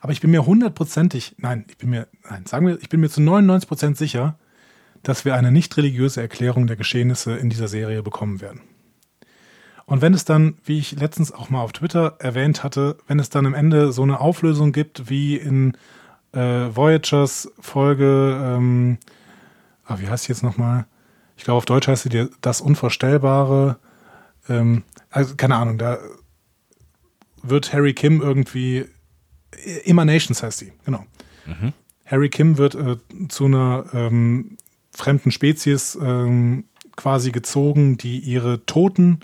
[0.00, 3.08] Aber ich bin mir hundertprozentig, nein, ich bin mir, nein, sagen wir, ich bin mir
[3.08, 4.38] zu 99 Prozent sicher,
[5.02, 8.60] dass wir eine nicht religiöse Erklärung der Geschehnisse in dieser Serie bekommen werden.
[9.86, 13.28] Und wenn es dann, wie ich letztens auch mal auf Twitter erwähnt hatte, wenn es
[13.28, 15.76] dann am Ende so eine Auflösung gibt wie in
[16.34, 18.98] äh, Voyagers Folge, ähm,
[19.84, 20.86] ah, wie heißt die jetzt nochmal?
[21.36, 23.78] Ich glaube, auf Deutsch heißt sie das Unvorstellbare.
[24.48, 25.98] Ähm, also, keine Ahnung, da
[27.42, 28.86] wird Harry Kim irgendwie,
[29.84, 31.04] Emanations heißt sie, genau.
[32.06, 32.96] Harry Kim wird äh,
[33.28, 34.56] zu einer ähm,
[34.92, 36.64] fremden Spezies ähm,
[36.96, 39.20] quasi gezogen, die ihre Toten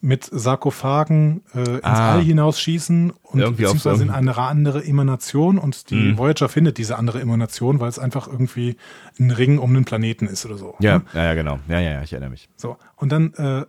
[0.00, 2.14] mit Sarkophagen äh, ins Ah.
[2.14, 6.18] All hinausschießen und Irgendwie beziehungsweise in eine andere Emanation und die Mhm.
[6.18, 8.76] Voyager findet diese andere Emanation, weil es einfach irgendwie
[9.18, 10.74] ein Ring um einen Planeten ist oder so.
[10.80, 11.04] Ja, ne?
[11.14, 11.58] ja, ja, genau.
[11.68, 12.48] Ja, ja, ja, ich erinnere mich.
[12.56, 12.76] So.
[12.96, 13.64] Und dann äh,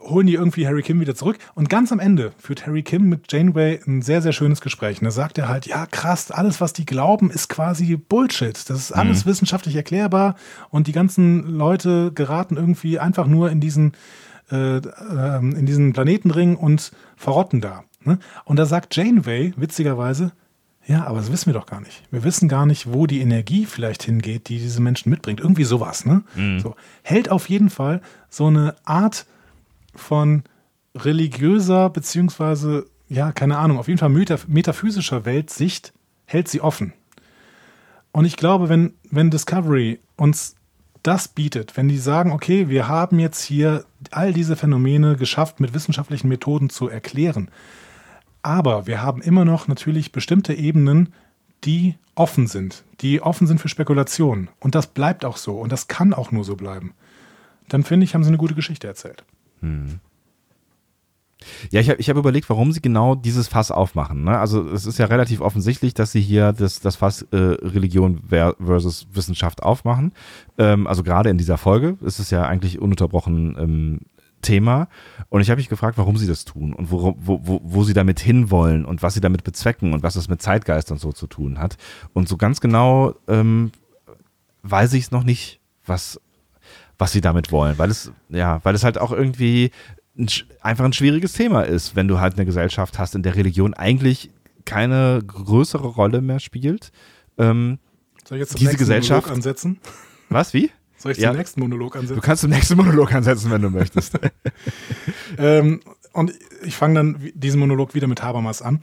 [0.00, 1.38] holen die irgendwie Harry Kim wieder zurück.
[1.54, 5.00] Und ganz am Ende führt Harry Kim mit Janeway ein sehr, sehr schönes Gespräch.
[5.00, 8.54] Und da sagt er halt, ja, krass, alles, was die glauben, ist quasi Bullshit.
[8.70, 10.36] Das ist alles wissenschaftlich erklärbar.
[10.70, 13.92] Und die ganzen Leute geraten irgendwie einfach nur in diesen,
[14.50, 17.84] äh, ähm, in diesen Planetenring und verrotten da.
[18.04, 18.18] Ne?
[18.44, 20.32] Und da sagt Janeway, witzigerweise,
[20.86, 22.02] ja, aber das wissen wir doch gar nicht.
[22.10, 25.38] Wir wissen gar nicht, wo die Energie vielleicht hingeht, die diese Menschen mitbringt.
[25.38, 26.22] Irgendwie sowas, ne?
[26.60, 26.76] So.
[27.02, 28.00] Hält auf jeden Fall
[28.30, 29.26] so eine Art
[29.94, 30.44] von
[30.94, 35.92] religiöser, beziehungsweise, ja, keine Ahnung, auf jeden Fall metaph metaphysischer Weltsicht,
[36.24, 36.94] hält sie offen.
[38.10, 40.56] Und ich glaube, wenn, wenn Discovery uns
[41.02, 45.74] das bietet, wenn die sagen, okay, wir haben jetzt hier all diese Phänomene geschafft, mit
[45.74, 47.50] wissenschaftlichen Methoden zu erklären,
[48.42, 51.12] aber wir haben immer noch natürlich bestimmte Ebenen,
[51.64, 54.48] die offen sind, die offen sind für Spekulationen.
[54.60, 56.94] Und das bleibt auch so und das kann auch nur so bleiben.
[57.68, 59.24] Dann finde ich, haben sie eine gute Geschichte erzählt.
[61.70, 64.24] Ja, ich habe ich hab überlegt, warum sie genau dieses Fass aufmachen.
[64.24, 64.38] Ne?
[64.38, 68.56] Also es ist ja relativ offensichtlich, dass sie hier das, das Fass äh, Religion ver
[68.64, 70.12] versus Wissenschaft aufmachen.
[70.58, 74.00] Ähm, also gerade in dieser Folge ist es ja eigentlich ununterbrochen ähm,
[74.42, 74.88] Thema.
[75.28, 77.94] Und ich habe mich gefragt, warum sie das tun und wo, wo, wo, wo sie
[77.94, 81.26] damit hinwollen und was sie damit bezwecken und was das mit Zeitgeist und so zu
[81.26, 81.76] tun hat.
[82.12, 83.72] Und so ganz genau ähm,
[84.62, 86.20] weiß ich es noch nicht, was,
[86.98, 89.70] was sie damit wollen, weil es, ja, weil es halt auch irgendwie
[90.18, 90.28] ein,
[90.60, 94.30] einfach ein schwieriges Thema ist, wenn du halt eine Gesellschaft hast, in der Religion eigentlich
[94.64, 96.90] keine größere Rolle mehr spielt.
[97.38, 97.78] Ähm,
[98.24, 99.80] Soll ich jetzt zum Diese nächsten Gesellschaft- Monolog ansetzen?
[100.28, 100.70] was, wie?
[100.98, 101.30] Soll ich Ja.
[101.30, 102.20] zum nächsten Monolog Du ansetzen?
[102.20, 104.18] kannst im nächsten Monolog ansetzen, wenn du möchtest.
[105.38, 105.80] Ähm,
[106.12, 106.32] und
[106.64, 108.80] ich fange dann diesen Monolog wieder mit Habermas an.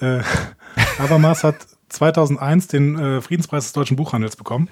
[0.00, 0.20] Äh,
[0.98, 1.56] Habermas hat
[1.88, 4.68] 2001 den äh, Friedenspreis des deutschen Buchhandels bekommen.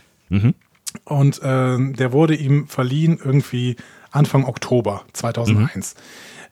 [1.05, 3.77] Und äh, der wurde ihm verliehen irgendwie
[4.11, 5.95] Anfang Oktober 2001.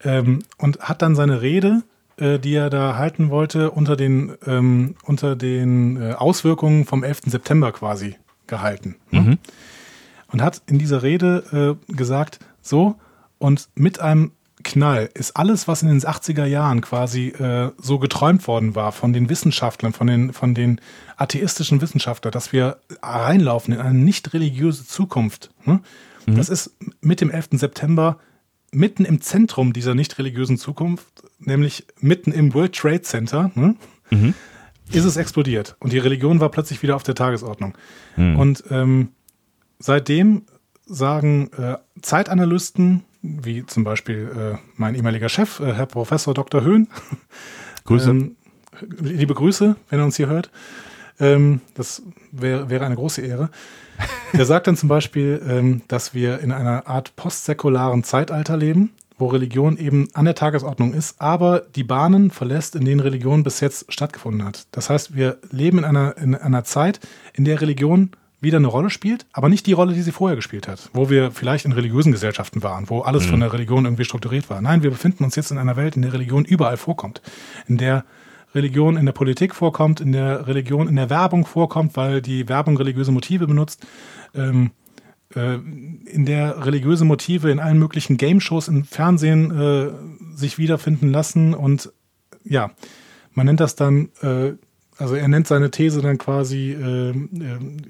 [0.04, 1.82] Ähm, und hat dann seine Rede,
[2.16, 7.22] äh, die er da halten wollte, unter den, ähm, unter den äh, Auswirkungen vom 11.
[7.26, 8.16] September quasi
[8.46, 8.96] gehalten.
[9.10, 9.38] Ne?
[10.30, 12.96] Und hat in dieser Rede äh, gesagt, so,
[13.38, 14.32] und mit einem
[14.64, 19.12] Knall ist alles, was in den 80er Jahren quasi äh, so geträumt worden war von
[19.12, 20.80] den Wissenschaftlern, von den, von den
[21.16, 25.50] atheistischen Wissenschaftlern, dass wir reinlaufen in eine nicht religiöse Zukunft.
[25.64, 25.80] Ne?
[26.26, 27.50] Das ist mit dem 11.
[27.52, 28.18] September
[28.72, 33.76] mitten im Zentrum dieser nicht religiösen Zukunft, nämlich mitten im World Trade Center, ne?
[34.90, 35.76] ist es explodiert.
[35.80, 37.74] Und die Religion war plötzlich wieder auf der Tagesordnung.
[38.36, 39.08] Und ähm,
[39.78, 40.42] seitdem
[40.86, 46.62] sagen äh, Zeitanalysten, wie zum Beispiel äh, mein ehemaliger Chef, äh, Herr Professor Dr.
[46.62, 46.88] Höhn,
[47.84, 48.10] Grüße.
[48.10, 48.36] ähm,
[49.00, 50.50] liebe Grüße, wenn er uns hier hört.
[51.20, 53.50] Ähm, das wäre wäre eine große Ehre.
[54.32, 59.28] Der sagt dann zum Beispiel, ähm, dass wir in einer Art postsäkularen Zeitalter leben, wo
[59.28, 63.92] Religion eben an der Tagesordnung ist, aber die Bahnen verlässt, in denen Religion bis jetzt
[63.92, 64.66] stattgefunden hat.
[64.72, 67.00] Das heißt, wir leben in einer, in einer Zeit,
[67.32, 68.10] in der Religion
[68.40, 71.30] wieder eine Rolle spielt, aber nicht die Rolle, die sie vorher gespielt hat, wo wir
[71.30, 74.60] vielleicht in religiösen Gesellschaften waren, wo alles von der Religion irgendwie strukturiert war.
[74.60, 77.22] Nein, wir befinden uns jetzt in einer Welt, in der Religion überall vorkommt,
[77.66, 78.04] in der
[78.54, 82.76] Religion in der Politik vorkommt, in der Religion in der Werbung vorkommt, weil die Werbung
[82.76, 83.86] religiöse Motive benutzt,
[84.34, 84.70] ähm,
[85.34, 91.54] äh, in der religiöse Motive in allen möglichen Game-Shows im Fernsehen äh, sich wiederfinden lassen
[91.54, 91.92] und
[92.44, 92.70] ja,
[93.32, 94.52] man nennt das dann, äh,
[94.96, 97.14] also er nennt seine These dann quasi, äh, äh,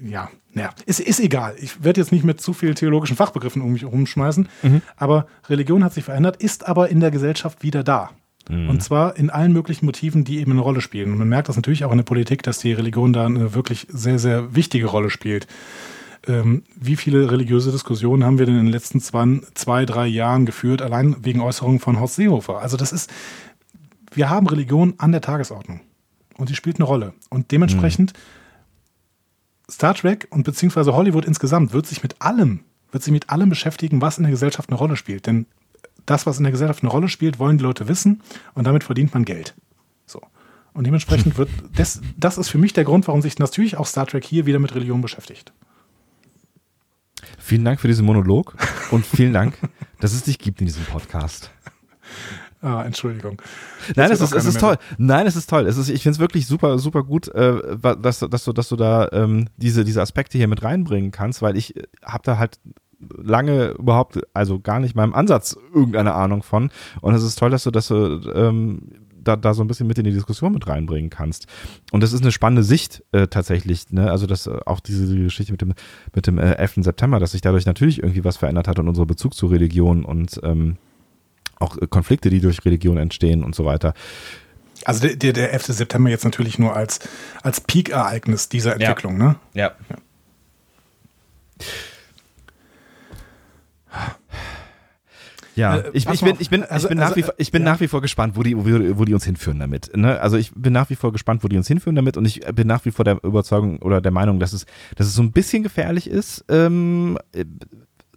[0.03, 1.55] ja, naja, ist, ist egal.
[1.59, 4.47] Ich werde jetzt nicht mit zu vielen theologischen Fachbegriffen um mich herumschmeißen,
[4.95, 8.11] aber Religion hat sich verändert, ist aber in der Gesellschaft wieder da.
[8.49, 11.11] Und zwar in allen möglichen Motiven, die eben eine Rolle spielen.
[11.11, 13.87] Und man merkt das natürlich auch in der Politik, dass die Religion da eine wirklich
[13.89, 15.47] sehr, sehr wichtige Rolle spielt.
[16.27, 20.45] Ähm, wie viele religiöse Diskussionen haben wir denn in den letzten zwei, zwei, drei Jahren
[20.45, 22.59] geführt, allein wegen Äußerungen von Horst Seehofer?
[22.59, 23.11] Also das ist,
[24.13, 25.81] wir haben Religion an der Tagesordnung.
[26.37, 27.13] Und sie spielt eine Rolle.
[27.29, 28.13] Und dementsprechend
[29.69, 32.59] Star Trek und beziehungsweise Hollywood insgesamt wird sich mit allem,
[32.91, 35.25] wird sich mit allem beschäftigen, was in der Gesellschaft eine Rolle spielt.
[35.25, 35.47] Denn
[36.05, 38.21] das, was in der Gesellschaft eine Rolle spielt, wollen die Leute wissen
[38.53, 39.55] und damit verdient man Geld.
[40.05, 40.21] So.
[40.73, 44.05] Und dementsprechend wird, das, das ist für mich der Grund, warum sich natürlich auch Star
[44.05, 45.53] Trek hier wieder mit Religion beschäftigt.
[47.39, 48.55] Vielen Dank für diesen Monolog
[48.91, 49.57] und vielen Dank,
[49.99, 51.51] dass es dich gibt in diesem Podcast.
[52.61, 53.39] Ah, Entschuldigung.
[53.95, 54.77] Nein, es ist, es ist toll.
[54.97, 55.67] Nein, es ist toll.
[55.67, 58.75] Es ist, ich finde es wirklich super, super gut, äh, dass, dass, du, dass du
[58.75, 62.59] da ähm, diese, diese Aspekte hier mit reinbringen kannst, weil ich habe da halt
[62.99, 66.71] lange überhaupt, also gar nicht mal im Ansatz irgendeine Ahnung von.
[67.01, 68.81] Und es ist toll, dass du, dass du ähm,
[69.25, 71.47] da, da so ein bisschen mit in die Diskussion mit reinbringen kannst.
[71.91, 74.09] Und das ist eine spannende Sicht äh, tatsächlich, ne?
[74.09, 75.73] Also dass auch diese, Geschichte mit dem,
[76.13, 76.75] mit dem äh, 11.
[76.77, 80.39] September, dass sich dadurch natürlich irgendwie was verändert hat und unser Bezug zu Religion und
[80.43, 80.77] ähm,
[81.57, 83.93] auch Konflikte, die durch Religion entstehen und so weiter.
[84.83, 85.65] Also der, der, der 11.
[85.67, 86.99] September jetzt natürlich nur als,
[87.41, 89.37] als Peak-Ereignis dieser Entwicklung, ne?
[89.53, 89.71] Ja.
[89.89, 89.95] Ja,
[95.55, 97.63] Äh, ich, ich bin, ich bin, Also- ich bin, also, nach, wie, vor- ich bin
[97.63, 97.71] ja.
[97.71, 98.65] nach wie vor gespannt, wo die, wo,
[98.99, 99.95] wo die uns hinführen damit.
[99.95, 100.19] Ne?
[100.19, 102.67] Also ich bin nach wie vor gespannt, wo die uns hinführen damit und ich bin
[102.67, 104.65] nach wie vor der Überzeugung oder der Meinung, dass es,
[104.95, 107.45] dass es so ein bisschen gefährlich ist, ähm, äh,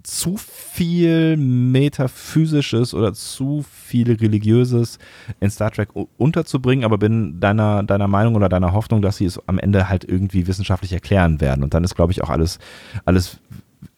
[0.05, 4.99] zu viel metaphysisches oder zu viel religiöses
[5.41, 9.41] in Star Trek unterzubringen, aber bin deiner, deiner Meinung oder deiner Hoffnung, dass sie es
[9.49, 11.63] am Ende halt irgendwie wissenschaftlich erklären werden.
[11.65, 12.59] Und dann ist, glaube ich, auch alles,
[13.05, 13.39] alles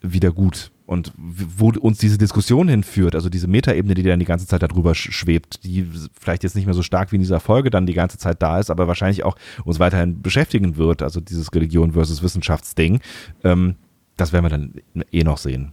[0.00, 0.70] wieder gut.
[0.90, 4.90] Und wo uns diese Diskussion hinführt, also diese Metaebene, die dann die ganze Zeit darüber
[4.90, 5.88] sch- schwebt, die
[6.18, 8.58] vielleicht jetzt nicht mehr so stark wie in dieser Folge dann die ganze Zeit da
[8.58, 12.98] ist, aber wahrscheinlich auch uns weiterhin beschäftigen wird, also dieses Religion versus Wissenschaftsding,
[13.44, 13.76] ähm,
[14.16, 14.74] das werden wir dann
[15.12, 15.70] eh noch sehen.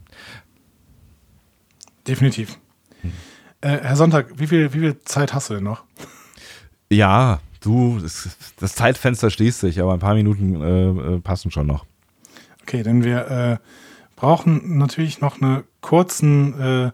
[2.07, 2.60] Definitiv.
[3.61, 5.84] Äh, Herr Sonntag, wie viel, wie viel Zeit hast du denn noch?
[6.91, 8.30] Ja, du, das,
[8.60, 11.88] das Zeitfenster schließt sich, aber ein paar Minuten äh, äh, passen schon noch.
[12.61, 13.57] Okay, denn wir äh,
[14.18, 16.91] brauchen natürlich noch eine kurzen, äh,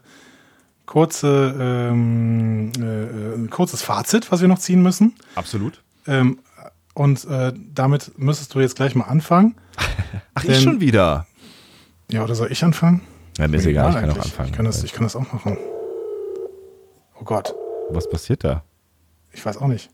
[0.86, 5.16] kurze, ähm, äh, äh, ein kurzes Fazit, was wir noch ziehen müssen.
[5.34, 5.82] Absolut.
[6.06, 6.38] Ähm,
[6.94, 9.56] und äh, damit müsstest du jetzt gleich mal anfangen.
[10.34, 11.26] Ach, Denn- ich schon wieder.
[12.10, 13.00] Ja, oder soll ich anfangen?
[13.38, 14.48] Ja, mir ist egal, ich kann auch anfangen.
[14.50, 15.56] Ich kann, das, ich kann das auch machen.
[17.18, 17.52] Oh Gott,
[17.90, 18.62] Was passiert da?
[19.32, 19.90] ich weiß auch nicht.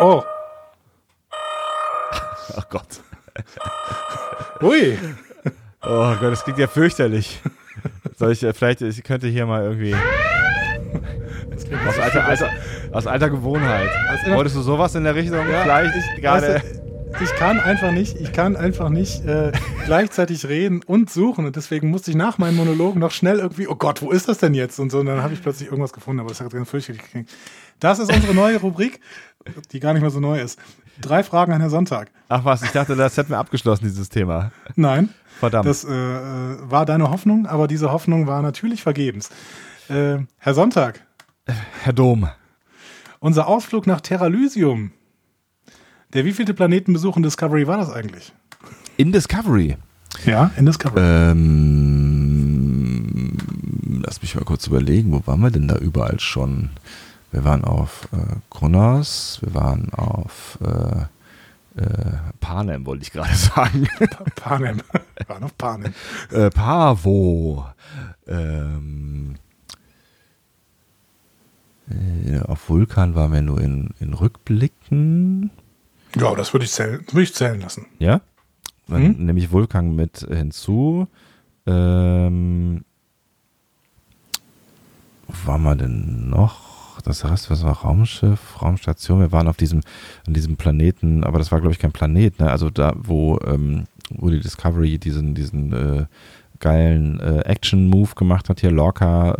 [0.00, 0.22] Oh,
[2.56, 3.00] Ach Gott.
[4.62, 4.98] ui.
[5.82, 7.40] Oh Gott, das klingt ja fürchterlich.
[8.18, 9.94] Soll ich äh, vielleicht, ich könnte hier mal irgendwie.
[11.86, 12.50] Aus alter, alter,
[12.92, 13.88] aus alter Gewohnheit.
[14.26, 15.64] immer- Wolltest du sowas in der Richtung vielleicht
[16.20, 16.54] gerade?
[16.54, 16.74] Weißt
[17.18, 19.52] du, ich kann einfach nicht, ich kann einfach nicht äh,
[19.86, 23.74] gleichzeitig reden und suchen und deswegen musste ich nach meinem Monolog noch schnell irgendwie, oh
[23.74, 24.78] Gott, wo ist das denn jetzt?
[24.78, 27.28] Und so, und dann habe ich plötzlich irgendwas gefunden, aber das hat ganz fürchterlich geklingt.
[27.78, 29.00] Das ist unsere neue Rubrik,
[29.72, 30.58] die gar nicht mehr so neu ist.
[31.00, 32.10] Drei Fragen an Herrn Sonntag.
[32.28, 34.52] Ach was, ich dachte, das hätten wir abgeschlossen, dieses Thema.
[34.76, 35.08] Nein.
[35.40, 35.66] Verdammt.
[35.66, 39.30] Das äh, war deine Hoffnung, aber diese Hoffnung war natürlich vergebens.
[39.88, 41.06] Äh, Herr Sonntag.
[41.82, 42.28] Herr Dom.
[43.20, 44.92] Unser Ausflug nach Terralysium.
[46.12, 48.32] Der wievielte Planetenbesuch in Discovery war das eigentlich?
[48.96, 49.76] In Discovery.
[50.26, 51.00] Ja, in Discovery.
[51.30, 51.70] Ähm,
[54.04, 56.70] lass mich mal kurz überlegen, wo waren wir denn da überall schon?
[57.32, 63.88] Wir waren auf äh, Kronos, wir waren auf äh, äh, Panem, wollte ich gerade sagen.
[64.34, 64.80] Panem.
[65.16, 65.94] Wir waren auf Panem.
[66.32, 67.66] äh, Pavo.
[68.26, 69.36] Ähm,
[71.88, 75.50] äh, auf Vulkan waren wir nur in, in Rückblicken.
[76.16, 77.86] Ja, das würde ich, zählen, würde ich zählen lassen.
[78.00, 78.20] Ja?
[78.88, 79.26] Dann Mhm.
[79.26, 81.06] nehme ich Vulkan mit hinzu.
[81.66, 82.84] Ähm,
[85.28, 86.69] wo waren wir denn noch?
[87.02, 89.20] Das Rest, was war Raumschiff, Raumstation?
[89.20, 89.80] Wir waren auf diesem,
[90.26, 92.50] an diesem Planeten, aber das war, glaube ich, kein Planet, ne?
[92.50, 96.06] Also da, wo, ähm, wo die Discovery diesen, diesen äh,
[96.60, 99.32] geilen äh, Action-Move gemacht hat, hier Lorca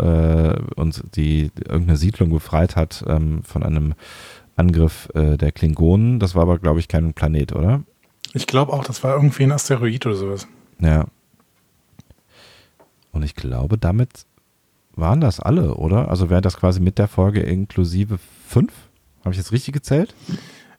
[0.54, 3.94] äh, und die irgendeine Siedlung befreit hat ähm, von einem
[4.56, 6.18] Angriff äh, der Klingonen.
[6.18, 7.82] Das war aber, glaube ich, kein Planet, oder?
[8.32, 10.48] Ich glaube auch, das war irgendwie ein Asteroid oder sowas.
[10.80, 11.06] Ja.
[13.12, 14.24] Und ich glaube, damit
[14.94, 16.08] waren das alle, oder?
[16.10, 18.72] Also wäre das quasi mit der Folge inklusive fünf?
[19.20, 20.14] Habe ich jetzt richtig gezählt?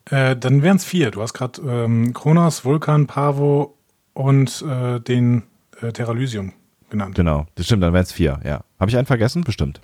[0.10, 1.12] Äh, dann wären es vier.
[1.12, 3.78] Du hast gerade ähm, Kronos, Vulkan, Pavo
[4.14, 5.44] und äh, den
[5.82, 6.54] äh, Terralysium
[6.90, 7.16] genannt.
[7.16, 8.62] Genau, das stimmt, dann wären es vier, ja.
[8.80, 9.44] Habe ich einen vergessen?
[9.44, 9.80] Bestimmt.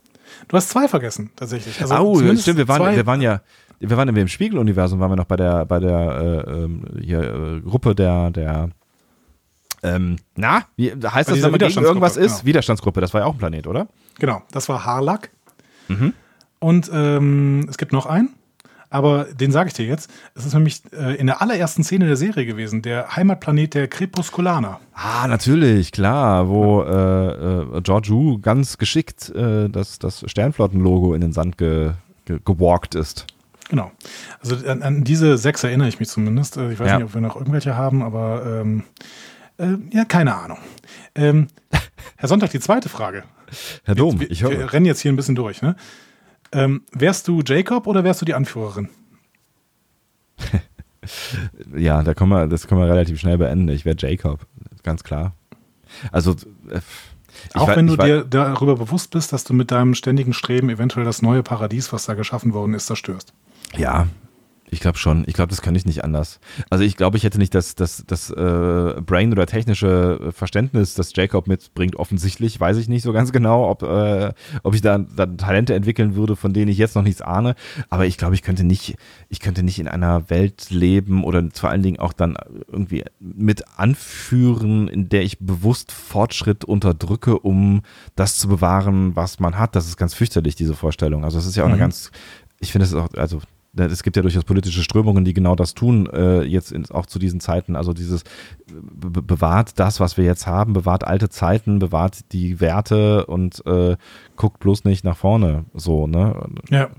[0.47, 1.79] Du hast zwei vergessen, tatsächlich.
[1.81, 3.41] Also oh, stimmt, wir waren, zwei- wir waren ja,
[3.79, 7.61] wir waren im Spiegeluniversum, waren wir noch bei der, bei der äh, ähm, hier, äh,
[7.61, 8.69] Gruppe der, der
[9.95, 12.37] ähm, na, wie heißt das, wenn man gegen irgendwas ist?
[12.39, 12.45] genau.
[12.45, 13.87] Widerstandsgruppe, das war ja auch ein Planet, oder?
[14.19, 15.29] Genau, das war Harlak.
[15.87, 16.13] Mhm.
[16.59, 18.29] Und ähm, es gibt noch einen,
[18.89, 20.09] aber den sage ich dir jetzt.
[20.33, 24.79] Es ist nämlich äh, in der allerersten Szene der Serie gewesen, der Heimatplanet der Crepusculaner.
[24.93, 31.21] Ah, natürlich, klar, wo äh, äh, George Wu ganz geschickt äh, das, das Sternflottenlogo in
[31.21, 31.91] den Sand ge,
[32.25, 33.27] ge, gewalkt ist.
[33.69, 33.91] Genau.
[34.41, 36.55] Also an, an diese sechs erinnere ich mich zumindest.
[36.57, 36.95] Äh, Ich weiß Ja.
[36.99, 38.83] nicht, ob wir noch irgendwelche haben, aber ähm,
[39.57, 40.57] äh, ja, keine Ahnung.
[41.15, 41.47] Ähm,
[42.15, 43.23] Herr Sonntag, die zweite Frage.
[43.83, 44.73] Herr Dom, wir, ich wir höre.
[44.73, 45.61] rennen jetzt hier ein bisschen durch.
[45.61, 45.75] Ne?
[46.51, 48.89] Ähm, wärst du Jacob oder wärst du die Anführerin?
[51.75, 53.69] Ja, da können wir, das können wir relativ schnell beenden.
[53.69, 54.45] Ich wäre Jacob,
[54.83, 55.33] ganz klar.
[56.11, 56.31] Also,
[56.69, 56.81] äh,
[57.53, 61.05] Auch wei- wenn du dir darüber bewusst bist, dass du mit deinem ständigen Streben eventuell
[61.05, 63.33] das neue Paradies, was da geschaffen worden ist, zerstörst.
[63.77, 64.07] Ja,
[64.69, 65.23] ich glaube schon.
[65.27, 66.39] Ich glaube, das kann ich nicht anders.
[66.69, 71.15] Also ich glaube, ich hätte nicht das, das, das äh, Brain oder technische Verständnis, das
[71.15, 71.95] Jacob mitbringt.
[71.95, 76.15] Offensichtlich weiß ich nicht so ganz genau, ob, äh, ob ich da, da Talente entwickeln
[76.15, 77.55] würde, von denen ich jetzt noch nichts ahne.
[77.89, 78.95] Aber ich glaube, ich könnte nicht,
[79.29, 82.35] ich könnte nicht in einer Welt leben oder vor allen Dingen auch dann
[82.71, 87.81] irgendwie mit anführen, in der ich bewusst Fortschritt unterdrücke, um
[88.15, 89.75] das zu bewahren, was man hat.
[89.75, 91.23] Das ist ganz fürchterlich, diese Vorstellung.
[91.23, 91.81] Also es ist ja auch eine Mhm.
[91.81, 92.11] ganz,
[92.59, 93.39] ich finde es auch, also
[93.85, 97.19] es gibt ja durchaus politische Strömungen, die genau das tun, äh, jetzt in, auch zu
[97.19, 97.75] diesen Zeiten.
[97.75, 98.23] Also dieses
[98.67, 103.65] be be- bewahrt das, was wir jetzt haben, bewahrt alte Zeiten, bewahrt die Werte und
[103.65, 103.95] äh,
[104.35, 105.65] guckt bloß nicht nach vorne.
[105.73, 106.35] So, ne?
[106.69, 106.89] Ja,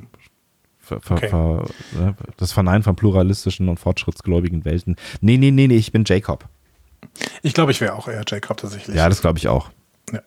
[0.80, 1.28] Ver, ver, Okay.
[1.28, 1.64] ver,
[2.00, 2.14] ne?
[2.38, 4.96] Das Verneinen von pluralistischen und fortschrittsgläubigen Welten.
[5.20, 6.48] Nee, nee, nee, nee, ich bin Jacob.
[7.42, 8.96] ich glaube, ich wäre auch eher Jacob tatsächlich.
[8.96, 9.70] Ja, das glaube ich auch.
[10.12, 10.20] Ja.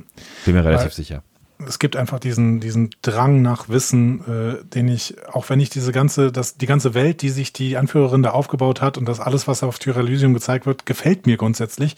[0.46, 1.24] Bin mir relativ Weil- sicher.
[1.68, 5.92] Es gibt einfach diesen, diesen Drang nach Wissen, äh, den ich, auch wenn ich diese
[5.92, 9.48] ganze, das, die ganze Welt, die sich die Anführerin da aufgebaut hat und das alles,
[9.48, 11.96] was auf Tyralysium gezeigt wird, gefällt mir grundsätzlich.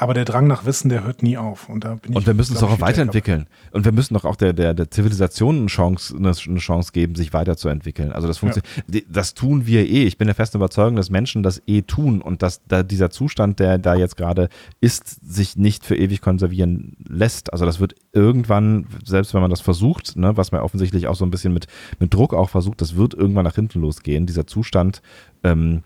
[0.00, 1.68] Aber der Drang nach Wissen, der hört nie auf.
[1.68, 2.16] Und da bin ich.
[2.16, 3.46] Und wir müssen es doch ich, auch weiterentwickeln.
[3.70, 7.34] Und wir müssen doch auch der, der, der Zivilisation eine Chance, eine, Chance geben, sich
[7.34, 8.10] weiterzuentwickeln.
[8.10, 8.84] Also das funktioniert.
[8.86, 10.04] Die- Das tun wir eh.
[10.04, 13.60] Ich bin der festen Überzeugung, dass Menschen das eh tun und dass da dieser Zustand,
[13.60, 14.48] der da jetzt gerade
[14.80, 17.52] ist, sich nicht für ewig konservieren lässt.
[17.52, 21.26] Also das wird irgendwann, selbst wenn man das versucht, ne, was man offensichtlich auch so
[21.26, 21.66] ein bisschen mit,
[21.98, 24.24] mit Druck auch versucht, das wird irgendwann nach hinten losgehen.
[24.24, 25.02] Dieser Zustand,
[25.44, 25.82] ähm,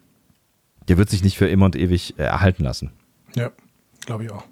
[0.86, 2.91] der wird sich nicht für immer und ewig äh, erhalten lassen.
[3.34, 3.51] Ja,
[4.07, 4.44] glaube ich auch.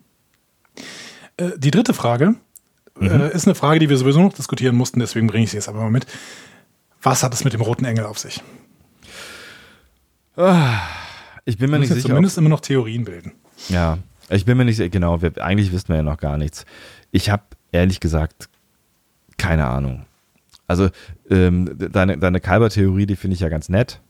[1.36, 2.34] Äh, die dritte Frage
[2.98, 3.06] Mhm.
[3.08, 5.68] äh, ist eine Frage, die wir sowieso noch diskutieren mussten, deswegen bringe ich sie jetzt
[5.68, 6.04] aber mal mit.
[7.00, 8.42] Was hat es mit dem roten Engel auf sich?
[11.44, 12.08] Ich bin mir nicht sicher.
[12.08, 13.32] zumindest immer noch Theorien bilden.
[13.68, 13.98] Ja,
[14.28, 16.64] ich bin mir nicht sicher, genau, wir, eigentlich wissen wir ja noch gar nichts.
[17.10, 18.48] Ich habe ehrlich gesagt
[19.36, 20.04] keine Ahnung.
[20.68, 20.88] Also
[21.30, 24.00] ähm, deine, deine Kalber-Theorie, die finde ich ja ganz nett.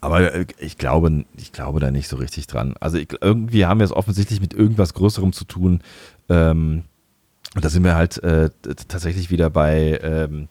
[0.00, 2.74] Aber äh, ich glaube, ich glaube da nicht so richtig dran.
[2.80, 5.80] Also ich, irgendwie haben wir es offensichtlich mit irgendwas Größerem zu tun.
[6.28, 6.84] Ähm,
[7.54, 8.50] und da sind wir halt äh,
[8.88, 10.48] tatsächlich wieder bei, ähm,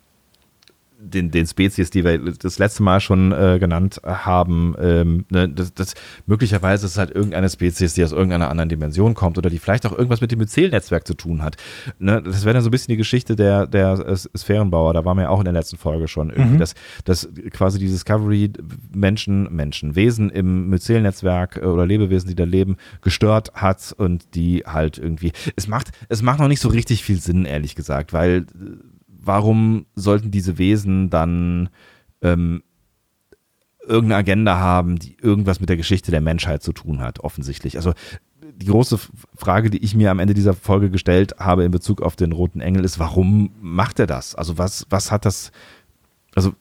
[1.00, 5.74] den, den Spezies, die wir das letzte Mal schon äh, genannt haben, ähm, ne, das,
[5.74, 5.94] das,
[6.26, 9.86] möglicherweise ist es halt irgendeine Spezies, die aus irgendeiner anderen Dimension kommt oder die vielleicht
[9.86, 11.58] auch irgendwas mit dem Myzel-Netzwerk zu tun hat.
[12.00, 15.24] Ne, das wäre dann so ein bisschen die Geschichte der, der Sphärenbauer, da waren wir
[15.24, 16.60] ja auch in der letzten Folge schon, irgendwie, mhm.
[16.60, 16.74] dass,
[17.06, 18.52] dass quasi die Discovery
[18.94, 24.98] Menschen, Wesen im Myzel-Netzwerk äh, oder Lebewesen, die da leben, gestört hat und die halt
[24.98, 28.48] irgendwie, es macht, es macht noch nicht so richtig viel Sinn, ehrlich gesagt, weil
[29.28, 31.70] warum sollten diese Wesen dann
[32.22, 32.64] ähm,
[33.82, 37.78] irgendeine Agenda haben, die irgendwas mit der Geschichte der Menschheit zu tun hat, offensichtlich.
[37.78, 37.94] Also
[38.56, 39.00] die große
[39.36, 42.60] Frage, die ich mir am Ende dieser Folge gestellt habe in Bezug auf den roten
[42.60, 44.36] Engel, ist, warum macht er das?
[44.36, 45.52] Also was, was hat das,
[46.36, 46.54] also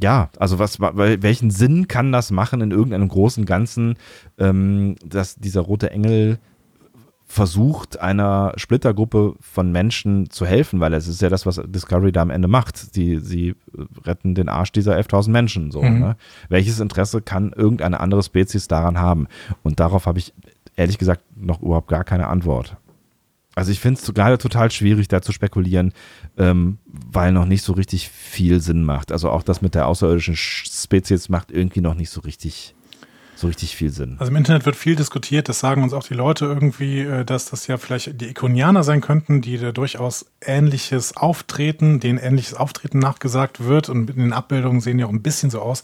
[0.00, 3.96] ja, also was, welchen Sinn kann das machen in irgendeinem großen Ganzen,
[4.38, 6.38] ähm, dass dieser rote Engel
[7.32, 12.20] versucht, einer Splittergruppe von Menschen zu helfen, weil es ist ja das, was Discovery da
[12.20, 12.94] am Ende macht.
[12.94, 13.54] Die, sie
[14.04, 15.70] retten den Arsch dieser 11.000 Menschen.
[15.70, 15.98] So, mhm.
[15.98, 16.16] ne?
[16.50, 19.28] Welches Interesse kann irgendeine andere Spezies daran haben?
[19.62, 20.34] Und darauf habe ich
[20.76, 22.76] ehrlich gesagt noch überhaupt gar keine Antwort.
[23.54, 25.94] Also ich finde es gerade total schwierig, da zu spekulieren,
[26.36, 29.10] ähm, weil noch nicht so richtig viel Sinn macht.
[29.10, 32.74] Also auch das mit der außerirdischen Spezies macht irgendwie noch nicht so richtig
[33.42, 34.16] so richtig viel Sinn.
[34.18, 37.50] Also im Internet wird viel diskutiert, das sagen uns auch die Leute irgendwie, äh, dass
[37.50, 42.98] das ja vielleicht die Ikonianer sein könnten, die da durchaus ähnliches Auftreten, denen ähnliches Auftreten
[42.98, 45.82] nachgesagt wird und in den Abbildungen sehen die auch ein bisschen so aus.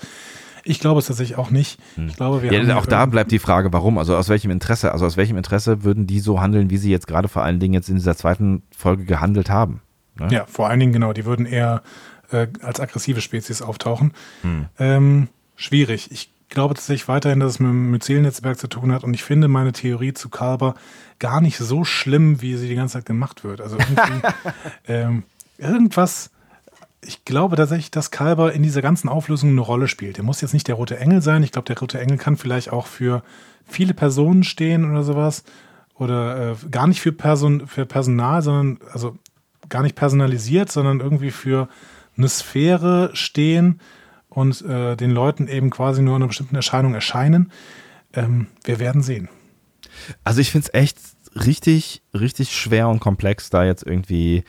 [0.64, 1.78] Ich glaube es tatsächlich auch nicht.
[1.96, 3.96] Ich glaube, wir ja, auch da bleibt die Frage, warum?
[3.96, 4.92] Also aus welchem Interesse?
[4.92, 7.74] Also aus welchem Interesse würden die so handeln, wie sie jetzt gerade vor allen Dingen
[7.74, 9.80] jetzt in dieser zweiten Folge gehandelt haben?
[10.18, 10.28] Ne?
[10.30, 11.12] Ja, vor allen Dingen genau.
[11.12, 11.82] Die würden eher
[12.30, 14.12] äh, als aggressive Spezies auftauchen.
[14.42, 14.66] Hm.
[14.78, 16.10] Ähm, schwierig.
[16.12, 19.48] Ich glaube tatsächlich weiterhin, dass es mit dem Myzel-Netzwerk zu tun hat und ich finde
[19.48, 20.74] meine Theorie zu Kalber
[21.18, 23.60] gar nicht so schlimm, wie sie die ganze Zeit gemacht wird.
[23.60, 24.28] Also irgendwie
[24.88, 25.22] ähm,
[25.58, 26.30] irgendwas.
[27.00, 30.16] Ich glaube tatsächlich, dass Kalber in dieser ganzen Auflösung eine Rolle spielt.
[30.16, 31.42] Der muss jetzt nicht der rote Engel sein.
[31.42, 33.22] Ich glaube, der rote Engel kann vielleicht auch für
[33.66, 35.44] viele Personen stehen oder sowas.
[35.94, 39.16] Oder äh, gar nicht für, Person, für Personal, sondern also
[39.68, 41.68] gar nicht personalisiert, sondern irgendwie für
[42.16, 43.80] eine Sphäre stehen,
[44.38, 47.50] und äh, den Leuten eben quasi nur in einer bestimmten Erscheinung erscheinen.
[48.12, 49.28] Ähm, wir werden sehen.
[50.22, 50.96] Also ich finde es echt
[51.34, 54.44] richtig, richtig schwer und komplex, da jetzt irgendwie.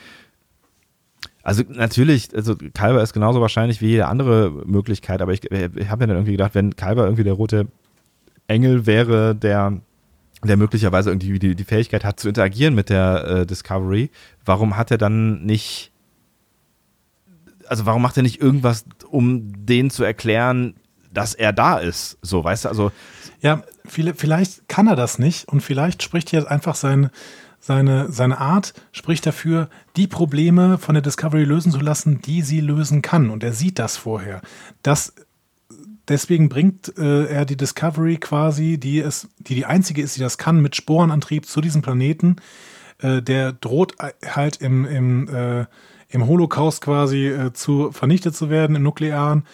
[1.42, 6.02] Also natürlich, also Kalber ist genauso wahrscheinlich wie jede andere Möglichkeit, aber ich, ich habe
[6.02, 7.66] mir dann irgendwie gedacht, wenn Kalber irgendwie der rote
[8.46, 9.80] Engel wäre, der
[10.42, 14.10] der möglicherweise irgendwie die, die Fähigkeit hat zu interagieren mit der äh, Discovery,
[14.46, 15.90] warum hat er dann nicht
[17.70, 20.74] also warum macht er nicht irgendwas, um denen zu erklären,
[21.12, 22.18] dass er da ist?
[22.22, 22.92] So, weißt du, also.
[23.40, 27.10] Ja, viele, vielleicht kann er das nicht und vielleicht spricht hier einfach sein,
[27.60, 32.60] seine, seine Art, spricht dafür, die Probleme von der Discovery lösen zu lassen, die sie
[32.60, 33.30] lösen kann.
[33.30, 34.40] Und er sieht das vorher.
[34.82, 35.12] Das,
[36.08, 40.38] deswegen bringt äh, er die Discovery quasi, die, es, die die einzige ist, die das
[40.38, 42.36] kann, mit Sporenantrieb zu diesem Planeten.
[42.98, 43.94] Äh, der droht
[44.26, 45.66] halt im, im äh,
[46.10, 49.44] im Holocaust quasi äh, zu vernichtet zu werden im Nuklearen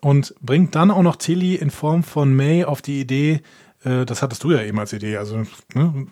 [0.00, 3.40] und bringt dann auch noch Tilly in Form von May auf die Idee,
[3.84, 6.06] äh, das hattest du ja eben als Idee, also ne,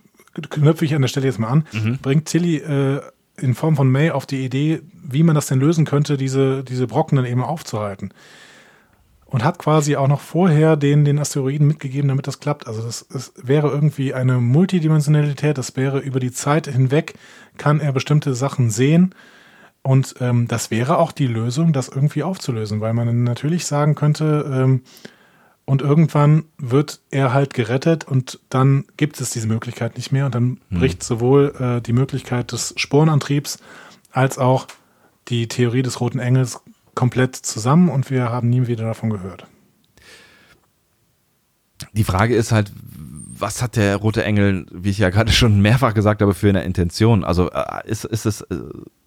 [0.48, 1.98] knöpfe ich an der Stelle jetzt mal an, mhm.
[2.00, 3.02] bringt Tilly äh,
[3.36, 6.86] in Form von May auf die Idee, wie man das denn lösen könnte, diese, diese
[6.86, 8.14] Brocken dann eben aufzuhalten.
[9.24, 12.66] Und hat quasi auch noch vorher den, den Asteroiden mitgegeben, damit das klappt.
[12.66, 17.14] Also das, das wäre irgendwie eine Multidimensionalität, das wäre über die Zeit hinweg,
[17.56, 19.14] kann er bestimmte Sachen sehen
[19.82, 24.50] und ähm, das wäre auch die Lösung, das irgendwie aufzulösen, weil man natürlich sagen könnte,
[24.52, 24.82] ähm,
[25.64, 30.34] und irgendwann wird er halt gerettet und dann gibt es diese Möglichkeit nicht mehr und
[30.34, 30.78] dann hm.
[30.78, 33.58] bricht sowohl äh, die Möglichkeit des Sporenantriebs
[34.10, 34.66] als auch
[35.28, 36.60] die Theorie des Roten Engels
[36.94, 39.46] komplett zusammen und wir haben nie wieder davon gehört.
[41.92, 42.72] Die Frage ist halt,
[43.42, 46.62] was hat der rote Engel, wie ich ja gerade schon mehrfach gesagt habe, für eine
[46.62, 47.24] Intention?
[47.24, 48.56] Also äh, ist, ist es, äh,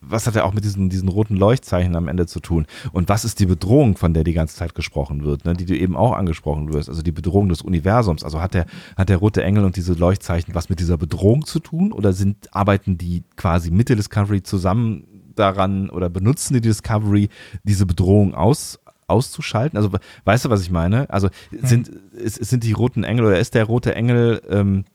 [0.01, 2.67] was hat er auch mit diesen, diesen roten Leuchtzeichen am Ende zu tun?
[2.91, 5.53] Und was ist die Bedrohung, von der die ganze Zeit gesprochen wird, ne?
[5.53, 6.89] die du eben auch angesprochen wirst?
[6.89, 8.23] Also die Bedrohung des Universums.
[8.23, 8.65] Also hat der,
[8.97, 11.93] hat der rote Engel und diese Leuchtzeichen was mit dieser Bedrohung zu tun?
[11.93, 17.29] Oder sind, arbeiten die quasi mit der Discovery zusammen daran oder benutzen die Discovery
[17.63, 19.77] diese Bedrohung aus, auszuschalten?
[19.77, 19.91] Also
[20.23, 21.09] weißt du, was ich meine?
[21.09, 22.27] Also sind, mhm.
[22.27, 24.85] sind die roten Engel oder ist der rote Engel, ähm,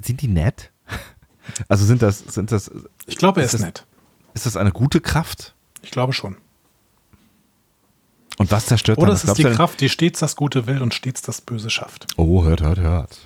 [0.00, 0.72] sind die nett?
[1.68, 2.72] Also sind das, sind das.
[3.06, 3.86] Ich glaube, er ist, ist das, nett.
[4.34, 5.54] Ist das eine gute Kraft?
[5.80, 6.36] Ich glaube schon.
[8.36, 9.14] Und was zerstört Oder dann?
[9.14, 12.08] Oder es ist die Kraft, die stets das Gute will und stets das Böse schafft.
[12.16, 13.18] Oh, hört, hört, hört.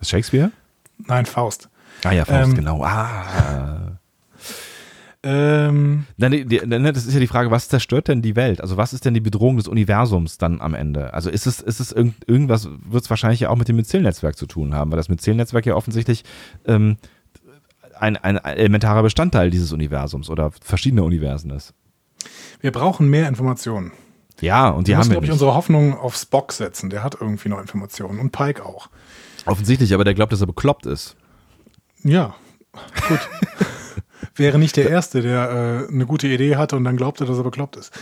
[0.00, 0.50] Ist Shakespeare?
[0.98, 1.68] Nein, Faust.
[2.02, 2.82] Ah ja, Faust, ähm, genau.
[2.82, 3.99] Ah.
[5.22, 8.62] Ähm, ne, das ist ja die Frage, was zerstört denn die Welt?
[8.62, 11.12] Also was ist denn die Bedrohung des Universums dann am Ende?
[11.12, 14.36] Also ist es, ist es irgend, irgendwas, wird es wahrscheinlich ja auch mit dem Myzel-Netzwerk
[14.36, 16.24] zu tun haben, weil das Myzel-Netzwerk ja offensichtlich
[16.64, 16.96] ähm,
[17.98, 21.74] ein, ein elementarer Bestandteil dieses Universums oder verschiedener Universen ist.
[22.62, 23.92] wir brauchen mehr Informationen.
[24.40, 26.88] Ja, und die Wir haben müssen, wir glaube ich, unsere Hoffnung auf Spock setzen.
[26.88, 28.18] Der hat irgendwie noch Informationen.
[28.18, 28.88] Und Pike auch.
[29.44, 31.14] Offensichtlich, aber der glaubt, dass er bekloppt ist.
[32.02, 32.34] Ja,
[33.06, 33.20] gut.
[34.34, 37.44] Wäre nicht der Erste, der äh, eine gute Idee hatte und dann glaubte, dass er
[37.44, 37.92] bekloppt ist.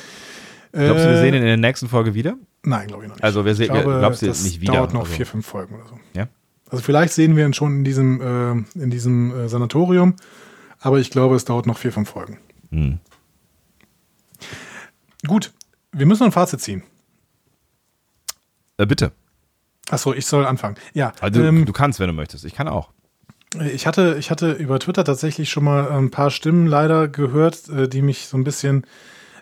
[0.72, 2.36] Glaubst du, wir Äh, sehen ihn in der nächsten Folge wieder?
[2.62, 3.24] Nein, glaube ich noch nicht.
[3.24, 4.72] Also, wir sehen- glaube, glaubst du das nicht wieder?
[4.74, 5.98] dauert noch Also- vier, fünf Folgen oder so.
[6.14, 6.28] Ja.
[6.70, 10.14] Also vielleicht sehen wir ihn schon in diesem, äh, in diesem äh, Sanatorium,
[10.80, 12.38] aber ich glaube, es dauert noch vier, fünf Folgen.
[12.70, 12.98] Hm.
[15.26, 15.52] Gut,
[15.92, 16.82] wir müssen ein Fazit ziehen.
[18.76, 19.12] Äh, bitte.
[19.90, 20.76] Achso, ich soll anfangen.
[20.92, 22.44] Ja, Also, ähm, du kannst, wenn du möchtest.
[22.44, 22.90] Ich kann auch.
[23.73, 27.89] Ich hatte, ich hatte über Twitter tatsächlich schon mal ein paar Stimmen leider gehört, äh,
[27.89, 28.85] die mich so ein bisschen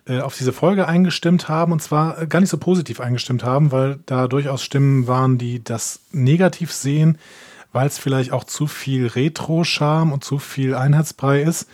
[0.06, 3.72] äh, auf diese Folge eingestimmt haben und zwar äh, gar nicht so positiv eingestimmt haben,
[3.72, 7.18] weil da durchaus Stimmen waren, die das negativ sehen,
[7.72, 11.68] weil es vielleicht auch zu viel Retro-Charme und zu viel Einheitsbrei ist.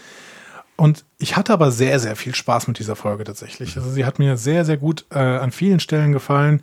[0.77, 3.77] Und ich hatte aber sehr, sehr viel Spaß mit dieser Folge tatsächlich.
[3.77, 6.63] Also sie hat mir sehr, sehr gut äh, an vielen Stellen gefallen.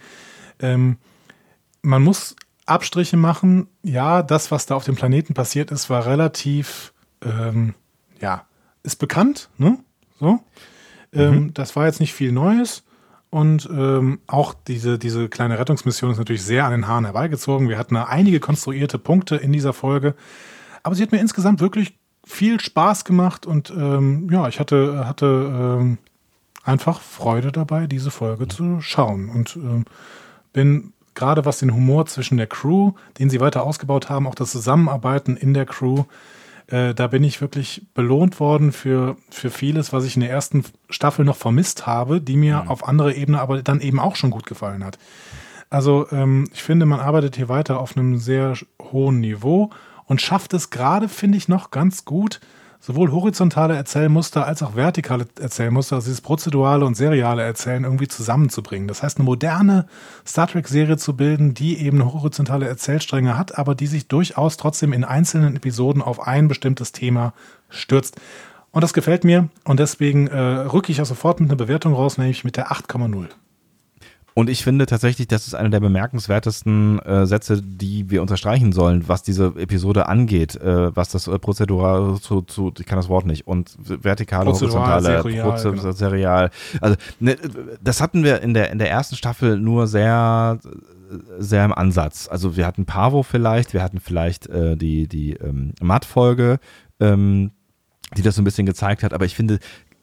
[0.59, 0.97] Ähm,
[1.83, 2.35] man muss
[2.69, 3.67] Abstriche machen.
[3.83, 7.73] Ja, das, was da auf dem Planeten passiert ist, war relativ, ähm,
[8.19, 8.45] ja,
[8.83, 9.79] ist bekannt, ne?
[10.19, 10.39] So.
[11.13, 12.83] Ähm, das war jetzt nicht viel Neues.
[13.31, 17.69] Und ähm, auch diese, diese kleine Rettungsmission ist natürlich sehr an den Haaren herbeigezogen.
[17.69, 20.15] Wir hatten da einige konstruierte Punkte in dieser Folge.
[20.81, 25.79] Aber sie hat mir insgesamt wirklich viel Spaß gemacht und ähm, ja, ich hatte, hatte
[25.79, 25.97] ähm,
[26.63, 29.29] einfach Freude dabei, diese Folge zu schauen.
[29.29, 29.85] Und ähm,
[30.53, 34.51] bin gerade was den Humor zwischen der Crew, den sie weiter ausgebaut haben, auch das
[34.51, 36.05] Zusammenarbeiten in der Crew,
[36.67, 40.63] äh, da bin ich wirklich belohnt worden für, für vieles, was ich in der ersten
[40.89, 44.45] Staffel noch vermisst habe, die mir auf andere Ebene aber dann eben auch schon gut
[44.45, 44.97] gefallen hat.
[45.69, 48.55] Also ähm, ich finde, man arbeitet hier weiter auf einem sehr
[48.91, 49.71] hohen Niveau
[50.05, 52.39] und schafft es gerade, finde ich, noch ganz gut,
[52.79, 58.87] sowohl horizontale Erzählmuster als auch vertikale Erzählmuster, also dieses prozedurale und seriale Erzählen irgendwie zusammenzubringen.
[58.87, 59.85] Das heißt, eine moderne
[60.25, 65.03] Star Trek-Serie zu bilden, die eben horizontale Erzählstränge hat, aber die sich durchaus trotzdem in
[65.03, 67.33] einzelnen Episoden auf ein bestimmtes Thema
[67.69, 68.15] stürzt.
[68.71, 72.17] Und das gefällt mir und deswegen äh, rücke ich auch sofort mit einer Bewertung raus,
[72.17, 73.27] nämlich mit der 8,0.
[74.39, 79.09] Und ich finde tatsächlich, das ist einer der bemerkenswertesten äh, Sätze, die wir unterstreichen sollen,
[79.09, 83.25] was diese Episode angeht, äh, was das äh, prozedural zu, zu, ich kann das Wort
[83.25, 85.91] nicht, und vertikale, Prozedural, horizontale, serial, Proze genau.
[85.91, 86.51] serial.
[86.79, 87.35] Also ne,
[87.83, 90.57] das hatten wir in der in der ersten Staffel nur sehr
[91.37, 92.29] sehr im Ansatz.
[92.31, 96.59] Also wir hatten Pavo vielleicht, wir hatten vielleicht äh, die die ähm, Matt-Folge,
[97.01, 97.51] ähm,
[98.15, 99.59] die das so ein bisschen gezeigt hat, aber ich finde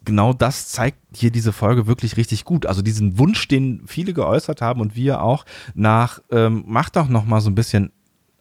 [0.06, 2.64] genau das zeigt hier diese Folge wirklich richtig gut.
[2.64, 5.44] Also diesen Wunsch, den viele geäußert haben und wir auch
[5.74, 7.92] nach, ähm, macht doch noch mal so ein bisschen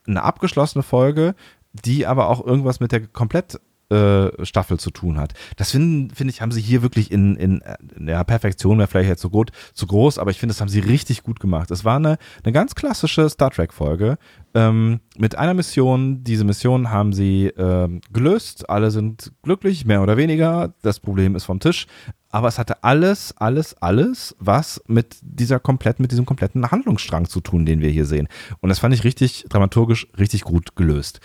[0.08, 1.36] eine abgeschlossene Folge,
[1.74, 5.34] die aber auch irgendwas mit der komplett äh, Staffel zu tun hat.
[5.58, 7.62] Das finde finde ich, haben sie hier wirklich in, in,
[7.96, 10.70] in der Perfektion, wäre vielleicht jetzt zu, gut, zu groß, aber ich finde, das haben
[10.70, 11.72] sie richtig gut gemacht.
[11.72, 14.18] Es war eine, eine ganz klassische Star Trek-Folge
[14.56, 16.24] ähm, mit einer Mission.
[16.24, 18.70] Diese Mission haben sie ähm, gelöst.
[18.70, 20.74] Alle sind glücklich, mehr oder weniger.
[20.82, 21.88] Das Problem ist vom Tisch.
[22.30, 27.40] Aber es hatte alles, alles, alles, was mit dieser komplett, mit diesem kompletten Handlungsstrang zu
[27.40, 28.28] tun, den wir hier sehen.
[28.60, 31.20] Und das fand ich richtig dramaturgisch richtig gut gelöst.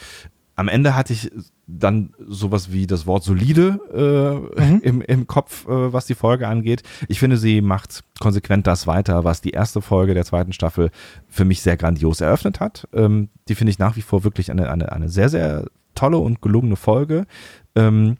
[0.57, 1.31] Am Ende hatte ich
[1.79, 3.81] dann sowas wie das Wort solide
[4.55, 6.83] äh, im, im Kopf, äh, was die Folge angeht.
[7.09, 10.91] Ich finde, sie macht konsequent das weiter, was die erste Folge der zweiten Staffel
[11.29, 12.89] für mich sehr grandios eröffnet hat.
[12.93, 16.43] Ähm, die finde ich nach wie vor wirklich eine, eine, eine sehr, sehr tolle und
[16.43, 17.27] gelungene Folge.
[17.75, 18.17] Ähm,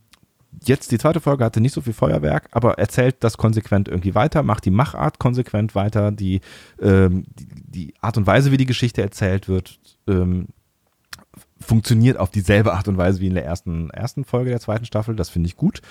[0.65, 4.43] jetzt die zweite Folge hatte nicht so viel Feuerwerk, aber erzählt das konsequent irgendwie weiter,
[4.43, 6.41] macht die Machart konsequent weiter, die,
[6.81, 10.49] ähm, die, die Art und Weise, wie die Geschichte erzählt wird, ähm,
[11.71, 15.15] funktioniert auf dieselbe Art und Weise wie in der ersten, ersten Folge der zweiten Staffel.
[15.15, 15.83] Das finde ich gut.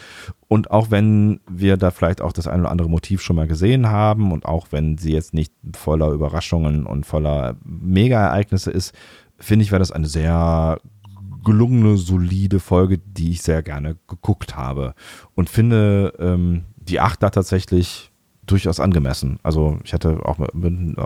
[0.49, 3.88] Und auch wenn wir da vielleicht auch das ein oder andere Motiv schon mal gesehen
[3.88, 8.93] haben und auch wenn sie jetzt nicht voller Überraschungen und voller Mega-Ereignisse ist,
[9.38, 10.82] finde ich, war das eine sehr
[11.45, 14.95] gelungene, solide Folge, die ich sehr gerne geguckt habe.
[15.33, 18.11] Und finde ähm, die 8 da tatsächlich
[18.45, 19.40] durchaus angemessen.
[19.43, 20.98] Also ich hätte auch mit, mit,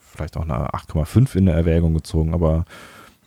[0.00, 2.64] vielleicht auch eine 8,5 in der Erwägung gezogen, aber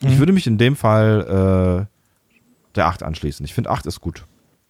[0.00, 3.44] ich würde mich in dem Fall äh, der 8 anschließen.
[3.44, 4.24] Ich finde 8 ist gut.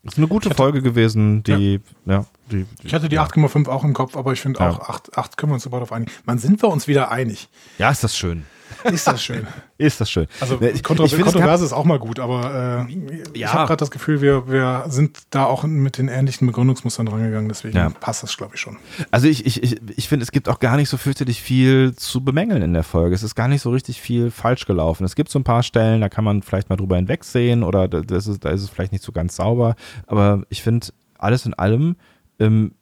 [0.05, 3.25] Ist eine gute Folge gewesen, die, ja, die, die Ich hatte die ja.
[3.25, 4.71] 8,5 auch im Kopf, aber ich finde Ja.
[4.71, 6.13] auch 8, 8 können wir uns überhaupt auf einigen.
[6.25, 7.49] Man sind wir uns wieder einig.
[7.79, 8.45] Ja, ist das schön.
[8.85, 9.47] Ist das schön.
[9.79, 10.27] Ist das schön.
[10.41, 12.93] Also Ne, ich- Kontro ich gab- Kontroverse ist auch mal gut, aber äh,
[13.35, 13.53] ich Ja.
[13.53, 17.77] habe gerade das Gefühl, wir, wir sind da auch mit den ähnlichen Begründungsmustern drangegangen, deswegen
[17.77, 17.91] Ja.
[17.91, 18.77] passt das, glaube ich, schon.
[19.11, 22.25] Also ich, ich, ich, ich finde, es gibt auch gar nicht so fürchterlich viel zu
[22.25, 23.15] bemängeln in der Folge.
[23.15, 25.05] Es ist gar nicht so richtig viel falsch gelaufen.
[25.05, 28.01] Es gibt so ein paar Stellen, da kann man vielleicht mal drüber hinwegsehen oder da-
[28.01, 29.75] das ist, da ist es vielleicht nicht so ganz sauber.
[30.07, 30.87] Aber ich finde,
[31.19, 31.97] alles in allem
[32.39, 32.73] ähm,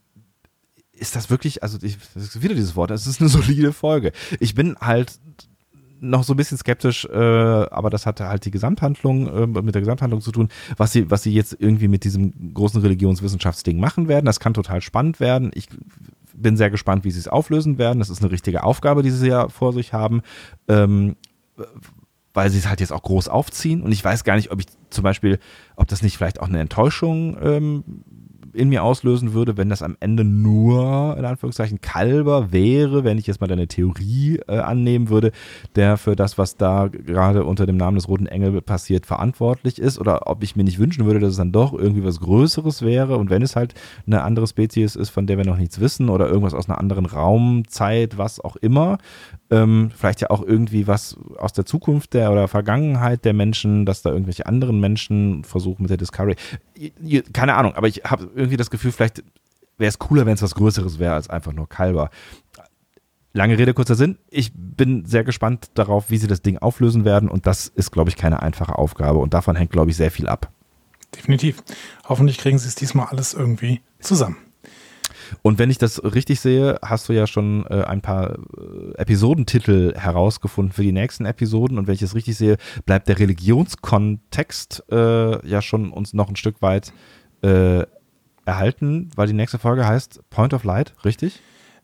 [0.92, 4.12] ist das wirklich, also ich, das ist wieder dieses Wort, es ist eine solide Folge.
[4.38, 5.18] Ich bin halt
[6.04, 9.82] noch so ein bisschen skeptisch, äh, aber das hatte halt die Gesamthandlung, äh, mit der
[9.82, 14.26] Gesamthandlung zu tun, was sie, was sie jetzt irgendwie mit diesem großen Religionswissenschaftsding machen werden.
[14.26, 15.50] Das kann total spannend werden.
[15.54, 15.68] Ich
[16.34, 17.98] bin sehr gespannt, wie sie es auflösen werden.
[17.98, 20.22] Das ist eine richtige Aufgabe, die sie ja vor sich haben.
[20.68, 21.16] Ähm,
[22.34, 23.80] weil sie es halt jetzt auch groß aufziehen.
[23.80, 25.38] Und ich weiß gar nicht, ob ich zum Beispiel,
[25.76, 27.84] ob das nicht vielleicht auch eine Enttäuschung ähm,
[28.54, 33.26] in mir auslösen würde, wenn das am Ende nur, in Anführungszeichen, Kalber wäre, wenn ich
[33.26, 35.32] jetzt mal deine Theorie äh, annehmen würde,
[35.76, 39.98] der für das, was da gerade unter dem Namen des Roten Engel passiert, verantwortlich ist.
[39.98, 43.16] Oder ob ich mir nicht wünschen würde, dass es dann doch irgendwie was Größeres wäre.
[43.16, 43.74] Und wenn es halt
[44.06, 47.06] eine andere Spezies ist, von der wir noch nichts wissen oder irgendwas aus einer anderen
[47.06, 48.98] Raumzeit, was auch immer,
[49.54, 54.02] ähm, vielleicht ja auch irgendwie was aus der Zukunft der oder Vergangenheit der Menschen, dass
[54.02, 56.34] da irgendwelche anderen Menschen versuchen mit der Discovery.
[57.32, 59.22] Keine Ahnung, aber ich habe irgendwie das Gefühl, vielleicht
[59.78, 62.10] wäre es cooler, wenn es was Größeres wäre als einfach nur Kalber.
[63.32, 64.18] Lange Rede, kurzer Sinn.
[64.30, 68.10] Ich bin sehr gespannt darauf, wie sie das Ding auflösen werden und das ist, glaube
[68.10, 70.50] ich, keine einfache Aufgabe und davon hängt, glaube ich, sehr viel ab.
[71.14, 71.62] Definitiv.
[72.08, 74.36] Hoffentlich kriegen sie es diesmal alles irgendwie zusammen.
[75.42, 79.94] Und wenn ich das richtig sehe, hast du ja schon äh, ein paar äh, Episodentitel
[79.96, 81.78] herausgefunden für die nächsten Episoden.
[81.78, 86.36] Und wenn ich das richtig sehe, bleibt der Religionskontext äh, ja schon uns noch ein
[86.36, 86.92] Stück weit
[87.42, 87.84] äh,
[88.44, 91.40] erhalten, weil die nächste Folge heißt Point of Light, richtig?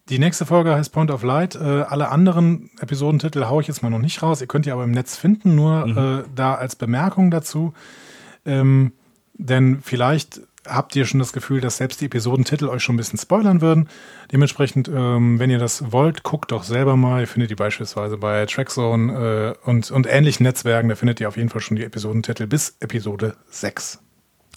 [0.08, 1.54] Die nächste Folge heißt Point of Light.
[1.54, 4.40] Äh, alle anderen Episodentitel haue ich jetzt mal noch nicht raus.
[4.40, 7.74] Ihr könnt die aber im Netz finden, nur äh, da als Bemerkung dazu.
[8.44, 8.92] Ähm,
[9.34, 13.18] denn vielleicht habt ihr schon das Gefühl, dass selbst die Episodentitel euch schon ein bisschen
[13.18, 13.88] spoilern würden.
[14.32, 17.20] Dementsprechend, ähm, wenn ihr das wollt, guckt doch selber mal.
[17.20, 20.88] Ihr findet die beispielsweise bei Trackzone äh, und, und ähnlichen Netzwerken.
[20.88, 24.00] Da findet ihr auf jeden Fall schon die Episodentitel bis Episode 6.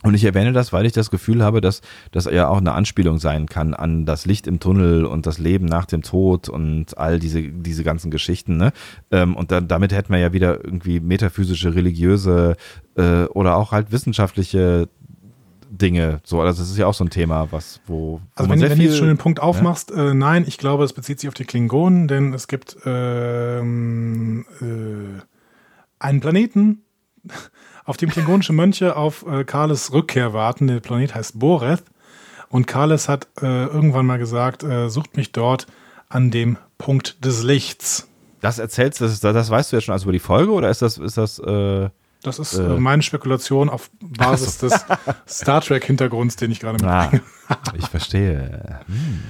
[0.03, 3.19] Und ich erwähne das, weil ich das Gefühl habe, dass das ja auch eine Anspielung
[3.19, 7.19] sein kann an das Licht im Tunnel und das Leben nach dem Tod und all
[7.19, 8.57] diese, diese ganzen Geschichten.
[8.57, 8.73] Ne?
[9.11, 12.57] Ähm, und dann, damit hätten wir ja wieder irgendwie metaphysische, religiöse
[12.97, 14.89] äh, oder auch halt wissenschaftliche
[15.77, 16.21] Dinge.
[16.23, 18.77] So, also das ist ja auch so ein Thema, was, wo, wo Also wenn, wenn
[18.77, 21.45] du jetzt schon den Punkt aufmachst, äh, nein, ich glaube, es bezieht sich auf die
[21.45, 25.21] Klingonen, denn es gibt ähm, äh,
[25.99, 26.83] einen Planeten,
[27.85, 30.67] auf dem klingonische Mönche auf äh, Karles Rückkehr warten.
[30.67, 31.83] Der Planet heißt Boreth.
[32.49, 35.65] Und Karles hat äh, irgendwann mal gesagt, äh, sucht mich dort
[36.07, 38.07] an dem Punkt des Lichts.
[38.41, 40.83] das erzählst, das, ist, das weißt du jetzt schon also über die Folge oder ist
[40.83, 41.89] das, ist das, äh,
[42.23, 44.85] Das ist äh, meine Spekulation auf Basis des
[45.27, 47.23] Star Trek-Hintergrunds, den ich gerade Ah, mitbringe.
[47.77, 48.79] ich verstehe.
[48.87, 49.23] Hm.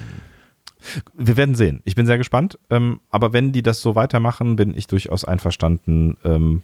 [1.14, 1.80] Wir werden sehen.
[1.84, 2.58] Ich bin sehr gespannt.
[2.70, 6.62] Ähm, aber wenn die das so weitermachen, bin ich durchaus einverstanden ähm,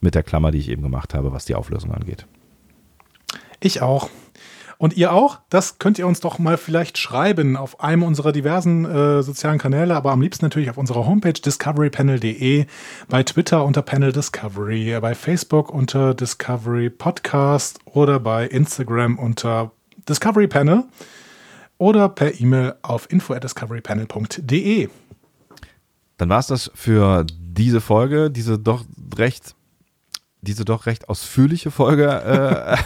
[0.00, 2.26] mit der Klammer, die ich eben gemacht habe, was die Auflösung angeht.
[3.60, 4.10] Ich auch.
[4.78, 5.40] Und ihr auch?
[5.50, 9.96] Das könnt ihr uns doch mal vielleicht schreiben auf einem unserer diversen äh, sozialen Kanäle,
[9.96, 12.66] aber am liebsten natürlich auf unserer Homepage discoverypanel.de,
[13.08, 19.72] bei Twitter unter Panel Discovery, bei Facebook unter Discovery Podcast oder bei Instagram unter
[20.08, 20.84] Discovery Panel
[21.78, 24.88] oder per E-Mail auf info@discoverypanel.de.
[26.18, 28.84] Dann war es das für diese Folge, diese doch
[29.16, 29.56] recht,
[30.40, 32.76] diese doch recht ausführliche Folge äh,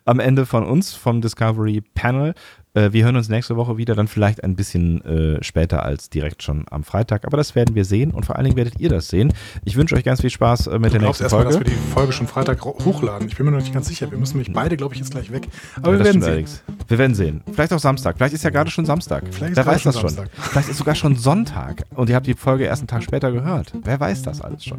[0.04, 2.34] am Ende von uns vom Discovery Panel.
[2.74, 6.42] Äh, wir hören uns nächste Woche wieder, dann vielleicht ein bisschen äh, später als direkt
[6.42, 7.26] schon am Freitag.
[7.26, 9.32] Aber das werden wir sehen und vor allen Dingen werdet ihr das sehen.
[9.64, 11.58] Ich wünsche euch ganz viel Spaß äh, mit Du der nächsten erstmal, Folge.
[11.64, 13.28] dass wir die Folge schon Freitag hochladen.
[13.28, 14.10] Ich bin mir noch nicht ganz sicher.
[14.10, 15.48] Wir müssen nämlich beide, glaube ich, jetzt gleich weg.
[15.76, 16.30] Aber Ja, wir werden sehen.
[16.30, 16.62] allerdings.
[16.88, 17.42] Wir werden sehen.
[17.52, 18.16] Vielleicht auch Samstag.
[18.16, 19.24] Vielleicht ist ja gerade schon Samstag.
[19.30, 20.08] Vielleicht Wer weiß das schon.
[20.10, 20.30] Samstag.
[20.50, 23.72] Vielleicht ist sogar schon Sonntag und ihr habt die Folge erst einen Tag später gehört.
[23.84, 24.78] Wer weiß das alles schon.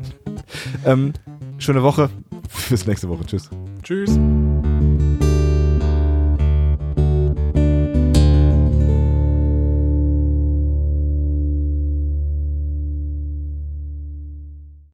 [0.85, 1.13] Ähm,
[1.59, 2.09] schöne Woche.
[2.69, 3.25] Bis nächste Woche.
[3.25, 3.49] Tschüss.
[3.83, 4.17] Tschüss.